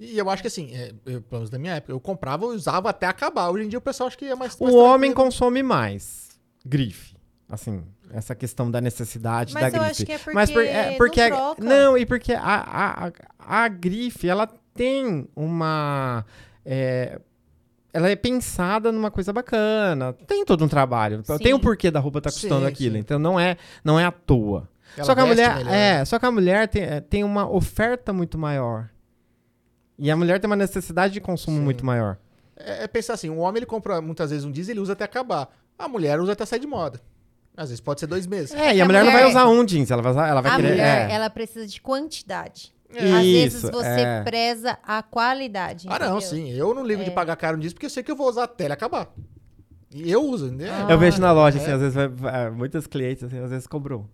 E 0.00 0.16
eu 0.16 0.30
acho 0.30 0.42
que 0.42 0.46
assim, 0.48 0.72
é, 0.74 0.92
eu, 1.06 1.20
pelo 1.22 1.40
menos 1.40 1.50
da 1.50 1.58
minha 1.58 1.74
época, 1.74 1.92
eu 1.92 1.98
comprava 2.00 2.44
e 2.46 2.48
usava 2.48 2.90
até 2.90 3.06
acabar. 3.06 3.50
Hoje 3.50 3.64
em 3.64 3.68
dia 3.68 3.78
o 3.78 3.82
pessoal 3.82 4.06
acha 4.06 4.16
que 4.16 4.26
é 4.26 4.34
mais. 4.34 4.56
mais 4.58 4.72
O 4.74 4.76
homem 4.78 5.12
consome 5.12 5.62
mais 5.62 6.28
grife. 6.64 7.16
Assim, 7.50 7.82
essa 8.10 8.34
questão 8.34 8.70
da 8.70 8.78
necessidade 8.80 9.54
Mas 9.54 9.62
da 9.72 9.78
eu 9.78 9.82
grife. 9.82 9.90
acho 9.90 10.06
que 10.06 10.12
é 10.12 10.18
porque, 10.18 10.34
Mas 10.34 10.50
por- 10.50 10.64
é, 10.64 10.96
porque 10.96 11.28
não 11.30 11.36
a- 11.36 11.54
troca. 11.54 11.64
não, 11.64 11.98
e 11.98 12.06
porque 12.06 12.32
a, 12.34 12.40
a, 12.42 13.06
a, 13.08 13.12
a 13.64 13.68
grife, 13.68 14.28
ela 14.28 14.46
tem 14.74 15.26
uma. 15.34 16.24
é, 16.64 17.18
ela 17.92 18.08
é 18.08 18.16
pensada 18.16 18.92
numa 18.92 19.10
coisa 19.10 19.32
bacana. 19.32 20.12
Tem 20.26 20.44
todo 20.44 20.64
um 20.64 20.68
trabalho. 20.68 21.22
Sim. 21.24 21.38
Tem 21.38 21.54
o 21.54 21.58
porquê 21.58 21.90
da 21.90 22.00
roupa 22.00 22.20
tá 22.20 22.30
custando 22.30 22.62
Sim, 22.62 22.66
aquilo. 22.66 22.94
sim. 22.94 23.00
Então 23.00 23.18
não 23.18 23.38
é, 23.38 23.56
não 23.84 23.98
é 23.98 24.04
à 24.04 24.10
toa. 24.12 24.68
Ela 24.96 25.04
só 25.06 25.14
que 25.14 25.20
a 25.20 25.26
mulher, 25.26 25.56
melhor. 25.56 25.72
é, 25.74 26.04
só 26.04 26.18
que 26.18 26.26
a 26.26 26.30
mulher 26.30 26.68
tem, 26.68 26.82
é, 26.82 27.00
tem 27.00 27.24
uma 27.24 27.48
oferta 27.50 28.12
muito 28.12 28.36
maior. 28.38 28.88
E 29.98 30.10
a 30.10 30.16
mulher 30.16 30.38
tem 30.40 30.48
uma 30.48 30.56
necessidade 30.56 31.12
de 31.14 31.20
consumo 31.20 31.58
Sim. 31.58 31.62
muito 31.64 31.84
maior. 31.84 32.16
É, 32.56 32.84
é 32.84 32.88
pensar 32.88 33.14
assim, 33.14 33.28
o 33.30 33.38
homem 33.38 33.58
ele 33.60 33.66
compra 33.66 34.00
muitas 34.00 34.30
vezes 34.30 34.44
um 34.44 34.50
diesel 34.50 34.72
ele 34.74 34.80
usa 34.80 34.92
até 34.94 35.04
acabar. 35.04 35.48
A 35.78 35.88
mulher 35.88 36.20
usa 36.20 36.32
até 36.32 36.44
sair 36.46 36.60
de 36.60 36.66
moda. 36.66 37.00
Às 37.56 37.70
vezes 37.70 37.80
pode 37.80 37.98
ser 38.00 38.06
dois 38.06 38.26
meses. 38.26 38.54
É, 38.54 38.74
e 38.76 38.80
a 38.80 38.84
a 38.84 38.86
mulher, 38.86 39.04
não 39.04 39.10
vai 39.12 39.22
mulher- 39.22 39.30
usar 39.36 39.48
um 39.48 39.64
jeans, 39.64 39.90
ela 39.90 40.00
vai, 40.00 40.12
usar, 40.12 40.28
ela 40.28 40.40
vai 40.40 40.52
a 40.52 40.56
querer. 40.56 40.68
mulher, 40.70 41.10
é. 41.10 41.12
ela 41.14 41.28
precisa 41.28 41.66
de 41.66 41.80
quantidade. 41.80 42.72
É. 42.94 43.12
Às 43.12 43.24
vezes 43.24 43.54
Isso, 43.64 43.70
você 43.70 43.86
é. 44.00 44.22
preza 44.22 44.78
a 44.82 45.02
qualidade. 45.02 45.86
Ah, 45.90 45.98
não, 45.98 46.18
entendeu? 46.18 46.20
sim. 46.22 46.50
Eu 46.52 46.74
não 46.74 46.84
ligo 46.86 47.04
de 47.04 47.10
É. 47.10 47.12
pagar 47.12 47.36
caro 47.36 47.56
nisso 47.56 47.74
porque 47.74 47.86
eu 47.86 47.90
sei 47.90 48.02
que 48.02 48.10
eu 48.10 48.16
vou 48.16 48.28
usar 48.28 48.44
até 48.44 48.64
ele 48.64 48.72
acabar. 48.72 49.12
E 49.94 50.10
eu 50.10 50.22
uso, 50.22 50.50
né? 50.52 50.68
Ah. 50.70 50.90
Eu 50.90 50.98
vejo 50.98 51.20
na 51.20 51.32
loja, 51.32 51.58
é. 51.58 51.62
assim, 51.62 51.72
às 51.72 51.80
vezes, 51.80 51.94
vai- 51.94 52.08
vai- 52.08 52.50
muitas 52.50 52.86
clientes, 52.86 53.24
assim, 53.24 53.38
às 53.38 53.50
vezes 53.50 53.66
cobrou 53.66 54.08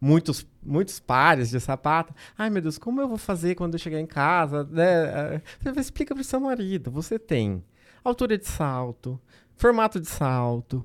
muitos, 0.00 0.46
muitos 0.62 0.98
pares 1.00 1.50
de 1.50 1.58
sapato. 1.60 2.12
Ai, 2.36 2.50
meu 2.50 2.62
Deus, 2.62 2.78
como 2.78 3.00
eu 3.00 3.08
vou 3.08 3.18
fazer 3.18 3.54
quando 3.54 3.74
eu 3.74 3.78
chegar 3.78 4.00
em 4.00 4.06
casa, 4.06 4.64
né? 4.70 5.40
Explica 5.76 6.14
pro 6.14 6.22
seu 6.24 6.40
marido. 6.40 6.90
Você 6.90 7.18
tem 7.18 7.64
altura 8.04 8.36
de 8.38 8.46
salto, 8.46 9.20
formato 9.56 10.00
de 10.00 10.06
salto, 10.08 10.84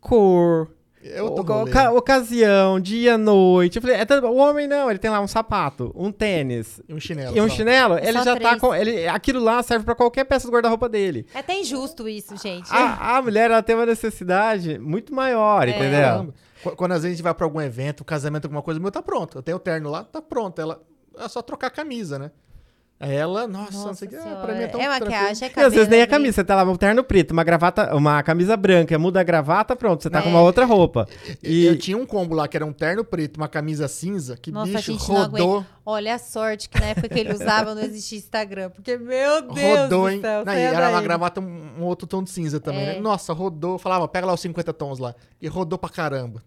cor, 0.00 0.70
É 1.06 1.22
outro 1.22 1.42
oca- 1.42 1.52
rolê. 1.54 1.70
oca- 1.70 1.92
ocasião, 1.92 2.80
dia, 2.80 3.18
noite. 3.18 3.76
Eu 3.76 3.82
falei, 3.82 3.96
é 3.96 4.04
tanto- 4.06 4.26
o 4.26 4.36
homem 4.36 4.66
não, 4.66 4.88
ele 4.88 4.98
tem 4.98 5.10
lá 5.10 5.20
um 5.20 5.26
sapato, 5.26 5.92
um 5.94 6.10
tênis 6.10 6.80
E 6.88 6.94
um 6.94 6.98
chinelo. 7.00 7.36
e 7.36 7.40
um 7.40 7.48
chinelo, 7.48 7.98
ele 7.98 8.12
só 8.18 8.24
já 8.24 8.32
tá 8.34 8.40
três. 8.48 8.60
com... 8.60 8.74
Ele, 8.74 9.06
aquilo 9.06 9.40
lá 9.40 9.62
serve 9.62 9.84
pra 9.84 9.94
qualquer 9.94 10.24
peça 10.24 10.46
do 10.46 10.52
guarda-roupa 10.52 10.88
dele. 10.88 11.26
É 11.34 11.40
até 11.40 11.54
injusto 11.60 12.08
isso, 12.08 12.34
gente. 12.36 12.72
A, 12.72 13.16
a 13.18 13.22
mulher, 13.22 13.50
ela 13.50 13.62
tem 13.62 13.76
uma 13.76 13.84
necessidade 13.86 14.78
muito 14.78 15.14
maior, 15.14 15.68
É. 15.68 15.72
entendeu? 15.72 16.32
Quando 16.76 16.92
às 16.92 17.02
vezes 17.02 17.12
a 17.12 17.16
gente 17.16 17.22
vai 17.22 17.34
pra 17.34 17.44
algum 17.44 17.60
evento, 17.60 18.00
um 18.00 18.04
casamento, 18.06 18.46
alguma 18.46 18.62
coisa, 18.62 18.80
o 18.80 18.82
meu 18.82 18.90
tá 18.90 19.02
pronto. 19.02 19.36
Eu 19.36 19.42
tenho 19.42 19.58
o 19.58 19.60
terno 19.60 19.90
lá, 19.90 20.04
tá 20.04 20.22
pronto. 20.22 20.58
Ela, 20.60 20.80
é 21.18 21.28
só 21.28 21.42
trocar 21.42 21.66
a 21.66 21.70
camisa, 21.70 22.18
né? 22.18 22.30
Ela, 23.06 23.46
nossa, 23.46 23.72
não 23.72 23.80
Nossa 23.86 23.94
sei 23.94 24.08
o 24.08 24.10
que. 24.10 24.16
Ah, 24.16 24.22
senhora. 24.22 24.40
pra 24.40 24.54
mim 24.54 24.62
é 24.62 24.66
tão 24.66 24.80
é 24.80 24.84
tranquilo. 24.86 25.10
maquiagem, 25.10 25.44
é 25.46 25.50
E 25.50 25.54
cabelo. 25.54 25.68
às 25.68 25.74
vezes 25.74 25.88
nem 25.88 26.00
é 26.00 26.02
a 26.02 26.06
camisa, 26.06 26.32
você 26.34 26.44
tá 26.44 26.54
lá 26.54 26.64
um 26.70 26.76
terno 26.76 27.04
preto, 27.04 27.32
uma 27.32 27.44
gravata, 27.44 27.94
uma 27.94 28.22
camisa 28.22 28.56
branca, 28.56 28.98
muda 28.98 29.20
a 29.20 29.22
gravata, 29.22 29.76
pronto, 29.76 30.02
você 30.02 30.10
tá 30.10 30.22
com 30.22 30.28
É. 30.28 30.32
uma 30.32 30.40
outra 30.40 30.64
roupa. 30.64 31.06
E... 31.42 31.64
E 31.64 31.66
Eu 31.66 31.78
tinha 31.78 31.96
um 31.96 32.06
combo 32.06 32.34
lá 32.34 32.46
que 32.48 32.56
era 32.56 32.64
um 32.66 32.72
terno 32.72 33.04
preto, 33.04 33.36
uma 33.36 33.48
camisa 33.48 33.88
cinza, 33.88 34.36
que 34.36 34.50
Nossa, 34.50 34.72
a 34.72 34.74
bicho 34.80 35.12
não 35.12 35.22
rodou, 35.22 35.64
Olha 35.86 36.14
a 36.14 36.18
sorte 36.18 36.68
que 36.68 36.80
na 36.80 36.86
época 36.86 37.08
que 37.10 37.18
ele 37.20 37.32
usava 37.34 37.74
não 37.74 37.82
existia 37.82 38.16
Instagram. 38.16 38.70
Porque, 38.70 38.96
meu 38.96 39.42
Deus 39.42 39.80
rodou, 39.80 40.02
do 40.04 40.08
hein? 40.10 40.20
céu, 40.22 40.44
Não, 40.44 40.52
e 40.52 40.56
saia 40.56 40.68
era 40.68 40.88
uma 40.88 41.02
gravata, 41.02 41.40
um, 41.42 41.62
um 41.80 41.82
outro 41.82 42.06
tom 42.06 42.22
de 42.22 42.30
cinza 42.30 42.58
também, 42.58 42.80
É. 42.84 42.94
né? 42.94 43.00
Nossa, 43.00 43.34
rodou. 43.34 43.76
Falava, 43.78 44.08
pega 44.08 44.26
lá 44.26 44.32
os 44.32 44.40
50 44.40 44.72
tons 44.72 44.98
lá. 44.98 45.14
E 45.42 45.46
rodou 45.46 45.78
pra 45.78 45.90
caramba. 45.90 46.42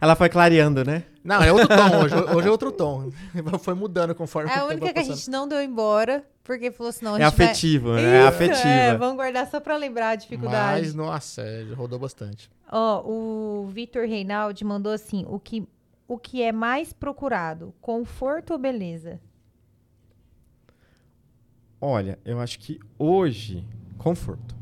Ela 0.00 0.14
foi 0.16 0.28
clareando, 0.28 0.84
né? 0.84 1.04
Não, 1.24 1.42
é 1.42 1.52
outro 1.52 1.68
tom 1.68 2.02
hoje. 2.04 2.14
Hoje 2.36 2.48
é 2.48 2.50
outro 2.50 2.70
tom. 2.72 3.10
Foi 3.60 3.74
mudando 3.74 4.14
conforme 4.14 4.48
É 4.50 4.58
a 4.58 4.64
única 4.64 4.92
que 4.92 4.98
a 5.00 5.02
gente 5.02 5.28
não 5.28 5.48
deu 5.48 5.60
embora, 5.60 6.24
porque 6.44 6.70
falou 6.70 6.90
assim, 6.90 7.04
não, 7.04 7.14
a 7.16 7.18
É 7.20 7.24
gente 7.24 7.36
vai- 7.36 7.46
afetivo, 7.46 7.92
né? 7.94 8.00
Isso, 8.00 8.08
É 8.08 8.26
afetiva. 8.28 8.68
É, 8.68 8.96
vamos 8.96 9.16
guardar 9.16 9.50
só 9.50 9.58
pra 9.58 9.76
lembrar 9.76 10.10
a 10.10 10.14
dificuldade. 10.14 10.82
Mas, 10.82 10.94
nossa, 10.94 11.42
é, 11.42 11.64
rodou 11.74 11.98
bastante. 11.98 12.48
Ó, 12.70 13.02
o 13.04 13.66
Vitor 13.68 14.06
Reinaldi 14.06 14.64
mandou 14.64 14.92
assim: 14.92 15.24
o 15.28 15.40
que, 15.40 15.66
o 16.06 16.16
que 16.16 16.42
é 16.42 16.52
mais 16.52 16.92
procurado? 16.92 17.74
Conforto 17.80 18.52
ou 18.52 18.58
beleza? 18.58 19.18
Olha, 21.80 22.18
eu 22.24 22.40
acho 22.40 22.58
que 22.58 22.78
hoje, 22.98 23.64
conforto. 23.98 24.54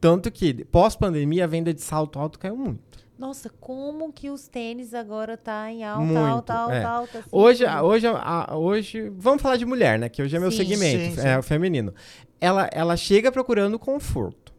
Tanto 0.00 0.30
que, 0.30 0.64
pós-pandemia, 0.64 1.44
a 1.44 1.46
venda 1.46 1.72
de 1.74 1.82
salto 1.82 2.18
alto 2.18 2.38
caiu 2.38 2.56
muito. 2.56 2.98
Nossa, 3.20 3.50
como 3.60 4.10
que 4.14 4.30
os 4.30 4.48
tênis 4.48 4.94
agora 4.94 5.36
tá 5.36 5.70
em 5.70 5.84
alta, 5.84 6.02
Muito, 6.02 6.18
alta, 6.18 6.54
alta, 6.54 6.74
é. 6.74 6.82
alta. 6.84 7.18
assim, 7.18 7.28
Hoje, 7.30 7.66
a- 7.66 7.82
hoje, 7.82 8.06
a- 8.06 8.56
hoje, 8.56 9.12
vamos 9.14 9.42
falar 9.42 9.58
de 9.58 9.66
mulher, 9.66 9.98
né? 9.98 10.08
Que 10.08 10.22
hoje 10.22 10.34
é 10.34 10.40
meu 10.40 10.50
Sim. 10.50 10.56
segmento, 10.56 11.16
Sim, 11.16 11.20
sim. 11.20 11.28
é 11.28 11.38
o 11.38 11.42
feminino. 11.42 11.92
Ela, 12.40 12.70
ela 12.72 12.96
chega 12.96 13.30
procurando 13.30 13.78
conforto. 13.78 14.54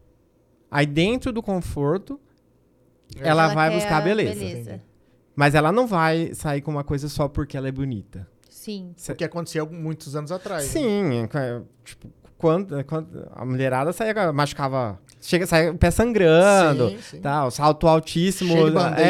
Aí 0.70 0.86
dentro 0.86 1.32
do 1.32 1.42
conforto, 1.42 2.20
ela, 3.20 3.48
vai 3.52 3.68
quer 3.70 3.76
buscar 3.80 3.96
a 3.98 4.00
beleza. 4.00 4.38
beleza. 4.38 4.80
Mas 5.34 5.56
ela 5.56 5.72
não 5.72 5.86
vai 5.88 6.32
sair 6.32 6.60
com 6.60 6.70
uma 6.70 6.84
coisa 6.84 7.08
só 7.08 7.26
porque 7.26 7.56
ela 7.56 7.66
é 7.66 7.72
bonita. 7.72 8.28
Sim. 8.48 8.94
O 9.10 9.14
que 9.16 9.24
acontecia 9.24 9.64
muitos 9.64 10.14
anos 10.14 10.30
atrás. 10.30 10.62
né? 10.66 10.70
Sim, 10.70 11.28
é, 11.34 11.62
tipo, 11.84 12.08
quando, 12.38 12.84
quando 12.84 13.28
a 13.34 13.44
mulherada 13.44 13.92
saía, 13.92 14.32
machucava, 14.32 15.00
chega, 15.22 15.46
saía 15.46 15.70
o 15.72 15.78
pé 15.78 15.90
sangrando, 15.90 16.90
Sim, 16.90 16.98
sim. 17.00 17.20
tal, 17.20 17.50
salto 17.50 17.86
altíssimo. 17.88 18.54
É, 18.98 19.02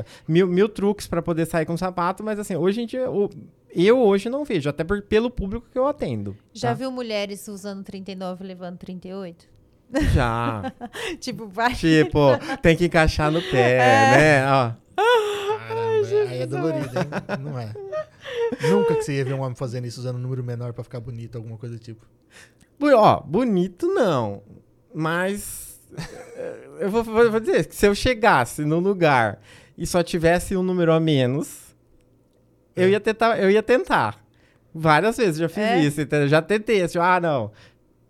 é, 0.00 0.04
mil, 0.26 0.46
mil 0.48 0.68
truques 0.68 1.06
pra 1.06 1.22
poder 1.22 1.46
sair 1.46 1.64
com 1.66 1.76
sapato, 1.76 2.24
mas 2.24 2.38
assim, 2.38 2.56
hoje 2.56 2.80
em 2.82 2.86
dia, 2.86 3.08
o- 3.10 3.30
eu 3.72 3.98
hoje 4.00 4.28
não 4.28 4.44
vejo, 4.44 4.68
até 4.70 4.82
por- 4.82 5.02
pelo 5.02 5.30
público 5.30 5.68
que 5.70 5.78
eu 5.78 5.86
atendo. 5.86 6.36
Já 6.52 6.68
tá? 6.68 6.74
viu 6.74 6.90
mulheres 6.90 7.46
usando 7.46 7.84
39 7.84 8.42
e 8.42 8.46
levando 8.48 8.78
38? 8.78 9.46
Já. 10.14 10.72
tipo, 11.20 11.46
vai. 11.46 11.74
tipo, 11.74 12.18
tem 12.62 12.74
que 12.76 12.86
encaixar 12.86 13.30
no 13.30 13.40
pé, 13.42 13.72
É. 13.76 14.16
né? 14.16 14.46
Ó. 14.50 14.72
Caramba, 15.68 16.30
aí 16.30 16.40
é 16.42 16.46
dolorido, 16.46 16.98
hein? 16.98 17.04
Não 17.40 17.58
é. 17.58 17.72
Nunca 18.70 18.94
que 18.94 19.02
você 19.02 19.16
ia 19.18 19.24
ver 19.24 19.34
um 19.34 19.40
homem 19.42 19.54
fazendo 19.56 19.86
isso 19.86 20.00
usando 20.00 20.16
um 20.16 20.20
número 20.20 20.42
menor 20.42 20.72
pra 20.72 20.82
ficar 20.84 21.00
bonito, 21.00 21.36
alguma 21.36 21.56
coisa 21.58 21.74
do 21.76 21.80
tipo. 21.80 22.04
Ó, 22.80 23.20
bonito 23.22 23.86
não. 23.88 24.42
Mas. 24.98 25.78
eh, 26.36 26.54
Eu 26.80 26.90
vou, 26.90 27.02
vou- 27.04 27.30
vou 27.30 27.40
dizer 27.40 27.66
que 27.66 27.74
se 27.76 27.86
eu 27.86 27.94
chegasse 27.94 28.62
num 28.64 28.78
lugar 28.80 29.38
e 29.78 29.86
só 29.86 30.02
tivesse 30.02 30.56
um 30.56 30.62
número 30.62 30.92
a 30.92 30.98
menos, 31.00 31.74
eu, 32.74 32.86
É. 32.86 32.90
ia 32.90 33.00
tentar, 33.00 33.38
eu 33.38 33.50
ia 33.50 33.62
tentar. 33.62 34.18
Várias 34.74 35.16
vezes 35.16 35.36
já 35.38 35.48
fiz 35.48 35.58
É? 35.64 35.78
isso, 35.80 36.00
entendeu? 36.00 36.28
Já 36.28 36.40
tentei, 36.42 36.82
assim, 36.82 36.98
ah, 36.98 37.20
não. 37.20 37.50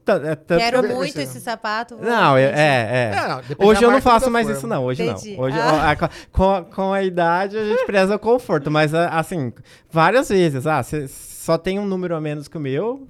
É 0.08 0.36
Quero 0.58 0.82
que 0.84 0.92
eu- 0.92 0.96
muito 0.96 1.18
esse- 1.20 1.40
sapato. 1.40 1.96
Não, 2.00 2.38
eu- 2.38 2.48
é, 2.50 2.52
é. 2.52 3.12
É, 3.12 3.28
não, 3.28 3.66
Hoje 3.68 3.82
eu 3.84 3.90
não 3.90 4.00
faço 4.00 4.30
mais 4.30 4.46
forma. 4.46 4.58
isso, 4.58 4.66
não. 4.68 4.84
Hoje 4.84 5.02
Entendi. 5.02 5.32
não. 5.36 5.40
Hoje, 5.44 5.58
Ah. 5.58 5.96
ó, 5.98 6.04
a- 6.04 6.10
com, 6.30 6.54
a- 6.54 6.64
com 6.64 6.92
a 6.92 7.02
idade, 7.02 7.56
a 7.58 7.64
gente 7.64 7.84
preza 7.86 8.14
o 8.14 8.18
conforto. 8.18 8.70
Mas, 8.70 8.94
a- 8.94 9.08
assim, 9.08 9.52
várias 9.90 10.28
vezes. 10.28 10.64
Ah, 10.64 10.80
você 10.80 11.08
só 11.08 11.58
tem 11.58 11.80
um 11.80 11.84
número 11.86 12.14
a 12.14 12.20
menos 12.20 12.46
que 12.46 12.56
o 12.56 12.60
meu, 12.60 13.08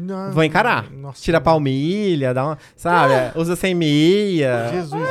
Não, 0.00 0.32
vou 0.32 0.44
encarar. 0.44 0.90
Nossa, 0.90 1.20
Tira 1.22 1.38
a 1.38 1.40
palmilha, 1.40 2.32
dá 2.32 2.44
uma. 2.46 2.58
Sabe? 2.76 3.12
é, 3.14 3.32
Usa 3.34 3.56
sem 3.56 3.74
meia. 3.74 4.68
Jesus. 4.70 5.02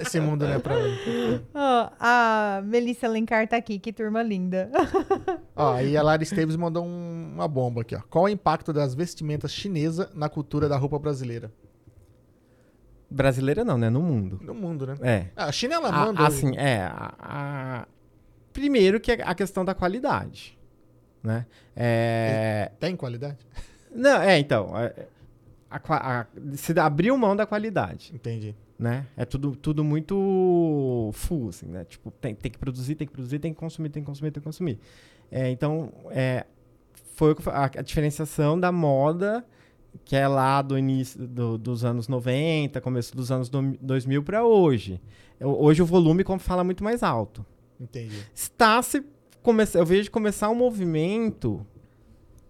Esse 0.00 0.18
mundo 0.20 0.46
não 0.46 0.54
é 0.54 0.58
pra 0.58 0.74
mim. 0.76 0.96
Ó, 1.54 1.90
a 2.00 2.60
Melissa 2.64 3.06
Lencar 3.08 3.46
tá 3.48 3.56
aqui, 3.56 3.78
que 3.78 3.92
turma 3.92 4.22
linda. 4.22 4.70
Ó, 5.54 5.74
aí 5.74 5.96
a 5.96 6.02
Lara 6.02 6.22
Esteves 6.22 6.56
mandou 6.56 6.84
um- 6.84 7.32
uma 7.34 7.46
bomba 7.46 7.82
aqui, 7.82 7.94
ó. 7.94 8.00
Qual 8.10 8.24
o 8.24 8.28
impacto 8.28 8.72
das 8.72 8.94
vestimentas 8.94 9.52
chinesas 9.52 10.08
na 10.14 10.28
cultura 10.28 10.68
da 10.68 10.76
roupa 10.76 10.98
brasileira? 10.98 11.52
Brasileira 13.10 13.64
não, 13.64 13.78
né? 13.78 13.88
No 13.90 14.00
mundo. 14.00 14.40
No 14.42 14.54
mundo, 14.54 14.86
né? 14.86 14.94
É. 15.02 15.26
Ah, 15.36 15.46
a 15.46 15.52
China 15.52 15.74
ela 15.76 15.88
A- 15.88 16.06
manda. 16.06 16.26
assim, 16.26 16.56
é. 16.56 16.82
a- 16.82 17.14
a- 17.20 17.86
Primeiro 18.52 19.00
que 19.00 19.12
é 19.12 19.18
a 19.24 19.34
questão 19.34 19.64
da 19.64 19.74
qualidade. 19.74 20.58
Né? 21.24 21.46
É. 21.74 22.70
Tem 22.78 22.94
qualidade? 22.94 23.38
Não, 23.94 24.20
é, 24.22 24.38
então. 24.38 24.78
é- 24.78 25.06
a 25.70 25.78
qua- 25.80 25.96
a- 26.20 26.26
se 26.56 26.78
abriu 26.78 27.16
mão 27.16 27.34
da 27.34 27.46
qualidade. 27.46 28.12
Entendi. 28.14 28.54
né? 28.78 29.06
É 29.16 29.24
tudo, 29.24 29.56
tudo 29.56 29.82
muito 29.84 31.10
full, 31.14 31.48
assim, 31.48 31.66
né? 31.66 31.84
Tipo, 31.84 32.10
tem, 32.10 32.34
tem 32.34 32.50
que 32.50 32.58
produzir, 32.58 32.94
tem 32.96 33.06
que 33.06 33.12
produzir, 33.12 33.38
tem 33.38 33.52
que 33.54 33.58
consumir, 33.58 33.88
tem 33.88 34.02
que 34.02 34.06
consumir, 34.06 34.30
tem 34.30 34.40
que 34.40 34.44
consumir. 34.44 34.78
É, 35.30 35.48
então, 35.50 35.92
é, 36.10 36.44
foi 37.14 37.34
a, 37.46 37.64
a 37.64 37.82
diferenciação 37.82 38.58
da 38.58 38.70
moda, 38.72 39.44
que 40.04 40.14
é 40.16 40.26
lá 40.28 40.60
do 40.60 40.76
início 40.76 41.26
do- 41.26 41.56
dos 41.56 41.84
anos 41.84 42.08
90, 42.08 42.80
começo 42.80 43.16
dos 43.16 43.30
anos 43.32 43.48
do- 43.48 43.76
2000 43.80 44.22
para 44.24 44.44
hoje. 44.44 45.00
Eu- 45.40 45.50
Hoje 45.60 45.80
o 45.82 45.86
volume 45.86 46.22
como 46.24 46.38
fala 46.40 46.62
muito 46.64 46.82
mais 46.84 47.02
alto. 47.02 47.44
Entendi. 47.80 48.18
Está 48.34 48.80
se 48.82 49.04
começar, 49.44 49.78
eu 49.78 49.86
vejo 49.86 50.10
começar 50.10 50.48
um 50.48 50.54
movimento 50.54 51.64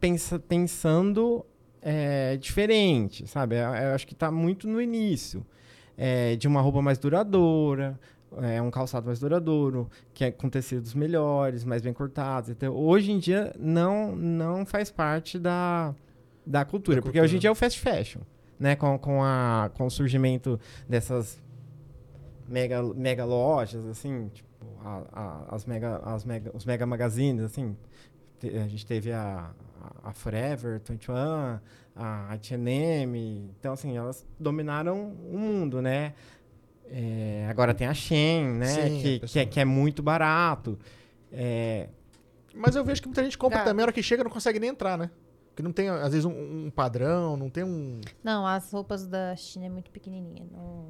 pensa- 0.00 0.38
pensando 0.38 1.44
é, 1.82 2.36
diferente, 2.38 3.26
sabe? 3.26 3.56
Eu, 3.56 3.68
eu 3.74 3.94
acho 3.94 4.06
que 4.06 4.14
está 4.14 4.30
muito 4.30 4.66
no 4.66 4.80
início 4.80 5.44
é, 5.98 6.34
de 6.36 6.48
uma 6.48 6.60
roupa 6.62 6.80
mais 6.80 6.96
duradoura, 6.98 8.00
é, 8.40 8.60
um 8.62 8.70
calçado 8.70 9.06
mais 9.06 9.18
duradouro, 9.20 9.90
que 10.14 10.24
é 10.24 10.30
com 10.30 10.48
tecidos 10.48 10.94
melhores, 10.94 11.64
mais 11.64 11.82
bem 11.82 11.92
cortados. 11.92 12.48
Então, 12.48 12.74
hoje 12.74 13.12
em 13.12 13.18
dia 13.18 13.52
não 13.58 14.16
não 14.16 14.64
faz 14.64 14.90
parte 14.90 15.38
da, 15.38 15.94
da 16.46 16.64
cultura, 16.64 16.96
Da 16.96 17.02
porque 17.02 17.18
cultura. 17.18 17.24
hoje 17.24 17.36
em 17.36 17.38
dia 17.38 17.48
é 17.48 17.52
o 17.52 17.54
fast 17.54 17.78
fashion, 17.80 18.20
né? 18.58 18.74
Com, 18.76 18.98
com, 18.98 19.22
a, 19.22 19.70
com 19.74 19.84
o 19.86 19.90
surgimento 19.90 20.58
dessas 20.88 21.38
mega, 22.48 22.82
mega 22.94 23.24
lojas, 23.24 23.84
assim, 23.86 24.28
tipo, 24.32 24.48
a- 24.84 25.02
a- 25.12 25.54
as 25.54 25.64
mega, 25.64 25.96
as 26.04 26.24
mega, 26.24 26.50
os 26.54 26.64
mega 26.64 26.86
magazines, 26.86 27.42
assim. 27.44 27.76
Te- 28.40 28.56
A 28.58 28.66
gente 28.68 28.84
teve 28.86 29.12
a, 29.12 29.50
a, 30.02 30.10
a 30.10 30.12
Forever, 30.12 30.80
21, 30.84 31.14
a 31.96 32.32
H&M, 32.32 33.50
então, 33.58 33.72
assim, 33.74 33.96
elas 33.96 34.26
dominaram 34.38 35.08
o 35.12 35.38
mundo, 35.38 35.80
né? 35.80 36.14
É, 36.86 37.46
agora 37.48 37.72
tem 37.72 37.86
a 37.86 37.94
Shein, 37.94 38.44
né? 38.58 38.66
Sim, 38.66 38.96
que, 38.96 39.02
que, 39.14 39.20
pessoa- 39.20 39.42
é, 39.42 39.46
que 39.46 39.60
é 39.60 39.64
muito 39.64 40.02
barato. 40.02 40.78
É, 41.32 41.88
Mas 42.54 42.76
eu 42.76 42.84
vejo 42.84 43.00
que 43.00 43.08
muita 43.08 43.22
gente 43.24 43.38
compra 43.38 43.58
Cara. 43.58 43.70
também, 43.70 43.82
a 43.82 43.86
hora 43.86 43.92
que 43.92 44.02
chega 44.02 44.22
não 44.22 44.30
consegue 44.30 44.58
nem 44.60 44.70
entrar, 44.70 44.98
né? 44.98 45.10
Porque 45.48 45.62
não 45.62 45.72
tem, 45.72 45.88
às 45.88 46.10
vezes, 46.12 46.24
um, 46.24 46.66
um 46.66 46.70
padrão, 46.70 47.36
não 47.36 47.48
tem 47.48 47.62
um. 47.64 48.00
Não, 48.24 48.44
as 48.46 48.70
roupas 48.72 49.06
da 49.06 49.34
China 49.36 49.66
é 49.66 49.68
muito 49.70 49.90
pequenininha. 49.90 50.44
Não, 50.52 50.86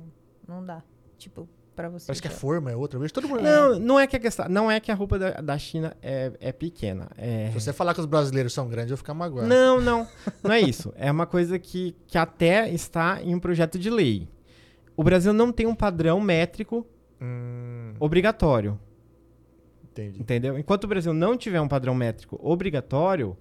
não 0.49 0.65
dá. 0.65 0.83
Tipo, 1.19 1.47
pra 1.75 1.89
você. 1.89 2.07
Parece 2.07 2.23
que 2.23 2.29
a 2.29 2.31
forma 2.31 2.71
é 2.71 2.77
outra. 2.77 2.99
Eu 2.99 3.11
todo 3.11 3.29
mundo. 3.29 3.43
Não, 3.43 3.79
não 3.79 4.01
é 4.01 4.07
que 4.07 4.17
a 4.17 4.21
questão, 4.21 4.49
não 4.49 4.71
é 4.71 4.79
que 4.81 4.91
a 4.91 4.95
roupa 4.95 5.19
da, 5.19 5.31
da 5.41 5.59
China 5.59 5.97
é, 6.03 6.33
é 6.41 6.53
pequena. 6.53 7.09
É, 7.17 7.49
Se 7.49 7.61
você 7.61 7.73
falar 7.73 7.95
que 7.95 8.01
os 8.01 8.07
brasileiros 8.07 8.53
são 8.53 8.69
grandes, 8.69 8.91
eu 8.91 8.97
vou 8.97 9.03
ficar 9.03 9.15
magoado. 9.15 9.49
Não, 9.49 9.81
não. 9.81 10.07
Não 10.43 10.53
é 10.53 10.61
isso. 10.61 10.93
É 10.97 11.11
uma 11.11 11.27
coisa 11.27 11.59
que, 11.59 11.95
que 12.07 12.17
até 12.19 12.71
está 12.71 13.21
em 13.23 13.35
um 13.35 13.41
projeto 13.41 13.79
de 13.79 13.91
lei. 13.91 14.29
O 14.97 15.03
Brasil 15.03 15.33
não 15.33 15.51
tem 15.53 15.67
um 15.67 15.75
padrão 15.75 16.21
métrico 16.21 16.87
Hum, 17.21 17.95
obrigatório, 18.01 18.79
entendi. 19.91 20.21
entendeu? 20.21 20.59
Enquanto 20.59 20.85
o 20.85 20.89
Brasil 20.89 21.15
não 21.15 21.37
tiver 21.39 21.61
um 21.61 21.69
padrão 21.69 21.95
métrico 21.95 22.39
obrigatório, 22.43 23.37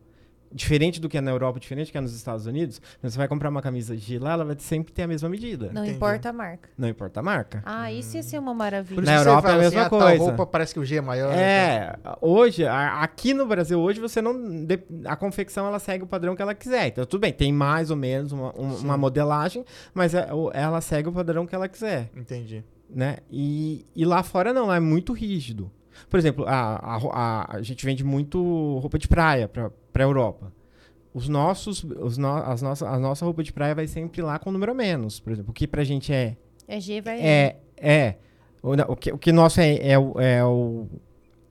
diferente 0.53 1.01
do 1.01 1.09
que 1.09 1.17
é 1.17 1.21
na 1.21 1.31
Europa, 1.31 1.59
diferente 1.59 1.87
do 1.87 1.91
que 1.91 1.97
é 1.97 2.01
nos 2.01 2.13
Estados 2.15 2.45
Unidos, 2.45 2.81
você 3.01 3.17
vai 3.17 3.27
comprar 3.27 3.49
uma 3.49 3.61
camisa 3.61 3.95
de 3.97 4.19
lá, 4.19 4.33
ela 4.33 4.45
vai 4.45 4.55
sempre 4.59 4.93
ter 4.93 5.03
a 5.03 5.07
mesma 5.07 5.27
medida. 5.29 5.67
Não, 5.67 5.73
Não 5.73 5.81
Entendi. 5.83 5.95
importa 5.97 6.29
a 6.29 6.33
marca. 6.33 6.69
importa 6.79 7.19
a 7.19 7.23
marca. 7.23 7.63
Ah, 7.65 7.91
isso 7.91 8.15
ia 8.15 8.23
ser 8.23 8.37
uma 8.39 8.53
maravilha. 8.53 8.95
Por 8.95 9.03
Na 9.03 9.15
Europa 9.15 9.49
é 9.49 9.53
a 9.53 9.57
mesma 9.57 9.67
assim, 9.81 9.87
ah, 9.87 9.89
tal 9.89 9.99
coisa. 9.99 10.23
roupa 10.23 10.45
parece 10.45 10.73
que 10.73 10.79
o 10.79 10.85
G 10.85 10.95
é 10.97 11.01
maior. 11.01 11.31
né? 11.35 11.41
É, 11.41 11.95
hoje, 12.21 12.65
a- 12.65 13.01
aqui 13.01 13.33
no 13.33 13.45
Brasil, 13.45 13.79
hoje 13.79 13.99
você 13.99 14.21
não. 14.21 14.33
de- 14.65 14.79
A 15.05 15.15
confecção 15.15 15.65
ela 15.65 15.79
segue 15.79 16.03
o 16.03 16.07
padrão 16.07 16.35
que 16.35 16.41
ela 16.41 16.53
quiser. 16.53 16.87
Então, 16.87 17.05
tudo 17.05 17.21
bem, 17.21 17.33
tem 17.33 17.51
mais 17.51 17.89
ou 17.89 17.97
menos 17.97 18.31
uma, 18.31 18.53
um- 18.59 18.75
uma 18.77 18.97
modelagem, 18.97 19.65
mas 19.93 20.13
é- 20.13 20.31
o- 20.33 20.51
ela 20.53 20.79
segue 20.81 21.09
o 21.09 21.11
padrão 21.11 21.45
que 21.47 21.55
ela 21.55 21.67
quiser. 21.67 22.09
Entendi. 22.15 22.63
né? 22.95 23.17
E, 23.31 23.85
e 23.95 24.05
lá 24.05 24.21
fora 24.21 24.53
não, 24.53 24.67
lá 24.67 24.75
é 24.75 24.79
muito 24.79 25.13
rígido. 25.13 25.71
Por 26.09 26.17
exemplo, 26.19 26.45
a, 26.47 26.75
a, 26.75 26.97
a, 27.11 27.57
a 27.57 27.61
gente 27.61 27.85
vende 27.85 28.03
muito 28.03 28.77
roupa 28.79 28.97
de 28.99 29.07
praia 29.07 29.47
para 29.47 29.71
a 29.95 30.01
Europa. 30.01 30.51
Os 31.13 31.30
nossos, 31.30 31.84
os 31.84 32.18
no, 32.18 32.27
as 32.27 32.61
nossa, 32.61 32.88
a 32.89 32.97
nossa 32.99 33.23
roupa 33.23 33.43
de 33.43 33.53
praia 33.53 33.76
vai 33.76 33.85
sempre 33.88 34.22
lá 34.22 34.39
com 34.39 34.51
número 34.51 34.72
a 34.72 34.76
menos, 34.76 35.19
por 35.19 35.31
exemplo. 35.31 35.51
O 35.51 35.53
que 35.53 35.68
pra 35.68 35.84
gente 35.84 36.11
é. 36.11 36.35
É 36.68 36.80
G, 36.80 37.01
vai. 37.01 37.19
É. 37.22 37.57
é 37.77 38.15
o, 38.61 38.76
não, 38.76 38.85
o, 38.88 38.95
que, 38.95 39.11
o 39.11 39.18
que 39.18 39.31
nosso 39.31 39.59
é, 39.61 39.76
é, 39.91 39.99
o, 39.99 40.19
é 40.19 40.43
o. 40.43 40.88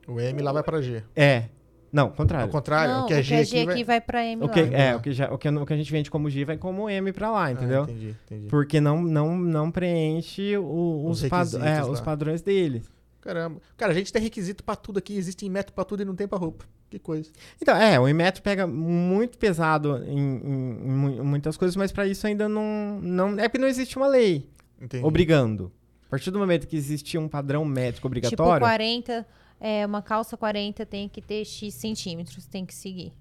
O 0.07 0.19
M 0.19 0.41
lá 0.41 0.51
vai 0.51 0.63
pra 0.63 0.81
G. 0.81 1.01
É. 1.15 1.45
Não, 1.93 2.05
Ao 2.05 2.11
contrário. 2.11 2.49
contrário, 2.51 2.91
Não, 2.93 3.03
o 3.03 3.07
que 3.07 3.13
é 3.13 3.21
G, 3.21 3.35
aqui, 3.35 3.65
vai... 3.65 3.83
vai 3.83 4.01
pra 4.01 4.25
M 4.25 4.41
O 4.43 4.47
lá. 4.47 4.51
que, 4.53 4.61
lá. 4.63 4.67
é, 4.77 4.95
o 4.95 4.99
que, 4.99 5.11
já, 5.13 5.31
o, 5.31 5.37
que, 5.37 5.47
o 5.47 5.65
que 5.65 5.73
a 5.73 5.77
gente 5.77 5.91
vende 5.91 6.09
como 6.09 6.27
G 6.27 6.43
vai 6.43 6.57
como 6.57 6.89
M 6.89 7.13
pra 7.13 7.29
lá, 7.31 7.45
Ah, 7.45 7.51
entendeu? 7.51 7.83
entendi, 7.83 8.15
entendi. 8.25 8.47
Porque 8.47 8.81
não, 8.81 8.99
não, 9.03 9.37
não 9.37 9.69
preenche 9.69 10.57
o- 10.57 11.05
Os 11.07 11.21
os, 11.21 11.29
pad- 11.29 11.53
é, 11.63 11.83
os 11.85 12.01
padrões 12.01 12.41
deles. 12.41 12.91
Caramba. 13.23 13.61
Cara, 13.77 13.91
a 13.91 13.95
gente 13.95 14.11
tem 14.11 14.21
requisito 14.21 14.63
pra 14.63 14.75
tudo 14.75 14.99
aqui, 14.99 15.15
existe 15.15 15.47
método 15.49 15.73
pra 15.73 15.85
tudo 15.85 16.01
e 16.01 16.05
não 16.05 16.13
tem 16.15 16.27
pra 16.27 16.37
roupa. 16.37 16.65
Que 16.89 16.99
coisa. 16.99 17.31
Então, 17.61 17.75
é, 17.75 17.99
o 17.99 18.07
Inmetro 18.07 18.43
pega 18.43 18.67
muito 18.67 19.37
pesado 19.37 20.03
em, 20.05 20.19
em- 20.19 20.77
em 20.85 20.91
mu- 20.91 21.09
em 21.09 21.21
muitas 21.21 21.55
coisas, 21.57 21.75
mas 21.75 21.91
pra 21.91 22.05
isso 22.05 22.27
ainda 22.27 22.47
não, 22.49 22.99
não. 23.01 23.39
É 23.39 23.47
porque 23.47 23.57
não 23.57 23.67
existe 23.67 23.97
uma 23.97 24.07
lei 24.07 24.47
Entendi. 24.79 25.03
obrigando. 25.03 25.71
A 26.05 26.09
partir 26.09 26.29
do 26.29 26.37
momento 26.37 26.67
que 26.67 26.75
existia 26.75 27.19
um 27.19 27.27
padrão 27.27 27.65
métrico 27.65 28.07
Tipo, 28.07 28.07
obrigatório. 28.07 28.59
40, 28.59 29.25
é, 29.59 29.83
uma 29.85 30.01
calça 30.03 30.37
40 30.37 30.85
tem 30.85 31.09
que 31.09 31.19
ter 31.21 31.43
X 31.45 31.73
centímetros, 31.73 32.45
tem 32.45 32.63
que 32.65 32.75
seguir. 32.75 33.11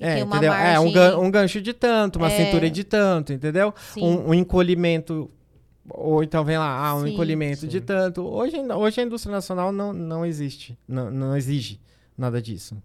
E 0.00 0.04
é, 0.04 0.20
entendeu? 0.20 0.52
É, 0.52 0.78
um, 0.78 0.84
margem- 0.84 0.92
gan- 0.92 1.18
um 1.18 1.30
gancho 1.30 1.60
de 1.60 1.72
tanto, 1.72 2.16
uma 2.20 2.30
É. 2.30 2.36
cintura 2.44 2.70
de 2.70 2.84
tanto, 2.84 3.32
entendeu? 3.32 3.74
Um, 3.96 4.28
um 4.30 4.34
encolhimento. 4.34 5.28
Ou 5.90 6.22
então 6.22 6.44
vem 6.44 6.58
lá, 6.58 6.86
ah, 6.88 6.94
um 6.94 7.04
Sim. 7.06 7.12
encolhimento 7.12 7.66
de 7.66 7.78
Sim. 7.78 7.84
tanto. 7.84 8.22
Hoje, 8.22 8.56
ainda- 8.56 8.76
hoje 8.76 9.00
a 9.00 9.04
indústria 9.04 9.32
nacional 9.32 9.72
não, 9.72 9.92
não 9.92 10.24
existe. 10.24 10.78
Não, 10.86 11.10
não 11.10 11.36
exige 11.36 11.80
nada 12.16 12.40
disso. 12.40 12.80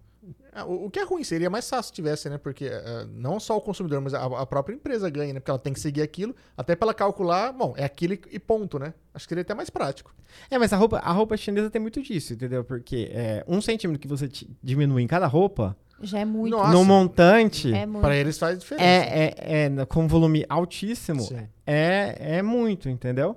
Ah, 0.52 0.64
O 0.64 0.90
que 0.90 0.98
é 0.98 1.04
ruim, 1.04 1.22
seria 1.22 1.48
mais 1.48 1.68
fácil 1.70 1.88
se 1.90 1.92
tivesse, 1.92 2.28
né? 2.28 2.36
Porque 2.38 2.64
eh, 2.64 3.06
não 3.12 3.38
só 3.38 3.56
o 3.56 3.60
consumidor, 3.60 4.00
mas 4.00 4.12
a, 4.14 4.24
a 4.24 4.44
própria 4.44 4.74
empresa 4.74 5.08
ganha, 5.08 5.32
né? 5.32 5.38
Porque 5.38 5.50
ela 5.50 5.58
tem 5.60 5.72
que 5.72 5.78
seguir 5.78 6.02
aquilo, 6.02 6.34
até 6.56 6.74
pra 6.74 6.86
ela 6.86 6.94
calcular, 6.94 7.52
bom, 7.52 7.72
é 7.76 7.84
aquilo 7.84 8.14
e- 8.14 8.38
ponto, 8.40 8.78
né? 8.78 8.92
Acho 9.14 9.26
que 9.26 9.28
seria 9.30 9.42
até 9.42 9.54
mais 9.54 9.70
prático. 9.70 10.12
É, 10.50 10.58
mas 10.58 10.72
a 10.72 10.76
roupa, 10.76 10.98
a 10.98 11.12
roupa 11.12 11.36
chinesa 11.36 11.70
tem 11.70 11.80
muito 11.80 12.02
disso, 12.02 12.32
entendeu? 12.34 12.64
Porque 12.64 13.08
é, 13.12 13.44
um 13.46 13.60
centímetro 13.60 14.00
que 14.00 14.08
você 14.08 14.28
diminui 14.60 15.02
em 15.02 15.06
cada 15.06 15.26
roupa, 15.28 15.76
Já 16.00 16.20
é 16.20 16.24
muito. 16.24 16.56
Nossa. 16.56 16.72
no 16.72 16.84
montante, 16.84 17.72
É 17.74 17.84
muito. 17.86 18.00
Pra 18.04 18.14
eles 18.16 18.38
faz 18.38 18.58
diferença. 18.58 18.84
é, 18.86 19.34
é, 19.36 19.64
é, 19.80 19.84
com 19.86 20.06
volume 20.06 20.44
altíssimo, 20.48 21.22
Sim. 21.22 21.48
é, 21.66 22.16
é 22.38 22.42
muito, 22.42 22.88
entendeu? 22.88 23.36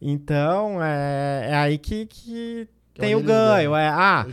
Então, 0.00 0.82
é, 0.82 1.48
é 1.50 1.54
aí 1.56 1.76
que, 1.78 2.06
que 2.06 2.68
Que 2.94 3.00
é 3.00 3.04
tem 3.06 3.14
o 3.14 3.22
ganho. 3.22 3.74
É, 3.74 3.88
ah, 3.88 4.24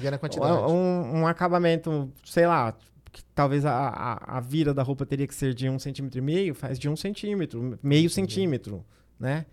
um, 0.70 1.20
um 1.22 1.28
acabamento, 1.28 2.12
sei 2.24 2.46
lá, 2.48 2.74
que 3.12 3.24
talvez 3.34 3.66
a, 3.66 3.72
a, 3.74 4.38
a 4.38 4.40
vira 4.40 4.74
da 4.74 4.84
roupa 4.84 5.06
teria 5.06 5.28
que 5.28 5.34
ser 5.36 5.54
de 5.54 5.70
um 5.70 5.80
centímetro 5.80 6.20
e 6.20 6.22
meio, 6.22 6.54
faz 6.56 6.78
de 6.78 6.88
um 6.90 6.96
centímetro, 6.96 7.78
meio 7.82 8.10
centímetro, 8.10 8.86
né? 9.20 9.46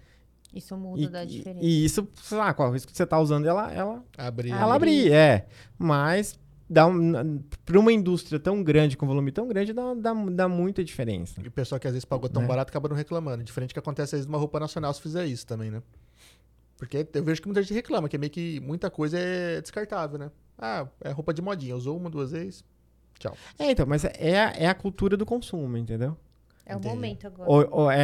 Isso 0.54 0.76
muda 0.76 1.00
E, 1.02 1.08
da 1.08 1.24
e- 1.24 1.26
diferença. 1.26 1.64
e 1.64 1.84
isso, 1.84 2.06
sei 2.22 2.36
lá, 2.36 2.52
qual 2.52 2.70
risco 2.72 2.90
que 2.90 2.96
você 2.96 3.06
tá 3.06 3.18
usando, 3.18 3.46
ela, 3.46 3.72
ela, 3.72 4.04
Abrir. 4.18 4.50
ela 4.52 4.74
abrir, 4.74 5.10
é. 5.12 5.46
Mas 5.78 6.38
dá 6.72 6.86
um, 6.86 7.38
para 7.64 7.78
uma 7.78 7.92
indústria 7.92 8.40
tão 8.40 8.62
grande, 8.62 8.96
com 8.96 9.06
volume 9.06 9.30
tão 9.30 9.46
grande, 9.46 9.72
dá, 9.72 9.94
dá, 9.94 10.14
dá 10.14 10.48
muita 10.48 10.82
diferença. 10.82 11.40
E 11.42 11.48
o 11.48 11.50
pessoal 11.50 11.78
que 11.78 11.86
às 11.86 11.92
vezes 11.92 12.04
pagou 12.04 12.28
tão 12.28 12.42
Né? 12.42 12.48
barato 12.48 12.70
acaba 12.70 12.88
não 12.88 12.96
reclamando. 12.96 13.44
Diferente 13.44 13.70
do 13.70 13.72
que 13.74 13.78
acontece 13.78 14.14
às 14.14 14.20
vezes 14.20 14.26
numa 14.26 14.38
roupa 14.38 14.58
nacional 14.58 14.92
se 14.94 15.00
fizer 15.02 15.26
isso 15.26 15.46
também, 15.46 15.70
né? 15.70 15.82
Porque 16.78 17.06
eu 17.14 17.22
vejo 17.22 17.40
que 17.40 17.46
muita 17.46 17.62
gente 17.62 17.74
reclama, 17.74 18.08
que 18.08 18.16
é 18.16 18.18
meio 18.18 18.30
que 18.32 18.58
muita 18.60 18.90
coisa 18.90 19.18
é 19.18 19.60
descartável, 19.60 20.18
né? 20.18 20.30
Ah, 20.58 20.86
é 21.02 21.10
roupa 21.10 21.32
de 21.32 21.40
modinha. 21.42 21.76
Usou 21.76 21.96
uma, 21.96 22.10
duas 22.10 22.32
vezes. 22.32 22.64
Tchau. 23.18 23.36
É, 23.58 23.70
então, 23.70 23.86
mas 23.86 24.04
é, 24.04 24.40
a- 24.44 24.52
é 24.56 24.66
a 24.66 24.74
cultura 24.74 25.16
do 25.16 25.24
consumo, 25.26 25.76
entendeu? 25.76 26.16
É 26.66 26.74
o 26.74 26.78
Entendi. 26.78 26.94
momento 26.94 27.26
agora. 27.26 27.50
O- 27.50 27.82
o- 27.84 27.90
é, 27.90 27.98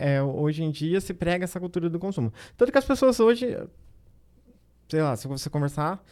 é- 0.00 0.14
é- 0.14 0.22
hoje 0.22 0.62
em 0.64 0.70
dia 0.70 1.00
se 1.00 1.12
prega 1.14 1.44
essa 1.44 1.60
cultura 1.60 1.88
do 1.90 1.98
consumo. 1.98 2.32
Tanto 2.56 2.72
que 2.72 2.78
as 2.78 2.84
pessoas 2.84 3.20
hoje, 3.20 3.56
sei 4.88 5.02
lá, 5.02 5.16
se 5.16 5.26
você 5.28 5.48
conversar, 5.50 6.04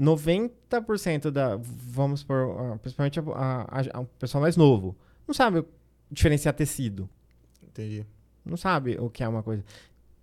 90% 0.00 1.30
da, 1.30 1.56
vamos 1.60 2.22
por, 2.22 2.56
ah, 2.58 2.78
principalmente 2.80 3.20
o 3.20 4.04
pessoal 4.18 4.40
mais 4.42 4.56
novo, 4.56 4.96
não 5.26 5.34
sabe 5.34 5.64
diferenciar 6.10 6.54
tecido. 6.54 7.08
Entendi. 7.62 8.06
Não 8.44 8.56
sabe 8.56 8.96
o 8.98 9.08
que 9.10 9.22
é 9.22 9.28
uma 9.28 9.42
coisa. 9.42 9.64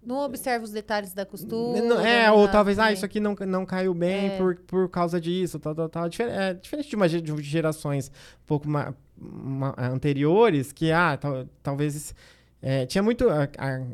Não 0.04 0.20
observa 0.20 0.64
os 0.64 0.72
detalhes 0.72 1.14
da 1.14 1.26
costura. 1.26 1.82
Não- 1.82 2.00
é, 2.00 2.32
ou 2.32 2.42
nada, 2.42 2.52
talvez, 2.52 2.80
ah, 2.80 2.86
né? 2.86 2.94
isso 2.94 3.06
aqui 3.06 3.20
não, 3.20 3.36
não 3.48 3.66
caiu 3.66 3.94
bem 3.94 4.28
É. 4.30 4.38
por, 4.38 4.56
por 4.62 4.90
causa 4.90 5.20
disso, 5.20 5.60
tal, 5.60 5.76
tal, 5.76 5.90
tal. 5.90 6.10
Difer- 6.10 6.30
é 6.30 6.54
diferente 6.54 6.90
de, 6.90 6.96
uma, 6.96 7.08
de 7.08 7.42
gerações 7.44 8.10
um 8.10 8.46
pouco 8.46 8.68
ma- 8.70 8.94
ma- 9.18 9.76
anteriores, 9.78 10.72
que, 10.72 10.92
ah, 10.92 11.18
tal- 11.18 11.46
talvez... 11.62 12.16
é, 12.62 12.86
tinha 12.86 13.04
muito... 13.04 13.30
a- 13.30 13.50
a- 13.58 13.86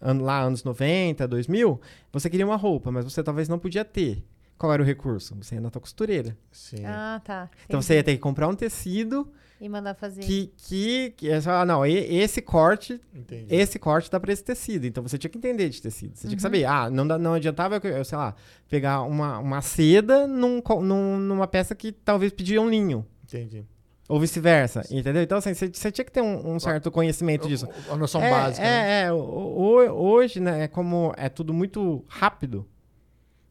an- 0.00 0.22
lá, 0.22 0.40
anos 0.42 0.62
90, 0.62 1.26
2000, 1.26 1.80
você 2.12 2.30
queria 2.30 2.46
uma 2.46 2.56
roupa, 2.56 2.92
mas 2.92 3.04
você 3.04 3.22
talvez 3.22 3.48
não 3.48 3.58
podia 3.58 3.84
ter. 3.84 4.24
Qual 4.58 4.72
era 4.72 4.82
o 4.82 4.84
recurso? 4.84 5.36
Você 5.40 5.54
ia 5.54 5.60
na 5.60 5.70
tua 5.70 5.80
costureira. 5.80 6.36
Sim. 6.50 6.84
Ah, 6.84 7.20
tá. 7.24 7.48
Então 7.64 7.78
entendi. 7.78 7.84
você 7.86 7.94
ia 7.94 8.02
ter 8.02 8.12
que 8.14 8.18
comprar 8.18 8.48
um 8.48 8.54
tecido 8.56 9.30
E 9.60 9.68
mandar 9.68 9.94
fazer. 9.94 10.20
que... 10.22 10.52
que, 10.56 11.10
que 11.16 11.30
é 11.30 11.40
só, 11.40 11.52
ah, 11.52 11.64
não, 11.64 11.86
esse 11.86 12.42
corte 12.42 13.00
Entendi. 13.14 13.46
esse 13.54 13.78
corte 13.78 14.10
dá 14.10 14.18
pra 14.18 14.32
esse 14.32 14.42
tecido. 14.42 14.84
Então 14.84 15.00
você 15.02 15.16
tinha 15.16 15.30
que 15.30 15.38
entender 15.38 15.68
de 15.68 15.80
tecido. 15.80 16.16
Você 16.16 16.22
tinha 16.26 16.36
que 16.36 16.42
Uhum. 16.42 16.42
saber. 16.42 16.64
Ah, 16.64 16.90
não, 16.90 17.04
não 17.04 17.34
adiantava, 17.34 17.80
eu, 17.84 18.04
sei 18.04 18.18
lá, 18.18 18.34
pegar 18.68 19.02
uma, 19.02 19.38
uma 19.38 19.60
seda 19.62 20.26
num 20.26 20.60
num- 20.82 21.18
numa 21.18 21.46
peça 21.46 21.72
que 21.76 21.92
talvez 21.92 22.32
pedia 22.32 22.60
um 22.60 22.68
linho. 22.68 23.06
Entendi. 23.24 23.64
Ou 24.08 24.18
vice-versa. 24.18 24.82
Entendeu? 24.90 25.22
Então, 25.22 25.38
assim, 25.38 25.54
você, 25.54 25.68
tinha 25.92 26.04
que 26.04 26.10
ter 26.10 26.22
um, 26.22 26.54
um 26.54 26.58
certo 26.58 26.90
conhecimento 26.90 27.46
disso. 27.46 27.68
A 27.90 27.96
noção 27.96 28.22
é, 28.22 28.30
básica. 28.30 28.62
né? 28.66 29.02
É, 29.02 29.04
é. 29.04 29.12
o- 29.12 29.16
o- 29.18 29.92
hoje, 29.92 30.40
né, 30.40 30.64
é 30.64 30.68
como 30.68 31.12
é 31.16 31.28
tudo 31.28 31.52
muito 31.54 32.02
rápido. 32.08 32.66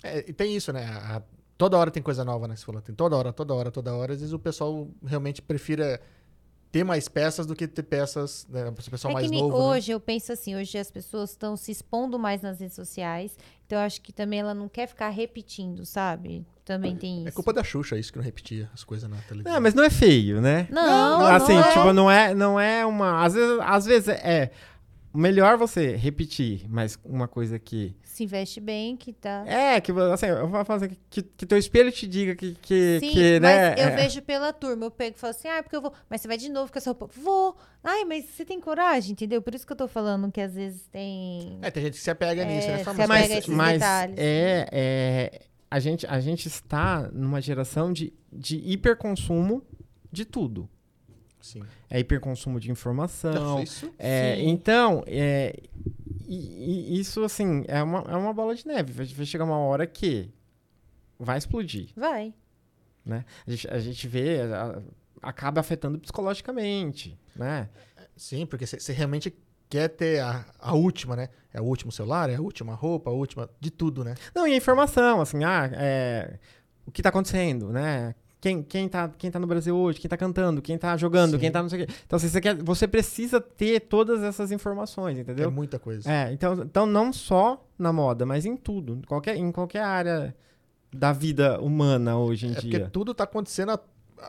É, 0.03 0.19
e 0.28 0.34
tem 0.34 0.56
isso, 0.56 0.72
né? 0.72 0.86
A- 0.86 1.22
toda 1.57 1.78
hora 1.78 1.90
tem 1.91 2.03
coisa 2.03 2.24
nova, 2.24 2.48
né? 2.48 2.56
Você 2.56 2.65
falou, 2.65 2.82
tem 2.82 2.95
toda 2.95 3.15
hora, 3.15 3.34
toda 3.34 3.53
hora, 3.53 3.72
toda 3.72 3.94
hora. 3.94 4.14
Às 4.14 4.19
vezes 4.19 4.34
o 4.34 4.40
pessoal 4.40 4.88
realmente 5.06 5.41
prefira 5.41 5.99
ter 6.72 6.84
mais 6.84 7.07
peças 7.07 7.45
do 7.45 7.56
que 7.56 7.68
ter 7.68 7.84
peças, 7.84 8.45
né? 8.49 8.68
O 8.69 8.74
pessoal 8.74 9.11
é 9.11 9.14
mais 9.15 9.26
que 9.26 9.32
nem 9.32 9.41
novo, 9.41 9.57
né? 9.57 9.64
hoje, 9.64 9.91
eu 9.91 9.99
penso 9.99 10.32
assim, 10.32 10.56
hoje 10.56 10.78
as 10.78 10.91
pessoas 10.91 11.32
estão 11.32 11.56
se 11.56 11.72
expondo 11.72 12.19
mais 12.19 12.41
nas 12.41 12.60
redes 12.60 12.76
sociais, 12.76 13.38
então 13.65 13.80
eu 13.80 13.86
acho 13.86 14.02
que 14.02 14.11
também 14.11 14.40
ela 14.40 14.53
não 14.53 14.68
quer 14.68 14.88
ficar 14.88 15.10
repetindo, 15.10 15.86
sabe? 15.86 16.45
Também 16.65 16.98
tem 16.98 17.19
isso. 17.19 17.30
É 17.30 17.32
culpa 17.32 17.53
da 17.53 17.64
Xuxa 17.64 17.98
isso 17.98 18.11
que 18.11 18.18
não 18.18 18.26
repetia 18.26 18.69
as 18.74 18.84
coisas 18.84 19.10
na 19.10 19.15
televisão. 19.22 19.53
Não, 19.53 19.61
mas 19.61 19.74
não 19.74 19.84
é 19.84 19.90
feio, 19.90 20.41
né? 20.41 20.68
Não, 20.69 21.19
não, 21.19 21.26
assim, 21.28 21.56
é. 21.57 21.72
tipo, 21.72 21.94
não 21.94 22.11
é, 22.11 22.36
não 22.36 22.60
é 22.60 22.86
uma. 22.86 23.24
Às 23.24 23.34
vezes, 23.34 23.60
às 23.61 23.86
vezes 23.86 24.07
é. 24.10 24.52
Melhor 25.18 25.57
você 25.57 25.95
repetir, 25.95 26.68
mas 26.69 26.99
uma 27.03 27.27
coisa 27.27 27.57
que. 27.57 27.95
Se 28.03 28.27
veste 28.27 28.60
bem, 28.60 28.95
que 28.95 29.11
tá... 29.11 29.44
É, 29.48 29.81
que 29.81 29.91
assim, 29.91 30.27
eu 30.27 30.48
vou 30.48 30.64
fazer 30.64 30.95
que, 31.10 31.23
que 31.23 31.45
teu 31.45 31.57
espelho 31.57 31.91
te 31.91 32.06
diga 32.06 32.35
que, 32.35 32.53
que, 32.61 32.99
Sim, 32.99 33.10
que, 33.10 33.39
mas 33.39 33.41
né? 33.41 33.76
eu 33.80 33.88
é. 33.88 33.95
vejo 33.95 34.22
pela 34.22 34.53
turma, 34.53 34.85
eu 34.85 34.91
pego 34.91 35.15
e 35.18 35.19
falo 35.19 35.31
assim, 35.31 35.48
ah, 35.48 35.64
porque 35.64 35.76
eu 35.76 35.81
vou... 35.81 35.91
Mas 36.07 36.22
você 36.22 36.27
vai 36.27 36.38
de 36.38 36.49
novo 36.49 36.72
com 36.72 36.77
essa 36.77 36.91
roupa? 36.91 37.10
Vou! 37.15 37.56
Ai, 37.84 38.06
mas 38.06 38.26
você 38.26 38.45
tem 38.45 38.60
coragem, 38.60 39.14
entendeu? 39.14 39.41
Por 39.41 39.56
isso 39.56 39.65
que 39.65 39.73
eu 39.73 39.77
tô 39.77 39.88
falando 39.88 40.31
que 40.31 40.39
às 40.39 40.53
vezes 40.53 40.88
tem... 40.91 41.57
É, 41.64 41.72
tem 41.72 41.84
gente 41.84 41.94
que 41.94 41.99
se 41.99 42.11
apega 42.11 42.45
nisso, 42.45 42.68
né? 42.68 42.76
É, 42.76 42.77
se 42.80 42.85
mas- 42.85 42.99
apega 42.99 43.03
a 43.03 43.07
mas, 43.07 43.31
esses 43.31 43.48
mas 43.48 43.73
detalhes. 43.73 44.15
é, 44.19 44.69
é 44.72 45.41
a 45.69 45.80
gente 45.80 46.07
a 46.07 46.19
gente 46.19 46.48
está 46.48 47.10
numa 47.11 47.41
geração 47.41 47.91
de, 47.91 48.14
de 48.31 48.57
hiperconsumo 48.57 49.64
de 50.11 50.26
tudo. 50.26 50.69
Sim. 51.48 51.64
É 51.90 51.99
hiperconsumo 51.99 52.60
de 52.60 52.69
informação. 52.72 53.32
Então, 53.32 53.64
isso 53.64 53.94
É, 53.98 54.36
Sim. 54.38 54.49
então, 54.49 55.03
é, 55.07 55.56
e- 56.28 56.95
e 56.95 56.99
isso 56.99 57.24
assim 57.24 57.64
é 57.68 57.82
uma, 57.82 57.99
é 58.07 58.15
uma 58.15 58.34
bola 58.34 58.53
de 58.56 58.65
neve. 58.68 58.91
Vai, 58.94 59.06
vai 59.06 59.26
chegar 59.26 59.45
uma 59.45 59.57
hora 59.60 59.86
que 59.88 60.30
vai 61.19 61.38
explodir. 61.38 61.90
Vai. 61.95 62.34
A 63.10 63.24
gente, 63.49 63.68
a 63.69 63.80
gente 63.80 64.07
vê, 64.07 64.41
a- 64.41 64.82
acaba 65.22 65.61
afetando 65.61 65.98
psicologicamente, 65.98 67.18
né? 67.36 67.69
Sim, 68.15 68.45
porque 68.45 68.65
você 68.65 68.91
realmente 68.91 69.34
quer 69.69 69.88
ter 69.90 70.19
a, 70.22 70.45
a 70.60 70.74
última, 70.76 71.15
né? 71.15 71.30
É 71.53 71.61
o 71.61 71.64
último 71.64 71.91
celular, 71.91 72.30
é 72.30 72.36
a 72.36 72.41
última 72.41 72.74
roupa, 72.76 73.10
a 73.10 73.14
última. 73.14 73.49
De 73.60 73.72
tudo, 73.72 74.03
né? 74.03 74.15
Não, 74.36 74.45
e 74.48 74.53
a 74.53 74.56
informação, 74.57 75.22
assim, 75.22 75.44
ah, 75.44 75.69
é, 75.74 76.38
o 76.86 76.91
que 76.91 77.02
tá 77.02 77.10
acontecendo, 77.10 77.69
né? 77.72 78.14
Quem, 78.39 78.61
quem, 78.61 78.88
tá, 78.88 79.09
quem 79.18 79.31
tá 79.31 79.39
no 79.39 79.47
Brasil 79.47 79.76
hoje, 79.76 79.99
quem 79.99 80.07
tá 80.07 80.15
cantando, 80.15 80.61
quem 80.61 80.77
tá 80.77 80.95
jogando, 80.95 81.31
Sim. 81.31 81.39
quem 81.39 81.51
tá 81.51 81.61
não 81.61 81.69
sei 81.69 81.84
o 81.84 81.88
quê. 81.88 81.93
Então, 82.05 82.18
assim, 82.18 82.27
você, 82.30 82.39
quer, 82.39 82.55
você 82.61 82.88
precisa 82.88 83.41
ter 83.41 83.80
todas 83.81 84.22
essas 84.22 84.51
informações, 84.51 85.18
É 85.18 85.22
entendeu? 85.22 85.49
muita 85.51 85.80
coisa. 85.80 86.09
É, 86.11 86.31
então, 86.31 86.53
então 86.53 86.85
não 86.85 87.11
só 87.11 87.65
na 87.80 87.91
moda, 87.91 88.26
mas 88.27 88.45
em 88.45 88.55
tudo. 88.55 88.93
Em 88.97 89.01
qualquer, 89.01 89.35
em 89.38 89.51
qualquer 89.51 89.81
área 89.81 90.35
da 90.93 91.11
vida 91.11 91.59
humana 91.59 92.18
hoje 92.18 92.45
em 92.47 92.51
É 92.51 92.53
porque 92.55 92.69
dia. 92.69 92.89
tudo 92.91 93.14
tá 93.14 93.23
acontecendo. 93.23 93.72
a- 93.72 93.80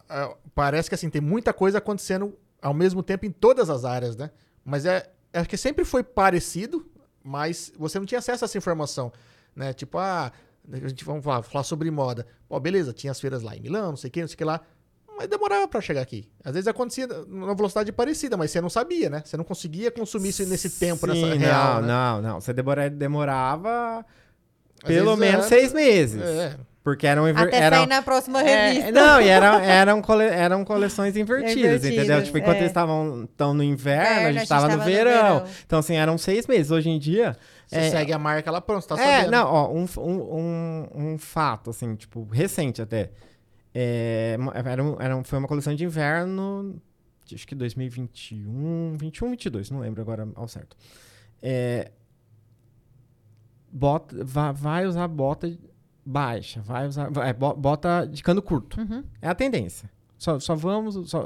a- 0.09 0.35
parece 0.55 0.89
que 0.89 0.95
assim, 0.95 1.09
tem 1.11 1.21
muita 1.21 1.53
coisa 1.53 1.79
acontecendo 1.79 2.35
ao 2.63 2.75
mesmo 2.75 3.03
tempo 3.03 3.25
em 3.27 3.31
todas 3.31 3.69
as 3.71 3.85
áreas, 3.85 4.17
né? 4.17 4.31
Mas 4.65 4.85
é. 4.87 5.11
É 5.31 5.45
que 5.45 5.59
sempre 5.59 5.85
foi 5.85 6.03
parecido, 6.03 6.87
mas 7.23 7.71
você 7.79 7.99
não 7.99 8.07
tinha 8.07 8.19
acesso 8.19 8.43
a 8.43 8.47
essa 8.47 8.57
informação. 8.57 9.13
Né? 9.55 9.75
Tipo, 9.75 9.99
ah, 9.99 10.33
a 10.73 10.89
gente 10.89 11.05
vamos 11.05 11.25
falar, 11.25 11.43
falar 11.43 11.65
sobre 11.65 11.91
moda. 11.91 12.27
Pô, 12.49 12.59
beleza, 12.61 12.93
tinha 12.93 13.11
as 13.11 13.21
feiras 13.21 13.43
lá 13.43 13.57
em 13.57 13.61
Milão, 13.61 13.91
não 13.91 13.97
sei 13.97 14.09
o 14.09 14.11
que, 14.13 14.21
não 14.21 14.29
sei 14.29 14.35
o 14.35 14.39
que 14.39 14.45
lá. 14.45 14.61
Mas 15.17 15.27
demorava 15.27 15.67
pra 15.67 15.81
chegar 15.81 16.01
aqui. 16.03 16.29
Às 16.45 16.53
vezes 16.55 16.69
acontecia 16.69 17.07
numa 17.07 17.55
velocidade 17.55 17.91
parecida, 17.91 18.37
mas 18.37 18.51
você 18.53 18.61
não 18.61 18.71
sabia, 18.71 19.11
né? 19.11 19.23
Você 19.25 19.37
não 19.37 19.43
conseguia 19.45 19.91
consumir 19.91 20.29
isso 20.29 20.47
nesse 20.47 20.71
tempo, 20.71 21.07
Sim, 21.07 21.13
nessa 21.23 21.27
não, 21.35 21.37
real. 21.39 21.83
né? 21.83 21.89
não, 21.89 22.23
não. 22.23 22.41
Você 22.41 22.53
demora, 22.53 22.89
demorava 22.89 24.05
Às 24.81 24.87
pelo 24.87 25.17
vezes, 25.17 25.19
menos 25.33 25.47
é- 25.47 25.49
seis 25.49 25.73
meses. 25.73 26.23
É, 26.23 26.57
Porque 26.85 27.05
eram... 27.05 27.27
Até 27.27 27.57
eram 27.59 27.79
sair 27.79 27.87
na 27.89 28.01
próxima 28.01 28.41
É, 28.43 28.69
revista. 28.73 28.93
não, 28.93 29.21
e 29.21 29.27
eram, 29.29 29.59
eram, 29.61 30.01
cole- 30.03 30.25
eram 30.25 30.65
coleções 30.65 31.17
invertidas, 31.17 31.57
Invertidas, 31.57 31.85
entendeu? 31.85 32.23
Tipo, 32.23 32.39
enquanto 32.39 32.57
é. 32.57 32.61
eles 32.61 32.71
estavam 32.71 33.29
tão 33.37 33.53
no 33.53 33.65
inverno, 33.65 34.29
a 34.29 34.33
gente 34.33 34.43
estava 34.45 34.69
no, 34.69 34.79
tava 34.79 34.85
verão. 34.85 35.45
Então, 35.67 35.81
assim, 35.81 35.97
eram 35.97 36.17
seis 36.17 36.47
meses. 36.47 36.71
Hoje 36.71 36.91
em 36.91 36.99
dia. 36.99 37.37
Você 37.69 37.77
é, 37.77 37.91
segue 37.91 38.13
a 38.13 38.19
marca 38.19 38.51
lá, 38.51 38.61
pronto, 38.61 38.83
você 38.83 38.89
tá 38.89 39.01
é, 39.01 39.19
sabendo. 39.19 39.31
não, 39.31 39.47
ó, 39.47 39.73
um, 39.73 39.87
um, 39.99 40.89
um, 41.13 41.19
fato, 41.19 41.71
assim, 41.71 41.95
tipo, 41.95 42.25
recente 42.25 42.81
até. 42.83 43.11
É, 43.75 44.37
era, 44.65 44.83
um- 44.83 44.97
era 44.99 45.17
um- 45.17 45.23
foi 45.23 45.39
uma 45.39 45.47
coleção 45.47 45.75
de 45.75 45.85
inverno, 45.85 46.81
acho 47.33 47.47
que 47.47 47.55
2021, 47.55 48.97
21, 48.99 49.31
22, 49.31 49.71
não 49.71 49.81
lembro 49.81 50.01
agora 50.01 50.27
ao 50.35 50.49
certo. 50.49 50.77
É, 51.43 51.93
bota, 53.71 54.25
vai, 54.25 54.53
vai 54.53 54.87
usar 54.87 55.07
bota 55.09 55.55
baixa, 56.05 56.61
vai 56.63 56.89
usar, 56.89 57.11
vai, 57.11 57.33
bo- 57.35 57.55
bota 57.55 58.07
de 58.07 58.23
cano 58.23 58.41
curto. 58.41 58.81
Uhum. 58.81 59.05
É 59.21 59.29
a 59.29 59.35
tendência. 59.35 59.91
Só, 60.17 60.41
só 60.41 60.55
vamos. 60.57 61.11
Só, 61.11 61.23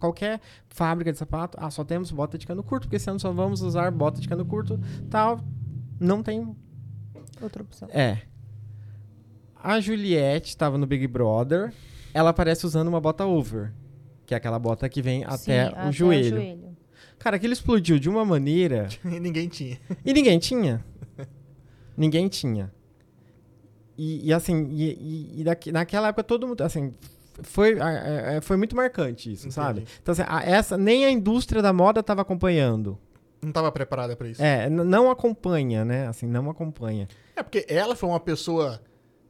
qualquer 0.00 0.40
fábrica 0.68 1.12
de 1.12 1.18
sapato, 1.18 1.56
ah, 1.60 1.70
só 1.70 1.84
temos 1.84 2.10
bota 2.10 2.36
de 2.36 2.46
cano 2.46 2.62
curto, 2.62 2.84
porque 2.84 2.96
esse 2.96 3.08
ano 3.08 3.20
só 3.20 3.30
vamos 3.30 3.60
usar 3.62 3.90
bota 3.92 4.20
de 4.20 4.26
cano 4.28 4.44
curto, 4.44 4.80
tal. 5.08 5.40
Não 6.02 6.22
tem. 6.22 6.54
Outra 7.40 7.62
opção. 7.62 7.88
É. 7.92 8.18
A 9.56 9.80
Juliette 9.80 10.48
estava 10.48 10.76
no 10.76 10.86
Big 10.86 11.06
Brother 11.06 11.72
ela 12.14 12.30
aparece 12.30 12.66
usando 12.66 12.88
uma 12.88 13.00
bota 13.00 13.24
over. 13.24 13.72
Que 14.26 14.34
é 14.34 14.36
aquela 14.36 14.58
bota 14.58 14.88
que 14.88 15.00
vem 15.00 15.24
até, 15.24 15.68
Sim, 15.70 15.88
o, 15.88 15.92
joelho. 15.92 16.76
Cara, 17.18 17.36
aquilo 17.36 17.52
explodiu 17.52 17.98
de 17.98 18.08
uma 18.08 18.24
maneira 18.24 18.88
E 19.04 19.18
ninguém 19.20 19.48
tinha. 19.48 19.78
e 20.04 20.12
ninguém 20.12 20.38
tinha. 20.38 20.84
ninguém 21.96 22.28
tinha. 22.28 22.72
E, 23.96 24.28
e 24.28 24.32
assim, 24.32 24.68
e, 24.70 24.90
e- 24.92 25.40
e 25.40 25.44
daqui- 25.44 25.70
naquela 25.72 26.08
época 26.08 26.24
todo 26.24 26.46
mundo, 26.48 26.60
assim, 26.62 26.92
foi, 27.42 27.76
foi 28.42 28.56
muito 28.56 28.74
marcante 28.76 29.30
isso, 29.32 29.42
Entendi. 29.42 29.54
sabe? 29.54 29.84
Então, 30.02 30.12
assim, 30.12 30.22
a- 30.26 30.42
essa, 30.42 30.76
nem 30.76 31.04
a 31.04 31.10
indústria 31.10 31.60
da 31.62 31.72
moda 31.72 32.00
estava 32.00 32.22
acompanhando. 32.22 32.98
Não 33.42 33.50
tava 33.52 33.72
preparada 33.72 34.14
pra 34.14 34.28
isso. 34.28 34.42
É, 34.42 34.70
não 34.70 35.10
acompanha, 35.10 35.84
né? 35.84 36.06
Assim, 36.06 36.26
não 36.26 36.48
acompanha. 36.48 37.08
É 37.34 37.42
porque 37.42 37.66
ela 37.68 37.96
foi 37.96 38.08
uma 38.08 38.20
pessoa 38.20 38.80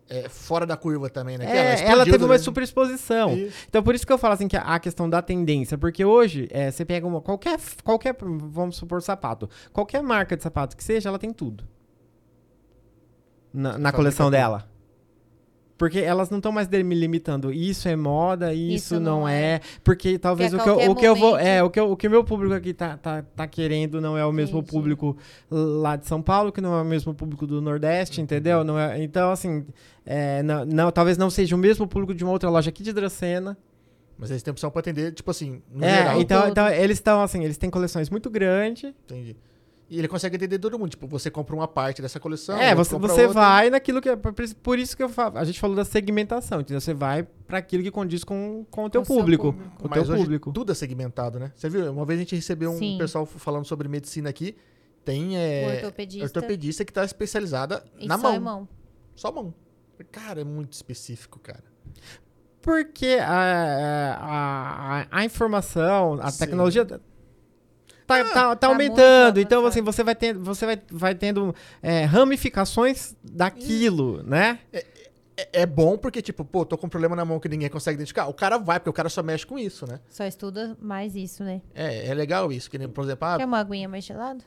é, 0.08 0.28
fora 0.28 0.66
da 0.66 0.76
curva 0.76 1.08
também, 1.08 1.38
né? 1.38 1.46
É, 1.46 1.58
ela, 1.58 1.74
explodiu 1.74 2.04
teve 2.04 2.16
uma 2.18 2.26
durante- 2.28 2.44
super 2.44 2.62
exposição. 2.62 3.32
Isso. 3.34 3.56
Então, 3.68 3.82
por 3.82 3.94
isso 3.94 4.06
que 4.06 4.12
eu 4.12 4.18
falo 4.18 4.34
assim 4.34 4.46
que 4.46 4.56
a, 4.56 4.78
questão 4.78 5.08
da 5.08 5.22
tendência, 5.22 5.78
porque 5.78 6.04
hoje 6.04 6.46
é, 6.50 6.70
você 6.70 6.84
pega 6.84 7.06
uma 7.06 7.22
qualquer 7.22 7.58
qualquer 7.82 8.14
vamos 8.20 8.76
supor 8.76 9.00
sapato, 9.00 9.48
qualquer 9.72 10.02
marca 10.02 10.36
de 10.36 10.42
sapato 10.42 10.76
que 10.76 10.84
seja, 10.84 11.08
ela 11.08 11.18
tem 11.18 11.32
tudo 11.32 11.64
na, 13.52 13.78
na 13.78 13.92
coleção 13.92 14.30
dela. 14.30 14.68
Porque 15.82 15.98
elas 15.98 16.30
não 16.30 16.38
estão 16.38 16.52
mais 16.52 16.68
delimitando 16.68 17.52
isso 17.52 17.88
é 17.88 17.96
moda, 17.96 18.54
isso, 18.54 18.94
Isso 18.94 19.00
não, 19.00 19.22
não 19.22 19.28
é. 19.28 19.54
é. 19.54 19.60
Porque 19.82 20.16
talvez 20.16 20.54
o 20.54 20.58
que, 20.60 20.68
eu, 20.68 20.90
o 20.92 20.94
que 20.94 21.04
eu 21.04 21.16
vou. 21.16 21.36
É, 21.36 21.60
o 21.60 21.68
que, 21.68 21.80
eu- 21.80 21.90
o 21.90 21.96
que 21.96 22.08
meu 22.08 22.22
público 22.22 22.54
aqui 22.54 22.72
tá, 22.72 22.96
tá, 22.96 23.22
tá 23.34 23.48
querendo 23.48 24.00
não 24.00 24.16
é 24.16 24.24
o 24.24 24.30
mesmo 24.30 24.58
Entendi. 24.60 24.70
público 24.70 25.16
lá 25.50 25.96
de 25.96 26.06
São 26.06 26.22
Paulo, 26.22 26.52
que 26.52 26.60
não 26.60 26.72
é 26.78 26.82
o 26.82 26.84
mesmo 26.84 27.12
público 27.12 27.48
do 27.48 27.60
Nordeste, 27.60 28.20
entendeu? 28.20 28.62
Não 28.62 28.78
é, 28.78 29.02
então, 29.02 29.32
assim, 29.32 29.66
é, 30.06 30.40
não, 30.44 30.64
não- 30.64 30.92
talvez 30.92 31.18
não 31.18 31.28
seja 31.28 31.56
o 31.56 31.58
mesmo 31.58 31.84
público 31.88 32.14
de 32.14 32.22
uma 32.22 32.32
outra 32.32 32.48
loja 32.48 32.70
aqui 32.70 32.84
de 32.84 32.92
Dracena. 32.92 33.58
Mas 34.16 34.30
eles 34.30 34.40
têm 34.44 34.52
opção 34.52 34.70
pra 34.70 34.78
atender, 34.78 35.10
tipo 35.12 35.32
assim, 35.32 35.62
no 35.68 35.84
É, 35.84 35.96
geral. 35.96 36.20
então, 36.20 36.48
então 36.48 36.68
eles 36.68 36.98
estão 36.98 37.22
assim, 37.22 37.42
eles 37.42 37.58
têm 37.58 37.68
coleções 37.70 38.08
muito 38.08 38.30
grandes. 38.30 38.94
Entendi. 39.04 39.36
E 39.94 39.98
ele 39.98 40.08
consegue 40.08 40.36
atender 40.36 40.58
todo 40.58 40.78
mundo. 40.78 40.88
Tipo, 40.88 41.06
você 41.06 41.30
compra 41.30 41.54
uma 41.54 41.68
parte 41.68 42.00
dessa 42.00 42.18
coleção. 42.18 42.56
é, 42.56 42.74
você, 42.74 42.96
você 42.96 43.26
outra. 43.26 43.28
vai 43.40 43.68
naquilo 43.68 44.00
que. 44.00 44.08
é- 44.08 44.16
Por 44.16 44.78
isso 44.78 44.96
que 44.96 45.02
eu 45.02 45.08
falo, 45.10 45.36
a 45.36 45.44
gente 45.44 45.60
falou 45.60 45.76
da 45.76 45.84
segmentação, 45.84 46.62
entendeu? 46.62 46.80
Você 46.80 46.94
vai 46.94 47.24
para 47.46 47.58
aquilo 47.58 47.82
que 47.82 47.90
condiz 47.90 48.24
com, 48.24 48.64
com 48.70 48.84
o 48.84 48.88
teu 48.90 49.02
Com 49.02 49.18
público. 49.18 49.52
público. 49.52 49.76
Com 49.76 49.86
o 49.86 49.90
Mas 49.90 50.02
teu 50.02 50.14
hoje 50.14 50.22
público. 50.22 50.50
tudo 50.52 50.72
é 50.72 50.74
segmentado, 50.74 51.38
né? 51.38 51.52
Você 51.54 51.68
viu? 51.68 51.92
Uma 51.92 52.06
vez 52.06 52.18
a 52.18 52.22
gente 52.22 52.34
recebeu 52.34 52.70
um 52.70 52.78
Sim. 52.78 52.96
pessoal 52.98 53.26
falando 53.26 53.66
sobre 53.66 53.86
medicina 53.86 54.30
aqui. 54.30 54.56
Tem 55.04 55.36
é, 55.36 55.74
ortopedista. 55.76 56.24
ortopedista 56.24 56.84
que 56.86 56.92
tá 56.92 57.04
especializada 57.04 57.84
E 57.98 58.06
na 58.06 58.16
só 58.16 58.22
mão. 58.28 58.34
em 58.36 58.40
mão. 58.40 58.68
Só 59.14 59.30
mão. 59.30 59.52
Cara, 60.10 60.40
é 60.40 60.44
muito 60.44 60.72
específico, 60.72 61.38
cara. 61.38 61.64
Porque 62.62 63.18
a, 63.20 64.16
a, 64.20 65.00
a, 65.02 65.06
a 65.10 65.24
informação, 65.24 66.18
a 66.22 66.30
Sim. 66.30 66.38
tecnologia 66.38 66.86
tá, 68.18 68.24
tá, 68.24 68.48
tá 68.48 68.56
Tá 68.56 68.66
aumentando. 68.68 69.40
Então, 69.40 69.66
assim, 69.66 69.82
você 69.82 70.02
vai, 70.04 70.14
ter, 70.14 70.34
você 70.34 70.66
vai, 70.66 70.82
vai 70.90 71.14
tendo 71.14 71.54
é, 71.82 72.04
ramificações 72.04 73.14
daquilo, 73.22 74.22
né? 74.22 74.58
É, 74.72 75.62
é 75.62 75.66
bom 75.66 75.96
porque, 75.96 76.20
tipo, 76.20 76.44
pô, 76.44 76.64
tô 76.64 76.76
com 76.76 76.86
um 76.86 76.90
problema 76.90 77.16
na 77.16 77.24
mão 77.24 77.40
que 77.40 77.48
ninguém 77.48 77.68
consegue 77.68 77.96
identificar. 77.96 78.26
O 78.28 78.34
cara 78.34 78.58
vai, 78.58 78.78
porque 78.78 78.90
o 78.90 78.92
cara 78.92 79.08
só 79.08 79.22
mexe 79.22 79.46
com 79.46 79.58
isso, 79.58 79.86
né? 79.86 80.00
Só 80.08 80.24
estuda 80.24 80.76
mais 80.80 81.16
isso, 81.16 81.42
né? 81.42 81.62
É, 81.74 82.08
é 82.08 82.14
legal 82.14 82.52
isso. 82.52 82.70
Que 82.70 82.78
nem, 82.78 82.88
por 82.88 83.04
exemplo, 83.04 83.26
ah, 83.26 83.38
Quer 83.38 83.46
uma 83.46 83.58
aguinha 83.58 83.88
mais 83.88 84.04
gelada? 84.04 84.44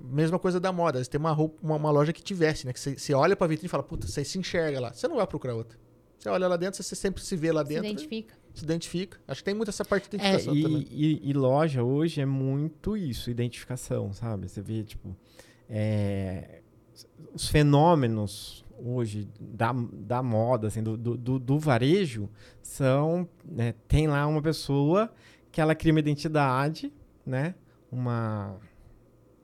mesma 0.00 0.38
coisa 0.38 0.58
da 0.58 0.72
moda. 0.72 1.04
Tem 1.04 1.18
uma, 1.20 1.32
roupa, 1.32 1.58
uma, 1.62 1.76
uma 1.76 1.90
loja 1.90 2.12
que 2.12 2.22
tivesse, 2.22 2.66
né? 2.66 2.72
Que 2.72 2.80
você, 2.80 3.14
olha 3.14 3.36
pra 3.36 3.46
vitrine 3.46 3.66
e 3.66 3.70
fala, 3.70 3.82
puta, 3.82 4.06
você 4.06 4.24
se 4.24 4.38
enxerga 4.38 4.80
lá. 4.80 4.92
Você 4.92 5.06
não 5.06 5.16
vai 5.16 5.26
procurar 5.26 5.54
outra. 5.54 5.78
Você 6.18 6.28
olha 6.28 6.48
lá 6.48 6.56
dentro, 6.56 6.82
você 6.82 6.94
sempre 6.94 7.22
se 7.22 7.36
vê 7.36 7.52
lá 7.52 7.62
Se 7.62 7.68
dentro. 7.68 7.86
identifica. 7.86 8.34
Se 8.60 8.64
identifica. 8.64 9.18
Acho 9.26 9.40
que 9.40 9.44
tem 9.44 9.54
muito 9.54 9.68
essa 9.68 9.84
parte 9.84 10.08
de 10.10 10.16
É, 10.16 10.20
identificação 10.20 10.54
e, 10.56 10.62
também. 10.62 10.86
e- 10.90 11.30
e 11.30 11.32
loja 11.32 11.82
hoje 11.82 12.20
é 12.20 12.26
muito 12.26 12.96
isso, 12.96 13.30
identificação, 13.30 14.12
sabe? 14.12 14.48
Você 14.48 14.60
vê, 14.62 14.82
tipo, 14.84 15.16
é, 15.68 16.60
os 17.34 17.48
fenômenos 17.48 18.64
hoje 18.82 19.28
da, 19.38 19.72
da 19.92 20.22
moda, 20.22 20.68
assim, 20.68 20.82
do, 20.82 20.96
do, 20.96 21.38
do- 21.38 21.58
varejo, 21.58 22.28
são, 22.62 23.28
né, 23.44 23.74
tem 23.86 24.06
lá 24.08 24.26
uma 24.26 24.40
pessoa 24.40 25.12
que 25.52 25.60
ela 25.60 25.74
cria 25.74 25.92
uma 25.92 26.00
identidade, 26.00 26.92
né? 27.26 27.54
Uma... 27.92 28.56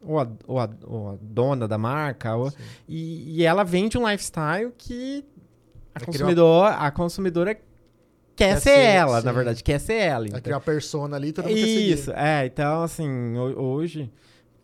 Ou 0.02 0.20
a, 0.20 0.28
ou 0.46 0.58
a- 0.60 0.70
ou 0.86 1.08
a 1.10 1.18
dona 1.20 1.66
da 1.68 1.76
marca, 1.76 2.34
ou- 2.36 2.52
e, 2.88 3.38
e 3.38 3.42
ela 3.44 3.64
vende 3.64 3.98
um 3.98 4.08
lifestyle 4.08 4.72
que 4.78 5.24
a, 5.94 5.98
Vai 5.98 6.08
criar 6.08 6.24
uma- 6.24 6.34
consumidor, 6.34 6.64
a 6.72 6.90
consumidora 6.90 7.60
quer, 8.36 8.54
Quer 8.54 8.60
ser, 8.60 8.70
ser, 8.70 8.80
ela, 8.80 9.20
na 9.22 9.30
sim. 9.30 9.36
verdade, 9.36 9.64
quer 9.64 9.80
ser 9.80 9.94
ela. 9.94 10.18
Vai 10.18 10.26
entendeu? 10.26 10.42
criar 10.42 10.56
uma 10.56 10.60
persona 10.62 11.16
ali, 11.16 11.32
todo 11.32 11.46
mundo 11.48 11.54
quer 11.58 11.66
Isso, 11.66 12.04
seguir. 12.10 12.16
é. 12.18 12.46
Então, 12.46 12.82
assim, 12.82 13.36
ho- 13.36 13.58
hoje, 13.60 14.12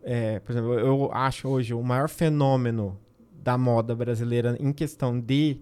é, 0.02 0.38
por 0.40 0.52
exemplo, 0.52 0.74
eu 0.78 1.10
acho 1.12 1.48
hoje 1.48 1.74
o 1.74 1.82
maior 1.82 2.08
fenômeno 2.08 2.98
da 3.32 3.58
moda 3.58 3.94
brasileira 3.96 4.56
em 4.60 4.72
questão 4.72 5.18
de 5.18 5.58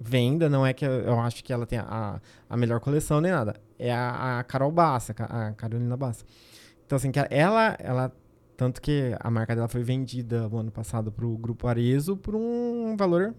venda, 0.00 0.48
não 0.48 0.64
é 0.66 0.72
que 0.72 0.84
eu, 0.84 0.90
eu 0.90 1.20
acho 1.20 1.44
que 1.44 1.52
ela 1.52 1.66
tem 1.66 1.78
a, 1.78 2.20
a 2.48 2.56
melhor 2.56 2.80
coleção 2.80 3.20
nem 3.20 3.30
nada, 3.30 3.54
é 3.78 3.92
a, 3.92 4.38
a 4.40 4.44
Carol 4.44 4.72
Bassa, 4.72 5.14
a 5.18 5.52
Carolina 5.52 5.96
Bassa. 5.96 6.24
Então, 6.86 6.96
assim, 6.96 7.10
que 7.12 7.20
ela, 7.30 7.76
ela, 7.78 8.12
tanto 8.56 8.80
que 8.82 9.14
a 9.20 9.30
marca 9.30 9.54
dela 9.54 9.68
foi 9.68 9.82
vendida 9.82 10.48
o 10.50 10.58
ano 10.58 10.70
passado 10.70 11.12
pro 11.12 11.36
Grupo 11.38 11.68
Arezo 11.68 12.16
por 12.16 12.34
um 12.34 12.96
valor 12.96 13.34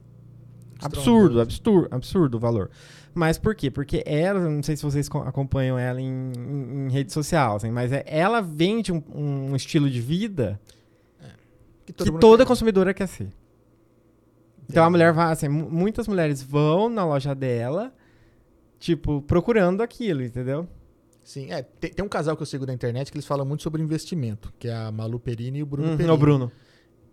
absurdo, 0.85 1.41
absurdo, 1.41 1.87
absurdo 1.91 2.35
o 2.37 2.39
valor. 2.39 2.69
Mas 3.13 3.37
por 3.37 3.53
quê? 3.55 3.69
Porque 3.69 4.03
ela, 4.05 4.39
não 4.49 4.63
sei 4.63 4.75
se 4.75 4.83
vocês 4.83 5.07
co- 5.07 5.19
acompanham 5.19 5.77
ela 5.77 6.01
em, 6.01 6.31
em- 6.35 6.87
em 6.87 6.89
rede 6.89 7.13
social, 7.13 7.55
assim, 7.57 7.69
mas 7.71 7.91
é- 7.91 8.03
ela 8.07 8.41
vende 8.41 8.91
um, 8.91 9.03
um 9.13 9.55
estilo 9.55 9.89
de 9.89 10.01
vida 10.01 10.59
Que 11.85 11.93
que 11.93 12.09
mundo 12.11 12.19
toda 12.19 12.43
quer. 12.43 12.47
consumidora 12.47 12.93
quer 12.93 13.07
ser. 13.07 13.27
Então 14.69 14.83
a 14.83 14.89
mulher 14.89 15.11
vai, 15.13 15.31
assim, 15.31 15.47
mu- 15.47 15.69
muitas 15.69 16.07
mulheres 16.07 16.41
vão 16.41 16.89
na 16.89 17.05
loja 17.05 17.35
dela, 17.35 17.93
tipo, 18.79 19.21
procurando 19.21 19.81
aquilo, 19.83 20.23
entendeu? 20.23 20.67
Sim, 21.23 21.51
é. 21.51 21.61
Tem, 21.61 21.91
tem 21.91 22.03
um 22.03 22.09
casal 22.09 22.35
que 22.35 22.41
eu 22.41 22.45
sigo 22.47 22.65
na 22.65 22.73
internet 22.73 23.11
que 23.11 23.17
eles 23.17 23.25
falam 23.27 23.45
muito 23.45 23.61
sobre 23.63 23.81
investimento, 23.81 24.51
que 24.57 24.67
é 24.67 24.73
a 24.75 24.91
Malu 24.91 25.19
Perini 25.19 25.59
e 25.59 25.63
o 25.63 25.65
Bruno 25.65 25.89
Uhum, 25.91 25.97
Perini. 25.97 26.13
o 26.13 26.17
Bruno. 26.17 26.51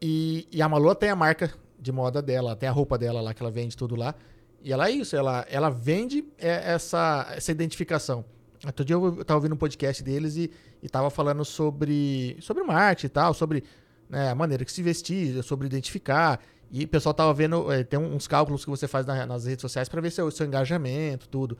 E, 0.01 0.49
e 0.51 0.63
a 0.63 0.69
Malu 0.69 0.95
tem 0.95 1.11
a 1.11 1.17
marca 1.17 1.53
de 1.81 1.91
moda 1.93 2.21
dela, 2.21 2.55
tem 2.55 2.69
a 2.69 2.73
roupa 2.73 2.99
dela 2.99 3.21
lá, 3.21 3.33
que 3.35 3.43
ela 3.43 3.51
vende 3.51 3.77
tudo 3.77 3.97
lá. 3.97 4.15
E 4.63 4.73
ela 4.73 4.89
é 4.89 4.91
isso, 4.91 5.17
ela, 5.17 5.47
ela 5.49 5.71
vende 5.71 6.25
é, 6.39 6.73
essa, 6.75 7.27
essa 7.35 7.51
identificação. 7.51 8.25
Outro 8.67 8.85
dia 8.85 8.95
eu 8.95 9.25
tava 9.25 9.39
ouvindo 9.39 9.55
um 9.55 9.59
podcast 9.59 10.03
deles 10.03 10.37
e, 10.37 10.51
e 10.83 10.89
tava 10.89 11.09
falando 11.09 11.45
sobre, 11.47 12.37
sobre 12.41 12.63
marketing 12.63 13.07
e 13.07 13.09
tal, 13.09 13.33
sobre 13.33 13.65
né, 14.09 14.31
a 14.31 14.35
maneira 14.35 14.65
que 14.65 14.71
se 14.71 14.83
vestir, 14.83 15.43
sobre 15.43 15.67
identificar. 15.67 16.39
E 16.71 16.85
o 16.85 16.89
pessoal 16.89 17.15
tava 17.15 17.33
vendo, 17.33 17.73
é, 17.73 17.83
tem 17.83 17.99
uns 17.99 18.29
cálculos 18.29 18.63
que 18.63 18.71
você 18.71 18.87
faz 18.87 19.07
na- 19.07 19.25
nas 19.25 19.47
redes 19.47 19.63
sociais 19.63 19.89
para 19.89 20.01
ver 20.03 20.11
seu, 20.13 20.31
seu 20.31 20.47
engajamento, 20.47 21.27
tudo. 21.27 21.57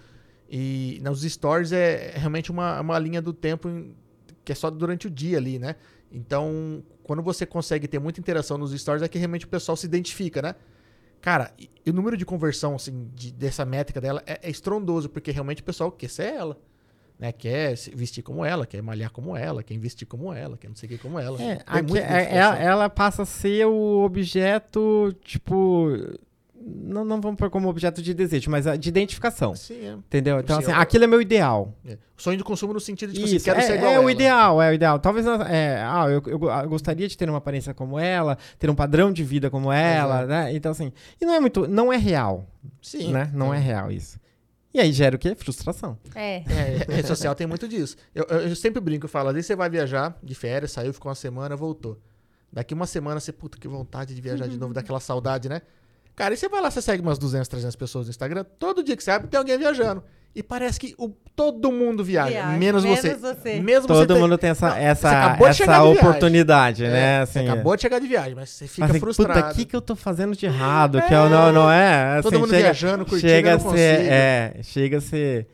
E 0.49 1.01
nos 1.03 1.23
stories 1.23 1.73
é 1.73 2.13
realmente 2.17 2.51
uma, 2.51 2.81
uma 2.81 2.99
linha 2.99 3.23
do 3.23 3.33
tempo 3.33 3.69
em- 3.69 3.95
que 4.45 4.53
é 4.53 4.55
só 4.55 4.69
durante 4.71 5.07
o 5.07 5.11
dia 5.11 5.39
ali, 5.39 5.59
né? 5.59 5.77
Então, 6.13 6.83
quando 7.03 7.23
você 7.23 7.47
consegue 7.47 7.87
ter 7.87 7.99
muita 7.99 8.21
interação 8.21 8.59
nos 8.59 8.73
stories, 8.79 9.03
é 9.03 9.09
que 9.09 9.19
realmente 9.19 9.45
o 9.45 9.49
pessoal 9.49 9.77
se 9.77 9.87
identifica, 9.87 10.43
né? 10.43 10.55
Cara, 11.21 11.53
o 11.87 11.93
número 11.93 12.17
de 12.17 12.25
conversão, 12.25 12.75
assim, 12.75 13.09
de- 13.15 13.31
dessa 13.33 13.65
métrica 13.65 14.01
dela 14.01 14.23
é, 14.27 14.41
é 14.43 14.51
estrondoso, 14.51 15.09
porque 15.09 15.31
realmente 15.31 15.61
o 15.61 15.65
pessoal 15.65 15.93
quer 15.93 16.09
ser 16.09 16.33
ela. 16.35 16.59
Né? 17.19 17.31
Quer 17.33 17.77
se 17.77 17.91
vestir 17.95 18.23
como 18.23 18.43
ela, 18.43 18.67
quer 18.67 18.83
malhar 18.83 19.11
como 19.11 19.37
ela, 19.37 19.63
quer 19.63 19.75
investir 19.75 20.09
como 20.09 20.33
ela, 20.33 20.57
quer 20.57 20.69
não 20.69 20.75
sei 20.77 20.87
o 20.89 20.93
que 20.93 20.97
como 20.99 21.19
ela. 21.19 21.37
É, 21.43 21.63
aqui- 21.67 21.93
é- 21.99 22.39
ela 22.65 22.89
passa 22.89 23.23
a 23.23 23.27
ser 23.27 23.67
o 23.67 24.03
objeto, 24.03 25.15
tipo. 25.23 25.89
Não, 26.63 27.05
não 27.07 27.21
vamos 27.23 27.39
pôr 27.39 27.49
como 27.49 27.69
objeto 27.71 28.03
de 28.03 28.13
desejo, 28.13 28.51
mas 28.51 28.67
a- 28.67 28.77
de 28.77 28.89
identificação. 28.91 29.55
Sim, 29.57 29.83
é. 29.87 29.93
Entendeu? 29.93 30.41
Então, 30.41 30.57
Sim, 30.57 30.63
assim, 30.65 30.73
eu- 30.73 30.79
aquilo 30.79 31.05
é 31.05 31.07
meu 31.07 31.23
ideal. 31.23 31.75
É. 31.87 31.95
O 32.17 32.21
sonho 32.23 32.37
de 32.37 32.45
consumo 32.45 32.75
no 32.75 32.81
sentido 32.81 33.09
de, 33.11 33.15
tipo 33.15 33.27
assim, 33.27 33.37
Isso, 33.37 33.45
quero 33.47 33.59
é, 33.59 33.63
ser 33.63 33.77
igual 33.77 33.91
é 33.93 33.95
ela. 33.95 34.05
o 34.05 34.11
ideal, 34.11 34.61
é 34.61 34.71
o 34.71 34.75
ideal. 34.75 34.99
Talvez, 34.99 35.27
é, 35.27 35.83
ah, 35.83 36.05
eu, 36.09 36.23
eu, 36.27 36.51
eu 36.51 36.69
gostaria 36.69 37.09
de 37.09 37.17
ter 37.17 37.29
uma 37.31 37.39
aparência 37.39 37.73
como 37.73 37.99
ela, 37.99 38.37
ter 38.59 38.69
um 38.69 38.75
padrão 38.75 39.11
de 39.11 39.25
vida 39.25 39.49
como 39.49 39.73
ela, 39.73 40.27
né? 40.27 40.55
Então, 40.55 40.71
assim, 40.73 40.93
e 41.19 41.25
não 41.25 41.33
é 41.35 41.41
muito, 41.41 41.67
não 41.67 41.91
é 41.91 41.97
real, 41.97 42.47
Sim. 42.83 43.11
né? 43.11 43.31
Não 43.33 43.55
é 43.55 43.59
real 43.59 43.91
isso. 43.91 44.21
E 44.75 44.79
aí 44.79 44.93
gera 44.93 45.17
o 45.17 45.19
quê? 45.19 45.35
Frustração. 45.35 45.99
É. 46.15 46.37
É, 46.47 46.93
rede 46.95 47.09
social 47.09 47.35
tem 47.35 47.47
muito 47.47 47.67
disso. 47.67 47.97
Eu, 48.15 48.25
eu- 48.29 48.49
eu 48.49 48.55
sempre 48.57 48.81
brinco, 48.83 49.07
eu 49.07 49.09
falo, 49.11 49.29
às 49.31 49.35
vezes 49.35 49.47
você 49.47 49.57
vai 49.57 49.71
viajar 49.71 50.17
de 50.23 50.35
férias, 50.35 50.73
saiu, 50.73 50.93
ficou 50.93 51.09
uma 51.09 51.15
semana, 51.17 51.57
voltou. 51.57 51.99
Daqui 52.53 52.75
uma 52.75 52.87
semana 52.87 53.19
você, 53.19 53.33
puta, 53.33 53.57
que 53.59 53.67
vontade 53.67 54.15
de 54.15 54.21
viajar 54.21 54.47
de 54.47 54.59
novo, 54.59 54.75
daquela 54.75 55.01
saudade, 55.01 55.49
né? 55.49 55.63
Cara, 56.17 56.35
e 56.35 56.37
você 56.37 56.49
vai 56.49 56.61
lá, 56.61 56.71
você 56.71 56.83
segue 56.83 57.03
umas 57.03 57.19
200, 57.19 57.49
300 57.49 57.77
pessoas 57.77 58.07
no 58.07 58.11
Instagram, 58.11 58.45
todo 58.59 58.83
dia 58.83 58.97
que 58.97 59.03
você 59.03 59.11
abre 59.11 59.29
tem 59.29 59.39
alguém 59.39 59.57
viajando. 59.59 60.03
e 60.33 60.45
parece 60.45 60.79
que 60.79 60.95
o- 60.97 61.09
todo 61.35 61.73
mundo 61.73 62.05
viaja, 62.05 62.31
Viaja, 62.31 62.57
menos, 62.57 62.85
menos 62.85 63.01
você. 63.01 63.15
você. 63.17 63.55
Mesmo 63.61 63.83
você 63.89 63.95
Todo 63.95 64.13
tem- 64.15 64.23
mundo 64.23 64.39
tem 64.39 64.51
essa, 64.51 64.69
Não, 64.69 64.75
você 64.77 64.81
essa, 64.83 65.37
essa 65.49 65.65
viagem. 65.67 65.93
oportunidade, 65.93 66.85
É, 66.85 66.89
né? 66.91 67.27
você 67.27 67.39
Assim, 67.41 67.49
acabou 67.49 67.75
de 67.75 67.83
chegar 67.83 67.99
de 67.99 68.07
viagem, 68.07 68.35
mas 68.37 68.51
você 68.51 68.69
fica 68.69 68.87
assim, 68.87 69.01
frustrado. 69.01 69.41
Puta, 69.41 69.53
o 69.53 69.55
que, 69.57 69.65
que 69.65 69.75
eu 69.75 69.81
tô 69.81 69.97
fazendo 69.97 70.37
de 70.37 70.47
errado? 70.47 71.03
Que 71.03 71.13
eu 71.15 71.29
não, 71.29 71.53
não 71.53 71.69
é? 71.71 72.13
Assim, 72.19 72.23
Todo 72.23 72.39
mundo 72.41 72.51
chega, 72.51 72.63
viajando, 72.63 73.05
curtindo, 73.07 73.29
chega 73.29 73.55
a 73.57 73.59
ser, 73.59 74.01
é, 74.09 74.55
chega 74.63 74.99
a 74.99 75.01
ser. 75.01 75.49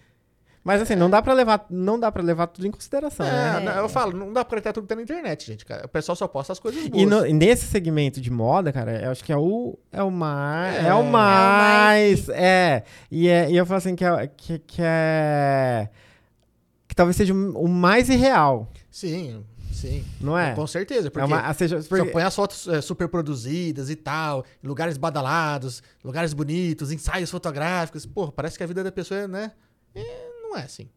Mas 0.66 0.82
assim, 0.82 0.97
não 0.97 1.09
dá 1.09 1.22
pra 1.22 1.32
levar, 1.32 1.64
não 1.70 1.97
dá 1.98 2.10
para 2.10 2.22
levar 2.24 2.48
tudo 2.48 2.66
em 2.66 2.70
consideração, 2.72 3.24
né? 3.24 3.59
É, 3.59 3.60
não, 3.60 3.72
eu 3.74 3.88
falo, 3.88 4.12
não 4.16 4.32
dá 4.32 4.44
pra 4.44 4.59
acreditar 4.59 4.72
tudo 4.72 4.82
que 4.82 4.88
tá 4.88 4.97
na 4.97 5.02
internet, 5.02 5.47
gente. 5.47 5.64
cara. 5.64 5.86
O 5.86 5.88
pessoal 5.88 6.16
só 6.16 6.26
posta 6.26 6.52
as 6.52 6.59
coisas 6.59 6.88
boas. 6.88 7.01
E 7.02 7.06
no- 7.06 7.22
nesse 7.22 7.66
segmento 7.66 8.20
de 8.20 8.30
moda, 8.32 8.72
cara, 8.72 9.01
eu 9.05 9.12
acho 9.12 9.22
que 9.22 9.32
é 9.32 9.36
o 9.36 9.78
é 9.93 10.02
o 10.02 10.10
mais 10.10 10.74
É. 10.84 10.88
é, 10.88 10.94
o 10.94 11.05
mais 11.05 12.26
mais 12.26 12.28
é 12.30 12.82
e, 13.10 13.28
é 13.28 13.48
e 13.51 13.56
eu 13.56 13.64
falo 13.64 13.78
assim 13.78 13.94
que 13.94 14.05
é, 14.05 14.26
que, 14.26 14.59
que 14.59 14.82
é 14.82 15.88
que 16.88 16.94
talvez 16.97 17.14
seja 17.16 17.32
o 17.32 17.68
mais 17.68 18.09
irreal, 18.09 18.68
Sim, 18.90 19.44
sim. 19.72 20.05
não 20.20 20.36
é? 20.36 20.52
Com 20.55 20.66
certeza, 20.66 21.06
É 21.06 21.10
porque 21.10 21.26
uma, 21.32 21.52
seja, 21.55 21.80
só 21.80 21.88
porque- 21.88 22.10
põe 22.10 22.22
as 22.24 22.34
fotos 22.34 22.66
é, 22.66 22.80
super 22.80 23.06
produzidas 23.09 23.88
e 23.88 23.94
tal, 23.94 24.44
lugares 24.64 24.97
badalados, 24.97 25.80
lugares 26.02 26.32
bonitos, 26.32 26.90
ensaios 26.90 27.30
fotográficos. 27.30 28.05
Pô, 28.05 28.32
parece 28.32 28.56
que 28.59 28.64
a 28.64 28.66
vida 28.66 28.82
da 28.82 28.90
pessoa, 28.90 29.20
é, 29.20 29.28
né? 29.28 29.52
é, 29.94 30.35
não 30.51 30.56
é 30.59 30.62
assim. 30.62 30.89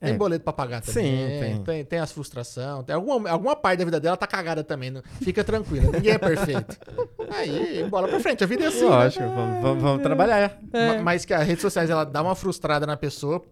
Tem 0.00 0.12
É. 0.12 0.16
boleto 0.18 0.44
pra 0.44 0.52
pagar 0.52 0.82
também. 0.82 1.02
Sim, 1.16 1.40
tem. 1.40 1.62
tem. 1.62 1.84
Tem 1.84 1.98
as 1.98 2.12
frustrações. 2.12 2.84
Tem 2.84 2.94
alguma, 2.94 3.30
alguma 3.30 3.56
parte 3.56 3.78
da 3.78 3.84
vida 3.86 3.98
dela 4.00 4.16
tá 4.16 4.26
cagada 4.26 4.62
também. 4.62 4.90
não- 4.90 5.02
Fica 5.22 5.42
tranquila, 5.42 5.90
ninguém 5.92 6.12
é 6.12 6.18
perfeito. 6.18 6.76
Aí, 7.30 7.84
bola 7.88 8.06
pra 8.08 8.20
frente. 8.20 8.44
A 8.44 8.46
vida 8.46 8.64
é 8.64 8.66
assim. 8.66 8.82
né? 8.82 8.88
lógico, 8.90 9.24
vamos, 9.26 9.62
vamos, 9.62 9.82
vamos 9.82 10.02
trabalhar. 10.02 10.58
Ma- 10.72 11.02
Mas 11.02 11.24
que 11.24 11.32
as 11.32 11.46
redes 11.46 11.62
sociais 11.62 11.88
ela 11.88 12.04
dá 12.04 12.20
uma 12.22 12.34
frustrada 12.34 12.86
na 12.86 12.96
pessoa. 12.96 13.42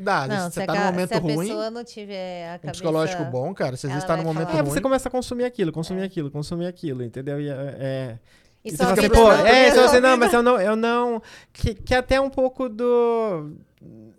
Dá, 0.00 0.26
Não, 0.26 0.50
você 0.50 0.60
se, 0.60 0.66
tá 0.66 0.72
a, 0.72 0.76
num 0.76 0.84
momento 0.86 1.08
se 1.08 1.14
a 1.14 1.18
ruim, 1.18 1.36
pessoa 1.48 1.70
não 1.70 1.84
tiver 1.84 2.44
a 2.44 2.50
um 2.50 2.58
cabeça... 2.58 2.72
psicológico 2.72 3.24
bom, 3.24 3.52
cara. 3.54 3.76
Você 3.76 3.86
às 3.86 3.92
vezes 3.92 4.08
ela 4.08 4.16
tá 4.16 4.22
num 4.22 4.24
momento 4.28 4.46
falar. 4.48 4.58
É, 4.58 4.62
ruim. 4.62 4.70
você 4.72 4.80
começa 4.80 5.08
a 5.08 5.10
consumir 5.12 5.44
aquilo, 5.44 5.70
consumir 5.72 6.02
aquilo, 6.02 6.30
consumir 6.30 6.66
aquilo, 6.66 7.02
entendeu? 7.04 7.40
E 7.40 7.48
é, 7.48 7.52
é- 7.52 8.18
E 8.64 8.68
E 8.68 8.76
só 8.76 8.84
você 8.84 8.84
fala 8.84 8.98
assim, 9.00 9.08
pô, 9.08 9.28
não, 9.36 9.46
é, 9.46 9.70
fala 9.70 9.84
assim, 9.86 10.00
não. 10.00 10.10
não, 10.10 10.16
mas 10.16 10.32
eu 10.32 10.42
não, 10.42 10.60
eu 10.60 10.76
não, 10.76 11.22
que, 11.52 11.74
que 11.74 11.94
até 11.94 12.20
um 12.20 12.28
pouco 12.30 12.68
do, 12.68 13.52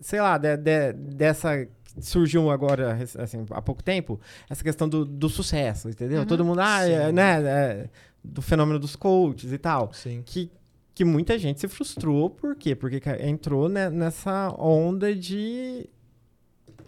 sei 0.02 0.20
lá, 0.20 0.38
de- 0.38 0.58
de- 0.58 0.94
dessa, 0.94 1.68
surgiu 2.00 2.50
agora, 2.52 2.98
assim, 3.20 3.46
há 3.52 3.62
pouco 3.62 3.82
tempo, 3.84 4.20
essa 4.50 4.64
questão 4.64 4.88
do, 4.90 5.06
do 5.06 5.30
sucesso, 5.30 5.90
entendeu? 5.90 6.20
Uhum. 6.22 6.26
Todo 6.26 6.44
mundo, 6.46 6.60
ah, 6.62 6.84
é, 6.88 7.12
né, 7.12 7.42
é, 7.44 7.90
do 8.24 8.42
fenômeno 8.42 8.80
dos 8.80 8.96
coaches 8.96 9.52
e 9.52 9.58
tal, 9.58 9.92
Sim. 9.94 10.22
que, 10.26 10.52
que 10.94 11.04
muita 11.06 11.38
gente 11.40 11.60
se 11.60 11.68
frustrou, 11.68 12.30
por 12.30 12.56
quê? 12.56 12.76
Porque 12.76 13.02
entrou 13.22 13.68
ne- 13.70 13.90
nessa 13.90 14.54
onda 14.60 15.14
de, 15.16 15.90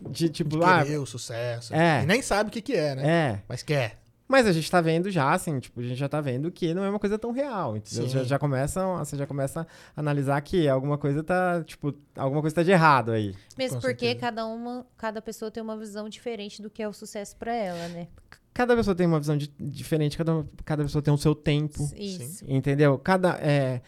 de 0.09 0.29
tipo, 0.29 0.57
De 0.59 0.63
ah, 0.65 0.83
o 1.01 1.05
sucesso. 1.05 1.73
é. 1.73 2.03
E 2.03 2.05
nem 2.05 2.21
sabe 2.21 2.49
o 2.49 2.51
que, 2.53 2.61
que 2.61 2.73
é, 2.73 2.95
né? 2.95 3.07
é, 3.07 3.41
Mas 3.47 3.63
quer. 3.63 4.02
Mas 4.33 4.47
a 4.47 4.51
gente 4.51 4.69
tá 4.69 4.81
vendo 4.81 5.11
já, 5.11 5.31
assim, 5.31 5.59
tipo, 5.59 5.79
a 5.79 5.83
gente 5.83 5.95
já 5.95 6.09
tá 6.09 6.19
vendo 6.19 6.51
que 6.51 6.73
não 6.73 6.83
é 6.83 6.89
uma 6.89 6.97
coisa 6.99 7.19
tão 7.19 7.31
real, 7.31 7.77
entendeu? 7.77 8.07
Já, 8.09 8.23
já 8.23 8.39
começam, 8.39 8.97
você 8.97 9.15
já 9.15 9.27
começa 9.27 9.61
a 9.95 9.99
analisar 9.99 10.41
que 10.41 10.67
alguma 10.67 10.97
coisa 10.97 11.23
tá, 11.23 11.63
tipo, 11.63 11.93
alguma 12.17 12.41
coisa 12.41 12.55
tá 12.55 12.63
de 12.63 12.71
errado 12.71 13.11
aí. 13.11 13.35
Mesmo 13.57 13.75
Com 13.77 13.81
porque 13.81 14.05
certeza. 14.07 14.19
cada 14.25 14.45
uma, 14.47 14.85
cada 14.97 15.21
pessoa 15.21 15.51
tem 15.51 15.61
uma 15.61 15.77
visão 15.77 16.09
diferente 16.09 16.61
do 16.63 16.69
que 16.69 16.81
é 16.81 16.87
o 16.87 16.93
sucesso 16.93 17.35
pra 17.37 17.53
ela, 17.53 17.87
né? 17.89 18.07
Cada 18.53 18.75
pessoa 18.75 18.95
tem 18.95 19.05
uma 19.05 19.19
visão 19.19 19.37
di- 19.37 19.53
diferente, 19.59 20.17
cada, 20.17 20.45
cada 20.65 20.83
pessoa 20.83 21.01
tem 21.01 21.13
o 21.13 21.17
seu 21.17 21.35
tempo, 21.35 21.89
Isso. 21.95 22.43
entendeu? 22.47 22.97
Cada, 22.97 23.37
é, 23.41 23.81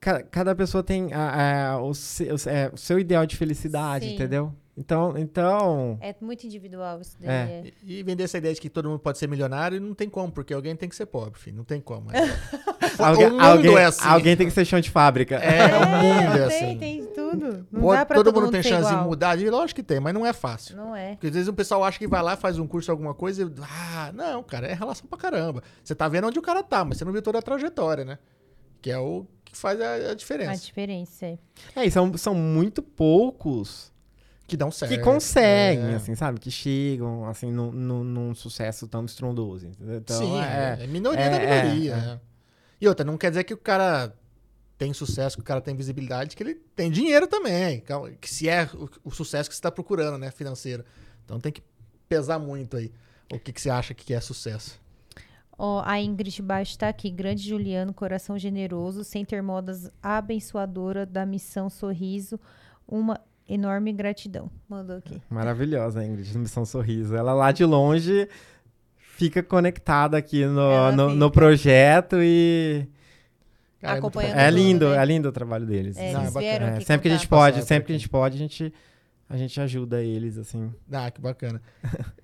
ca- 0.00 0.22
cada 0.24 0.54
pessoa 0.54 0.82
tem 0.82 1.12
a- 1.12 1.72
a- 1.74 1.82
o, 1.82 1.94
seu, 1.94 2.36
é, 2.46 2.70
o 2.72 2.76
seu 2.76 2.98
ideal 2.98 3.26
de 3.26 3.36
felicidade, 3.36 4.06
Sim. 4.06 4.14
entendeu? 4.14 4.54
Então, 4.78 5.18
então, 5.18 5.98
É 6.00 6.14
muito 6.20 6.46
individual 6.46 7.00
isso 7.00 7.16
daí. 7.18 7.28
É. 7.28 7.62
é. 7.66 7.72
E 7.84 8.00
vender 8.04 8.22
essa 8.22 8.38
ideia 8.38 8.54
de 8.54 8.60
que 8.60 8.70
todo 8.70 8.88
mundo 8.88 9.00
pode 9.00 9.18
ser 9.18 9.26
milionário, 9.26 9.80
não 9.80 9.92
tem 9.92 10.08
como, 10.08 10.30
porque 10.30 10.54
alguém 10.54 10.76
tem 10.76 10.88
que 10.88 10.94
ser 10.94 11.06
pobre, 11.06 11.38
filho. 11.40 11.56
Não 11.56 11.64
tem 11.64 11.80
como. 11.80 12.08
É. 12.98 13.28
mundo 13.28 13.40
alguém, 13.40 13.76
é 13.76 13.84
assim. 13.84 14.04
alguém 14.04 14.36
tem 14.36 14.46
que 14.46 14.52
ser 14.52 14.64
chão 14.64 14.80
de 14.80 14.90
fábrica. 14.90 15.36
É, 15.36 15.66
o 15.66 15.88
mundo 15.88 16.36
é 16.38 16.48
tem, 16.48 16.68
assim. 16.70 16.78
tem 16.78 17.06
tudo. 17.06 17.66
Não 17.70 17.82
Pode- 17.82 17.98
dá 17.98 18.06
pra 18.06 18.16
todo, 18.16 18.32
todo, 18.32 18.40
mundo 18.40 18.50
tem 18.50 18.62
ser 18.62 18.70
chance 18.70 18.88
igual. 18.88 19.02
de 19.02 19.08
mudar. 19.08 19.38
E 19.38 19.50
Lógico 19.50 19.76
que 19.76 19.82
tem, 19.82 20.00
mas 20.00 20.14
não 20.14 20.24
é 20.24 20.32
fácil. 20.32 20.76
Não 20.76 20.96
é. 20.96 21.10
Porque 21.12 21.26
às 21.28 21.32
vezes 21.34 21.48
o 21.48 21.52
pessoal 21.52 21.84
acha 21.84 21.98
que 21.98 22.08
vai 22.08 22.22
lá, 22.22 22.36
faz 22.36 22.58
um 22.58 22.66
curso, 22.66 22.90
alguma 22.90 23.14
coisa 23.14 23.42
e. 23.42 23.62
Ah, 23.62 24.10
não, 24.14 24.42
cara, 24.42 24.66
é 24.66 24.74
relação 24.74 25.06
pra 25.06 25.18
caramba. 25.18 25.62
Você 25.84 25.94
tá 25.94 26.08
vendo 26.08 26.26
onde 26.26 26.38
o 26.38 26.42
cara 26.42 26.62
tá, 26.62 26.84
mas 26.84 26.96
você 26.98 27.04
não 27.04 27.12
viu 27.12 27.22
toda 27.22 27.38
a 27.38 27.42
trajetória, 27.42 28.04
né? 28.04 28.18
Que 28.80 28.90
é 28.90 28.98
o 28.98 29.26
que 29.44 29.56
faz 29.56 29.80
a, 29.80 30.10
a 30.10 30.14
diferença. 30.14 30.50
A 30.52 30.56
diferença 30.56 31.26
é. 31.26 31.38
É, 31.76 31.84
e 31.84 31.90
são, 31.90 32.16
são 32.16 32.34
muito 32.34 32.82
poucos 32.82 33.92
Que 34.48 34.56
dão 34.56 34.70
certo. 34.70 34.90
que 34.90 34.98
conseguem, 34.98 35.92
É. 35.92 35.94
assim, 35.96 36.14
sabe? 36.16 36.40
Que 36.40 36.50
chegam, 36.50 37.26
assim, 37.26 37.52
num, 37.52 37.70
num, 37.70 38.02
num 38.02 38.34
sucesso 38.34 38.88
tão 38.88 39.04
estrondoso. 39.04 39.70
Então, 39.80 40.18
Sim, 40.18 40.40
é, 40.40 40.78
é, 40.80 40.86
minoria 40.88 41.20
é, 41.20 41.30
da 41.30 41.36
é, 41.36 41.62
minoria. 41.64 41.92
é. 41.92 41.96
né? 41.96 42.20
E 42.80 42.88
outra, 42.88 43.04
não 43.04 43.16
quer 43.18 43.28
dizer 43.30 43.44
que 43.44 43.52
o 43.54 43.58
cara 43.58 44.12
tem 44.78 44.92
sucesso, 44.94 45.36
que 45.36 45.42
o 45.42 45.44
cara 45.44 45.60
tem 45.60 45.76
visibilidade, 45.76 46.34
que 46.34 46.42
ele 46.42 46.54
tem 46.74 46.90
dinheiro 46.90 47.26
também. 47.28 47.80
que- 47.80 48.16
Que 48.22 48.30
se 48.30 48.48
é 48.48 48.64
o, 48.74 48.88
o 49.04 49.10
sucesso 49.10 49.48
que 49.50 49.54
você 49.54 49.58
está 49.58 49.70
procurando, 49.70 50.16
né? 50.18 50.30
Financeiro. 50.30 50.84
Então 51.24 51.38
tem 51.38 51.52
que 51.52 51.62
pesar 52.08 52.38
muito 52.38 52.76
aí. 52.76 52.90
O 53.30 53.38
que, 53.38 53.52
que 53.52 53.60
você 53.60 53.68
acha 53.68 53.92
que 53.92 54.14
é 54.14 54.20
sucesso? 54.20 54.80
Ó, 55.58 55.82
a 55.84 56.00
Ingrid 56.00 56.40
Baixo 56.40 56.78
tá 56.78 56.88
aqui. 56.88 57.10
Grande 57.10 57.46
Juliano, 57.46 57.92
coração 57.92 58.38
generoso, 58.38 59.04
sem 59.04 59.24
ter 59.26 59.42
modas 59.42 59.90
abençoadora 60.02 61.04
da 61.04 61.26
missão 61.26 61.68
Sorriso. 61.68 62.40
Uma 62.86 63.20
enorme 63.48 63.92
gratidão. 63.92 64.50
Mandou 64.68 64.96
aqui. 64.96 65.20
Maravilhosa, 65.30 66.04
Ingrid, 66.04 66.36
Missão 66.38 66.64
Sorriso. 66.64 67.16
Ela 67.16 67.32
lá 67.32 67.50
de 67.52 67.64
longe 67.64 68.28
fica 68.96 69.42
conectada 69.42 70.16
aqui 70.16 70.44
no, 70.44 70.92
no, 70.92 71.14
no 71.14 71.30
projeto 71.30 72.16
e 72.20 72.86
Cara, 73.80 73.94
é 73.94 73.98
Acompanhando 73.98 74.38
é 74.38 74.48
tudo, 74.48 74.56
lindo, 74.56 74.90
né? 74.90 74.96
é 74.96 75.04
lindo 75.04 75.28
o 75.28 75.32
trabalho 75.32 75.64
deles. 75.64 75.96
É, 75.96 76.12
Não, 76.12 76.22
é 76.22 76.46
É, 76.46 76.80
sempre 76.80 77.08
que 77.08 77.14
a 77.14 77.16
gente 77.16 77.28
pode, 77.28 77.64
sempre 77.64 77.86
que 77.86 77.92
a 77.92 77.96
gente 77.96 78.08
pode, 78.08 78.34
a 78.34 78.38
gente, 78.38 78.74
a 79.28 79.36
gente 79.36 79.60
ajuda 79.60 80.02
eles, 80.02 80.36
assim. 80.36 80.72
Ah, 80.90 81.10
que 81.10 81.20
bacana. 81.20 81.62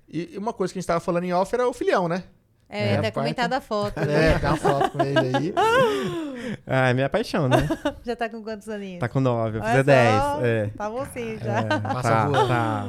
E 0.07 0.37
uma 0.37 0.53
coisa 0.53 0.73
que 0.73 0.79
a 0.79 0.81
gente 0.81 0.87
tava 0.87 0.99
falando 0.99 1.23
em 1.23 1.33
off 1.33 1.53
era 1.53 1.67
o 1.67 1.73
filhão, 1.73 2.07
né? 2.07 2.23
É, 2.67 2.79
É, 2.79 2.95
eu 2.95 2.97
até 2.97 2.97
a 2.97 3.01
parte- 3.01 3.13
comentado 3.13 3.53
a 3.53 3.61
foto. 3.61 3.99
É, 3.99 4.39
tem 4.39 4.49
uma 4.49 4.57
foto 4.57 4.89
com 4.91 5.01
ele 5.03 5.19
aí. 5.19 5.53
Ah, 6.67 6.89
é 6.89 6.93
minha 6.93 7.09
paixão, 7.09 7.47
né? 7.49 7.57
Já 8.05 8.15
tá 8.15 8.29
com 8.29 8.41
quantos 8.43 8.69
aninhos? 8.69 8.99
Tá 8.99 9.07
com 9.09 9.19
nove, 9.19 9.57
eu 9.57 9.61
Olha 9.61 9.69
fizer 9.71 9.83
dez. 9.83 10.21
só, 10.21 10.39
É. 10.43 10.69
Tá 10.77 10.89
mocinho 10.89 11.39
já. 11.39 11.59
É, 11.59 11.63
Passa 11.63 12.01
tá, 12.09 12.29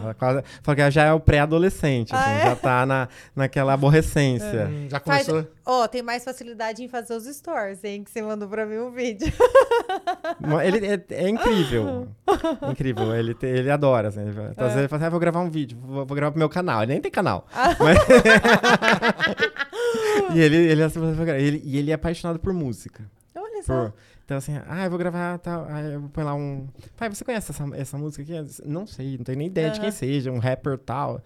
tá, 0.02 0.14
quase- 0.18 0.44
Fala 0.62 0.76
que 0.76 0.90
já 0.90 1.04
é 1.04 1.12
o 1.12 1.20
pré-adolescente, 1.20 2.14
assim, 2.14 2.22
Ah, 2.24 2.32
é? 2.38 2.44
já 2.50 2.56
tá 2.56 2.84
na, 2.86 3.08
naquela 3.34 3.72
aborrecência. 3.72 4.66
Hum, 4.70 4.88
já 4.90 5.00
Faz- 5.00 5.26
começou. 5.26 5.50
Ó, 5.64 5.88
tem 5.88 6.02
mais 6.02 6.22
facilidade 6.22 6.82
em 6.82 6.88
fazer 6.88 7.14
os 7.14 7.24
stories, 7.24 7.82
hein? 7.82 8.04
Que 8.04 8.10
você 8.10 8.20
mandou 8.22 8.46
pra 8.48 8.66
mim 8.66 8.76
um 8.78 8.90
vídeo. 8.90 9.32
Ele 10.62 10.86
é, 10.86 11.00
é 11.24 11.28
incrível. 11.28 12.08
incrível. 12.70 13.14
Ele, 13.14 13.34
te- 13.34 13.46
ele 13.46 13.70
adora. 13.70 14.08
Assim, 14.08 14.20
ele, 14.20 14.30
às 14.30 14.56
vezes 14.56 14.76
ele 14.76 14.88
fala 14.88 14.98
assim: 15.00 15.06
ah, 15.06 15.10
vou 15.10 15.20
gravar 15.20 15.40
um 15.40 15.50
vídeo, 15.50 15.78
vou, 15.80 16.04
vou 16.06 16.14
gravar 16.14 16.30
pro 16.32 16.38
meu 16.38 16.48
canal. 16.48 16.82
Ele 16.82 16.92
nem 16.92 17.00
tem 17.00 17.10
canal. 17.10 17.46
Mas- 17.80 17.98
e 20.34 20.40
ele, 20.40 20.56
ele, 20.56 20.82
assim, 20.82 20.98
vai 21.00 21.24
gravar. 21.24 21.38
Ele- 21.40 21.62
e 21.64 21.78
ele 21.78 21.90
é 21.90 21.94
apaixonado 21.94 22.38
por 22.38 22.52
música. 22.52 23.04
Olha 23.34 23.62
só. 23.62 23.84
Por- 23.84 23.94
então, 24.24 24.36
assim, 24.38 24.58
ah, 24.68 24.84
eu 24.84 24.90
vou 24.90 24.98
gravar 24.98 25.38
tal. 25.38 25.66
Aí 25.68 25.92
eu 25.94 26.00
vou 26.00 26.08
pôr 26.10 26.24
lá 26.24 26.34
um. 26.34 26.66
Pai, 26.96 27.08
você 27.08 27.24
conhece 27.24 27.50
essa, 27.52 27.64
essa 27.76 27.96
música 27.96 28.22
aqui? 28.22 28.32
Não 28.66 28.86
sei, 28.86 29.16
não 29.16 29.24
tenho 29.24 29.38
nem 29.38 29.46
ideia 29.46 29.70
de 29.70 29.78
quem 29.80 29.90
seja, 29.92 30.32
um 30.32 30.38
rapper 30.38 30.76
tal. 30.78 31.20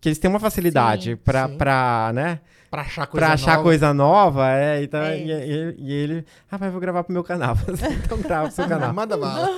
Que 0.00 0.10
eles 0.10 0.18
têm 0.18 0.28
uma 0.28 0.38
facilidade 0.38 1.10
Sim, 1.12 1.16
pra, 1.16 1.48
sim. 1.48 1.56
pra, 1.56 2.10
né? 2.14 2.40
Pra 2.70 2.82
achar 2.82 3.06
coisa 3.06 3.26
pra 3.26 3.34
achar 3.34 3.50
nova. 3.52 3.62
coisa 3.62 3.94
nova, 3.94 4.50
é. 4.50 4.82
Então, 4.82 5.00
É 5.00 5.18
e, 5.18 5.30
e- 5.32 5.74
e 5.78 5.92
ele, 5.92 6.24
ah, 6.50 6.58
pai, 6.58 6.68
eu 6.68 6.72
vou 6.72 6.80
gravar 6.80 7.02
pro 7.02 7.12
meu 7.14 7.24
canal. 7.24 7.56
então 8.04 8.18
grava 8.20 8.48
pro 8.48 8.54
seu 8.54 8.66
canal. 8.68 8.92
Manda 8.92 9.16
bala. 9.16 9.48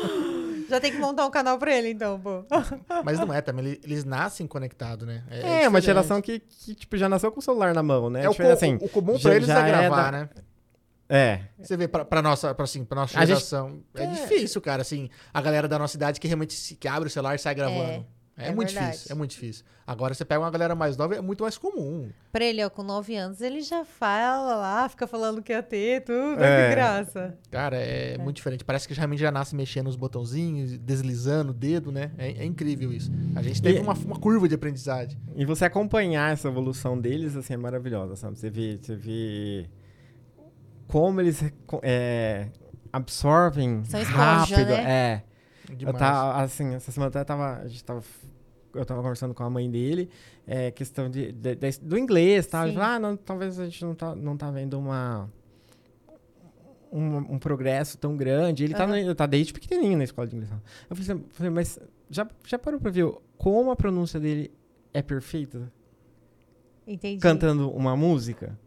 Já 0.68 0.80
tem 0.80 0.92
que 0.92 0.98
montar 0.98 1.24
um 1.26 1.30
canal 1.30 1.58
pra 1.58 1.74
ele, 1.76 1.90
então, 1.90 2.20
pô. 2.20 2.44
Mas 3.04 3.18
não 3.18 3.32
é 3.32 3.40
também, 3.40 3.64
ele- 3.64 3.80
eles 3.82 4.04
nascem 4.04 4.46
conectados, 4.46 5.06
né? 5.06 5.24
É, 5.30 5.40
uma 5.68 5.80
diferente. 5.80 5.84
geração 5.84 6.20
que, 6.20 6.38
que, 6.40 6.74
tipo, 6.74 6.96
já 6.96 7.08
nasceu 7.08 7.32
com 7.32 7.40
o 7.40 7.42
celular 7.42 7.72
na 7.74 7.82
mão, 7.82 8.10
né? 8.10 8.24
É 8.24 8.28
o, 8.28 8.32
Tipo, 8.32 8.44
co- 8.44 8.52
assim, 8.52 8.78
o 8.80 8.88
comum 8.88 9.16
já- 9.16 9.28
pra 9.28 9.36
eles 9.36 9.48
já 9.48 9.66
é 9.66 9.68
é 9.68 9.72
gravar, 9.88 10.10
da- 10.10 10.12
né? 10.12 10.28
É. 11.10 11.40
Você 11.58 11.74
vê, 11.76 11.88
pra, 11.88 12.04
pra 12.04 12.20
nossa, 12.20 12.54
pra, 12.54 12.64
assim, 12.64 12.84
pra 12.84 13.00
nossa 13.00 13.16
A 13.18 13.22
gente- 13.24 13.28
geração, 13.38 13.82
é, 13.94 14.06
difícil, 14.06 14.60
cara, 14.60 14.82
assim, 14.82 15.08
a 15.32 15.40
galera 15.40 15.66
da 15.66 15.78
nossa 15.78 15.96
idade 15.96 16.20
que 16.20 16.28
realmente 16.28 16.52
se, 16.52 16.74
que 16.76 16.86
abre 16.86 17.08
o 17.08 17.10
celular 17.10 17.34
e 17.34 17.38
sai 17.38 17.54
gravando. 17.54 17.80
É, 17.90 18.04
é 18.38 18.54
muito 18.54 18.68
verdade. 18.72 18.92
difícil, 18.92 19.12
é 19.12 19.14
muito 19.16 19.30
difícil. 19.32 19.64
Agora 19.86 20.12
você 20.14 20.24
pega 20.24 20.40
uma 20.40 20.50
galera 20.50 20.74
mais 20.74 20.96
nova, 20.96 21.14
é 21.16 21.20
muito 21.20 21.42
mais 21.42 21.56
comum. 21.58 22.10
Pra 22.30 22.44
ele, 22.44 22.62
ó, 22.64 22.68
com 22.70 22.82
9 22.82 23.16
anos, 23.16 23.40
ele 23.40 23.60
já 23.62 23.84
fala 23.84 24.54
lá, 24.56 24.88
fica 24.88 25.06
falando 25.06 25.42
que 25.42 25.52
ia 25.52 25.62
ter, 25.62 26.02
tudo. 26.04 26.42
É. 26.42 26.68
Que 26.68 26.74
graça. 26.74 27.38
Cara, 27.50 27.76
é, 27.76 28.18
muito 28.18 28.36
diferente. 28.36 28.64
Parece 28.64 28.86
que 28.86 28.94
realmente 28.94 29.20
já 29.20 29.30
nasce 29.32 29.56
mexendo 29.56 29.86
os 29.88 29.96
botãozinhos, 29.96 30.76
deslizando 30.78 31.50
o 31.52 31.54
dedo, 31.54 31.90
né? 31.90 32.12
É, 32.18 32.28
é 32.32 32.44
incrível 32.44 32.92
isso. 32.92 33.10
A 33.34 33.42
gente 33.42 33.60
teve 33.62 33.78
E- 33.78 33.82
uma, 33.82 33.94
uma 33.94 34.18
curva 34.18 34.46
de 34.48 34.54
aprendizagem. 34.54 35.18
E 35.34 35.44
você 35.44 35.64
acompanhar 35.64 36.32
essa 36.32 36.48
evolução 36.48 36.98
deles, 37.00 37.34
assim, 37.36 37.54
é 37.54 37.56
maravilhosa, 37.56 38.14
sabe? 38.16 38.38
Você 38.38 38.50
vê, 38.50 38.78
você 38.80 38.94
vê 38.94 39.70
como 40.86 41.20
eles 41.20 41.42
é, 41.82 42.48
absorvem 42.92 43.84
São 43.84 44.00
esponja, 44.00 44.18
rápido. 44.20 44.68
né? 44.68 44.84
É. 44.90 45.22
Eu 45.70 45.76
Demais. 45.76 45.98
tava, 45.98 46.42
assim, 46.42 46.74
essa 46.74 46.90
semana 46.90 47.08
até 47.10 47.22
tava, 47.24 47.58
a 47.58 47.68
gente 47.68 47.84
tava, 47.84 48.02
eu 48.78 48.86
tava 48.86 49.00
conversando 49.02 49.34
com 49.34 49.42
a 49.42 49.50
mãe 49.50 49.70
dele, 49.70 50.08
é, 50.46 50.70
questão 50.70 51.10
de, 51.10 51.32
de- 51.32 51.54
de- 51.56 51.80
do 51.80 51.98
inglês, 51.98 52.46
tá? 52.46 52.66
Falou, 52.66 52.82
ah, 52.82 52.98
não, 52.98 53.16
talvez 53.16 53.58
a 53.58 53.64
gente 53.64 53.84
não 53.84 53.94
tá, 53.94 54.14
não 54.14 54.36
tá 54.36 54.50
vendo 54.50 54.78
uma, 54.78 55.28
um, 56.92 57.16
um 57.34 57.38
progresso 57.38 57.98
tão 57.98 58.16
grande. 58.16 58.64
Ele 58.64 58.74
tá, 58.74 58.84
Aham. 58.84 59.04
no- 59.04 59.14
tá 59.14 59.26
desde 59.26 59.52
pequenininho 59.52 59.98
na 59.98 60.04
escola 60.04 60.26
de 60.26 60.36
inglês. 60.36 60.52
Eu 60.88 60.96
falei, 60.96 61.12
assim, 61.12 61.24
falei, 61.30 61.50
mas 61.52 61.78
já, 62.10 62.26
já 62.46 62.58
parou 62.58 62.80
pra 62.80 62.90
ver 62.90 63.12
como 63.36 63.70
a 63.70 63.76
pronúncia 63.76 64.18
dele 64.18 64.50
é 64.92 65.02
perfeita? 65.02 65.70
Entendi. 66.86 67.20
cantando 67.20 67.70
uma 67.70 67.94
música. 67.94 68.58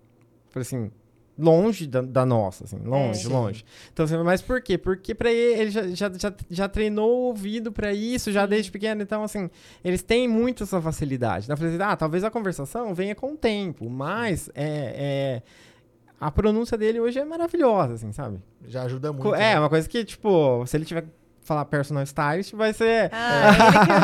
Falei 0.50 0.62
assim, 0.62 0.92
longe 1.40 1.88
da, 1.88 2.02
da 2.02 2.26
nossa, 2.26 2.66
assim, 2.66 2.78
longe, 2.84 3.26
É. 3.26 3.30
longe. 3.30 3.66
Então, 3.92 4.06
assim, 4.06 4.18
mas 4.18 4.42
por 4.42 4.62
quê? 4.62 4.78
Porque 4.78 5.16
pra 5.16 5.32
ele, 5.32 5.62
ele 5.62 5.72
já, 5.72 5.88
já, 5.90 6.12
já, 6.18 6.34
já 6.50 6.70
treinou 6.70 7.10
o 7.10 7.24
ouvido 7.28 7.72
pra 7.72 7.94
isso, 7.94 8.32
já 8.32 8.46
desde 8.46 8.70
pequeno. 8.72 9.02
Então, 9.02 9.24
assim, 9.24 9.50
eles 9.84 10.02
têm 10.04 10.28
muito 10.28 10.64
essa 10.64 10.82
facilidade. 10.82 11.46
Então, 11.46 11.54
eu 11.54 11.58
falei 11.58 11.74
assim, 11.76 11.84
ah, 11.84 11.96
talvez 11.96 12.24
a 12.24 12.30
conversação 12.30 12.94
venha 12.94 13.16
com 13.16 13.34
o 13.34 13.38
tempo, 13.38 13.90
mas 13.90 14.50
é, 14.54 14.62
é, 14.64 15.42
a 16.20 16.30
pronúncia 16.30 16.78
dele 16.78 17.00
hoje 17.00 17.18
é 17.20 17.26
maravilhosa, 17.26 17.94
assim, 17.96 18.12
sabe? 18.12 18.40
Já 18.68 18.84
ajuda 18.84 19.12
muito. 19.12 19.24
Co- 19.24 19.32
né? 19.36 19.54
é, 19.54 19.60
uma 19.60 19.70
coisa 19.70 19.88
que, 19.90 20.04
tipo, 20.06 20.64
se 20.68 20.78
ele 20.78 20.86
tiver 20.86 21.06
falar 21.44 21.66
personal 21.66 22.04
stylist, 22.04 22.54
vai 22.54 22.72
ser... 22.72 23.10
Ah, 23.12 23.52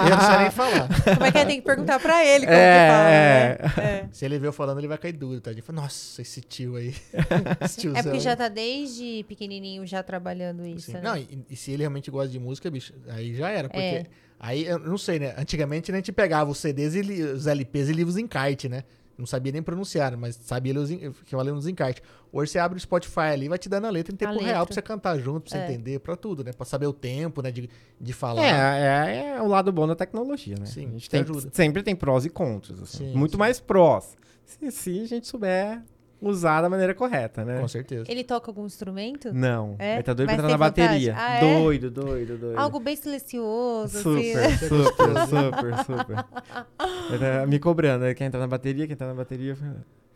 ele 0.04 0.12
Eu 0.12 0.18
não 0.18 0.26
sei 0.26 0.38
nem 0.38 0.52
falar. 0.52 0.88
como 1.16 1.26
é 1.26 1.32
que 1.32 1.38
é? 1.38 1.46
Tem 1.46 1.60
que 1.62 1.66
perguntar 1.66 2.00
pra 2.00 2.26
ele 2.26 2.46
como 2.46 2.58
É, 2.58 3.58
que 3.58 3.70
fala, 3.70 3.84
é. 3.84 3.88
né? 3.94 3.98
É. 4.02 4.08
Se 4.12 4.26
ele 4.26 4.40
ver 4.40 4.48
eu 4.48 4.54
falando, 4.54 4.80
ele 4.80 4.88
vai 4.88 4.98
cair 4.98 5.14
duro, 5.14 5.40
tá? 5.40 5.52
Ele 5.52 5.62
fala, 5.62 5.82
nossa, 5.84 6.22
esse 6.22 6.42
tio 6.42 6.76
aí. 6.76 6.96
esse 7.62 7.78
tiozão. 7.82 8.00
É 8.00 8.04
porque 8.04 8.20
já 8.20 8.36
tá 8.36 8.48
desde 8.48 9.24
pequenininho 9.28 9.86
já 9.86 10.02
trabalhando 10.04 10.66
isso, 10.66 10.92
né? 10.94 11.02
Não, 11.02 11.16
e, 11.16 11.46
e 11.50 11.56
se 11.56 11.72
ele 11.72 11.84
realmente 11.84 12.10
gosta 12.10 12.30
de 12.30 12.40
música, 12.40 12.70
bicho, 12.72 12.94
aí 13.10 13.36
já 13.36 13.50
era. 13.50 13.70
Porque 13.70 13.82
É. 13.82 14.06
aí, 14.40 14.66
eu 14.66 14.80
não 14.80 14.98
sei, 14.98 15.20
né? 15.20 15.34
Antigamente 15.38 15.92
né, 15.92 15.98
a 15.98 16.02
gente 16.02 16.12
pegava 16.12 16.50
os 16.50 16.58
CDs 16.58 16.96
e 16.96 17.00
os 17.24 17.46
LPs 17.48 17.90
e 17.90 17.94
livros 17.94 18.18
em 18.18 18.24
encarte, 18.24 18.68
né? 18.68 18.84
Não 19.18 19.26
sabia 19.26 19.52
nem 19.52 19.64
pronunciar, 19.64 20.16
mas 20.16 20.36
sabia 20.36 20.74
ler 20.74 20.80
os 20.80 20.90
que 21.26 21.34
eu 21.34 21.44
nos 21.56 21.66
encarte. 21.68 22.04
Hoje 22.32 22.52
você 22.52 22.60
abre 22.60 22.78
o 22.78 22.80
Spotify 22.80 23.20
ali 23.34 23.50
vai 23.50 23.58
te 23.58 23.68
dando 23.68 23.88
a 23.88 23.90
letra 23.90 24.14
em 24.14 24.16
tempo 24.18 24.34
letra. 24.34 24.48
real 24.48 24.66
pra 24.66 24.76
você 24.76 24.82
cantar 24.82 25.18
junto, 25.18 25.42
pra 25.42 25.52
você 25.52 25.58
É. 25.58 25.66
entender, 25.72 26.00
pra 26.00 26.16
tudo, 26.16 26.44
né? 26.44 26.54
Pra 26.54 26.66
saber 26.66 26.86
o 26.86 26.94
tempo, 26.94 27.42
né? 27.42 27.50
De, 27.52 27.68
de 28.00 28.14
falar. 28.14 28.44
É, 28.44 29.16
é, 29.16 29.28
é 29.38 29.42
o 29.42 29.48
lado 29.48 29.72
bom 29.72 29.88
da 29.88 29.96
tecnologia, 29.96 30.56
né? 30.60 30.68
Sim, 30.68 30.88
a 30.88 30.92
gente 30.92 31.04
te 31.04 31.10
tem, 31.10 31.22
ajuda. 31.22 31.50
sempre 31.52 31.82
tem 31.82 31.96
prós 31.96 32.26
e 32.26 32.30
contras, 32.30 32.80
assim. 32.82 33.12
Sim, 33.12 33.18
Muito 33.18 33.32
sim. 33.32 33.38
mais 33.38 33.60
prós. 33.60 34.16
Se, 34.46 34.72
se 34.72 35.00
a 35.02 35.06
gente 35.08 35.26
souber 35.28 35.82
usar 36.22 36.62
da 36.62 36.70
maneira 36.70 36.94
correta, 36.94 37.46
né? 37.46 37.60
Com 37.60 37.68
certeza. 37.68 38.06
Ele 38.08 38.24
toca 38.24 38.50
algum 38.50 38.66
instrumento? 38.66 39.34
Não. 39.34 39.76
É? 39.78 39.96
Ele 39.96 40.04
tá 40.04 40.14
doido 40.14 40.28
Mas 40.28 40.36
pra 40.38 40.46
entrar 40.46 40.58
na 40.58 40.66
vontade? 40.66 40.88
bateria. 40.88 41.16
Ah, 41.18 41.36
é? 41.36 41.40
Doido, 41.40 41.92
doido, 41.92 42.38
doido. 42.38 42.58
Algo 42.60 42.80
bem 42.80 42.96
silencioso, 42.96 44.00
super, 44.02 44.18
assim, 44.20 44.34
né? 44.34 44.58
super, 44.58 45.28
super, 45.28 45.86
super. 45.86 46.26
Ele 47.10 47.20
tá 47.20 47.46
me 47.46 47.60
cobrando, 47.60 48.06
ele 48.06 48.16
quer 48.16 48.26
entrar 48.26 48.40
na 48.40 48.48
bateria, 48.48 48.88
quer 48.88 48.94
entrar 48.94 49.08
na 49.08 49.14
bateria. 49.14 49.58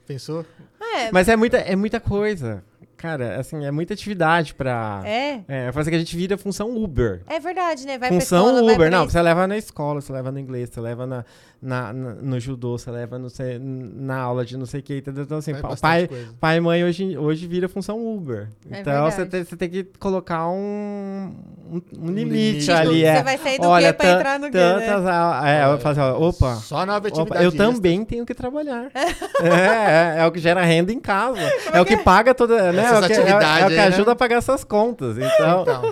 Pensou? 0.07 0.45
É, 0.81 1.11
Mas 1.11 1.27
é 1.29 1.35
muita, 1.35 1.57
é 1.57 1.75
muita 1.75 1.99
coisa. 1.99 2.63
Cara, 3.01 3.39
assim, 3.39 3.65
é 3.65 3.71
muita 3.71 3.93
atividade 3.95 4.53
pra. 4.53 5.01
é, 5.05 5.39
É, 5.47 5.71
faz 5.71 5.87
que 5.87 5.95
a 5.95 5.99
gente 5.99 6.15
vira 6.15 6.37
função 6.37 6.75
Uber. 6.75 7.21
é 7.27 7.39
verdade, 7.39 7.85
né? 7.87 7.97
Vai 7.97 8.09
função 8.09 8.43
pra 8.43 8.51
escola, 8.53 8.65
vai 8.65 8.75
Uber, 8.75 8.89
pra 8.89 8.97
não, 8.97 9.03
isso. 9.05 9.13
você 9.13 9.21
leva 9.21 9.47
na 9.47 9.57
escola, 9.57 10.01
você 10.01 10.13
leva 10.13 10.31
no 10.31 10.39
inglês, 10.39 10.69
você 10.69 10.79
leva 10.79 11.07
na, 11.07 11.25
na, 11.61 11.91
na- 11.93 12.13
no 12.13 12.39
judô, 12.39 12.77
você 12.77 12.91
leva 12.91 13.17
no, 13.17 13.27
na 13.59 14.17
aula 14.19 14.45
de 14.45 14.55
não 14.55 14.65
sei 14.67 14.81
o 14.81 14.83
que. 14.83 15.03
Então, 15.05 15.37
assim, 15.39 15.53
bastante 15.53 15.79
pai, 15.81 16.07
coisa. 16.07 16.29
pai 16.39 16.57
e 16.57 16.61
mãe 16.61 16.83
hoje, 16.83 17.17
hoje 17.17 17.47
vira 17.47 17.67
função 17.67 17.97
Uber. 18.15 18.49
É 18.69 18.81
então, 18.81 19.09
você 19.09 19.25
tem, 19.25 19.43
você 19.43 19.55
tem 19.57 19.69
que 19.69 19.83
colocar 19.99 20.47
um, 20.49 21.33
um, 21.71 21.81
um 21.99 22.11
limite, 22.11 22.71
ali. 22.71 22.97
Tipo, 22.97 23.05
é. 23.07 23.15
Você 23.17 23.23
vai 23.23 23.37
sair 23.39 23.59
do 23.59 23.67
Olha, 23.67 23.87
quê 23.87 23.93
pra 23.93 24.11
entrar 24.11 24.39
no 24.39 24.51
quê, 24.51 24.57
né? 24.57 24.79
tantas, 24.79 25.05
É, 25.45 25.63
eu 25.73 25.79
falo 25.79 25.91
assim, 25.99 26.01
ó, 26.01 26.27
opa, 26.29 26.55
Só 26.57 26.85
nova 26.85 27.07
atividade. 27.07 27.21
opa, 27.31 27.43
eu 27.43 27.49
extra. 27.49 27.65
também 27.65 28.05
tenho 28.05 28.25
que 28.27 28.33
trabalhar. 28.35 28.91
é, 28.95 30.17
é, 30.17 30.21
é 30.21 30.25
o 30.27 30.31
que 30.31 30.39
gera 30.39 30.63
renda 30.63 30.93
em 30.93 30.99
casa. 30.99 31.31
É, 31.73 31.79
o 31.79 31.85
que 31.85 31.95
paga 31.95 32.33
toda, 32.33 32.71
né? 32.73 32.90
É 32.91 32.97
Essas 32.97 33.03
o 33.05 33.07
que, 33.07 33.13
é- 33.13 33.15
é, 33.17 33.21
atividades 33.21 33.63
o 33.63 33.67
que 33.67 33.73
aí, 33.73 33.77
né? 33.89 33.95
ajuda 33.95 34.11
a 34.11 34.15
pagar 34.15 34.35
essas 34.37 34.63
contas. 34.63 35.17
Então, 35.17 35.61
Então, 35.61 35.83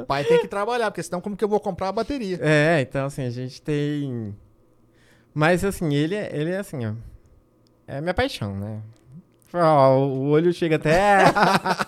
o 0.00 0.04
pai 0.06 0.24
tem 0.24 0.38
que 0.40 0.48
trabalhar, 0.48 0.90
porque 0.90 1.02
senão 1.02 1.20
como 1.20 1.36
que 1.36 1.44
eu 1.44 1.48
vou 1.48 1.60
comprar 1.60 1.88
a 1.88 1.92
bateria? 1.92 2.38
É, 2.40 2.80
então 2.80 3.06
assim, 3.06 3.24
a 3.24 3.30
gente 3.30 3.60
tem. 3.62 4.34
Mas 5.34 5.64
assim, 5.64 5.94
ele 5.94 6.14
é, 6.14 6.30
ele 6.32 6.50
é 6.50 6.58
assim, 6.58 6.86
ó. 6.86 6.92
É 7.86 8.00
minha 8.00 8.14
paixão, 8.14 8.54
né? 8.56 8.80
Ó, 9.54 9.98
o 9.98 10.28
olho 10.30 10.52
chega 10.52 10.76
até. 10.76 11.24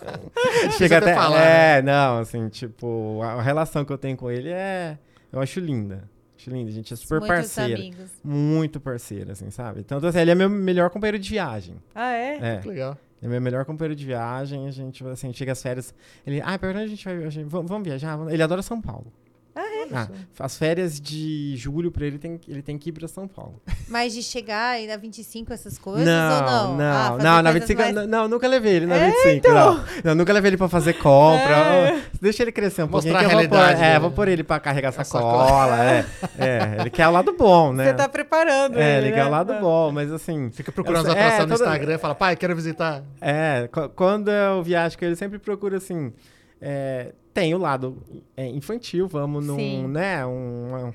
chega 0.77 0.99
até 0.99 1.13
até. 1.13 1.15
falar, 1.15 1.41
é, 1.41 1.83
não, 1.83 2.19
assim, 2.19 2.49
tipo, 2.49 3.21
a 3.23 3.41
relação 3.41 3.85
que 3.85 3.93
eu 3.93 3.99
tenho 3.99 4.17
com 4.17 4.31
ele 4.31 4.51
é. 4.51 4.99
Eu 5.33 5.41
acho 5.41 5.61
linda. 5.61 6.05
Acho 6.39 6.51
linda. 6.51 6.69
A 6.71 6.73
gente 6.75 6.93
é 6.93 6.97
super 6.97 7.21
Muitos 7.21 7.37
parceiro. 7.37 7.81
amigos. 7.81 8.11
Muito 8.23 8.79
parceiro, 8.81 9.33
assim, 9.33 9.51
sabe? 9.51 9.81
Então, 9.81 9.99
assim, 9.99 10.19
ele 10.19 10.31
é 10.31 10.35
meu 10.35 10.51
melhor 10.51 10.91
companheiro 10.91 11.19
de 11.19 11.31
viagem. 11.31 11.77
Ah, 11.95 12.13
é? 12.13 12.39
É. 12.41 12.59
Que 12.59 12.69
legal. 12.69 12.99
É 13.25 13.27
meu 13.27 13.41
melhor 13.41 13.65
companheiro 13.65 13.97
de 13.97 14.05
viagem. 14.05 14.69
A 14.69 14.71
gente, 14.71 15.03
assim, 15.07 15.33
chega 15.33 15.53
às 15.53 15.63
férias. 15.63 15.95
Ele, 16.27 16.43
ah, 16.45 16.59
pra 16.59 16.69
onde 16.69 16.79
a 16.81 16.87
gente 16.87 17.03
vai? 17.03 17.25
a 17.25 17.31
gente- 17.31 17.49
vamos, 17.49 17.69
vamos 17.71 17.89
viajar? 17.89 18.19
Ele 18.31 18.43
adora 18.43 18.61
São 18.61 18.81
Paulo. 18.83 19.11
Ah, 19.57 20.09
as 20.41 20.57
férias 20.59 21.01
de 21.01 21.55
julho 21.57 21.93
pra 21.93 22.05
ele 22.05 22.19
tem, 22.19 22.41
ele 22.49 22.63
tem 22.63 22.77
que 22.77 22.89
ir 22.89 22.93
pra 22.93 23.07
São 23.07 23.29
Paulo. 23.29 23.61
Mas 23.89 24.13
de 24.13 24.23
chegar 24.23 24.81
e 24.83 24.87
na 24.89 24.97
25 24.97 25.53
essas 25.53 25.79
coisas 25.79 26.05
não, 26.05 26.35
ou 26.37 26.43
não? 26.43 26.77
não, 26.77 26.85
Ah, 26.85 27.11
não, 27.11 27.43
na 27.43 27.53
coisas 27.53 27.69
25, 27.69 27.81
mais- 27.83 27.95
não, 27.95 28.07
não, 28.07 28.29
nunca 28.29 28.49
levei 28.49 28.73
ele 28.75 28.87
na 28.87 28.97
É, 28.97 29.11
25, 29.11 29.49
não. 29.55 29.85
não. 30.05 30.15
Nunca 30.17 30.33
levei 30.33 30.49
ele 30.51 30.57
pra 30.57 30.69
fazer 30.69 30.95
compra. 30.95 31.55
É. 31.55 32.03
Deixa 32.21 32.43
ele 32.43 32.51
crescer 32.51 32.83
um 32.83 32.89
Mostrar 32.89 33.13
pouquinho. 33.13 33.31
que 33.31 33.37
a 33.37 33.43
eu 33.45 33.49
vou 33.49 33.49
pôr- 33.49 33.59
realidade 33.67 33.95
É, 33.95 33.99
vou 34.01 34.11
pôr 34.11 34.29
ele 34.29 34.43
pra 34.43 34.59
carregar 34.59 34.89
A 34.89 34.93
sacola, 34.93 35.85
é, 35.85 36.05
é. 36.39 36.77
Ele 36.81 36.91
quer 36.91 37.07
o 37.07 37.11
lado 37.13 37.33
bom, 37.37 37.73
né? 37.73 37.85
Você 37.87 37.95
tá 37.95 38.09
preparando 38.09 38.79
É, 38.79 38.99
ele, 38.99 39.07
ele 39.09 39.15
quer 39.15 39.23
né? 39.25 39.29
o 39.29 39.31
lado 39.31 39.55
bom, 39.61 39.93
mas 39.93 40.11
assim... 40.11 40.51
Fica 40.51 40.73
procurando 40.73 41.07
Eu 41.07 41.13
as 41.13 41.17
é, 41.17 41.21
atrações 41.21 41.49
no 41.51 41.57
toda- 41.59 41.71
Instagram 41.71 41.95
e 41.95 41.99
fala, 41.99 42.15
pai, 42.15 42.35
quero 42.37 42.57
visitar. 42.57 43.03
É, 43.21 43.69
qu- 43.71 43.89
quando 43.91 44.31
eu 44.31 44.63
viajo 44.63 44.99
com 44.99 45.05
ele, 45.05 45.15
sempre 45.17 45.39
procuro 45.39 45.77
assim. 45.77 46.13
é, 46.61 47.13
tem 47.35 47.53
o 47.55 47.59
lado 47.59 48.01
é, 48.37 48.47
infantil, 48.47 49.07
vamos 49.09 49.45
num, 49.45 49.57
Sim. 49.57 49.87
né, 49.89 50.25
um- 50.25 50.93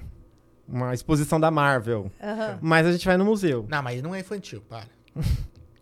uma, 0.68 0.94
exposição 0.94 1.40
da 1.40 1.52
Marvel. 1.52 2.10
Mas 2.62 2.88
a 2.88 2.92
gente 2.92 3.06
vai 3.06 3.18
no 3.18 3.26
museu. 3.26 3.66
Não, 3.70 3.84
mas 3.84 4.02
não 4.02 4.16
é 4.16 4.22
infantil, 4.22 4.62
para. 4.70 4.86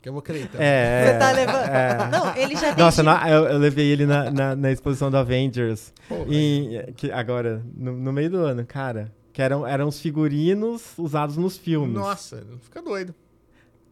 que 0.01 0.09
eu 0.09 0.13
vou 0.13 0.21
crer, 0.21 0.43
então. 0.45 0.59
É, 0.61 1.05
Você 1.13 1.19
tá 1.19 1.31
levando. 1.31 1.65
é. 1.69 2.09
Não, 2.09 2.35
ele 2.35 2.55
já 2.55 2.75
Nossa, 2.75 3.03
desde- 3.03 3.23
na- 3.23 3.29
eu, 3.29 3.45
eu 3.45 3.57
levei 3.57 3.85
ele 3.87 4.05
na, 4.05 4.31
na, 4.31 4.55
na 4.55 4.71
exposição 4.71 5.11
do 5.11 5.17
Avengers. 5.17 5.93
Pô, 6.09 6.25
em- 6.29 6.91
que 6.95 7.11
agora, 7.11 7.61
no, 7.75 7.93
no 7.93 8.11
meio 8.11 8.29
do 8.29 8.37
ano, 8.37 8.65
cara. 8.65 9.11
Que 9.33 9.41
eram, 9.43 9.67
eram 9.67 9.87
os 9.87 9.99
figurinos 9.99 10.93
usados 10.97 11.37
nos 11.37 11.57
filmes. 11.57 11.93
Nossa, 11.93 12.43
fica 12.63 12.81
doido. 12.81 13.13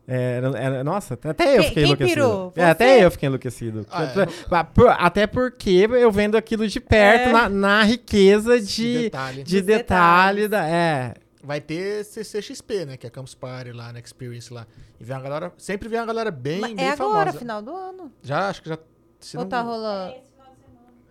É, 0.07 0.38
era- 0.38 0.60
era- 0.60 0.84
nossa, 0.84 1.15
até 1.15 1.57
eu 1.57 1.64
fiquei 1.64 1.73
quem 1.73 1.84
enlouquecido. 1.86 2.14
pirou? 2.15 2.53
É, 2.56 2.65
até 2.65 3.03
eu 3.03 3.10
fiquei 3.10 3.27
enlouquecido. 3.27 3.86
Ah, 3.90 4.03
é. 4.03 4.64
Por- 4.64 4.90
Até 4.90 5.26
porque 5.26 5.69
eu 5.90 6.11
vendo 6.11 6.36
aquilo 6.38 6.68
de 6.68 6.80
perto 6.80 7.30
É. 7.30 7.32
na, 7.32 7.49
na 7.49 7.84
riqueza 7.84 8.60
De 8.60 8.65
de, 8.68 9.02
detalhe. 9.03 9.44
de 9.44 9.61
detalhe 9.61 10.48
detalhes. 10.48 10.49
da. 10.49 10.68
É. 10.68 11.14
Vai 11.44 11.60
ter 11.61 12.03
CCXP, 12.06 12.86
né? 12.86 12.98
Que 12.98 13.06
é 13.06 13.10
a 13.10 13.11
Campus 13.11 13.34
Party 13.36 13.72
lá, 13.72 13.91
na 13.94 13.99
Experience 13.99 14.52
lá. 14.53 14.65
E 14.99 15.03
vem 15.03 15.15
uma 15.15 15.22
galera. 15.23 15.53
Sempre 15.57 15.88
vem 15.90 15.99
uma 15.99 16.06
galera 16.06 16.32
bem, 16.32 16.60
Mas 16.60 16.73
bem 16.73 16.86
é 16.86 16.91
agora, 16.91 17.19
famosa. 17.26 17.38
final 17.40 17.61
do 17.61 17.76
ano. 17.76 18.11
Já, 18.22 18.49
acho 18.49 18.61
que 18.61 18.69
já. 18.69 18.77
se 19.19 19.38
Ou 19.38 19.44
não- 19.44 19.49
tá 19.49 19.61
rolando? 19.61 20.15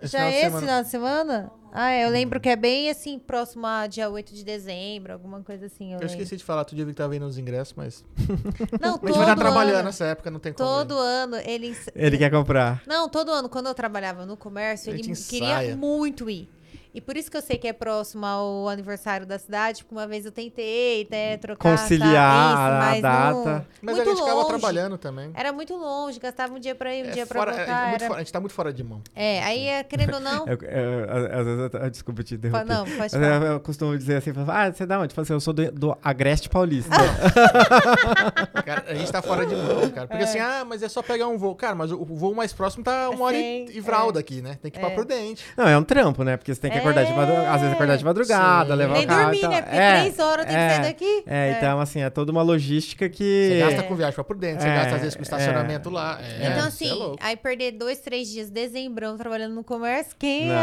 esse 0.03 0.13
Já 0.13 0.19
final 0.19 0.31
de 0.31 0.35
é 0.35 0.39
esse 0.39 0.45
semana. 0.47 0.61
final 0.67 0.83
de 0.83 0.89
semana? 0.91 1.53
Ah, 1.77 1.91
é, 1.91 2.05
eu 2.05 2.11
lembro 2.11 2.39
que 2.39 2.49
é 2.49 2.55
bem 2.55 2.89
assim, 2.89 3.19
próximo 3.19 3.67
a 3.67 3.89
dia 3.89 4.09
8 4.09 4.33
de 4.33 4.45
dezembro, 4.45 5.13
alguma 5.13 5.41
coisa 5.43 5.67
assim. 5.67 5.93
Eu, 5.93 5.99
Eu 5.99 6.07
esqueci 6.07 6.37
de 6.37 6.45
falar, 6.45 6.61
outro 6.61 6.77
dia 6.77 6.85
eu 6.85 6.87
vi 6.87 6.93
que 6.93 6.99
tava 6.99 7.09
vendo 7.09 7.27
os 7.27 7.37
ingressos, 7.37 7.75
mas. 7.77 8.05
Não, 8.81 8.91
A 8.95 8.99
gente 8.99 9.01
todo 9.01 9.15
vai 9.15 9.23
estar 9.25 9.37
trabalhando 9.37 9.75
ano. 9.75 9.85
nessa 9.87 10.05
época, 10.05 10.31
não 10.31 10.39
tem 10.39 10.53
como. 10.53 10.69
Todo 10.69 10.97
ano 10.97 11.35
ele. 11.45 11.77
Ele 11.97 12.17
quer 12.17 12.31
comprar. 12.31 12.81
Não, 12.87 13.09
todo 13.09 13.33
ano, 13.33 13.49
quando 13.49 13.67
eu 13.67 13.75
trabalhava 13.75 14.25
no 14.25 14.37
comércio, 14.37 14.91
ele 14.91 15.03
gente 15.03 15.21
queria 15.25 15.77
muito 15.77 16.31
ir. 16.31 16.49
E 16.95 17.01
por 17.01 17.17
isso 17.17 17.29
que 17.29 17.37
eu 17.37 17.43
sei 17.43 17.59
que 17.59 17.67
é 17.67 17.73
próximo 17.73 18.25
ao 18.25 18.69
aniversário 18.69 19.27
da 19.27 19.37
cidade, 19.37 19.83
porque 19.83 19.95
uma 19.97 20.07
vez 20.07 20.25
eu 20.25 20.31
tentei 20.31 21.09
né, 21.11 21.37
trocar 21.39 21.77
Conciliar 21.77 22.55
tá, 22.55 22.67
a 22.67 22.79
mas 22.79 23.03
data. 23.03 23.35
Não, 23.35 23.67
Mas 23.83 23.97
muito 23.97 24.11
a 24.11 24.15
gente 24.15 24.31
longe. 24.31 24.49
trabalhando 24.49 24.97
também. 24.97 25.31
Era 25.35 25.53
muito 25.53 25.75
longe, 25.75 26.21
gastava 26.21 26.55
um 26.55 26.61
dia 26.61 26.75
pra 26.75 26.95
ir, 26.95 27.05
um 27.05 27.09
É 27.09 27.11
dia 27.11 27.27
fora- 27.27 27.53
pra 27.53 27.63
é 27.63 27.67
voltar. 27.67 27.89
muito 27.89 28.01
era- 28.03 28.07
fora- 28.09 28.21
a 28.21 28.23
gente 28.23 28.33
tá 28.33 28.41
muito 28.41 28.53
fora 28.55 28.73
de 28.73 28.85
mão. 28.85 29.03
É, 29.15 29.43
aí, 29.43 29.67
é, 29.67 29.83
querendo 29.83 30.15
ou 30.15 30.21
não. 30.21 30.45
Às- 30.55 31.47
vezes 31.47 31.71
eu- 31.75 31.91
desculpa 31.91 32.23
te 32.23 32.35
interromper. 32.37 32.65
não, 32.65 32.85
pode 32.85 33.11
falar. 33.11 33.27
eu, 33.27 33.43
eu 33.55 33.61
costumo 33.61 33.99
dizer 33.99 34.17
assim, 34.19 34.31
ah, 34.47 34.71
você 34.73 34.85
é 34.85 34.87
da 34.87 35.01
onde? 35.01 35.11
Eu 35.11 35.15
falo 35.17 35.25
assim, 35.25 35.33
eu 35.33 35.41
sou 35.41 35.53
do, 35.53 35.73
do 35.73 35.99
Agreste 36.03 36.49
Paulista. 36.49 36.91
Cara, 38.65 38.85
a 38.89 38.95
gente 38.95 39.11
tá 39.11 39.21
fora 39.21 39.45
de 39.45 39.55
mão, 39.55 39.91
cara. 39.91 40.07
Porque 40.07 40.25
assim, 40.25 40.39
ah, 40.39 40.65
mas 40.65 40.83
é 40.83 40.89
só 40.89 41.03
pegar 41.03 41.27
um 41.29 41.37
voo. 41.37 41.55
Cara, 41.55 41.75
mas 41.75 41.91
o 41.91 42.05
o 42.05 42.17
voo 42.17 42.35
mais 42.35 42.53
próximo 42.53 42.85
tá 42.85 43.09
uma 43.11 43.25
hora 43.25 43.37
e, 43.37 43.67
e 43.77 43.81
vral 43.81 44.11
é. 44.11 44.13
daqui, 44.13 44.41
né? 44.43 44.59
Tem 44.63 44.71
que 44.71 44.79
ir 44.79 44.81
pra 44.81 44.91
É. 44.91 44.95
Prudente. 44.95 45.45
Não, 45.57 45.67
é 45.67 45.77
um 45.77 45.83
trampo, 45.83 46.23
né? 46.23 46.37
Porque 46.37 46.55
você 46.55 46.61
tem 46.61 46.71
que 46.71 46.79
É. 46.79 46.84
acordar 46.85 47.05
de 47.05 47.13
madrugada, 47.13 47.51
às 47.51 47.61
vezes 47.61 47.75
acordar 47.75 47.97
de 47.97 48.05
madrugada, 48.05 48.71
Sim. 48.73 48.77
levar 48.79 48.95
Nem 48.95 49.05
o 49.05 49.09
carro. 49.09 49.23
dormir, 49.23 49.49
né? 49.49 49.63
Porque 49.63 49.77
é, 49.77 50.01
três 50.01 50.19
horas 50.19 50.47
tem 50.47 50.57
é, 50.57 50.69
que 50.69 50.75
sair 50.75 50.85
daqui. 50.85 51.25
É, 51.27 51.55
então 51.57 51.81
assim, 51.81 52.01
é 52.03 52.11
toda 52.11 52.33
uma 52.33 52.43
logística 52.43 53.09
que... 53.09 53.49
Você 53.51 53.59
gasta 53.59 53.83
com 53.85 53.95
viagem 53.95 54.15
pra 54.15 54.25
Prudente, 54.25 54.63
você 54.63 54.69
É, 54.69 54.75
gasta 54.75 54.95
às 54.95 55.01
vezes 55.01 55.15
com 55.15 55.23
é. 55.23 55.25
estacionamento 55.25 55.91
lá. 55.91 56.19
É, 56.23 56.49
Então, 56.51 56.67
assim, 56.69 57.17
é 57.21 57.27
aí 57.27 57.37
perder 57.37 57.73
dois, 57.73 57.99
três 57.99 58.29
dias, 58.29 58.51
dezembrão, 58.51 59.17
trabalhando 59.17 59.55
no 59.55 59.65
comércio, 59.65 60.15
quem 60.19 60.47
Não, 60.49 60.55
é, 60.55 60.57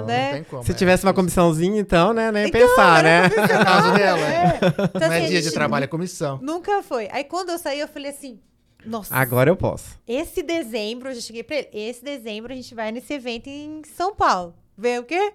não, 0.00 0.06
né? 0.06 0.24
Não 0.26 0.32
tem 0.34 0.44
como. 0.44 0.62
Se 0.64 0.72
é. 0.72 0.74
tivesse 0.74 1.04
uma 1.04 1.14
comissãozinha, 1.14 1.80
então, 1.80 2.12
né, 2.12 2.30
nem 2.30 2.48
Então, 2.48 2.60
pensar, 2.60 3.04
era 3.04 3.28
né? 3.28 3.34
É 3.36 3.60
o 3.60 3.64
caso 3.64 3.92
dela. 3.92 4.20
É. 4.20 4.60
Então, 4.96 5.08
Não 5.08 5.12
é 5.12 5.18
assim, 5.18 5.28
dia 5.28 5.42
de 5.42 5.50
trabalho, 5.52 5.84
é 5.84 5.86
comissão. 5.88 6.38
Nunca 6.42 6.82
foi. 6.82 7.08
Aí 7.12 7.24
quando 7.24 7.50
eu 7.50 7.58
saí, 7.58 7.80
eu 7.80 7.88
falei 7.88 8.10
assim, 8.10 8.38
nossa, 8.84 9.14
Agora 9.14 9.50
eu 9.50 9.56
posso. 9.56 9.98
esse 10.06 10.42
dezembro, 10.42 11.08
eu 11.10 11.14
já 11.14 11.20
cheguei 11.20 11.42
pra 11.42 11.56
ele, 11.56 11.68
esse 11.72 12.04
dezembro 12.04 12.52
a 12.52 12.56
gente 12.56 12.74
vai 12.74 12.92
nesse 12.92 13.12
evento 13.12 13.48
em 13.48 13.82
São 13.96 14.14
Paulo. 14.14 14.54
Vem 14.76 14.98
o 14.98 15.04
quê? 15.04 15.32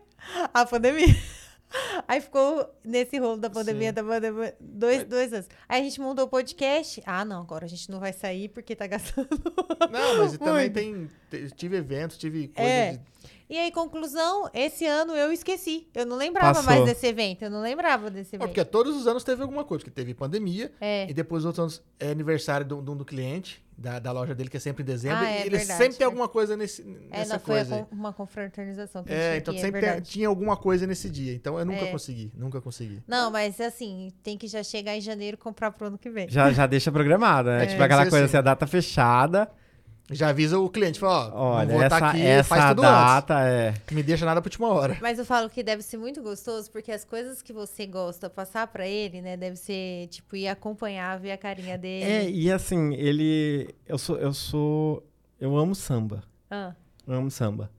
A 0.53 0.65
pandemia. 0.65 1.07
Aí 2.05 2.19
ficou 2.19 2.69
nesse 2.83 3.17
rolo 3.17 3.37
da 3.37 3.49
pandemia, 3.49 3.89
Sim. 3.89 3.93
da 3.95 4.03
pandemia, 4.03 4.55
dois, 4.59 5.05
dois 5.05 5.31
anos. 5.31 5.47
Aí 5.69 5.79
a 5.79 5.83
gente 5.85 6.01
montou 6.01 6.25
o 6.25 6.27
podcast. 6.27 7.01
Ah, 7.05 7.23
não, 7.23 7.41
agora 7.41 7.63
a 7.63 7.67
gente 7.67 7.89
não 7.89 7.97
vai 7.99 8.11
sair 8.11 8.49
porque 8.49 8.75
tá 8.75 8.87
gastando. 8.87 9.29
Não, 9.89 10.17
mas 10.17 10.37
também 10.37 10.69
tem. 10.69 11.09
te- 11.29 11.49
Tive 11.51 11.77
eventos, 11.77 12.17
tive 12.17 12.49
coisa 12.49 12.69
É. 12.69 12.91
de. 12.93 13.01
E 13.49 13.57
aí, 13.57 13.71
conclusão, 13.71 14.49
esse 14.53 14.85
ano 14.85 15.13
eu 15.13 15.31
esqueci. 15.31 15.87
Eu 15.93 16.05
não 16.05 16.15
lembrava 16.15 16.53
Passou. 16.55 16.63
mais 16.71 16.85
desse 16.85 17.05
evento. 17.07 17.43
Eu 17.43 17.49
não 17.49 17.61
lembrava 17.61 18.09
desse 18.09 18.35
evento. 18.35 18.47
Porque 18.47 18.63
todos 18.63 18.95
os 18.95 19.07
anos 19.07 19.23
teve 19.25 19.41
alguma 19.41 19.65
coisa, 19.65 19.83
porque 19.83 19.93
teve 19.93 20.13
pandemia, 20.13 20.71
É. 20.79 21.09
e 21.09 21.13
depois 21.13 21.43
outros 21.43 21.59
anos 21.59 21.83
é 21.99 22.11
aniversário 22.11 22.65
do, 22.65 22.81
do, 22.81 22.95
do 22.95 23.03
cliente, 23.05 23.61
da, 23.81 23.99
da 23.99 24.11
loja 24.11 24.33
dele, 24.35 24.49
que 24.49 24.57
é 24.57 24.59
sempre 24.59 24.83
em 24.83 24.85
dezembro, 24.85 25.17
Ah, 25.25 25.29
é 25.29 25.39
e 25.39 25.41
ele 25.47 25.57
verdade, 25.57 25.77
sempre 25.77 25.97
tem 25.97 26.05
é. 26.05 26.07
alguma 26.07 26.27
coisa 26.29 26.55
nesse, 26.55 26.81
É, 27.11 27.17
nessa 27.19 27.33
não, 27.33 27.39
foi 27.39 27.59
a 27.59 27.65
coisa. 27.65 27.83
con- 27.85 27.95
uma 27.95 28.13
confraternização 28.13 29.03
que 29.03 29.11
É, 29.11 29.37
então 29.37 29.53
aqui, 29.53 29.61
sempre 29.61 29.79
é 29.79 29.81
tem- 29.81 29.89
verdade. 29.89 30.09
tinha 30.09 30.27
alguma 30.27 30.55
coisa 30.55 30.85
nesse 30.87 31.09
dia. 31.09 31.33
Então 31.33 31.57
eu 31.59 31.65
nunca 31.65 31.85
É. 31.85 31.91
consegui, 31.91 32.31
nunca 32.35 32.61
consegui. 32.61 33.01
Não, 33.07 33.29
mas 33.31 33.59
assim, 33.59 34.11
tem 34.23 34.37
que 34.37 34.47
já 34.47 34.63
chegar 34.63 34.95
em 34.95 35.01
janeiro 35.01 35.35
e 35.35 35.37
comprar 35.37 35.71
pro 35.71 35.87
ano 35.87 35.97
que 35.97 36.09
vem. 36.09 36.29
Já, 36.29 36.51
já 36.51 36.65
deixa 36.67 36.91
programada, 36.91 37.57
né? 37.57 37.63
É, 37.63 37.67
tipo 37.67 37.81
aquela 37.83 38.03
coisa 38.03 38.17
assim. 38.17 38.25
assim, 38.25 38.37
a 38.37 38.41
data 38.41 38.65
fechada. 38.67 39.49
Já 40.11 40.29
avisa 40.29 40.59
o 40.59 40.69
cliente, 40.69 40.99
fala, 40.99 41.31
ó, 41.33 41.53
Olha, 41.55 41.65
não 41.67 41.73
vou 41.75 41.83
essa, 41.83 41.95
estar 41.95 42.09
aqui, 42.09 42.21
essa 42.21 42.49
faz 42.49 42.65
tudo 42.69 42.81
antes. 42.83 42.91
data 42.91 43.39
é. 43.47 43.73
Não 43.89 43.95
me 43.95 44.03
deixa 44.03 44.25
nada 44.25 44.41
pra 44.41 44.47
última 44.49 44.67
hora. 44.67 44.97
Mas 45.01 45.17
eu 45.17 45.25
falo 45.25 45.49
que 45.49 45.63
deve 45.63 45.81
ser 45.81 45.97
muito 45.97 46.21
gostoso, 46.21 46.69
porque 46.69 46.91
as 46.91 47.05
coisas 47.05 47.41
que 47.41 47.53
você 47.53 47.85
gosta 47.85 48.29
passar 48.29 48.67
pra 48.67 48.85
ele, 48.85 49.21
né? 49.21 49.37
Deve 49.37 49.55
ser, 49.55 50.07
tipo, 50.07 50.35
ir 50.35 50.47
acompanhar, 50.49 51.17
ver 51.17 51.31
a 51.31 51.37
carinha 51.37 51.75
É, 51.75 51.77
dele. 51.77 52.31
e 52.37 52.51
assim, 52.51 52.93
ele. 52.95 53.73
Eu 53.87 53.97
sou. 53.97 54.17
Eu 54.17 54.33
sou. 54.33 55.01
Eu 55.39 55.55
amo 55.57 55.73
samba. 55.73 56.23
Ah. 56.49 56.73
Eu 57.07 57.13
amo 57.15 57.31
samba. 57.31 57.71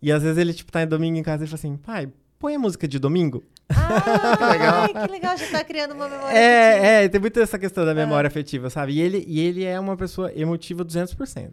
E 0.00 0.12
às 0.12 0.22
vezes 0.22 0.36
ele, 0.38 0.52
tipo, 0.52 0.70
tá 0.70 0.82
em 0.82 0.86
domingo 0.86 1.16
em 1.18 1.22
casa 1.22 1.44
e 1.44 1.46
fala 1.46 1.54
assim, 1.56 1.76
pai, 1.76 2.08
põe 2.38 2.54
a 2.54 2.58
música 2.58 2.86
de 2.86 2.98
domingo. 2.98 3.42
Ah, 3.70 4.36
Que 4.38 4.44
legal. 4.44 4.74
ai, 4.82 5.06
que 5.06 5.12
legal, 5.12 5.36
já 5.36 5.50
tá 5.50 5.64
criando 5.64 5.92
uma 5.94 6.08
memória. 6.08 6.26
afetiva. 6.28 6.38
É, 6.86 7.04
é, 7.04 7.08
tem 7.08 7.20
muito 7.20 7.40
essa 7.40 7.58
questão 7.58 7.84
da 7.84 7.94
memória 7.94 8.28
Ah. 8.28 8.30
afetiva, 8.30 8.70
sabe? 8.70 8.92
E 8.92 9.00
ele, 9.00 9.24
e 9.26 9.40
ele 9.40 9.64
é 9.64 9.78
uma 9.80 9.96
pessoa 9.96 10.32
emotiva 10.38 10.84
200%. 10.84 11.50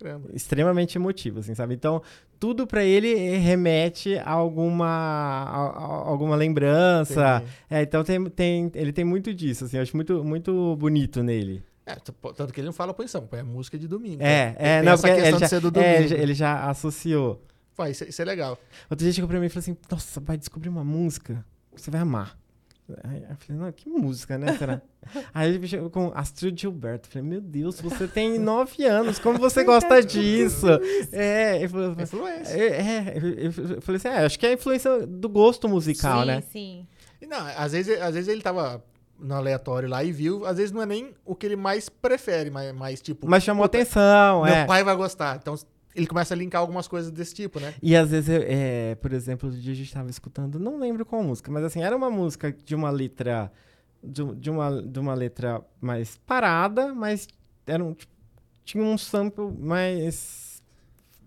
Caramba. 0.00 0.28
Extremamente 0.32 0.96
emotivo, 0.96 1.40
assim, 1.40 1.54
sabe? 1.54 1.74
Então, 1.74 2.02
tudo 2.38 2.66
pra 2.66 2.82
ele 2.84 3.14
remete 3.36 4.16
a 4.18 4.30
alguma, 4.30 4.86
a- 4.86 5.66
a- 5.68 6.08
alguma 6.08 6.34
lembrança. 6.36 7.42
É, 7.68 7.82
então 7.82 8.02
tem, 8.02 8.24
tem, 8.26 8.70
ele 8.74 8.92
tem 8.92 9.04
muito 9.04 9.32
disso, 9.34 9.64
assim, 9.64 9.76
eu 9.76 9.82
acho 9.82 9.94
muito, 9.96 10.24
muito 10.24 10.76
bonito 10.76 11.22
nele. 11.22 11.62
É, 11.86 11.96
tanto 11.96 12.52
que 12.52 12.60
ele 12.60 12.66
não 12.66 12.72
fala 12.72 12.94
posição, 12.94 13.28
a 13.30 13.42
música 13.42 13.76
de 13.78 13.88
domingo. 13.88 14.22
É, 14.22 14.50
Então, 14.50 14.62
é, 14.66 14.76
tem 14.76 14.84
não, 14.84 14.92
essa 14.92 15.02
porque 15.08 15.14
questão 15.20 15.28
ele 15.28 15.36
de 15.36 15.40
já, 15.40 15.48
ser 15.48 15.60
do 15.60 15.68
é, 15.68 15.70
domingo. 15.70 15.94
ele 15.96 16.08
já- 16.08 16.16
ele 16.16 16.34
já 16.34 16.70
associou. 16.70 17.42
Pô, 17.76 17.86
isso, 17.86 18.04
isso 18.04 18.20
é 18.22 18.24
legal. 18.24 18.58
Outro 18.90 19.04
dia 19.04 19.12
chegou 19.12 19.28
pra 19.28 19.40
mim 19.40 19.46
e 19.46 19.48
falou 19.48 19.60
assim: 19.60 19.76
Nossa, 19.90 20.20
vai 20.20 20.36
descobrir 20.36 20.68
uma 20.68 20.84
música 20.84 21.44
que 21.74 21.80
você 21.80 21.90
vai 21.90 22.00
amar. 22.00 22.36
Aí 23.04 23.22
eu 23.28 23.36
falei: 23.36 23.62
Não, 23.62 23.72
que 23.72 23.88
música, 23.88 24.36
né? 24.38 24.56
Será? 24.56 24.80
Aí 25.34 25.54
ele 25.54 25.66
chegou 25.66 25.90
com 25.90 26.10
Astrid 26.14 26.60
Gilberto. 26.60 27.08
Eu 27.08 27.12
falei: 27.12 27.28
Meu 27.28 27.40
Deus, 27.40 27.80
você 27.80 28.06
tem 28.08 28.38
nove 28.38 28.84
anos, 28.84 29.18
como 29.18 29.38
você 29.38 29.64
gosta 29.64 30.00
disso? 30.04 30.66
É, 31.12 31.56
ele 31.58 31.68
falou, 31.68 31.96
Influência. 31.98 32.52
é, 32.54 32.66
é, 32.66 33.18
eu- 33.46 33.80
falei 33.82 33.96
assim: 33.96 34.08
É, 34.08 34.24
acho 34.24 34.38
que 34.38 34.46
é 34.46 34.50
a 34.50 34.52
influência 34.54 35.06
do 35.06 35.28
gosto 35.28 35.68
musical, 35.68 36.20
sim, 36.20 36.26
né? 36.26 36.40
sim. 36.52 36.86
E 37.20 37.26
Não, 37.26 37.38
às 37.56 37.72
vezes, 37.72 38.00
às 38.00 38.14
vezes 38.14 38.28
ele 38.28 38.40
tava 38.42 38.82
no 39.18 39.34
aleatório 39.34 39.86
lá 39.88 40.02
e 40.02 40.10
viu, 40.10 40.46
às 40.46 40.56
vezes 40.56 40.72
não 40.72 40.80
é 40.80 40.86
nem 40.86 41.14
o 41.26 41.34
que 41.34 41.44
ele 41.44 41.56
mais 41.56 41.90
prefere, 41.90 42.48
mas, 42.50 42.72
mas 42.74 43.02
tipo, 43.02 43.28
Mas 43.28 43.42
chamou 43.42 43.64
puta, 43.66 43.76
atenção, 43.76 44.44
meu 44.44 44.54
é. 44.54 44.64
pai 44.64 44.82
vai 44.82 44.96
gostar. 44.96 45.36
Então 45.36 45.54
ele 45.94 46.06
começa 46.06 46.34
a 46.34 46.36
linkar 46.36 46.60
algumas 46.60 46.86
coisas 46.88 47.10
desse 47.10 47.34
tipo, 47.34 47.58
né? 47.60 47.74
E 47.82 47.96
às 47.96 48.10
vezes, 48.10 48.28
eu- 48.28 48.42
é, 48.46 48.94
por 48.96 49.12
exemplo, 49.12 49.48
outro 49.48 49.60
dia 49.62 49.72
a 49.72 49.76
gente 49.76 49.92
tava 49.92 50.08
escutando, 50.10 50.58
não 50.58 50.78
lembro 50.78 51.04
qual 51.04 51.22
música, 51.22 51.50
mas 51.50 51.64
assim, 51.64 51.82
era 51.82 51.96
uma 51.96 52.10
música 52.10 52.52
de 52.52 52.74
uma 52.74 52.90
letra. 52.90 53.50
De, 54.02 54.24
de 54.36 54.48
uma, 54.50 54.80
de 54.82 54.98
uma 54.98 55.12
letra 55.12 55.60
mais 55.78 56.16
parada, 56.26 56.94
mas 56.94 57.28
era 57.66 57.84
um, 57.84 57.92
tipo, 57.92 58.10
tinha 58.64 58.82
um 58.82 58.96
sample 58.96 59.50
mais 59.58 60.62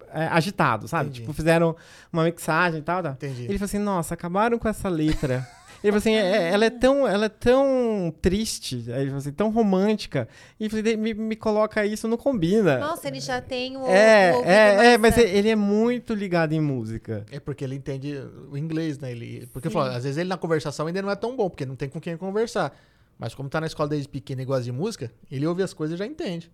é, 0.10 0.26
agitado, 0.26 0.88
sabe? 0.88 1.10
Entendi. 1.10 1.22
Tipo, 1.22 1.34
fizeram 1.34 1.76
uma 2.12 2.24
mixagem 2.24 2.80
e 2.80 2.84
tal, 2.84 3.04
tal. 3.04 3.12
Entendi. 3.14 3.44
Ele 3.44 3.60
falou 3.60 3.66
assim, 3.66 3.78
nossa, 3.78 4.16
acabaram 4.16 4.58
com 4.58 4.68
essa 4.68 4.90
letra. 4.90 5.48
Ele 5.84 5.92
falou 5.92 5.98
assim, 5.98 6.14
"É- 6.16 6.50
ela 6.54 6.66
é 6.66 6.70
tão, 6.70 7.06
ela 7.08 7.26
é 7.26 7.30
tão 7.30 8.14
triste, 8.22 8.86
aí 8.92 9.02
ele 9.02 9.14
assim, 9.14 9.34
tão 9.34 9.50
romântica. 9.50 10.28
E 10.60 10.70
falei, 10.70 10.96
me, 10.96 11.14
me 11.14 11.36
coloca 11.36 11.86
isso, 11.86 12.08
não 12.08 12.16
combina. 12.16 12.78
Nossa, 12.80 13.08
ele 13.10 13.20
já 13.20 13.42
tem 13.42 13.76
o. 13.76 13.86
é, 13.86 14.34
o 14.34 14.44
é, 14.46 14.94
é, 14.94 14.98
mas 14.98 15.18
ele 15.18 15.50
é 15.50 15.56
muito 15.56 16.14
ligado 16.14 16.54
em 16.54 16.62
música. 16.62 17.26
É 17.32 17.40
porque 17.40 17.64
ele 17.66 17.76
entende 17.76 18.14
o 18.50 18.58
inglês, 18.58 18.98
né? 18.98 19.12
Ele, 19.12 19.48
porque 19.52 19.70
falo, 19.70 19.90
às 19.92 20.04
vezes 20.04 20.18
ele 20.18 20.30
na 20.30 20.38
conversação 20.38 20.88
ainda 20.88 21.02
não 21.02 21.12
é 21.12 21.16
tão 21.16 21.36
bom, 21.36 21.50
porque 21.50 21.66
não 21.66 21.76
tem 21.76 21.90
com 21.90 22.00
quem 22.00 22.16
conversar. 22.16 22.74
Mas 23.20 23.36
como 23.36 23.50
tá 23.50 23.60
na 23.62 23.68
escola 23.68 23.90
desde 23.90 24.08
pequeno 24.08 24.42
e 24.42 24.46
gosta 24.46 24.64
de 24.64 24.72
música, 24.72 25.12
ele 25.30 25.46
ouve 25.46 25.62
as 25.64 25.74
coisas 25.74 25.96
e 25.96 26.00
já 26.00 26.06
entende. 26.06 26.50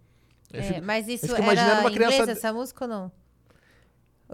É, 0.51 0.61
fico- 0.63 0.81
mas 0.83 1.07
isso 1.07 1.25
era 1.31 1.43
imaginando 1.43 1.81
uma 1.81 1.89
em 1.89 1.93
inglês, 1.93 2.13
criança- 2.15 2.31
essa 2.31 2.51
música 2.51 2.85
ou 2.85 2.89
não? 2.89 3.11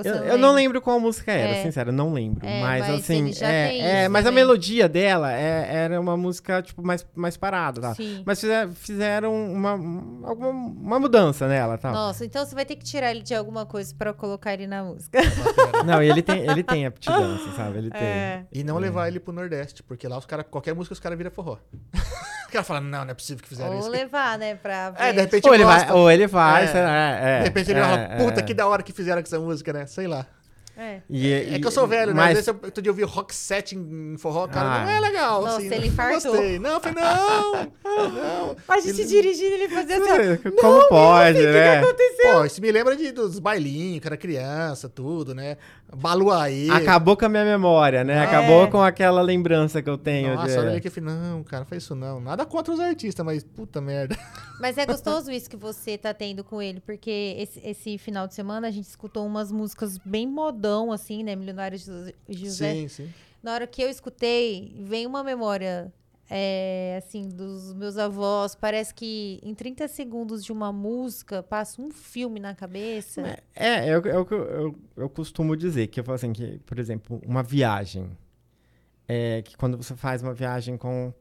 Eu, 0.03 0.13
eu 0.15 0.37
não 0.37 0.51
lembro 0.53 0.81
qual 0.81 0.99
música 0.99 1.31
era, 1.31 1.51
É. 1.57 1.63
sincero, 1.63 1.91
não 1.91 2.11
lembro. 2.11 2.45
É, 2.45 2.61
mas, 2.61 2.87
mas 2.87 2.99
assim, 2.99 3.23
ele 3.27 3.33
já 3.33 3.47
é, 3.47 3.67
tem 3.69 3.81
é, 3.81 4.01
isso 4.03 4.11
mas 4.11 4.25
a 4.25 4.31
melodia 4.31 4.89
dela 4.89 5.31
é- 5.31 5.67
era 5.85 6.01
uma 6.01 6.17
música 6.17 6.61
tipo 6.61 6.85
mais, 6.85 7.05
mais 7.15 7.37
parada, 7.37 7.79
tá? 7.79 7.95
Sim. 7.95 8.21
Mas 8.25 8.41
fizer- 8.41 8.67
fizeram 8.73 9.33
uma, 9.33 9.71
alguma, 10.27 10.49
uma 10.49 10.99
mudança 10.99 11.47
nela, 11.47 11.77
tá? 11.77 11.91
Nossa, 11.91 12.25
então 12.25 12.45
você 12.45 12.53
vai 12.53 12.65
ter 12.65 12.75
que 12.75 12.83
tirar 12.83 13.11
ele 13.11 13.21
de 13.21 13.33
alguma 13.33 13.65
coisa 13.65 13.95
pra 13.97 14.13
colocar 14.13 14.53
ele 14.53 14.67
na 14.67 14.83
música. 14.83 15.17
Não, 15.83 16.01
e 16.03 16.09
ele 16.09 16.21
tem, 16.21 16.39
ele 16.49 16.63
tem 16.63 16.85
aptidão, 16.85 17.35
assim, 17.35 17.51
sabe? 17.55 17.77
Ele 17.77 17.89
tem. 17.89 18.01
É. 18.01 18.45
E 18.51 18.63
não 18.63 18.77
levar 18.77 19.07
ele 19.07 19.19
pro 19.19 19.33
Nordeste, 19.33 19.81
porque 19.83 20.07
lá 20.07 20.17
os 20.17 20.25
cara, 20.25 20.43
qualquer 20.43 20.73
música 20.73 20.93
os 20.93 20.99
caras 20.99 21.17
viram 21.17 21.31
forró. 21.31 21.57
o 22.47 22.51
cara 22.51 22.63
fala, 22.63 22.81
não, 22.81 23.03
não 23.05 23.11
é 23.11 23.13
possível 23.13 23.41
que 23.43 23.49
fizeram 23.49 23.73
Ou 23.73 23.79
isso. 23.79 23.89
levar, 23.89 24.37
né, 24.37 24.55
pra 24.55 24.93
É, 24.97 25.07
ver. 25.07 25.13
de 25.13 25.21
repente 25.21 25.47
Ou 25.47 25.53
ele, 25.55 25.63
gosta. 25.63 25.85
vai, 25.87 25.95
ou 25.95 26.11
ele 26.11 26.27
vai, 26.27 26.63
É. 26.63 26.67
sei 26.67 26.81
lá, 26.81 26.89
é, 27.09 27.37
De 27.39 27.43
repente 27.45 27.71
ele 27.71 27.79
é, 27.79 27.83
fala, 27.83 27.97
puta, 28.17 28.39
é. 28.39 28.43
que 28.43 28.53
da 28.53 28.67
hora 28.67 28.83
que 28.83 28.93
fizeram 28.93 29.21
com 29.21 29.27
essa 29.27 29.39
música, 29.39 29.73
né? 29.73 29.85
Sei 29.85 30.07
lá. 30.07 30.25
É. 30.77 31.01
E- 31.09 31.31
É 31.31 31.55
e- 31.55 31.59
que 31.59 31.67
eu 31.67 31.71
sou 31.71 31.87
velho, 31.87 32.13
né? 32.13 32.17
mas- 32.17 32.27
Às 32.39 32.45
vezes 32.45 32.47
eu, 32.47 32.59
outro 32.63 32.81
dia 32.81 32.89
eu 32.89 32.93
vi 32.93 33.03
rock 33.03 33.33
set 33.33 33.75
em, 33.75 34.17
forró, 34.17 34.47
cara, 34.47 34.67
Ah. 34.69 34.81
não 34.83 34.89
é 34.91 34.99
legal. 34.99 35.41
Nossa, 35.41 35.57
assim, 35.57 35.65
ele 35.67 35.79
não 35.79 35.85
infartou. 35.87 36.31
gostei. 36.31 36.59
Não, 36.59 36.69
eu 36.71 36.79
falei, 36.79 37.03
não, 37.03 37.53
não. 38.09 38.55
A 38.67 38.79
gente 38.79 39.05
dirigindo, 39.05 39.53
ele 39.55 39.69
fazia 39.69 39.97
assim. 39.97 40.37
Como 40.59 40.87
pode, 40.89 41.41
né? 41.41 41.81
Pô, 41.81 42.45
isso 42.45 42.61
me 42.61 42.71
lembra 42.71 42.95
de, 42.95 43.11
dos 43.11 43.39
bailinhos, 43.39 43.99
que 44.01 44.07
era 44.07 44.17
criança, 44.17 44.89
tudo, 44.89 45.33
né? 45.33 45.57
Baluaê. 45.95 46.69
Acabou 46.71 47.15
com 47.15 47.25
a 47.25 47.29
minha 47.29 47.45
memória, 47.45 48.03
né? 48.03 48.15
É. 48.15 48.19
Acabou 48.23 48.67
com 48.67 48.81
aquela 48.81 49.21
lembrança 49.21 49.81
que 49.81 49.89
eu 49.89 49.97
tenho. 49.97 50.35
Nossa, 50.35 50.61
de... 50.61 50.67
olha 50.67 50.81
que 50.81 50.87
eu 50.87 50.91
falei, 50.91 51.09
não, 51.13 51.43
cara, 51.43 51.63
faz 51.63 51.83
isso 51.83 51.95
não. 51.95 52.19
Nada 52.19 52.45
contra 52.45 52.73
os 52.73 52.79
artistas, 52.79 53.25
mas 53.25 53.43
puta 53.43 53.79
merda. 53.79 54.17
Mas 54.57 54.77
é 54.77 54.85
gostoso 54.85 55.29
isso 55.31 55.49
que 55.49 55.57
você 55.57 55.97
tá 55.97 56.13
tendo 56.13 56.41
com 56.41 56.61
ele, 56.61 56.79
porque 56.79 57.35
esse, 57.37 57.59
esse 57.61 57.97
final 57.97 58.25
de 58.25 58.33
semana 58.33 58.69
a 58.69 58.71
gente 58.71 58.85
escutou 58.87 59.25
umas 59.25 59.51
músicas 59.51 59.97
bem 59.97 60.25
modão, 60.65 60.91
assim, 60.91 61.23
né? 61.23 61.35
Milionário 61.35 61.77
José. 61.77 62.13
José. 62.27 62.73
Sim, 62.73 62.87
sim. 62.87 63.13
Na 63.41 63.53
hora 63.53 63.67
que 63.67 63.81
eu 63.81 63.89
escutei, 63.89 64.75
vem 64.79 65.05
uma 65.05 65.23
memória, 65.23 65.93
é, 66.29 66.95
assim, 66.97 67.29
dos 67.29 67.73
meus 67.73 67.97
avós. 67.97 68.55
Parece 68.55 68.93
que 68.93 69.39
em 69.43 69.53
30 69.53 69.87
segundos 69.87 70.43
de 70.43 70.51
uma 70.51 70.73
música 70.73 71.43
passa 71.43 71.81
um 71.81 71.91
filme 71.91 72.39
na 72.39 72.55
cabeça. 72.55 73.21
É, 73.55 73.89
é, 73.89 73.97
o 73.97 74.01
que- 74.01 74.09
é 74.09 74.17
o 74.17 74.25
que 74.25 74.33
eu, 74.33 74.43
eu, 74.45 74.75
eu 74.97 75.09
costumo 75.09 75.55
dizer, 75.55 75.87
que 75.87 75.99
eu 75.99 76.03
falo 76.03 76.15
assim, 76.15 76.33
que, 76.33 76.59
por 76.65 76.79
exemplo, 76.79 77.21
uma 77.25 77.43
viagem. 77.43 78.09
É, 79.07 79.43
que 79.43 79.55
quando 79.55 79.77
você 79.77 79.95
faz 79.95 80.23
uma 80.23 80.33
viagem 80.33 80.75
com, 80.77 81.13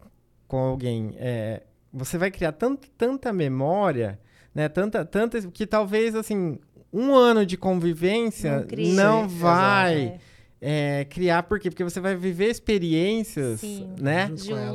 com 0.49 0.57
alguém, 0.57 1.15
é, 1.19 1.63
você 1.93 2.17
vai 2.17 2.31
criar 2.31 2.53
tanto, 2.53 2.89
tanta 2.93 3.31
memória, 3.31 4.19
né? 4.55 4.71
Tanta, 4.71 5.05
tanta, 5.05 5.39
que 5.51 5.67
talvez, 5.67 6.15
assim, 6.15 6.59
um 6.95 7.15
ano 7.15 7.45
de 7.45 7.57
convivência 7.57 8.61
Não 8.61 8.67
não 8.95 9.29
Sim, 9.29 9.37
vai 9.37 10.21
É, 10.67 11.01
é, 11.01 11.05
criar, 11.05 11.43
por 11.43 11.59
quê? 11.61 11.69
Porque 11.69 11.85
você 11.85 12.01
vai 12.01 12.15
viver 12.17 12.49
experiências, 12.51 13.61
Sim. 13.61 13.87
né? 14.01 14.31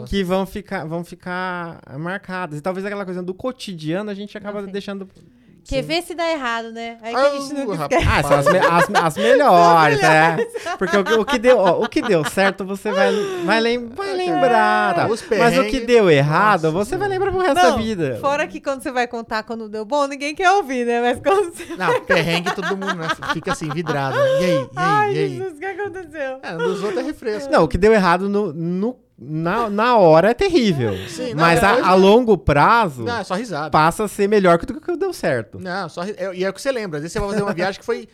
Que 0.05 0.23
vão 0.23 0.45
ficar, 0.45 0.85
vão 0.85 1.03
ficar 1.03 1.81
marcadas. 1.97 2.59
E 2.59 2.61
talvez 2.61 2.85
aquela 2.85 3.05
coisa 3.05 3.23
do 3.23 3.33
cotidiano 3.33 4.11
a 4.11 4.13
gente 4.13 4.37
acaba 4.37 4.67
deixando 4.67 5.07
Quer 5.67 5.81
ver 5.83 6.01
se 6.01 6.15
dá 6.15 6.29
errado, 6.31 6.71
né? 6.71 6.97
Aí 7.01 7.13
que 7.13 7.19
a 7.19 7.29
gente 7.29 7.53
Ah, 7.71 7.75
rapaz. 7.75 8.01
esquece. 8.01 8.07
Ah, 8.09 8.23
são 8.23 8.37
as, 8.39 8.45
me- 8.47 8.59
as- 8.99 9.03
as 9.05 9.17
melhores, 9.17 10.03
é. 10.03 10.37
Porque 10.77 10.97
o, 10.97 11.21
o 11.21 11.25
que 11.25 11.37
deu, 11.37 11.57
ó, 11.57 11.83
o 11.83 11.87
que 11.87 12.01
deu 12.01 12.23
certo, 12.25 12.65
você 12.65 12.91
vai, 12.91 13.11
vai, 13.45 13.59
lem- 13.59 13.87
vai 13.89 14.13
lembrar. 14.13 14.95
tá? 14.95 15.07
Mas 15.07 15.57
o 15.57 15.63
que 15.65 15.81
deu 15.81 16.09
errado, 16.09 16.71
Nossa 16.71 16.85
você 16.85 16.97
vai 16.97 17.07
lembrar 17.07 17.31
pro 17.31 17.39
resto 17.41 17.55
da 17.55 17.69
Não, 17.71 17.77
vida. 17.77 18.17
Fora 18.21 18.47
que 18.47 18.59
quando 18.59 18.81
você 18.81 18.91
vai 18.91 19.07
contar 19.07 19.43
quando 19.43 19.69
deu 19.69 19.85
bom, 19.85 20.07
ninguém 20.07 20.33
quer 20.33 20.51
ouvir, 20.51 20.85
né? 20.85 21.01
Mas 21.01 21.19
quando 21.21 21.53
você... 21.53 21.65
Não, 21.75 22.01
perrengue 22.01 22.53
todo 22.55 22.75
mundo 22.77 22.95
né? 22.95 23.07
fica 23.33 23.51
assim, 23.51 23.69
vidrado. 23.69 24.17
né? 24.17 24.23
E 24.41 24.43
aí, 24.45 24.51
e 24.51 24.55
aí, 24.55 24.67
Ai, 24.75 25.13
e 25.13 25.17
aí? 25.19 25.29
Jesus, 25.37 25.53
o 25.53 25.59
que 25.59 25.65
aconteceu? 25.65 26.39
É, 26.41 26.55
dos 26.57 26.83
outros 26.83 27.03
é 27.03 27.05
refresco. 27.05 27.51
Não, 27.51 27.63
o 27.63 27.67
que 27.67 27.77
deu 27.77 27.93
errado 27.93 28.27
no, 28.29 28.51
no- 28.53 28.97
na, 29.21 29.69
na 29.69 29.97
hora 29.97 30.31
é 30.31 30.33
terrível. 30.33 30.93
Sim, 31.09 31.33
não, 31.33 31.41
Mas 31.43 31.63
a, 31.63 31.71
depois- 31.75 31.87
a 31.87 31.93
longo 31.95 32.37
prazo 32.37 33.03
Não, 33.03 33.17
é 33.19 33.23
só 33.23 33.35
risada. 33.35 33.69
passa 33.69 34.05
a 34.05 34.07
ser 34.07 34.27
melhor 34.29 34.57
que 34.57 34.71
o 34.71 34.79
que 34.81 34.95
deu 34.97 35.11
certo. 35.13 35.59
Não, 35.59 35.89
só 35.89 36.03
é- 36.03 36.35
E 36.35 36.43
é 36.43 36.49
o 36.49 36.53
que 36.53 36.61
você 36.61 36.71
lembra. 36.71 36.97
Às 36.97 37.01
vezes 37.03 37.13
você 37.13 37.19
vai 37.19 37.29
fazer 37.29 37.43
uma 37.43 37.53
viagem 37.53 37.79
que 37.79 37.85
foi 37.85 38.07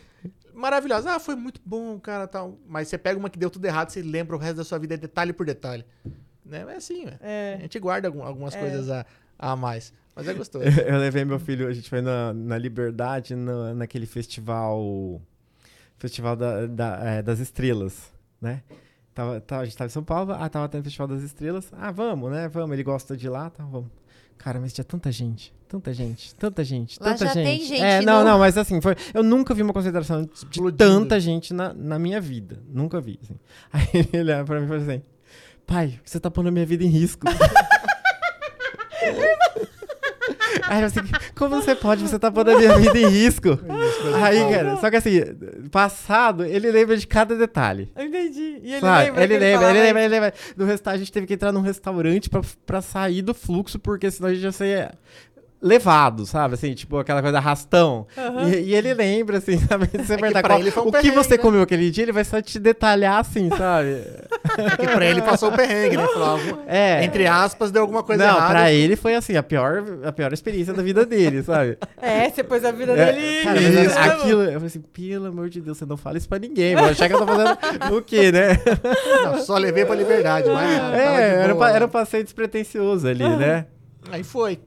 maravilhosa. 0.54 1.12
Ah, 1.14 1.18
foi 1.18 1.36
muito 1.36 1.60
bom, 1.64 1.98
cara, 2.00 2.26
tal. 2.26 2.58
Mas 2.66 2.88
você 2.88 2.98
pega 2.98 3.18
uma 3.18 3.30
que 3.30 3.38
deu 3.38 3.50
tudo 3.50 3.64
errado, 3.66 3.90
você 3.90 4.02
lembra 4.02 4.34
o 4.34 4.38
resto 4.38 4.56
da 4.56 4.64
sua 4.64 4.78
vida 4.78 4.96
detalhe 4.96 5.32
por 5.32 5.46
detalhe. 5.46 5.84
Né? 6.44 6.64
É 6.68 6.76
assim, 6.76 7.04
velho. 7.04 7.18
A 7.22 7.26
É. 7.28 7.58
gente 7.60 7.78
guarda 7.78 8.08
algum- 8.08 8.22
algumas 8.24 8.54
É. 8.54 8.58
coisas 8.60 8.90
a, 8.90 9.04
a 9.38 9.54
mais. 9.54 9.92
Mas 10.14 10.26
é 10.28 10.32
gostoso. 10.34 10.64
Eu 10.86 10.96
levei 10.98 11.24
meu 11.24 11.38
filho, 11.38 11.68
a 11.68 11.72
gente 11.72 11.88
foi 11.90 12.00
na, 12.00 12.32
na 12.32 12.56
Liberdade, 12.56 13.34
na, 13.36 13.74
naquele 13.74 14.06
festival. 14.06 15.20
Festival 15.98 16.36
da- 16.36 16.66
da- 16.66 17.00
é, 17.04 17.22
das 17.22 17.38
Estrelas, 17.38 18.10
né? 18.40 18.62
Tava, 19.16 19.40
tava- 19.40 19.62
a 19.62 19.64
gente 19.64 19.76
tava 19.78 19.86
em 19.88 19.90
São 19.90 20.04
Paulo, 20.04 20.32
ah, 20.38 20.46
tava 20.46 20.68
tendo 20.68 20.82
o 20.82 20.84
Festival 20.84 21.08
das 21.08 21.22
Estrelas. 21.22 21.72
Ah, 21.72 21.90
vamos, 21.90 22.30
né? 22.30 22.48
Vamos, 22.48 22.72
ele 22.74 22.82
gosta 22.82 23.16
de 23.16 23.28
lá, 23.30 23.48
tá, 23.48 23.64
vamos. 23.64 23.88
Cara, 24.36 24.60
mas 24.60 24.74
tinha 24.74 24.84
tanta 24.84 25.10
gente, 25.10 25.54
tanta 25.66 25.94
gente, 25.94 26.34
tanta 26.34 26.62
gente, 26.62 26.98
Lá 27.00 27.12
tanta 27.14 27.24
já 27.24 27.32
gente. 27.32 27.44
tem 27.46 27.60
gente 27.66 27.80
É, 27.82 28.02
não, 28.02 28.22
não, 28.22 28.38
mas 28.38 28.58
assim, 28.58 28.78
foi. 28.82 28.94
Eu 29.14 29.22
nunca 29.22 29.54
vi 29.54 29.62
uma 29.62 29.72
concentração 29.72 30.22
de 30.22 30.30
Explodindo. 30.34 30.76
tanta 30.76 31.18
gente 31.18 31.54
na, 31.54 31.72
na 31.72 31.98
minha 31.98 32.20
vida. 32.20 32.62
Nunca 32.68 33.00
vi, 33.00 33.18
assim. 33.22 33.36
Aí 33.72 33.88
ele 34.12 34.20
olhava 34.20 34.44
pra 34.44 34.58
mim 34.60 34.66
e 34.66 34.68
falou 34.68 34.82
assim: 34.82 35.02
Pai, 35.66 35.98
você 36.04 36.20
tá 36.20 36.30
pondo 36.30 36.50
a 36.50 36.52
minha 36.52 36.66
vida 36.66 36.84
em 36.84 36.88
risco. 36.88 37.26
Aí 40.68 40.80
eu 40.80 40.86
assim, 40.86 41.00
como 41.36 41.60
você 41.60 41.74
pode? 41.74 42.02
Você 42.02 42.18
tá 42.18 42.30
pondo 42.30 42.50
a 42.50 42.58
minha 42.58 42.78
vida 42.78 42.98
em 42.98 43.08
risco. 43.08 43.58
Aí, 44.22 44.38
cara, 44.50 44.76
só 44.76 44.90
que 44.90 44.96
assim, 44.96 45.20
passado, 45.70 46.44
ele 46.44 46.70
lembra 46.70 46.96
de 46.96 47.06
cada 47.06 47.36
detalhe. 47.36 47.90
Eu 47.96 48.04
entendi. 48.06 48.60
E 48.62 48.72
ele 48.72 48.80
Sabe? 48.80 49.04
lembra 49.04 49.24
Ele 49.24 49.38
lembra, 49.38 49.70
ele 49.70 49.80
lembra, 49.80 50.02
ele 50.02 50.08
lembra. 50.08 50.34
No 50.56 50.64
restante, 50.64 50.94
a 50.94 50.98
gente 50.98 51.12
teve 51.12 51.26
que 51.26 51.34
entrar 51.34 51.52
num 51.52 51.60
restaurante 51.60 52.28
pra, 52.28 52.40
pra 52.64 52.82
sair 52.82 53.22
do 53.22 53.34
fluxo, 53.34 53.78
porque 53.78 54.10
senão 54.10 54.30
a 54.30 54.34
gente 54.34 54.42
ia 54.44 54.52
ser 54.52 54.92
levado, 55.60 56.26
sabe? 56.26 56.54
Assim, 56.54 56.74
tipo, 56.74 56.98
aquela 56.98 57.22
coisa 57.22 57.38
arrastão. 57.38 58.06
Aham. 58.16 58.48
E, 58.50 58.56
e 58.70 58.74
ele 58.74 58.92
lembra, 58.94 59.38
assim, 59.38 59.58
sabe? 59.66 59.86
Você 59.92 60.12
É 60.14 60.16
que 60.16 60.22
perguntar 60.22 60.42
qual- 60.42 60.60
um 60.86 60.88
o 60.88 60.92
que 60.92 61.10
você 61.10 61.30
né? 61.36 61.38
comeu 61.38 61.62
aquele 61.62 61.90
dia, 61.90 62.04
ele 62.04 62.12
vai 62.12 62.24
só 62.24 62.40
te 62.42 62.58
detalhar 62.58 63.18
assim, 63.20 63.48
sabe? 63.50 64.02
É 64.58 64.76
que 64.76 64.86
pra 64.86 65.04
ele 65.06 65.22
passou 65.22 65.50
o 65.50 65.52
perrengue, 65.56 65.96
né? 65.96 66.06
Falou, 66.06 66.28
alguma- 66.30 66.62
É. 66.66 67.04
Entre 67.04 67.26
aspas, 67.26 67.70
deu 67.70 67.82
alguma 67.82 68.02
coisa 68.02 68.24
Não, 68.26 68.36
errada. 68.36 68.50
pra 68.52 68.72
ele 68.72 68.96
foi 68.96 69.14
assim, 69.14 69.36
a 69.36 69.42
pior, 69.42 69.82
a 70.04 70.12
pior 70.12 70.32
experiência 70.32 70.72
da 70.74 70.82
vida 70.82 71.04
dele, 71.06 71.42
sabe? 71.42 71.78
É, 72.00 72.28
você 72.30 72.44
pôs 72.44 72.64
a 72.64 72.70
vida 72.72 72.92
É, 72.92 73.12
dele. 73.12 73.44
cara, 73.44 73.60
mas 73.60 73.74
né, 73.74 74.02
aquilo, 74.12 74.42
eu 74.42 74.52
falei 74.52 74.66
assim, 74.66 74.80
pelo 74.80 75.26
amor 75.26 75.48
de 75.48 75.60
Deus, 75.60 75.78
você 75.78 75.86
não 75.86 75.96
fala 75.96 76.16
isso 76.18 76.28
pra 76.28 76.38
ninguém, 76.38 76.76
vou 76.76 76.84
achar 76.86 77.08
que 77.08 77.14
eu 77.14 77.18
tô 77.18 77.26
fazendo 77.26 77.56
o 77.96 78.02
quê, 78.02 78.30
né? 78.30 78.48
Não, 79.24 79.38
só 79.42 79.56
levei 79.56 79.84
pra 79.84 79.94
liberdade, 79.94 80.48
mas 80.48 80.70
É, 80.94 81.42
era, 81.44 81.54
boa, 81.54 81.66
pa- 81.66 81.70
era 81.74 81.84
um 81.84 81.88
né? 81.88 81.92
passeio 81.92 82.24
despretensioso 82.24 83.08
ali, 83.08 83.28
né? 83.28 83.66
Aí 84.10 84.22
foi. 84.22 84.58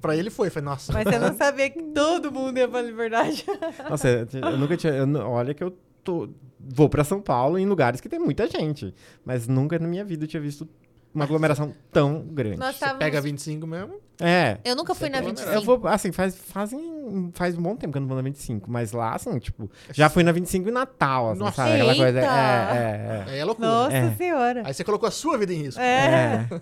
Pra 0.00 0.16
ele 0.16 0.30
foi. 0.30 0.50
Foi, 0.50 0.62
nossa. 0.62 0.92
Mas 0.92 1.04
você 1.04 1.18
não 1.18 1.34
sabia 1.34 1.70
que 1.70 1.82
todo 1.82 2.30
mundo 2.32 2.56
ia 2.58 2.68
pra 2.68 2.82
liberdade. 2.82 3.44
Nossa, 3.88 4.08
eu, 4.32 4.58
nunca 4.58 4.76
tinha. 4.76 4.92
eu 4.92 5.08
olha 5.28 5.54
que 5.54 5.62
eu 5.62 5.76
tô, 6.02 6.28
vou 6.58 6.88
pra 6.88 7.04
São 7.04 7.20
Paulo 7.20 7.58
em 7.58 7.66
lugares 7.66 8.00
que 8.00 8.08
tem 8.08 8.18
muita 8.18 8.46
gente. 8.48 8.94
Mas 9.24 9.46
nunca 9.46 9.78
na 9.78 9.86
minha 9.88 10.04
vida 10.04 10.24
eu 10.24 10.28
tinha 10.28 10.40
visto 10.40 10.68
uma 11.14 11.24
aglomeração 11.24 11.74
tão 11.92 12.22
grande. 12.22 12.56
Nós 12.56 12.74
Você 12.74 12.80
távamos... 12.80 12.98
pega 13.00 13.20
25 13.20 13.66
mesmo. 13.66 14.00
É. 14.20 14.58
Eu 14.64 14.74
nunca 14.74 14.94
fui 14.94 15.08
na 15.10 15.18
Você 15.18 15.26
25. 15.30 15.50
Eu 15.50 15.62
vou, 15.62 15.86
assim, 15.88 16.10
faz, 16.12 16.36
fazem, 16.36 17.30
faz 17.34 17.56
um 17.56 17.62
bom 17.62 17.76
tempo 17.76 17.92
que 17.92 17.98
eu 17.98 18.00
não 18.00 18.08
vou 18.08 18.16
na 18.16 18.22
25, 18.22 18.70
mas 18.70 18.92
lá, 18.92 19.14
assim, 19.14 19.38
tipo, 19.38 19.70
já 19.92 20.08
fui 20.08 20.22
na 20.22 20.32
25 20.32 20.68
em 20.68 20.72
Natal, 20.72 21.32
assim, 21.32 21.40
Nossa. 21.40 21.56
sabe? 21.56 21.72
Aquela 21.74 21.96
coisa. 21.96 22.18
Eita! 22.18 22.30
É, 22.32 22.78
é, 22.78 23.24
Aí 23.28 23.38
é 23.38 23.44
loucura. 23.44 23.68
Nossa 23.68 23.96
É. 23.96 24.14
senhora. 24.14 24.62
Aí 24.64 24.72
você 24.72 24.84
colocou 24.84 25.06
a 25.08 25.10
sua 25.12 25.36
vida 25.36 25.52
em 25.52 25.64
risco. 25.64 25.80
É. 25.80 25.84
é. 25.84 26.54
É. 26.54 26.60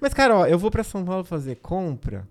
Mas, 0.00 0.12
cara, 0.14 0.38
ó, 0.38 0.46
eu 0.46 0.58
vou 0.58 0.70
pra 0.70 0.82
São 0.82 1.04
Paulo 1.04 1.24
fazer 1.24 1.56
compra 1.56 2.26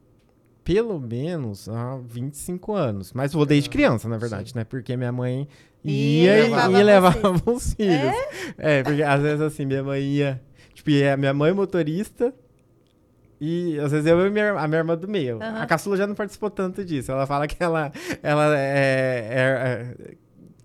pelo 0.64 1.00
menos 1.00 1.68
há 1.70 1.98
25 1.98 2.74
anos. 2.74 3.14
Mas 3.14 3.34
vou 3.34 3.46
desde 3.46 3.70
criança, 3.70 4.08
na 4.08 4.18
verdade, 4.18 4.56
né? 4.56 4.64
Porque 4.64 4.96
minha 4.96 5.12
mãe 5.12 5.48
E 5.84 6.24
ia 6.24 6.38
e, 6.38 6.42
levava 6.44 6.80
e 6.80 6.84
levava 6.84 7.52
os 7.52 7.74
filhos. 7.74 8.14
É? 8.58 8.84
porque 8.84 9.02
às 9.04 9.22
vezes 9.22 9.42
assim, 9.42 9.66
minha 9.66 9.84
mãe 9.84 10.02
ia. 10.02 10.42
Tipo, 10.74 10.90
ia 10.92 11.18
minha 11.18 11.34
mãe 11.34 11.52
motorista. 11.54 12.34
E 13.44 13.80
às 13.80 13.92
vezes 13.92 14.06
eu 14.06 14.24
e 14.28 14.30
minha, 14.30 14.52
a 14.52 14.68
minha 14.68 14.80
irmã 14.82 14.96
do 14.96 15.08
meio. 15.08 15.42
Aham. 15.42 15.62
A 15.62 15.66
caçula 15.66 15.98
já 15.98 16.06
não 16.06 16.14
participou 16.14 16.52
tanto 16.52 16.86
disso. 16.86 17.12
Ela 17.12 17.26
fala 17.26 17.48
que 17.48 17.56
ela, 17.62 17.92
ela 18.22 18.56
é, 18.56 19.28
é- 19.32 20.06
é- 20.12 20.16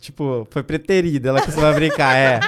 Tipo, 0.06 0.46
foi 0.52 0.62
preterida, 0.62 1.30
ela 1.30 1.42
costuma 1.44 1.72
brincar, 1.72 2.14
é. 2.16 2.38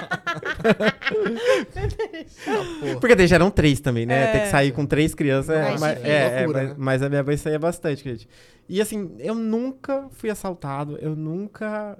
Porque 3.01 3.17
daí 3.17 3.27
já 3.27 3.35
eram 3.35 3.51
três 3.51 3.81
também, 3.81 4.07
né? 4.07 4.25
É. 4.29 4.33
Ter 4.33 4.41
que 4.43 4.47
sair 4.51 4.71
com 4.71 4.87
três 4.87 5.13
crianças 5.13 5.57
é, 5.57 5.77
mas, 5.77 5.95
difícil. 5.97 6.07
é, 6.13 6.27
é, 6.27 6.37
Loucura, 6.45 6.61
mas, 6.61 6.69
né? 6.69 6.75
mas 6.79 7.03
a 7.03 7.09
minha 7.09 7.23
mãe 7.25 7.37
saía 7.37 7.59
bastante, 7.59 8.05
gente. 8.05 8.29
E 8.69 8.81
assim, 8.81 9.13
eu 9.19 9.35
nunca 9.35 10.07
fui 10.13 10.31
assaltado, 10.31 10.99
eu 10.99 11.17
nunca. 11.17 11.99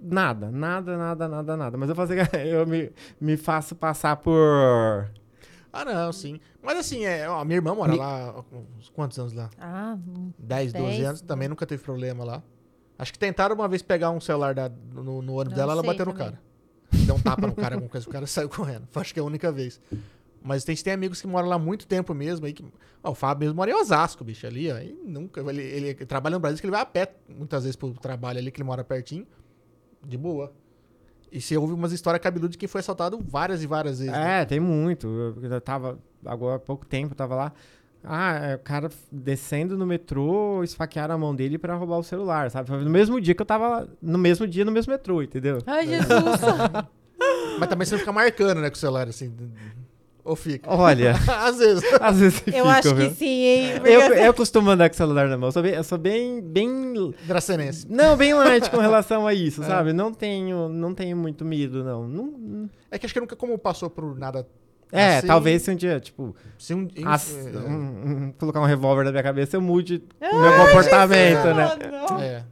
Nada, 0.00 0.50
nada, 0.50 0.96
nada, 0.96 1.28
nada, 1.28 1.56
nada. 1.58 1.76
Mas 1.76 1.90
eu 1.90 1.94
fazia, 1.94 2.22
eu 2.46 2.66
me, 2.66 2.90
me 3.20 3.36
faço 3.36 3.74
passar 3.74 4.16
por. 4.16 5.10
Ah, 5.70 5.84
não, 5.84 6.10
sim. 6.10 6.40
Mas 6.62 6.78
assim, 6.78 7.04
é, 7.04 7.28
ó, 7.28 7.44
minha 7.44 7.56
irmã 7.58 7.74
mora 7.74 7.92
Mi- 7.92 7.98
lá. 7.98 8.30
há 8.30 8.44
uns 8.78 8.88
Quantos 8.88 9.18
anos 9.18 9.34
lá? 9.34 9.50
Ah, 9.60 9.98
10, 10.38 10.72
12 10.72 10.86
Dez, 10.86 11.04
anos. 11.06 11.20
Também 11.20 11.48
nunca 11.48 11.66
teve 11.66 11.82
problema 11.82 12.24
lá. 12.24 12.42
Acho 12.98 13.12
que 13.12 13.18
tentaram 13.18 13.54
uma 13.54 13.66
vez 13.68 13.82
pegar 13.82 14.10
um 14.10 14.20
celular 14.20 14.54
da- 14.54 14.68
no, 14.68 15.20
no 15.20 15.34
ônibus 15.34 15.50
Não 15.50 15.56
dela, 15.56 15.72
ela 15.72 15.82
bateu 15.82 16.06
no 16.06 16.12
também. 16.12 16.28
cara. 16.28 16.40
Deu 16.92 17.14
um 17.16 17.20
tapa 17.20 17.46
no 17.46 17.54
cara, 17.54 17.74
alguma 17.74 17.90
coisa, 17.90 18.08
o 18.08 18.10
cara 18.12 18.26
saiu 18.28 18.48
correndo. 18.48 18.86
Acho 18.94 19.12
que 19.12 19.18
é 19.18 19.22
a 19.22 19.26
única 19.26 19.50
vez. 19.50 19.80
Mas 20.42 20.62
tem, 20.62 20.76
tem 20.76 20.92
amigos 20.92 21.20
que 21.20 21.26
moram 21.26 21.48
lá 21.48 21.58
muito 21.58 21.86
tempo 21.86 22.12
mesmo. 22.14 22.44
Aí 22.46 22.52
que, 22.52 22.64
ó, 23.02 23.10
o 23.10 23.14
Fábio 23.14 23.46
mesmo 23.46 23.56
mora 23.56 23.70
em 23.70 23.74
Osasco, 23.74 24.22
bicho, 24.22 24.46
ali, 24.46 24.70
ó. 24.70 24.78
E 24.78 24.92
nunca. 25.04 25.40
Ele, 25.40 25.62
ele 25.62 25.94
trabalha 26.06 26.34
no 26.36 26.40
Brasil, 26.40 26.58
que 26.60 26.66
ele 26.66 26.70
vai 26.70 26.82
a 26.82 26.86
pé 26.86 27.14
muitas 27.28 27.62
vezes 27.64 27.74
pro 27.76 27.92
trabalho 27.94 28.38
ali, 28.38 28.50
que 28.50 28.60
ele 28.60 28.66
mora 28.66 28.84
pertinho. 28.84 29.26
De 30.06 30.16
boa. 30.18 30.52
E 31.32 31.40
você 31.40 31.56
ouve 31.56 31.72
umas 31.72 31.90
histórias 31.92 32.22
cabeludas 32.22 32.52
de 32.52 32.58
quem 32.58 32.68
foi 32.68 32.80
assaltado 32.80 33.18
várias 33.26 33.62
e 33.62 33.66
várias 33.66 33.98
vezes. 33.98 34.12
né? 34.12 34.42
É, 34.42 34.44
tem 34.44 34.60
muito. 34.60 35.06
Eu, 35.08 35.50
eu 35.50 35.60
tava. 35.60 35.98
Agora 36.24 36.56
há 36.56 36.60
pouco 36.60 36.86
tempo, 36.86 37.12
eu 37.12 37.16
tava 37.16 37.34
lá. 37.34 37.52
Ah, 38.06 38.34
é, 38.50 38.54
o 38.56 38.58
cara 38.58 38.90
descendo 39.10 39.76
no 39.78 39.86
metrô, 39.86 40.62
esfaquearam 40.62 41.14
a 41.14 41.18
mão 41.18 41.34
dele 41.34 41.56
pra 41.58 41.74
roubar 41.74 41.98
o 41.98 42.02
celular, 42.02 42.50
sabe? 42.50 42.68
Foi 42.68 42.84
no 42.84 42.90
mesmo 42.90 43.20
dia 43.20 43.34
que 43.34 43.40
eu 43.42 43.46
tava. 43.46 43.88
No 44.02 44.18
mesmo 44.18 44.46
dia, 44.46 44.64
no 44.64 44.70
mesmo 44.72 44.92
metrô, 44.92 45.22
entendeu? 45.22 45.58
Ai, 45.66 45.86
Jesus. 45.86 46.40
Mas 47.58 47.68
também 47.68 47.86
você 47.86 47.92
não 47.94 48.00
fica 48.00 48.12
marcando, 48.12 48.60
né, 48.60 48.68
com 48.68 48.76
o 48.76 48.78
celular, 48.78 49.08
assim. 49.08 49.32
Ou 50.24 50.34
fica. 50.34 50.70
Olha, 50.70 51.12
Às 51.42 51.58
vezes. 51.58 51.84
às 52.00 52.18
vezes 52.18 52.38
Eu 52.46 52.52
fica, 52.52 52.62
acho 52.68 52.94
viu? 52.94 53.08
que 53.10 53.14
sim, 53.14 53.26
hein? 53.26 53.72
Porque 53.74 53.90
Eu, 53.90 54.00
assim- 54.00 54.14
eu 54.24 54.34
costumo 54.34 54.70
andar 54.70 54.88
com 54.88 54.94
o 54.94 54.96
celular 54.96 55.28
na 55.28 55.36
mão. 55.36 55.48
Eu 55.48 55.52
sou 55.52 55.62
bem, 55.62 55.74
eu 55.74 55.84
sou 55.84 55.98
bem, 55.98 56.40
bem 56.40 57.14
Dracenense. 57.26 57.86
não, 57.90 58.16
bem 58.16 58.32
light 58.34 58.70
com 58.70 58.78
relação 58.78 59.26
a 59.26 59.34
isso, 59.34 59.62
É. 59.62 59.66
sabe? 59.66 59.92
Não 59.92 60.12
tenho, 60.12 60.68
não 60.70 60.94
tenho 60.94 61.14
muito 61.16 61.44
medo, 61.44 61.84
não. 61.84 62.08
Não- 62.08 62.70
É 62.90 62.98
que 62.98 63.04
acho 63.06 63.12
que 63.14 63.20
nunca 63.20 63.36
como 63.36 63.56
passou 63.58 63.90
por 63.90 64.18
nada. 64.18 64.46
É, 64.96 65.18
assim, 65.18 65.26
talvez 65.26 65.62
se 65.62 65.70
um 65.70 65.74
dia, 65.76 65.98
tipo, 66.00 66.34
Se 66.58 66.72
um, 66.74 66.88
as- 67.04 67.30
é, 67.34 67.58
um- 67.58 68.26
um- 68.28 68.34
colocar 68.38 68.60
um 68.60 68.64
revólver 68.64 69.04
na 69.04 69.10
minha 69.10 69.22
cabeça, 69.22 69.56
eu 69.56 69.60
mude 69.60 70.02
o 70.20 70.24
Ai, 70.24 70.32
meu 70.32 70.52
comportamento, 70.66 71.42
Jesus, 71.42 71.56
né? 71.56 71.90
não. 71.90 72.20
é. 72.20 72.44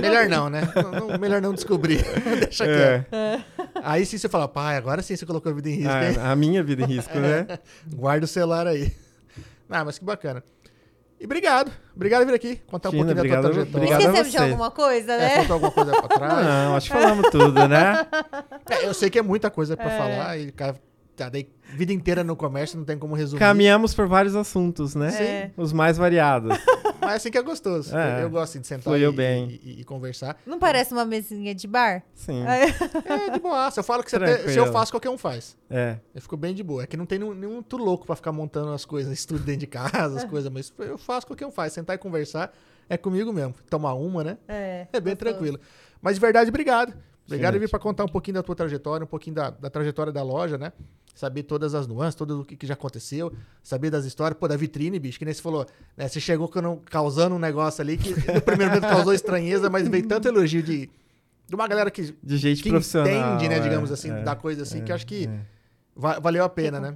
Melhor 0.00 0.28
não, 0.28 0.48
né? 0.48 0.62
Não- 0.74 1.08
não- 1.08 1.18
melhor 1.18 1.42
não 1.42 1.52
descobrir. 1.52 2.02
Deixa 2.40 2.64
É. 2.64 3.04
quieto. 3.04 3.44
Aí 3.82 4.06
sim 4.06 4.16
você 4.18 4.28
fala, 4.28 4.48
pai, 4.48 4.76
agora 4.76 5.02
sim 5.02 5.14
você 5.16 5.26
colocou 5.26 5.50
a 5.52 5.54
vida 5.54 5.68
em 5.68 5.74
risco, 5.74 5.92
hein? 5.92 6.16
A, 6.22 6.34
minha 6.36 6.62
vida 6.62 6.82
em 6.82 6.86
risco, 6.86 7.18
né? 7.18 7.46
Guarda 7.94 8.24
o 8.24 8.28
celular 8.28 8.66
aí. 8.66 8.92
Ah, 9.68 9.84
mas 9.84 9.98
que 9.98 10.04
bacana. 10.04 10.42
E 11.20 11.24
obrigado. 11.26 11.70
Obrigado 11.94 12.20
por 12.22 12.28
vir 12.28 12.34
aqui, 12.34 12.56
contar 12.66 12.88
um 12.88 12.92
pouquinho 12.92 13.14
da 13.14 13.20
obrigado- 13.20 13.42
tua 13.42 13.50
trajetória. 13.52 13.76
obrigado. 13.86 14.00
Esquecemos 14.00 14.30
de 14.32 14.38
alguma 14.38 14.70
coisa, 14.70 15.12
É, 15.12 15.18
né? 15.18 15.28
faltou 15.36 15.52
alguma 15.54 15.70
coisa 15.70 15.90
pra 15.92 16.16
trás? 16.16 16.46
Não, 16.46 16.76
acho 16.76 16.90
que 16.90 16.96
falamos 16.98 17.30
tudo, 17.30 17.68
né? 17.68 18.06
É, 18.70 18.86
eu 18.86 18.94
sei 18.94 19.10
que 19.10 19.18
é 19.18 19.22
muita 19.22 19.50
coisa 19.50 19.76
pra 19.76 19.92
É. 19.92 19.98
falar 19.98 20.38
e 20.38 20.50
cara, 20.50 20.76
tá, 21.14 21.28
daí, 21.28 21.46
vida 21.74 21.92
inteira 21.92 22.22
no 22.24 22.36
comércio 22.36 22.78
não 22.78 22.84
tem 22.84 22.98
como 22.98 23.14
resumir. 23.14 23.38
Caminhamos 23.40 23.94
por 23.94 24.06
vários 24.06 24.34
assuntos, 24.36 24.94
né? 24.94 25.08
É. 25.22 25.50
Os 25.56 25.72
mais 25.72 25.96
variados. 25.96 26.56
Mas 27.00 27.14
assim 27.14 27.30
que 27.30 27.38
é 27.38 27.42
gostoso. 27.42 27.96
É. 27.96 28.18
Eu, 28.18 28.22
eu 28.24 28.30
gosto 28.30 28.50
assim, 28.50 28.60
de 28.60 28.66
sentar 28.66 28.98
e, 29.00 29.10
bem. 29.12 29.58
E, 29.62 29.80
e 29.80 29.84
conversar. 29.84 30.36
Não 30.44 30.58
parece 30.58 30.92
uma 30.92 31.04
mesinha 31.04 31.54
de 31.54 31.66
bar? 31.66 32.02
Sim. 32.14 32.44
Ai, 32.46 32.64
É, 33.04 33.30
de 33.30 33.38
boa. 33.40 33.70
Eu 33.74 33.82
falo 33.82 34.02
que 34.04 34.10
você 34.10 34.16
até- 34.16 34.48
se 34.48 34.58
eu 34.58 34.70
faço, 34.70 34.92
qualquer 34.92 35.08
um 35.08 35.16
faz. 35.16 35.56
É. 35.70 35.96
Eu 36.14 36.20
fico 36.20 36.36
bem 36.36 36.54
de 36.54 36.62
boa. 36.62 36.82
É 36.82 36.86
que 36.86 36.96
não 36.96 37.06
tem 37.06 37.18
nenhum, 37.18 37.34
nenhum 37.34 37.54
muito 37.54 37.76
louco 37.78 38.04
pra 38.06 38.14
ficar 38.14 38.32
montando 38.32 38.72
as 38.72 38.84
coisas, 38.84 39.12
estúdio 39.18 39.44
dentro 39.46 39.60
de 39.60 39.66
casa, 39.66 40.18
as 40.18 40.24
coisas, 40.24 40.50
mas 40.52 40.72
eu 40.78 40.98
faço, 40.98 41.26
qualquer 41.26 41.46
um 41.46 41.50
faz. 41.50 41.72
Sentar 41.72 41.96
e 41.96 41.98
conversar. 41.98 42.52
É 42.88 42.96
comigo 42.96 43.32
mesmo. 43.32 43.54
Tomar 43.70 43.94
uma, 43.94 44.22
né? 44.22 44.36
É. 44.46 44.86
É 44.92 45.00
bem 45.00 45.14
gostoso. 45.14 45.16
tranquilo. 45.34 45.60
Mas 46.02 46.16
de 46.16 46.20
verdade, 46.20 46.50
obrigado. 46.50 46.92
Obrigado 47.26 47.52
Excelente. 47.54 47.60
vir 47.60 47.70
para 47.70 47.78
contar 47.78 48.04
um 48.04 48.08
pouquinho 48.08 48.34
da 48.34 48.42
tua 48.42 48.56
trajetória, 48.56 49.04
um 49.04 49.08
pouquinho 49.08 49.36
da, 49.36 49.50
da 49.50 49.70
trajetória 49.70 50.12
da 50.12 50.22
loja, 50.22 50.58
né? 50.58 50.72
Saber 51.14 51.42
todas 51.42 51.74
as 51.74 51.86
nuances, 51.86 52.14
tudo 52.14 52.40
o 52.40 52.44
que, 52.44 52.56
que 52.56 52.66
já 52.66 52.74
aconteceu, 52.74 53.32
saber 53.62 53.90
das 53.90 54.04
histórias, 54.04 54.38
pô, 54.38 54.48
da 54.48 54.56
vitrine, 54.56 54.98
bicho, 54.98 55.18
que 55.18 55.24
nem 55.24 55.34
você 55.34 55.42
falou, 55.42 55.66
né? 55.96 56.08
Você 56.08 56.20
chegou 56.20 56.50
causando 56.86 57.34
um 57.34 57.38
negócio 57.38 57.82
ali 57.82 57.98
que 57.98 58.10
no 58.10 58.40
primeiro 58.40 58.72
momento 58.74 58.88
causou 58.88 59.12
estranheza, 59.12 59.68
mas 59.68 59.86
veio 59.88 60.06
tanto 60.06 60.28
elogio 60.28 60.62
de, 60.62 60.88
de 61.48 61.54
uma 61.54 61.66
galera 61.68 61.90
que, 61.90 62.14
De 62.22 62.36
gente 62.38 62.62
que 62.62 62.70
profissional. 62.70 63.34
entende, 63.34 63.48
né, 63.48 63.56
é, 63.56 63.60
digamos 63.60 63.90
assim, 63.92 64.10
é, 64.10 64.22
da 64.22 64.34
coisa 64.34 64.62
assim, 64.62 64.82
que 64.82 64.92
eu 64.92 64.96
acho 64.96 65.06
que 65.06 65.26
é. 65.26 65.59
Valeu 66.00 66.42
a 66.44 66.48
pena, 66.48 66.80
né? 66.80 66.94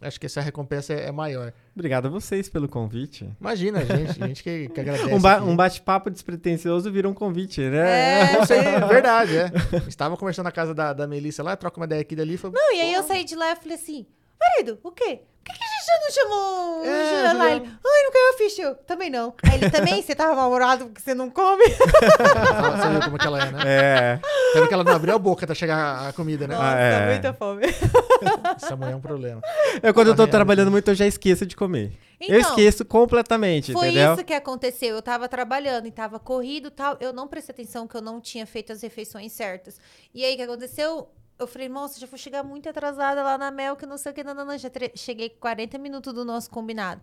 Acho 0.00 0.18
que 0.20 0.26
essa 0.26 0.40
recompensa 0.40 0.92
é, 0.94 1.06
é 1.08 1.12
maior. 1.12 1.52
Obrigado 1.74 2.06
a 2.06 2.10
vocês 2.10 2.48
pelo 2.48 2.68
convite. 2.68 3.28
Imagina, 3.40 3.84
gente, 3.84 4.12
gente 4.18 4.42
que, 4.42 4.68
que 4.68 4.80
agradece. 4.80 5.12
Um, 5.12 5.20
ba- 5.20 5.42
um 5.42 5.54
bate-papo 5.56 6.10
despretensioso 6.10 6.90
vira 6.90 7.08
um 7.08 7.14
convite, 7.14 7.60
né? 7.60 8.22
É, 8.22 8.32
é 8.34 8.86
verdade, 8.86 9.36
é. 9.36 9.50
Estava 9.86 10.16
conversando 10.16 10.44
na 10.46 10.52
casa 10.52 10.74
da, 10.74 10.92
da 10.92 11.06
Melissa 11.06 11.42
lá, 11.42 11.56
troca 11.56 11.78
uma 11.78 11.86
ideia 11.86 12.00
aqui 12.02 12.14
e 12.14 12.16
dali. 12.16 12.36
Falei, 12.36 12.54
Não, 12.60 12.74
e 12.74 12.80
aí 12.80 12.94
eu 12.94 13.02
saí 13.02 13.24
de 13.24 13.34
lá 13.34 13.52
e 13.52 13.56
falei 13.56 13.74
assim, 13.76 14.06
marido, 14.40 14.78
o 14.82 14.90
quê? 14.92 15.20
Por 15.44 15.54
que, 15.54 15.58
que 15.58 15.64
já 15.88 15.98
não 16.00 16.10
chamou 16.12 16.80
o 16.80 16.84
É, 16.84 16.88
lá? 16.88 17.04
Juliano. 17.04 17.44
Ele, 17.44 17.70
ai, 17.86 18.02
não 18.04 18.12
caiu 18.12 18.28
a 18.34 18.36
ficha. 18.38 18.62
Eu, 18.62 18.74
também 18.74 19.10
não. 19.10 19.34
Aí 19.42 19.54
ele, 19.54 19.70
também? 19.70 20.02
Você 20.02 20.14
tava 20.14 20.34
mal-humorado 20.34 20.86
porque 20.86 21.00
você 21.00 21.14
não 21.14 21.30
come? 21.30 21.64
Fala, 21.70 22.76
Você 22.76 22.88
viu 22.90 23.00
como 23.02 23.16
é 23.16 23.18
que 23.18 23.26
ela 23.26 23.42
é, 23.44 23.50
né? 23.50 23.62
É. 23.66 24.20
Você 24.52 24.68
que 24.68 24.74
ela 24.74 24.84
não 24.84 24.92
abriu 24.92 25.14
a 25.14 25.18
boca 25.18 25.44
até 25.44 25.54
chegar 25.54 26.08
a 26.08 26.12
comida, 26.12 26.46
né? 26.46 26.56
Ah, 26.58 26.74
é. 26.78 27.06
muita 27.12 27.32
fome. 27.32 27.62
Essa 28.56 28.76
mulher 28.76 28.92
é 28.92 28.96
um 28.96 29.00
problema. 29.00 29.40
Eu, 29.82 29.92
quando 29.94 30.08
eu 30.08 30.16
tô 30.16 30.26
Tá 30.28 30.32
trabalhando 30.32 30.70
muito, 30.70 30.90
eu 30.90 30.94
já 30.94 31.06
esqueço 31.06 31.46
de 31.46 31.56
comer. 31.56 31.92
eu 32.20 32.38
Então, 32.38 32.50
esqueço 32.50 32.84
completamente, 32.84 33.72
Foi 33.72 33.88
entendeu? 33.88 34.14
isso 34.14 34.24
que 34.24 34.34
aconteceu. 34.34 34.94
Eu 34.96 35.02
tava 35.02 35.26
trabalhando 35.28 35.86
e 35.86 35.90
tava 35.90 36.18
corrido 36.18 36.68
e 36.68 36.70
tal. 36.70 36.96
Eu 37.00 37.12
não 37.12 37.26
prestei 37.26 37.52
atenção 37.54 37.86
que 37.88 37.96
eu 37.96 38.02
não 38.02 38.20
tinha 38.20 38.44
feito 38.46 38.72
as 38.72 38.82
refeições 38.82 39.32
certas. 39.32 39.80
E 40.14 40.24
aí, 40.24 40.34
o 40.34 40.36
que 40.36 40.42
aconteceu? 40.42 41.08
Eu 41.38 41.46
falei, 41.46 41.68
moça, 41.68 42.00
já 42.00 42.06
vou 42.06 42.18
chegar 42.18 42.42
muito 42.42 42.68
atrasada 42.68 43.22
lá 43.22 43.38
na 43.38 43.50
Mel, 43.50 43.76
que 43.76 43.86
não 43.86 43.96
sei 43.96 44.10
o 44.10 44.14
que, 44.14 44.24
não, 44.24 44.34
não, 44.34 44.44
não. 44.44 44.58
Já 44.58 44.70
cheguei 44.94 45.30
40 45.30 45.78
minutos 45.78 46.12
do 46.12 46.24
nosso 46.24 46.50
combinado. 46.50 47.00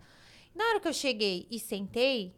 Na 0.54 0.64
hora 0.64 0.80
que 0.80 0.88
eu 0.88 0.92
cheguei 0.92 1.46
e 1.50 1.58
sentei, 1.58 2.34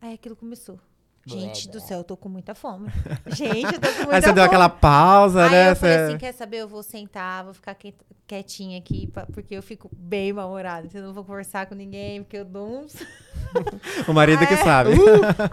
aí 0.00 0.14
aquilo 0.14 0.34
começou. 0.36 0.80
Gente 1.24 1.68
do 1.68 1.78
céu, 1.80 1.98
eu 1.98 2.04
tô 2.04 2.16
com 2.16 2.28
muita 2.28 2.54
fome. 2.54 2.88
Gente, 3.28 3.64
eu 3.74 3.80
tô 3.80 3.88
com 3.92 3.96
muita 3.98 4.14
Aí 4.16 4.20
você 4.20 4.26
fome. 4.28 4.32
deu 4.34 4.44
aquela 4.44 4.68
pausa, 4.68 5.44
Aí 5.44 5.50
né? 5.50 5.70
eu 5.70 5.76
falei 5.76 5.96
Você- 5.96 6.02
assim, 6.04 6.18
quer 6.18 6.32
saber? 6.32 6.56
Eu 6.58 6.68
vou 6.68 6.82
sentar, 6.82 7.44
vou 7.44 7.54
ficar 7.54 7.74
quiet- 7.74 7.96
quietinha 8.26 8.78
aqui, 8.78 9.08
porque 9.32 9.54
eu 9.54 9.62
fico 9.62 9.88
bem 9.92 10.32
mal-humorada. 10.32 10.86
Então 10.86 11.00
eu 11.00 11.06
não 11.06 11.14
vou 11.14 11.24
conversar 11.24 11.66
com 11.66 11.74
ninguém, 11.74 12.22
porque 12.22 12.36
eu 12.38 12.44
dou 12.44 12.80
uns... 12.84 12.94
O 14.08 14.12
marido 14.14 14.46
que 14.46 14.54
É. 14.54 14.56
sabe. 14.56 14.90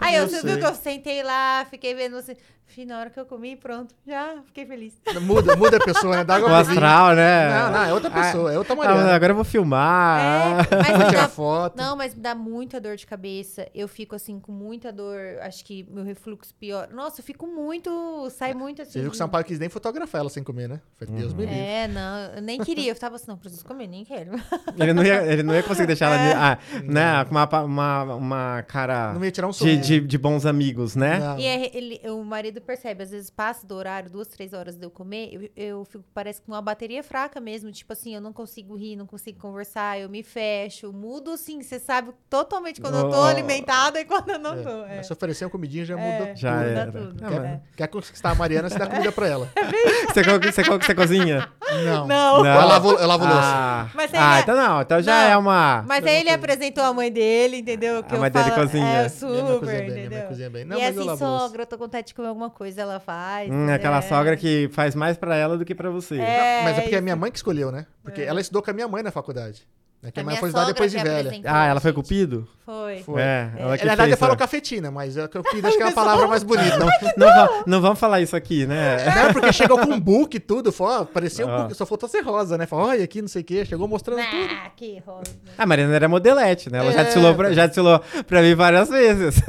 Aí 0.00 0.14
eu, 0.16 0.22
Eu 0.22 0.28
você 0.28 0.42
viu 0.42 0.58
que 0.58 0.64
eu 0.64 0.74
sentei 0.74 1.22
lá, 1.22 1.66
fiquei 1.68 1.94
vendo 1.94 2.16
assim. 2.16 2.34
Fih, 2.64 2.86
na 2.86 3.00
hora 3.00 3.10
que 3.10 3.18
eu 3.18 3.26
comi, 3.26 3.56
pronto. 3.56 3.92
Já 4.06 4.36
fiquei 4.46 4.64
feliz. 4.64 4.94
Muda, 5.22 5.56
muda 5.56 5.76
a 5.76 5.80
pessoa, 5.84 6.16
né? 6.18 6.24
Dá 6.24 6.36
água 6.36 6.50
O 6.50 6.54
astral, 6.54 7.14
né? 7.16 7.48
Não, 7.50 7.72
não, 7.72 7.82
é 7.84 7.92
outra 7.92 8.08
pessoa, 8.10 8.52
é 8.52 8.56
outra 8.56 8.74
Ah, 8.74 8.76
Mariana. 8.76 9.12
agora 9.12 9.32
eu 9.32 9.36
vou 9.36 9.44
filmar. 9.44 10.20
É, 10.20 10.54
mas 10.76 10.88
Vou 10.88 10.98
me 10.98 11.04
tirar 11.06 11.22
dá, 11.22 11.28
foto. 11.28 11.76
não, 11.76 11.96
mas 11.96 12.14
me 12.14 12.20
dá 12.20 12.32
muita 12.32 12.80
dor 12.80 12.94
de 12.96 13.04
cabeça. 13.06 13.66
Eu 13.74 13.88
fico 13.88 14.14
assim 14.14 14.38
com 14.38 14.52
muita 14.52 14.92
dor. 14.92 15.18
Acho 15.42 15.59
que 15.64 15.84
meu 15.90 16.04
refluxo 16.04 16.54
pior. 16.54 16.88
Nossa, 16.92 17.20
eu 17.20 17.24
fico 17.24 17.46
muito. 17.46 18.28
Sai 18.30 18.54
muito 18.54 18.82
assim. 18.82 18.92
Você 18.92 19.00
viu 19.00 19.10
que 19.10 19.14
o 19.14 19.18
Sampaio 19.18 19.44
quis 19.44 19.58
nem 19.58 19.68
fotografar 19.68 20.20
ela 20.20 20.30
sem 20.30 20.42
comer, 20.42 20.68
né? 20.68 20.80
Falei, 20.98 21.14
Deus 21.14 21.32
me 21.34 21.44
livre. 21.46 21.58
É, 21.58 21.88
não, 21.88 22.18
eu 22.36 22.42
nem 22.42 22.58
queria. 22.60 22.90
Eu 22.92 22.96
tava 22.98 23.16
assim, 23.16 23.26
não, 23.28 23.36
preciso 23.36 23.64
comer, 23.64 23.86
nem 23.86 24.04
quero. 24.04 24.32
Ele, 24.78 24.92
não 24.92 25.04
ia, 25.04 25.22
ele 25.24 25.42
não 25.42 25.54
ia 25.54 25.62
conseguir 25.62 25.86
deixar 25.88 26.06
ela 26.06 26.16
É. 26.20 26.32
ah, 26.34 26.58
né, 26.84 27.24
com 27.24 27.30
uma, 27.32 27.62
uma, 27.64 28.14
uma 28.14 28.62
cara 28.62 29.12
Não 29.12 29.24
ia 29.24 29.30
tirar 29.30 29.46
um 29.48 29.50
de, 29.50 29.76
de, 29.76 30.00
de 30.00 30.18
bons 30.18 30.46
amigos, 30.46 30.96
né? 30.96 31.18
Não. 31.18 31.38
E 31.38 31.44
é- 31.44 31.76
ele, 31.76 32.00
o 32.10 32.24
marido 32.24 32.60
percebe, 32.60 33.02
às 33.02 33.10
vezes 33.10 33.30
passa 33.30 33.66
do 33.66 33.74
horário, 33.74 34.10
duas, 34.10 34.28
três 34.28 34.52
horas 34.52 34.76
de 34.76 34.84
eu 34.84 34.90
comer, 34.90 35.30
eu, 35.32 35.50
eu 35.56 35.84
fico, 35.84 36.04
parece 36.14 36.40
com 36.42 36.52
uma 36.52 36.62
bateria 36.62 37.02
fraca 37.02 37.40
mesmo. 37.40 37.70
Tipo 37.72 37.92
assim, 37.92 38.14
eu 38.14 38.20
não 38.20 38.32
consigo 38.32 38.74
rir, 38.76 38.96
não 38.96 39.06
consigo 39.06 39.38
conversar, 39.38 39.98
eu 39.98 40.08
me 40.08 40.22
fecho, 40.22 40.92
mudo 40.92 41.32
assim. 41.32 41.62
Você 41.62 41.78
sabe 41.78 42.12
totalmente 42.28 42.80
quando 42.80 42.96
eu 42.96 43.10
tô 43.10 43.20
Oh. 43.20 43.24
alimentada 43.24 44.00
e 44.00 44.04
quando 44.04 44.30
eu 44.30 44.38
não 44.38 44.54
É. 44.54 44.62
tô. 44.62 44.84
É. 44.86 45.02
Se 45.02 45.12
oferecer 45.12 45.49
uma 45.50 45.52
comidinha 45.52 45.84
já 45.84 45.98
É. 45.98 46.18
muda. 46.18 46.36
Já 46.36 46.52
Muda 46.52 46.64
era. 46.70 46.92
tudo. 46.92 47.14
Quer, 47.28 47.40
mas- 47.40 47.60
quer 47.76 47.86
conquistar 47.88 48.30
a 48.30 48.34
Mariana, 48.34 48.68
você 48.70 48.78
dá 48.78 48.86
comida 48.86 49.12
pra 49.12 49.26
ela. 49.28 49.48
Você, 50.10 50.24
co- 50.24 50.40
você, 50.44 50.64
co- 50.64 50.76
você 50.78 50.92
cozinha? 50.94 51.48
Não. 51.84 52.06
Não. 52.08 52.42
Não. 52.42 52.60
Eu 52.62 52.66
lavo, 52.66 52.92
eu 52.94 53.06
lavo 53.06 53.24
louça. 53.24 53.40
Ah, 53.44 53.88
Mas 53.94 54.12
aí 54.12 54.20
ah 54.20 54.38
é- 54.38 54.40
então 54.40 54.56
não. 54.56 54.80
Então 54.82 55.00
já 55.02 55.22
Não. 55.22 55.30
é 55.30 55.36
uma... 55.36 55.84
Mas 55.86 56.04
aí 56.04 56.16
ele 56.16 56.30
apresentou 56.30 56.82
a 56.82 56.92
mãe 56.92 57.12
dele, 57.12 57.58
entendeu? 57.58 58.02
Que 58.02 58.12
A 58.14 58.16
eu 58.16 58.20
mãe 58.20 58.28
dele 58.30 58.50
falo, 58.50 58.62
cozinha. 58.62 58.86
É, 59.02 59.08
super, 59.08 59.60
cozinha 59.60 59.78
bem, 59.78 59.90
entendeu? 59.90 60.22
cozinha 60.26 60.50
bem. 60.50 60.64
Não, 60.64 60.76
e 60.76 60.80
mas 60.80 60.96
eu 60.96 61.02
assim, 61.02 61.08
louça. 61.10 61.24
sogra, 61.24 61.62
eu 61.62 61.66
tô 61.66 61.78
com 61.78 61.84
vontade 61.84 62.08
de 62.08 62.14
comer 62.14 62.26
alguma 62.28 62.50
coisa, 62.50 62.80
ela 62.82 62.98
faz. 62.98 63.48
Hum, 63.52 63.72
aquela 63.72 63.98
é. 63.98 64.02
sogra 64.02 64.36
que 64.36 64.68
faz 64.72 64.96
mais 64.96 65.16
pra 65.16 65.36
ela 65.36 65.56
do 65.56 65.64
que 65.64 65.74
pra 65.76 65.90
você. 65.90 66.18
É, 66.18 66.62
Mas 66.64 66.78
é 66.78 66.80
porque 66.80 66.94
é 66.96 66.98
isso. 66.98 67.04
minha 67.04 67.14
mãe 67.16 67.30
que 67.30 67.38
escolheu, 67.38 67.70
né? 67.70 67.86
Porque 68.02 68.22
ela 68.22 68.40
estudou 68.40 68.62
com 68.62 68.70
a 68.70 68.74
minha 68.74 68.88
mãe 68.88 69.02
na 69.04 69.12
faculdade. 69.12 69.64
Né? 70.02 70.10
Que 70.10 70.20
a, 70.20 70.22
A 70.22 70.24
mãe 70.24 70.32
minha 70.32 70.40
foi 70.40 70.50
sogra 70.50 70.66
depois 70.72 70.90
de 70.90 70.96
que 70.98 71.04
velha. 71.04 71.40
Ah, 71.44 71.66
ela 71.66 71.80
foi 71.80 71.92
cupido? 71.92 72.48
Foi. 72.64 73.02
Foi. 73.02 73.20
É, 73.20 73.50
ela 73.58 73.76
que 73.76 73.84
Na 73.84 73.90
verdade, 73.90 74.10
eu 74.12 74.16
fez, 74.16 74.18
falo 74.20 74.32
ó. 74.32 74.36
cafetina, 74.36 74.90
mas 74.90 75.16
é 75.16 75.20
eu 75.22 75.24
acho 75.24 75.76
que 75.76 75.82
é 75.82 75.88
a 75.88 75.92
palavra 75.92 76.26
mais 76.28 76.42
bonita. 76.42 76.78
Não, 77.16 77.26
Não, 77.26 77.62
não 77.66 77.80
vamos 77.82 77.98
falar 77.98 78.20
isso 78.20 78.34
aqui, 78.36 78.64
né? 78.66 78.96
Não, 79.04 79.32
porque 79.32 79.52
chegou 79.52 79.76
com 79.78 79.92
um 79.92 80.00
book 80.00 80.34
e 80.36 80.40
tudo. 80.40 80.70
Falou, 80.72 81.00
ó, 81.02 81.04
parecia 81.04 81.44
um 81.46 81.50
Ah. 81.52 81.58
book, 81.62 81.74
só 81.76 81.84
faltou 81.84 82.08
ser 82.08 82.20
rosa, 82.20 82.56
né? 82.56 82.66
Falou, 82.66 82.86
olha 82.86 83.02
aqui, 83.04 83.20
não 83.20 83.28
sei 83.28 83.42
o 83.42 83.44
quê. 83.44 83.64
Chegou 83.64 83.86
mostrando 83.88 84.20
tudo. 84.24 84.48
Ah, 84.64 84.70
que 84.76 85.02
rosa. 85.04 85.24
A 85.58 85.66
Mariana 85.66 85.94
era 85.96 86.08
modelete, 86.08 86.70
né? 86.70 86.78
Ela 86.78 86.92
já 86.92 87.00
É, 87.00 87.04
desfilou, 87.04 87.34
pra, 87.34 87.52
já 87.52 87.66
desfilou 87.66 88.00
pra 88.26 88.40
mim 88.42 88.54
várias 88.54 88.88
vezes. 88.88 89.42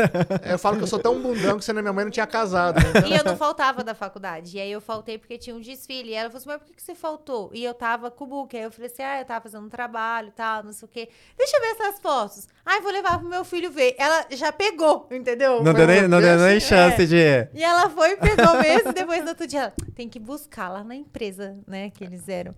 É, 0.44 0.54
Eu 0.54 0.60
falo 0.60 0.78
que 0.78 0.84
eu 0.84 0.88
sou 0.88 1.00
tão 1.00 1.22
bundão 1.22 1.58
que 1.60 1.64
senão 1.66 1.82
minha 1.82 1.94
mãe 1.94 2.04
não 2.06 2.12
tinha 2.12 2.28
casado. 2.28 2.76
Né? 2.82 2.90
Então, 2.96 3.10
E 3.10 3.16
eu 3.16 3.24
não 3.24 3.38
faltava 3.38 3.84
da 3.84 3.94
faculdade. 3.94 4.58
E 4.58 4.60
aí 4.60 4.72
eu 4.72 4.82
faltei 4.82 5.18
porque 5.18 5.38
tinha 5.38 5.56
um 5.56 5.62
desfile. 5.62 6.10
E 6.10 6.14
ela 6.14 6.30
falou 6.30 6.40
assim, 6.40 6.50
mas 6.50 6.58
por 6.58 6.66
que, 6.68 6.74
que 6.74 6.82
você 6.84 6.96
faltou? 6.96 7.52
E 7.54 7.64
eu 7.64 7.74
tava 7.74 8.10
com 8.10 8.24
o 8.26 8.28
book. 8.28 8.58
Aí 8.58 8.64
eu 8.64 8.72
falei 8.72 8.90
assim, 8.92 9.04
ah, 9.04 9.20
eu 9.22 9.26
tava 9.26 9.42
fazendo 9.42 9.66
um 9.66 9.70
trabalho 9.70 10.30
e 10.30 10.32
tal, 10.42 10.64
não 10.64 10.74
sei 10.74 10.88
o 10.88 10.90
quê. 10.90 11.08
Deixa 11.38 11.56
eu 11.56 11.62
ver 11.62 11.68
essas 11.68 12.00
fotos. 12.00 12.48
Ai, 12.66 12.82
vou 12.82 12.92
levar 12.92 13.20
pro 13.20 13.30
meu 13.30 13.46
filho 13.46 13.70
ver. 13.70 13.96
Ela 14.00 14.26
já 14.32 14.52
pegou, 14.52 15.08
entendeu? 15.12 15.64
Não 15.64 15.72
deu 15.72 15.86
nem, 15.86 16.08
não 16.08 16.20
deu 16.20 16.36
nem 16.38 16.56
É. 16.56 16.60
chance 16.60 17.06
de. 17.06 17.48
E 17.54 17.64
ela 17.64 17.88
foi, 17.92 18.18
pegou 18.18 18.58
mesmo, 18.60 18.90
e 18.90 18.94
depois 18.94 19.22
no 19.22 19.30
outro 19.30 19.46
dia, 19.46 19.62
ela, 19.62 19.74
tem 19.94 20.10
que 20.10 20.20
buscar 20.20 20.70
lá 20.70 20.84
na 20.84 20.96
empresa, 20.96 21.56
né, 21.68 21.92
que 21.92 22.04
eles 22.04 22.28
eram. 22.28 22.56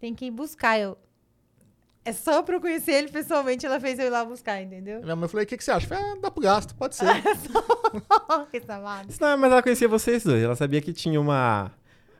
Tem 0.00 0.14
que 0.14 0.24
ir 0.24 0.30
buscar. 0.30 0.78
Eu, 0.78 0.96
é 2.02 2.12
só 2.14 2.42
pra 2.42 2.54
eu 2.56 2.60
conhecer 2.62 2.92
ele 2.92 3.08
pessoalmente, 3.08 3.66
ela 3.66 3.78
fez 3.78 3.98
eu 3.98 4.06
ir 4.06 4.10
lá 4.10 4.24
buscar, 4.24 4.62
entendeu? 4.62 5.02
Minha 5.02 5.14
mãe 5.14 5.28
falou, 5.28 5.44
o 5.44 5.46
que, 5.46 5.58
que 5.58 5.62
você 5.64 5.70
acha? 5.70 5.84
Eu 5.84 5.88
Falei, 5.90 6.04
ah, 6.04 6.16
dá 6.22 6.30
pro 6.30 6.40
gasto, 6.42 6.74
pode 6.74 6.96
ser. 6.96 7.04
que 8.50 8.60
safado. 8.62 9.12
Não, 9.20 9.36
mas 9.36 9.52
ela 9.52 9.62
conhecia 9.62 9.86
vocês 9.88 10.24
dois. 10.24 10.42
Ela 10.42 10.56
sabia 10.56 10.80
que 10.80 10.94
tinha 10.94 11.20
uma, 11.20 11.70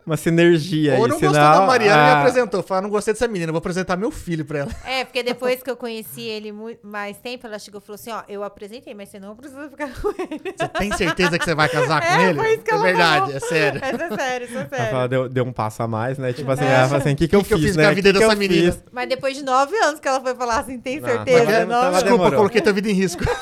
uma 0.09 0.17
sinergia 0.17 0.97
Ou 0.97 1.05
aí. 1.05 1.11
não 1.11 1.19
senão, 1.19 1.33
gostou 1.33 1.61
da 1.61 1.67
Mariana 1.67 1.97
e 2.03 2.05
me 2.05 2.11
ah, 2.11 2.19
apresentou. 2.21 2.63
Falou, 2.63 2.79
ah, 2.79 2.83
não 2.83 2.91
gostei 2.91 3.15
dessa 3.15 3.29
menina, 3.29 3.53
vou 3.53 3.59
apresentar 3.59 3.97
meu 3.97 4.11
filho 4.11 4.45
pra 4.45 4.61
ela. 4.61 4.71
É, 4.85 5.05
porque 5.05 5.23
depois 5.23 5.63
que 5.63 5.71
eu 5.71 5.77
conheci 5.77 6.23
ele 6.23 6.51
muito 6.53 6.87
mais 6.87 7.17
tempo, 7.19 7.47
ela 7.47 7.59
chegou 7.59 7.81
e 7.81 7.85
falou 7.85 7.95
assim, 7.95 8.11
ó, 8.11 8.23
eu 8.29 8.43
apresentei, 8.43 8.95
mas 8.95 9.09
você 9.11 9.19
não 9.21 9.37
precisa 9.37 9.69
ficar 9.69 9.89
com 10.01 10.09
ele. 10.11 10.55
Você 10.57 10.69
tem 10.69 10.93
certeza 10.97 11.39
que 11.39 11.45
você 11.45 11.55
vai 11.55 11.69
casar 11.69 12.01
com 12.07 12.09
É, 12.09 12.31
ele? 12.31 12.39
foi 12.39 12.53
isso 12.55 12.63
que 12.63 12.71
é 12.71 12.75
ela 12.75 12.83
verdade, 12.83 13.21
falou. 13.21 13.37
é 13.37 13.41
sério. 13.41 13.81
Essa 13.85 14.05
é 14.05 14.17
sério, 14.17 14.45
isso 14.47 14.57
é 14.57 14.61
Ela 14.61 14.69
sério. 14.71 14.91
fala, 14.91 15.09
deu, 15.09 15.29
deu 15.29 15.45
um 15.45 15.53
passo 15.53 15.83
a 15.83 15.89
mais, 15.89 16.17
né? 16.19 16.33
Tipo 16.33 16.51
assim, 16.51 16.65
É. 16.65 16.73
ela 16.73 16.89
fala 16.89 17.01
assim, 17.01 17.13
o 17.13 17.17
que, 17.17 17.29
que 17.29 17.37
eu 17.37 17.45
que 17.45 17.53
eu 17.55 17.59
fiz, 17.59 17.67
fiz 17.69 17.77
né? 17.77 17.85
com 17.85 17.91
a 17.91 17.95
vida 17.95 18.13
que 18.13 18.19
dessa 18.19 18.35
menina? 18.35 18.73
fiz? 18.73 18.83
Mas 18.91 19.09
depois 19.09 19.37
de 19.37 19.45
nove 19.45 19.77
anos 19.77 20.01
que 20.01 20.09
ela 20.09 20.21
foi 20.21 20.35
falar 20.35 20.61
assim, 20.61 20.79
tem 20.79 21.01
Não, 21.01 21.09
certeza? 21.09 21.45
Nove 21.45 21.67
tava 21.67 21.77
anos. 21.87 21.93
Desculpa, 21.93 22.09
demorou. 22.25 22.37
coloquei 22.39 22.61
tua 22.63 22.73
vida 22.73 22.89
em 22.89 22.95
risco. 22.95 23.23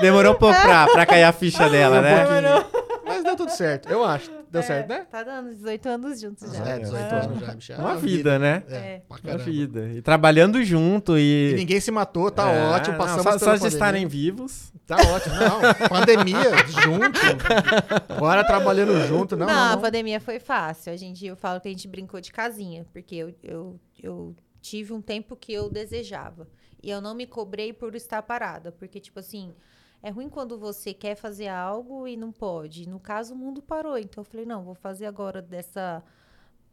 Demorou 0.00 0.32
um 0.34 0.36
pouco 0.36 0.60
pra, 0.60 0.86
pra 0.88 1.06
cair 1.06 1.24
a 1.24 1.32
ficha 1.32 1.68
dela, 1.68 2.00
né? 2.00 2.24
Demorou. 2.24 2.83
Mas 3.06 3.22
deu 3.24 3.36
tudo 3.36 3.50
certo, 3.50 3.88
eu 3.88 4.04
acho. 4.04 4.30
Deu 4.50 4.60
É, 4.60 4.64
certo, 4.64 4.88
né? 4.88 5.06
Tá 5.10 5.22
dando 5.22 5.50
18 5.54 5.88
anos 5.88 6.20
juntos 6.20 6.52
já. 6.52 6.64
É, 6.68 6.78
18 6.78 7.14
anos 7.14 7.38
já, 7.40 7.54
bicho. 7.54 7.72
É 7.72 7.76
Uma 7.76 7.96
vida, 7.96 8.38
né? 8.38 8.62
É, 8.68 8.76
É. 8.76 9.02
pra 9.08 9.32
Uma 9.32 9.38
vida. 9.38 9.88
E 9.88 10.00
trabalhando 10.02 10.62
junto 10.62 11.18
E 11.18 11.50
e... 11.52 11.54
ninguém 11.56 11.80
se 11.80 11.90
matou, 11.90 12.30
tá 12.30 12.50
É, 12.50 12.64
ótimo. 12.68 12.92
não, 12.96 12.98
Passamos 13.04 13.22
só, 13.24 13.38
pela 13.38 13.58
só 13.58 13.68
de 13.68 13.74
estarem 13.74 14.06
vivos. 14.06 14.72
Tá 14.86 14.96
ótimo, 14.96 15.34
não. 15.34 15.88
Pandemia, 15.88 16.50
junto. 16.68 17.18
Agora 18.08 18.44
trabalhando 18.44 18.98
junto, 19.06 19.36
não. 19.36 19.46
Não, 19.46 19.54
não, 19.54 19.72
a 19.72 19.76
não. 19.76 19.82
pandemia 19.82 20.20
foi 20.20 20.38
fácil. 20.38 20.92
A 20.92 20.96
gente, 20.96 21.24
eu 21.26 21.36
falo 21.36 21.60
que 21.60 21.68
a 21.68 21.70
gente 21.70 21.88
brincou 21.88 22.20
de 22.20 22.30
casinha, 22.32 22.86
porque 22.92 23.16
eu, 23.16 23.34
eu, 23.42 23.80
eu 24.02 24.34
tive 24.60 24.92
um 24.92 25.00
tempo 25.00 25.36
que 25.36 25.52
eu 25.52 25.68
desejava. 25.70 26.46
E 26.82 26.90
eu 26.90 27.00
não 27.00 27.14
me 27.14 27.26
cobrei 27.26 27.72
por 27.72 27.94
estar 27.94 28.20
parada, 28.22 28.70
porque, 28.70 29.00
tipo 29.00 29.18
assim, 29.18 29.52
é 30.04 30.10
ruim 30.10 30.28
quando 30.28 30.58
você 30.58 30.92
quer 30.92 31.14
fazer 31.16 31.48
algo 31.48 32.06
e 32.06 32.16
não 32.16 32.30
pode. 32.30 32.86
No 32.88 33.00
caso, 33.00 33.34
o 33.34 33.36
mundo 33.36 33.62
parou. 33.62 33.96
Então 33.98 34.20
eu 34.20 34.24
falei, 34.24 34.44
não, 34.44 34.62
vou 34.62 34.74
fazer 34.74 35.06
agora 35.06 35.40
dessa 35.40 36.02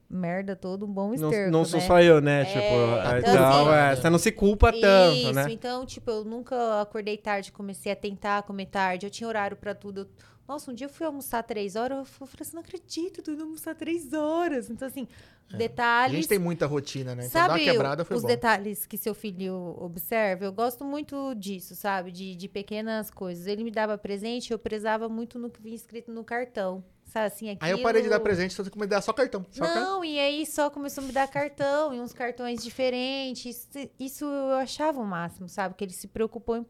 merda 0.10 0.56
todo 0.56 0.86
um 0.86 0.92
bom 0.92 1.14
Não, 1.16 1.30
esterco, 1.30 1.52
não 1.52 1.64
sou 1.64 1.80
né? 1.80 1.88
só 1.88 2.02
eu, 2.02 2.20
né? 2.20 2.42
É, 2.42 2.46
tipo, 2.46 2.60
então, 2.60 3.18
então, 3.20 3.70
assim, 3.70 3.92
é, 3.92 3.96
você 3.96 4.10
não 4.10 4.20
se 4.20 4.32
culpa 4.34 4.72
tanto, 4.74 5.16
Isso, 5.16 5.34
né? 5.34 5.46
então, 5.50 5.86
tipo, 5.86 6.12
eu 6.12 6.26
nunca 6.26 6.82
acordei 6.82 7.18
tarde, 7.18 7.52
comecei 7.54 7.92
a 7.94 7.96
tentar 7.96 8.44
comer 8.44 8.66
tarde, 8.66 9.06
eu 9.06 9.10
tinha 9.10 9.28
horário 9.28 9.56
pra 9.56 9.74
tudo. 9.74 10.02
Eu- 10.02 10.08
Nossa, 10.48 10.70
um 10.70 10.74
dia 10.74 10.88
eu 10.88 10.90
fui 10.90 11.06
almoçar 11.06 11.42
três 11.44 11.78
horas, 11.78 12.00
eu 12.00 12.04
falei 12.06 12.42
assim, 12.42 12.56
não 12.56 12.62
acredito, 12.62 13.22
tô 13.22 13.32
indo 13.32 13.44
almoçar 13.44 13.74
três 13.74 14.12
horas. 14.12 14.70
Então, 14.70 14.86
assim, 14.86 15.08
A 15.54 15.58
detalhes... 15.58 16.16
gente 16.16 16.28
tem 16.28 16.40
muita 16.40 16.66
rotina, 16.66 17.16
né? 17.16 17.26
Então 17.26 17.48
Sabe 17.48 17.64
quebrada 17.64 18.06
foi 18.06 18.18
os 18.18 18.24
bom. 18.24 18.28
detalhes 18.28 18.86
que 18.86 18.98
seu 18.98 19.14
filho 19.14 19.76
observa? 19.80 20.46
Eu 20.46 20.54
gosto 20.54 20.84
muito 20.84 21.34
disso, 21.36 21.76
sabe? 21.76 22.12
De, 22.12 22.36
de 22.36 22.48
pequenas 22.48 23.10
coisas. 23.10 23.48
Ele 23.48 23.64
me 23.64 23.72
dava 23.72 23.98
presente, 23.98 24.52
eu 24.52 24.60
prezava 24.60 25.10
muito 25.10 25.38
no 25.40 25.50
que 25.50 25.62
vinha 25.62 25.76
escrito 25.76 26.12
no 26.12 26.24
cartão. 26.24 26.84
Sabe 27.06 27.28
assim, 27.28 27.50
aquilo... 27.50 27.66
Aí 27.66 27.72
eu 27.72 27.82
parei 27.84 28.02
de 28.02 28.08
dar 28.08 28.22
presente, 28.22 28.54
só 28.54 28.64
que 28.64 28.80
me 28.80 28.88
dar 28.88 29.02
só 29.02 29.12
cartão. 29.12 29.46
Só. 29.52 29.64
Não, 29.64 30.06
e 30.06 30.18
aí 30.18 30.46
só 30.46 30.70
começou 30.70 31.04
a 31.04 31.08
me 31.08 31.12
dar 31.12 31.28
cartão 31.28 31.94
e 31.94 32.00
uns 32.00 32.14
cartões 32.14 32.64
diferentes. 32.64 33.46
Isso, 33.46 33.90
isso 34.00 34.26
eu 34.26 34.54
achava 34.56 35.02
o 35.02 35.06
máximo, 35.06 35.50
sabe? 35.50 35.76
Que 35.76 35.84
ele 35.84 35.92
se 35.92 36.08
preocupou 36.08 36.56
em, 36.56 36.66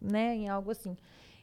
né, 0.00 0.36
em 0.36 0.48
algo 0.48 0.70
assim. 0.70 0.96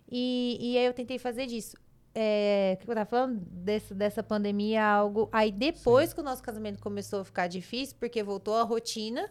E, 0.09 0.57
e 0.59 0.77
aí 0.77 0.85
eu 0.85 0.93
tentei 0.93 1.19
fazer 1.19 1.47
disso. 1.47 1.75
É, 2.15 2.77
o 2.79 2.85
que 2.85 2.91
eu 2.91 2.95
tava 2.95 3.09
falando? 3.09 3.39
Desse, 3.49 3.93
dessa 3.93 4.21
pandemia, 4.21 4.85
algo. 4.85 5.29
Aí 5.31 5.51
depois 5.51 6.13
que 6.13 6.19
o 6.19 6.23
nosso 6.23 6.43
casamento 6.43 6.79
começou 6.79 7.21
a 7.21 7.25
ficar 7.25 7.47
difícil, 7.47 7.95
porque 7.99 8.21
voltou 8.21 8.55
a 8.55 8.63
rotina, 8.63 9.29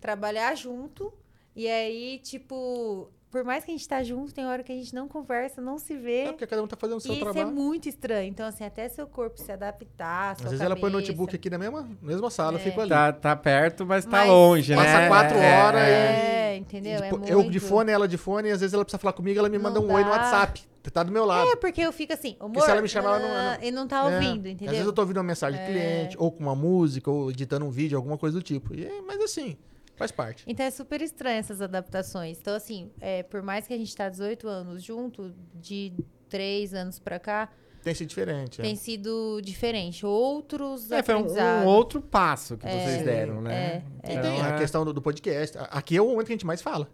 trabalhar 0.00 0.54
junto. 0.54 1.12
E 1.56 1.66
aí, 1.68 2.20
tipo, 2.22 3.10
por 3.28 3.42
mais 3.42 3.64
que 3.64 3.72
a 3.72 3.74
gente 3.74 3.86
tá 3.88 4.00
junto, 4.04 4.32
tem 4.32 4.46
hora 4.46 4.62
que 4.62 4.70
a 4.70 4.74
gente 4.76 4.94
não 4.94 5.08
conversa, 5.08 5.60
não 5.60 5.76
se 5.78 5.96
vê. 5.96 6.20
É 6.26 6.32
porque 6.32 6.46
cada 6.46 6.62
um 6.62 6.68
tá 6.68 6.76
fazendo 6.76 6.98
o 6.98 7.00
seu 7.00 7.12
E 7.12 7.16
isso 7.18 7.28
é 7.28 7.32
trabalho. 7.32 7.52
muito 7.54 7.88
estranho. 7.88 8.28
Então, 8.28 8.46
assim, 8.46 8.64
até 8.64 8.88
seu 8.88 9.08
corpo 9.08 9.36
se 9.40 9.50
adaptar, 9.50 10.36
sua 10.36 10.44
Às 10.46 10.50
vezes 10.52 10.64
ela 10.64 10.76
põe 10.76 10.88
o 10.88 10.92
notebook 10.92 11.34
aqui 11.34 11.50
na 11.50 11.58
mesma, 11.58 11.88
mesma 12.00 12.30
sala, 12.30 12.52
eu 12.58 12.60
É. 12.60 12.62
fico 12.62 12.80
ali. 12.80 12.90
Tá, 12.90 13.12
tá 13.12 13.34
perto, 13.34 13.84
mas 13.84 14.04
tá 14.04 14.18
Mas- 14.18 14.28
longe, 14.28 14.76
né? 14.76 14.82
Passa 14.84 15.08
quatro 15.08 15.36
É, 15.36 15.62
horas 15.64 15.82
é. 15.82 16.52
É, 16.52 16.56
entendeu? 16.56 16.92
E, 16.92 16.94
É 16.94 17.02
tipo, 17.02 17.18
muito... 17.18 17.32
Eu 17.32 17.50
de 17.50 17.58
fone, 17.58 17.90
ela 17.90 18.06
de 18.06 18.16
fone, 18.16 18.48
e 18.48 18.52
às 18.52 18.60
vezes 18.60 18.72
ela 18.72 18.84
precisa 18.84 19.00
falar 19.00 19.12
comigo, 19.14 19.36
ela 19.40 19.48
me 19.48 19.58
manda 19.58 19.80
Não 19.80 19.88
um 19.88 19.92
oi 19.92 20.04
no 20.04 20.10
dá. 20.10 20.16
WhatsApp. 20.16 20.69
Tá 20.92 21.02
do 21.02 21.12
meu 21.12 21.24
lado. 21.24 21.48
É, 21.50 21.56
porque 21.56 21.80
eu 21.80 21.92
fico 21.92 22.12
assim, 22.12 22.36
amor... 22.40 22.62
se 22.62 22.70
ela 22.70 22.80
me 22.80 22.88
chamar, 22.88 23.18
ela 23.20 23.28
não- 23.28 23.28
ela 23.36 23.64
E 23.64 23.70
não 23.70 23.86
tá 23.86 23.98
É. 24.10 24.14
ouvindo, 24.14 24.46
Às 24.46 24.52
entendeu? 24.52 24.70
vezes 24.70 24.86
eu 24.86 24.92
tô 24.92 25.02
ouvindo 25.02 25.18
uma 25.18 25.22
mensagem 25.24 25.60
É. 25.60 25.64
do 25.64 25.70
cliente, 25.70 26.16
ou 26.18 26.32
com 26.32 26.42
uma 26.42 26.54
música, 26.56 27.10
ou 27.10 27.30
editando 27.30 27.66
um 27.66 27.70
vídeo, 27.70 27.96
alguma 27.98 28.16
coisa 28.16 28.38
do 28.38 28.42
tipo. 28.42 28.74
E, 28.74 28.86
é- 28.86 29.02
mas 29.02 29.20
assim, 29.20 29.56
faz 29.96 30.10
parte. 30.10 30.42
Então 30.46 30.64
é 30.64 30.70
super 30.70 31.02
estranho 31.02 31.38
essas 31.38 31.60
adaptações. 31.60 32.38
Então, 32.40 32.54
assim, 32.54 32.90
é, 33.00 33.22
por 33.22 33.42
mais 33.42 33.66
que 33.66 33.74
a 33.74 33.76
gente 33.76 33.94
tá 33.94 34.08
18 34.08 34.48
anos 34.48 34.82
junto, 34.82 35.34
de 35.54 35.92
3 36.30 36.72
anos 36.72 36.98
pra 36.98 37.18
cá, 37.18 37.50
Tem 37.82 37.94
sido 37.94 38.08
diferente. 38.08 38.60
é. 38.60 38.64
tem 38.64 38.74
sido 38.76 39.40
diferente. 39.42 40.04
Outros 40.06 40.90
É, 40.90 41.02
foi 41.02 41.14
um, 41.14 41.26
um 41.26 41.66
outro 41.66 42.00
passo 42.00 42.56
que 42.56 42.66
vocês 42.66 43.02
deram, 43.04 43.40
né? 43.42 43.82
é, 44.02 44.10
E 44.10 44.12
Então, 44.12 44.22
tem 44.22 44.40
a 44.42 44.48
é- 44.54 44.58
questão 44.58 44.84
do, 44.84 44.92
do 44.94 45.02
podcast. 45.02 45.56
A- 45.58 45.64
Aqui 45.64 45.96
é 45.96 46.00
o 46.02 46.06
momento 46.08 46.26
que 46.26 46.32
a 46.32 46.36
gente 46.36 46.46
mais 46.46 46.62
fala. 46.62 46.88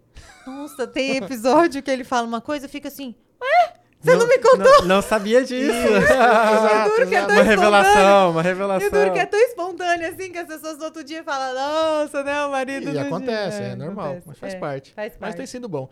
Nossa, 0.46 0.86
tem 0.88 1.16
episódio 1.18 1.82
que 1.82 1.90
ele 1.90 2.02
fala 2.04 2.26
uma 2.26 2.40
coisa, 2.40 2.66
eu 2.66 2.70
fico 2.70 2.86
assim, 2.88 3.14
Você 4.06 4.16
não 4.16 4.26
me 4.28 4.38
contou? 4.38 4.80
Não, 4.82 4.84
não 4.86 5.02
sabia 5.02 5.44
disso. 5.44 5.72
Que 7.06 7.14
é 7.14 7.26
uma 7.26 7.42
revelação, 7.42 8.30
uma 8.30 8.42
revelação. 8.42 8.88
E 8.88 8.90
duro 8.90 9.12
que 9.12 9.18
é 9.18 9.26
tão 9.26 9.38
espontâneo 9.40 10.08
assim 10.08 10.32
que 10.32 10.38
as 10.38 10.46
pessoas 10.46 10.78
no 10.78 10.84
outro 10.84 11.04
dia 11.04 11.22
falam, 11.22 11.54
nossa, 11.54 12.22
né, 12.22 12.44
o 12.44 12.50
marido 12.50 12.90
E 12.90 12.98
acontece, 12.98 13.58
dia." 13.58 13.66
é, 13.68 13.76
normal, 13.76 14.06
acontece, 14.06 14.26
mas 14.28 14.38
faz 14.38 14.54
é, 14.54 14.58
parte. 14.58 14.92
Faz 14.94 15.12
Mas 15.12 15.18
parte. 15.18 15.36
tem 15.36 15.46
sido 15.46 15.68
bom. 15.68 15.88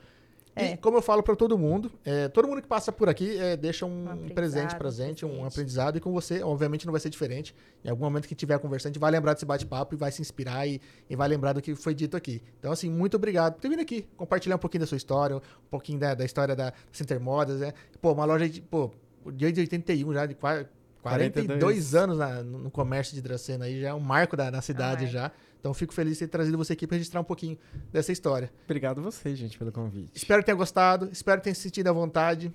É. 0.56 0.72
E 0.72 0.76
como 0.76 0.96
eu 0.98 1.02
falo 1.02 1.22
pra 1.22 1.34
todo 1.34 1.58
mundo, 1.58 1.90
é, 2.04 2.28
todo 2.28 2.46
mundo 2.46 2.62
que 2.62 2.68
passa 2.68 2.92
por 2.92 3.08
aqui 3.08 3.36
é, 3.38 3.56
deixa 3.56 3.84
um, 3.84 4.04
aprendizado, 4.04 4.34
presente 4.34 4.74
um 4.74 4.78
pra 4.78 4.90
gente, 4.90 5.26
um 5.26 5.44
aprendizado, 5.44 5.96
e 5.96 6.00
com 6.00 6.12
você, 6.12 6.42
obviamente, 6.44 6.86
não 6.86 6.92
vai 6.92 7.00
ser 7.00 7.10
diferente. 7.10 7.54
Em 7.84 7.90
algum 7.90 8.04
momento 8.04 8.28
que 8.28 8.34
estiver 8.34 8.58
conversando, 8.60 8.90
a 8.90 8.92
gente 8.92 9.00
vai 9.00 9.10
lembrar 9.10 9.34
desse 9.34 9.44
bate-papo 9.44 9.94
e 9.94 9.98
vai 9.98 10.12
se 10.12 10.20
inspirar 10.22 10.66
e, 10.68 10.80
e 11.10 11.16
vai 11.16 11.26
lembrar 11.28 11.52
do 11.54 11.60
que 11.60 11.74
foi 11.74 11.92
dito 11.94 12.16
aqui. 12.16 12.40
Então, 12.58 12.70
assim, 12.70 12.88
muito 12.88 13.16
obrigado 13.16 13.54
por 13.54 13.62
ter 13.62 13.68
vindo 13.68 13.80
aqui, 13.80 14.06
compartilhar 14.16 14.54
um 14.56 14.58
pouquinho 14.58 14.82
da 14.82 14.86
sua 14.86 14.96
história, 14.96 15.36
um 15.36 15.40
pouquinho 15.70 15.98
da, 15.98 16.14
da 16.14 16.24
história 16.24 16.54
da 16.54 16.72
Center 16.92 17.18
Modas, 17.18 17.58
né? 17.60 17.72
Pô, 18.00 18.12
uma 18.12 18.24
loja 18.24 18.48
de, 18.48 18.60
pô, 18.62 18.92
desde 19.32 19.60
81 19.60 20.12
já, 20.14 20.26
de 20.26 20.34
qua- 20.34 20.64
42, 21.02 21.46
42 21.58 21.94
anos 21.94 22.16
na- 22.18 22.42
no 22.42 22.70
comércio 22.70 23.14
de 23.14 23.20
Dracena 23.20 23.66
aí, 23.66 23.80
já 23.80 23.88
é 23.88 23.94
um 23.94 24.00
marco 24.00 24.36
da, 24.36 24.50
na 24.50 24.62
cidade 24.62 25.02
marco. 25.02 25.12
já. 25.12 25.32
Então, 25.64 25.72
fico 25.72 25.94
feliz 25.94 26.18
de 26.18 26.26
ter 26.26 26.28
trazido 26.28 26.58
você 26.58 26.74
aqui 26.74 26.86
pra 26.86 26.94
registrar 26.94 27.22
um 27.22 27.24
pouquinho 27.24 27.56
dessa 27.90 28.12
história. 28.12 28.52
Obrigado 28.66 29.00
você, 29.00 29.34
gente, 29.34 29.56
pelo 29.56 29.72
convite. 29.72 30.10
Espero 30.14 30.42
que 30.42 30.44
tenha 30.44 30.54
gostado, 30.54 31.08
espero 31.10 31.40
que 31.40 31.44
tenha 31.44 31.54
se 31.54 31.62
sentido 31.62 31.88
à 31.88 31.92
vontade. 31.92 32.52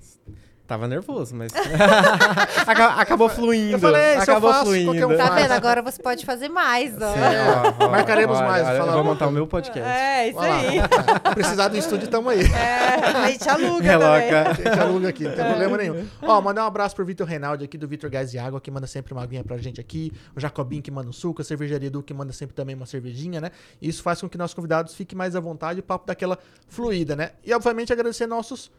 Tava 0.69 0.87
nervoso, 0.87 1.35
mas 1.35 1.51
Aca- 2.67 3.01
acabou 3.01 3.27
fluindo. 3.27 3.73
Eu 3.73 3.79
falei, 3.79 4.11
se 4.11 4.17
eu 4.17 4.21
acabou 4.21 4.51
faço, 4.53 4.65
fluindo. 4.65 5.07
um 5.07 5.17
Tá 5.17 5.27
faz. 5.29 5.41
vendo? 5.41 5.51
Agora 5.53 5.81
você 5.81 5.99
pode 5.99 6.23
fazer 6.23 6.47
mais, 6.47 6.93
ó. 7.01 7.15
É, 7.15 7.87
marcaremos 7.89 8.39
mais, 8.39 8.67
Olha, 8.67 8.77
falar 8.77 8.91
eu 8.91 8.93
vou 8.97 9.03
montar 9.03 9.27
o 9.27 9.31
meu 9.31 9.47
podcast. 9.47 9.81
É, 9.89 10.29
isso 10.29 10.39
aí. 10.39 10.79
Precisar 11.33 11.69
do 11.69 11.75
estúdio, 11.77 12.07
tamo 12.07 12.29
aí. 12.29 12.41
É, 12.43 12.93
a 13.25 13.31
gente 13.31 13.49
aluga 13.49 13.97
também. 13.97 14.29
Reloca. 14.29 14.49
A 14.51 14.53
gente 14.53 14.79
aluga 14.79 15.09
aqui, 15.09 15.23
não 15.23 15.31
tem 15.35 15.45
problema 15.45 15.77
nenhum. 15.77 16.07
Ó, 16.21 16.39
mandar 16.39 16.63
um 16.65 16.67
abraço 16.67 16.95
pro 16.95 17.03
Vitor 17.03 17.25
Reinaldi 17.25 17.65
aqui 17.65 17.75
do 17.75 17.87
Vitor 17.87 18.07
Gás 18.07 18.31
e 18.35 18.37
Água, 18.37 18.61
que 18.61 18.69
manda 18.69 18.85
sempre 18.85 19.11
uma 19.11 19.23
aguinha 19.23 19.43
pra 19.43 19.57
gente 19.57 19.81
aqui. 19.81 20.13
O 20.35 20.39
Jacobinho 20.39 20.83
que 20.83 20.91
manda 20.91 21.09
um 21.09 21.13
suco, 21.13 21.41
a 21.41 21.45
cervejaria 21.45 21.87
Edu 21.87 22.03
que 22.03 22.13
manda 22.13 22.31
sempre 22.31 22.55
também 22.55 22.75
uma 22.75 22.85
cervejinha, 22.85 23.41
né? 23.41 23.49
E 23.81 23.89
isso 23.89 24.03
faz 24.03 24.21
com 24.21 24.29
que 24.29 24.37
nossos 24.37 24.53
convidados 24.53 24.93
fiquem 24.93 25.17
mais 25.17 25.35
à 25.35 25.39
vontade 25.39 25.79
e 25.79 25.81
o 25.81 25.83
papo 25.83 26.05
daquela 26.05 26.37
fluida, 26.67 27.15
né? 27.15 27.31
E 27.43 27.51
obviamente 27.55 27.91
agradecer 27.91 28.27
nossos 28.27 28.69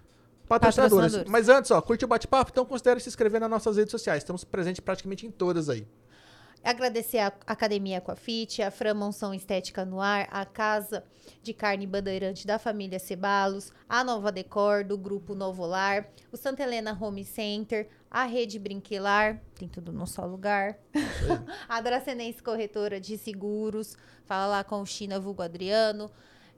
patrocinadores. 0.50 1.24
Mas 1.28 1.48
antes, 1.48 1.70
ó, 1.70 1.80
curte 1.80 2.04
o 2.04 2.08
bate-papo, 2.08 2.50
então 2.50 2.64
considere 2.64 2.98
se 2.98 3.08
inscrever 3.08 3.40
nas 3.40 3.48
nossas 3.48 3.76
redes 3.76 3.92
sociais. 3.92 4.22
Estamos 4.22 4.42
presentes 4.42 4.80
praticamente 4.80 5.24
em 5.24 5.30
todas 5.30 5.68
aí. 5.68 5.86
Agradecer 6.62 7.18
a 7.18 7.32
Academia 7.46 7.98
Aquafit, 7.98 8.60
a 8.60 8.70
Fran 8.70 8.92
Monção 8.92 9.32
Estética 9.32 9.82
no 9.82 9.98
Ar, 9.98 10.28
a 10.30 10.44
Casa 10.44 11.04
de 11.42 11.54
Carne 11.54 11.86
Bandeirante 11.86 12.46
da 12.46 12.58
família 12.58 12.98
Cebalos, 12.98 13.72
a 13.88 14.04
Nova 14.04 14.30
Decor 14.30 14.84
do 14.84 14.98
Grupo 14.98 15.34
Novo 15.34 15.64
Lar, 15.64 16.08
o 16.30 16.36
Santa 16.36 16.62
Helena 16.62 16.98
Home 17.00 17.24
Center, 17.24 17.88
a 18.10 18.24
Rede 18.24 18.58
Brinquilar, 18.58 19.40
tem 19.54 19.68
tudo 19.68 19.90
num 19.90 20.04
só 20.04 20.26
lugar, 20.26 20.76
a 21.66 21.80
Dracenense 21.80 22.42
Corretora 22.42 23.00
de 23.00 23.16
Seguros, 23.16 23.96
fala 24.26 24.46
lá 24.46 24.64
com 24.64 24.82
o 24.82 24.86
China 24.86 25.18
Vulgo 25.18 25.40
Adriano, 25.40 26.10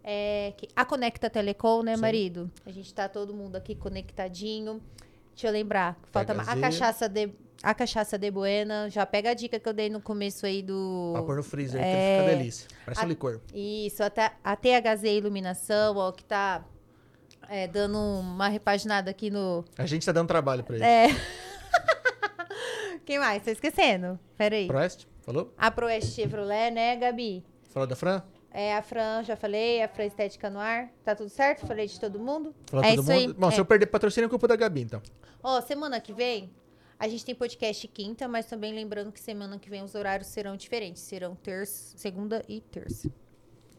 é, 0.05 0.53
que- 0.57 0.69
a 0.75 0.85
Conecta 0.85 1.29
Telecom, 1.31 1.83
né, 1.83 1.95
Sim. 1.97 2.01
marido? 2.03 2.51
A 2.67 2.71
gente 2.71 2.93
tá 2.95 3.09
todo 3.09 3.33
mundo 3.35 3.57
aqui 3.57 3.75
conectadinho. 3.75 4.81
Deixa 5.35 5.49
eu 5.49 5.53
lembrar, 5.53 5.97
falta. 6.11 6.33
A 6.33 6.57
cachaça 6.61 7.09
de 7.09 7.31
a 7.63 7.73
cachaça 7.75 8.19
de 8.19 8.29
Buena, 8.29 8.91
já 8.91 9.07
pega 9.07 9.31
a 9.31 9.35
dica 9.35 9.59
que 9.61 9.69
eu 9.69 9.73
dei 9.73 9.89
no 9.89 10.01
começo 10.01 10.45
aí 10.45 10.63
do 10.63 11.11
Pra 11.13 11.23
pôr 11.23 11.37
no 11.37 11.45
freezer, 11.45 11.81
que 11.81 11.87
É. 11.87 12.19
fica 12.21 12.37
delícia. 12.37 12.69
Parece 12.85 13.01
um 13.03 13.05
A- 13.05 13.09
licor. 13.09 13.41
Isso, 13.55 14.03
até 14.03 14.33
a 14.43 14.57
THZ 14.57 15.05
Iluminação, 15.05 15.97
ó, 15.97 16.11
que 16.11 16.25
tá 16.25 16.65
é, 17.49 17.69
dando 17.69 17.99
uma 17.99 18.49
repaginada 18.49 19.11
aqui 19.13 19.31
no 19.31 19.65
A 19.79 19.87
gente 19.87 20.05
tá 20.05 20.11
dando 20.11 20.27
trabalho 20.27 20.65
pra 20.65 20.75
ele. 20.75 20.85
é. 20.85 21.07
Quem 23.05 23.19
mais? 23.19 23.43
Tô 23.43 23.51
esquecendo. 23.51 24.19
Peraí. 24.37 24.67
Proeste, 24.67 25.07
falou? 25.23 25.53
A 25.57 25.71
Proeste 25.71 26.13
Chevrolet, 26.13 26.71
né, 26.71 26.97
Gabi? 26.97 27.45
Falou 27.71 27.87
da 27.87 27.97
Fran? 27.97 28.23
É 28.55 28.77
a 28.77 28.83
Fran, 28.83 29.23
já 29.23 29.35
falei, 29.35 29.83
a 29.83 29.89
Fran 29.89 30.05
Estética 30.05 30.51
no 30.51 30.59
Ar. 30.59 30.91
Tá 31.05 31.15
tudo 31.15 31.31
certo? 31.31 31.67
Falei 31.67 31.87
de 31.87 31.99
todo 31.99 32.19
mundo? 32.19 32.55
Falou 32.67 32.85
é 32.85 32.91
todo 32.91 33.03
isso 33.03 33.13
mundo? 33.13 33.31
aí. 33.31 33.33
Bom, 33.33 33.49
é. 33.49 33.51
se 33.53 33.61
eu 33.61 33.65
perder 33.65 33.87
patrocínio, 33.87 34.27
é 34.27 34.31
culpa 34.31 34.47
da 34.47 34.57
Gabi, 34.57 34.83
então. 34.83 35.01
Ó, 35.43 35.61
semana 35.63 36.01
que 36.01 36.13
vem, 36.13 36.51
a 36.99 37.09
gente 37.09 37.25
tem 37.25 37.35
podcast 37.35 37.89
quinta, 37.89 38.29
mas 38.29 38.47
também 38.47 38.75
lembrando 38.75 39.11
que 39.11 39.21
semana 39.21 39.59
que 39.59 39.71
vem 39.71 39.83
os 39.83 39.95
horários 39.95 40.29
serão 40.29 40.57
diferentes. 40.57 41.03
Serão 41.03 41.35
terça, 41.35 41.97
segunda 41.97 42.45
e 42.47 42.61
terça. 42.61 43.11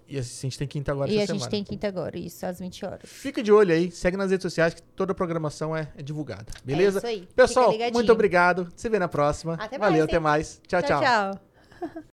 E 0.08 0.18
a 0.18 0.22
gente 0.22 0.58
tem 0.58 0.68
quinta 0.68 0.91
agora 0.91 1.10
e 1.10 1.16
a 1.16 1.20
gente 1.22 1.28
semana. 1.30 1.50
tem 1.50 1.64
quinta 1.64 1.88
agora, 1.88 2.18
isso, 2.18 2.45
às 2.45 2.60
20 2.60 2.86
horas. 2.86 3.02
Fica 3.06 3.41
de 3.41 3.52
olho 3.52 3.74
aí, 3.74 3.90
segue 3.91 4.18
nas 4.18 4.32
redes 4.32 4.44
sociais 4.44 4.74
que 4.74 4.82
toda 4.82 5.14
a 5.14 5.16
programação 5.16 5.76
é, 5.76 5.90
é 5.95 6.02
divulgada. 6.02 6.52
Beleza? 6.64 7.00
É 7.00 7.14
isso 7.14 7.22
aí. 7.22 7.28
Pessoal, 7.36 7.74
muito 7.94 8.12
obrigado. 8.12 8.72
Se 8.76 8.90
vê 8.90 9.00
na 9.00 9.08
próxima. 9.08 9.54
Até 9.54 9.78
mais, 9.78 9.91
Valeu, 9.91 10.04
hein? 10.04 10.10
até 10.10 10.20
mais. 10.20 10.62
tchau. 10.68 10.82
tchau. 10.82 11.02
tchau. 11.02 11.32
tchau. 11.80 12.04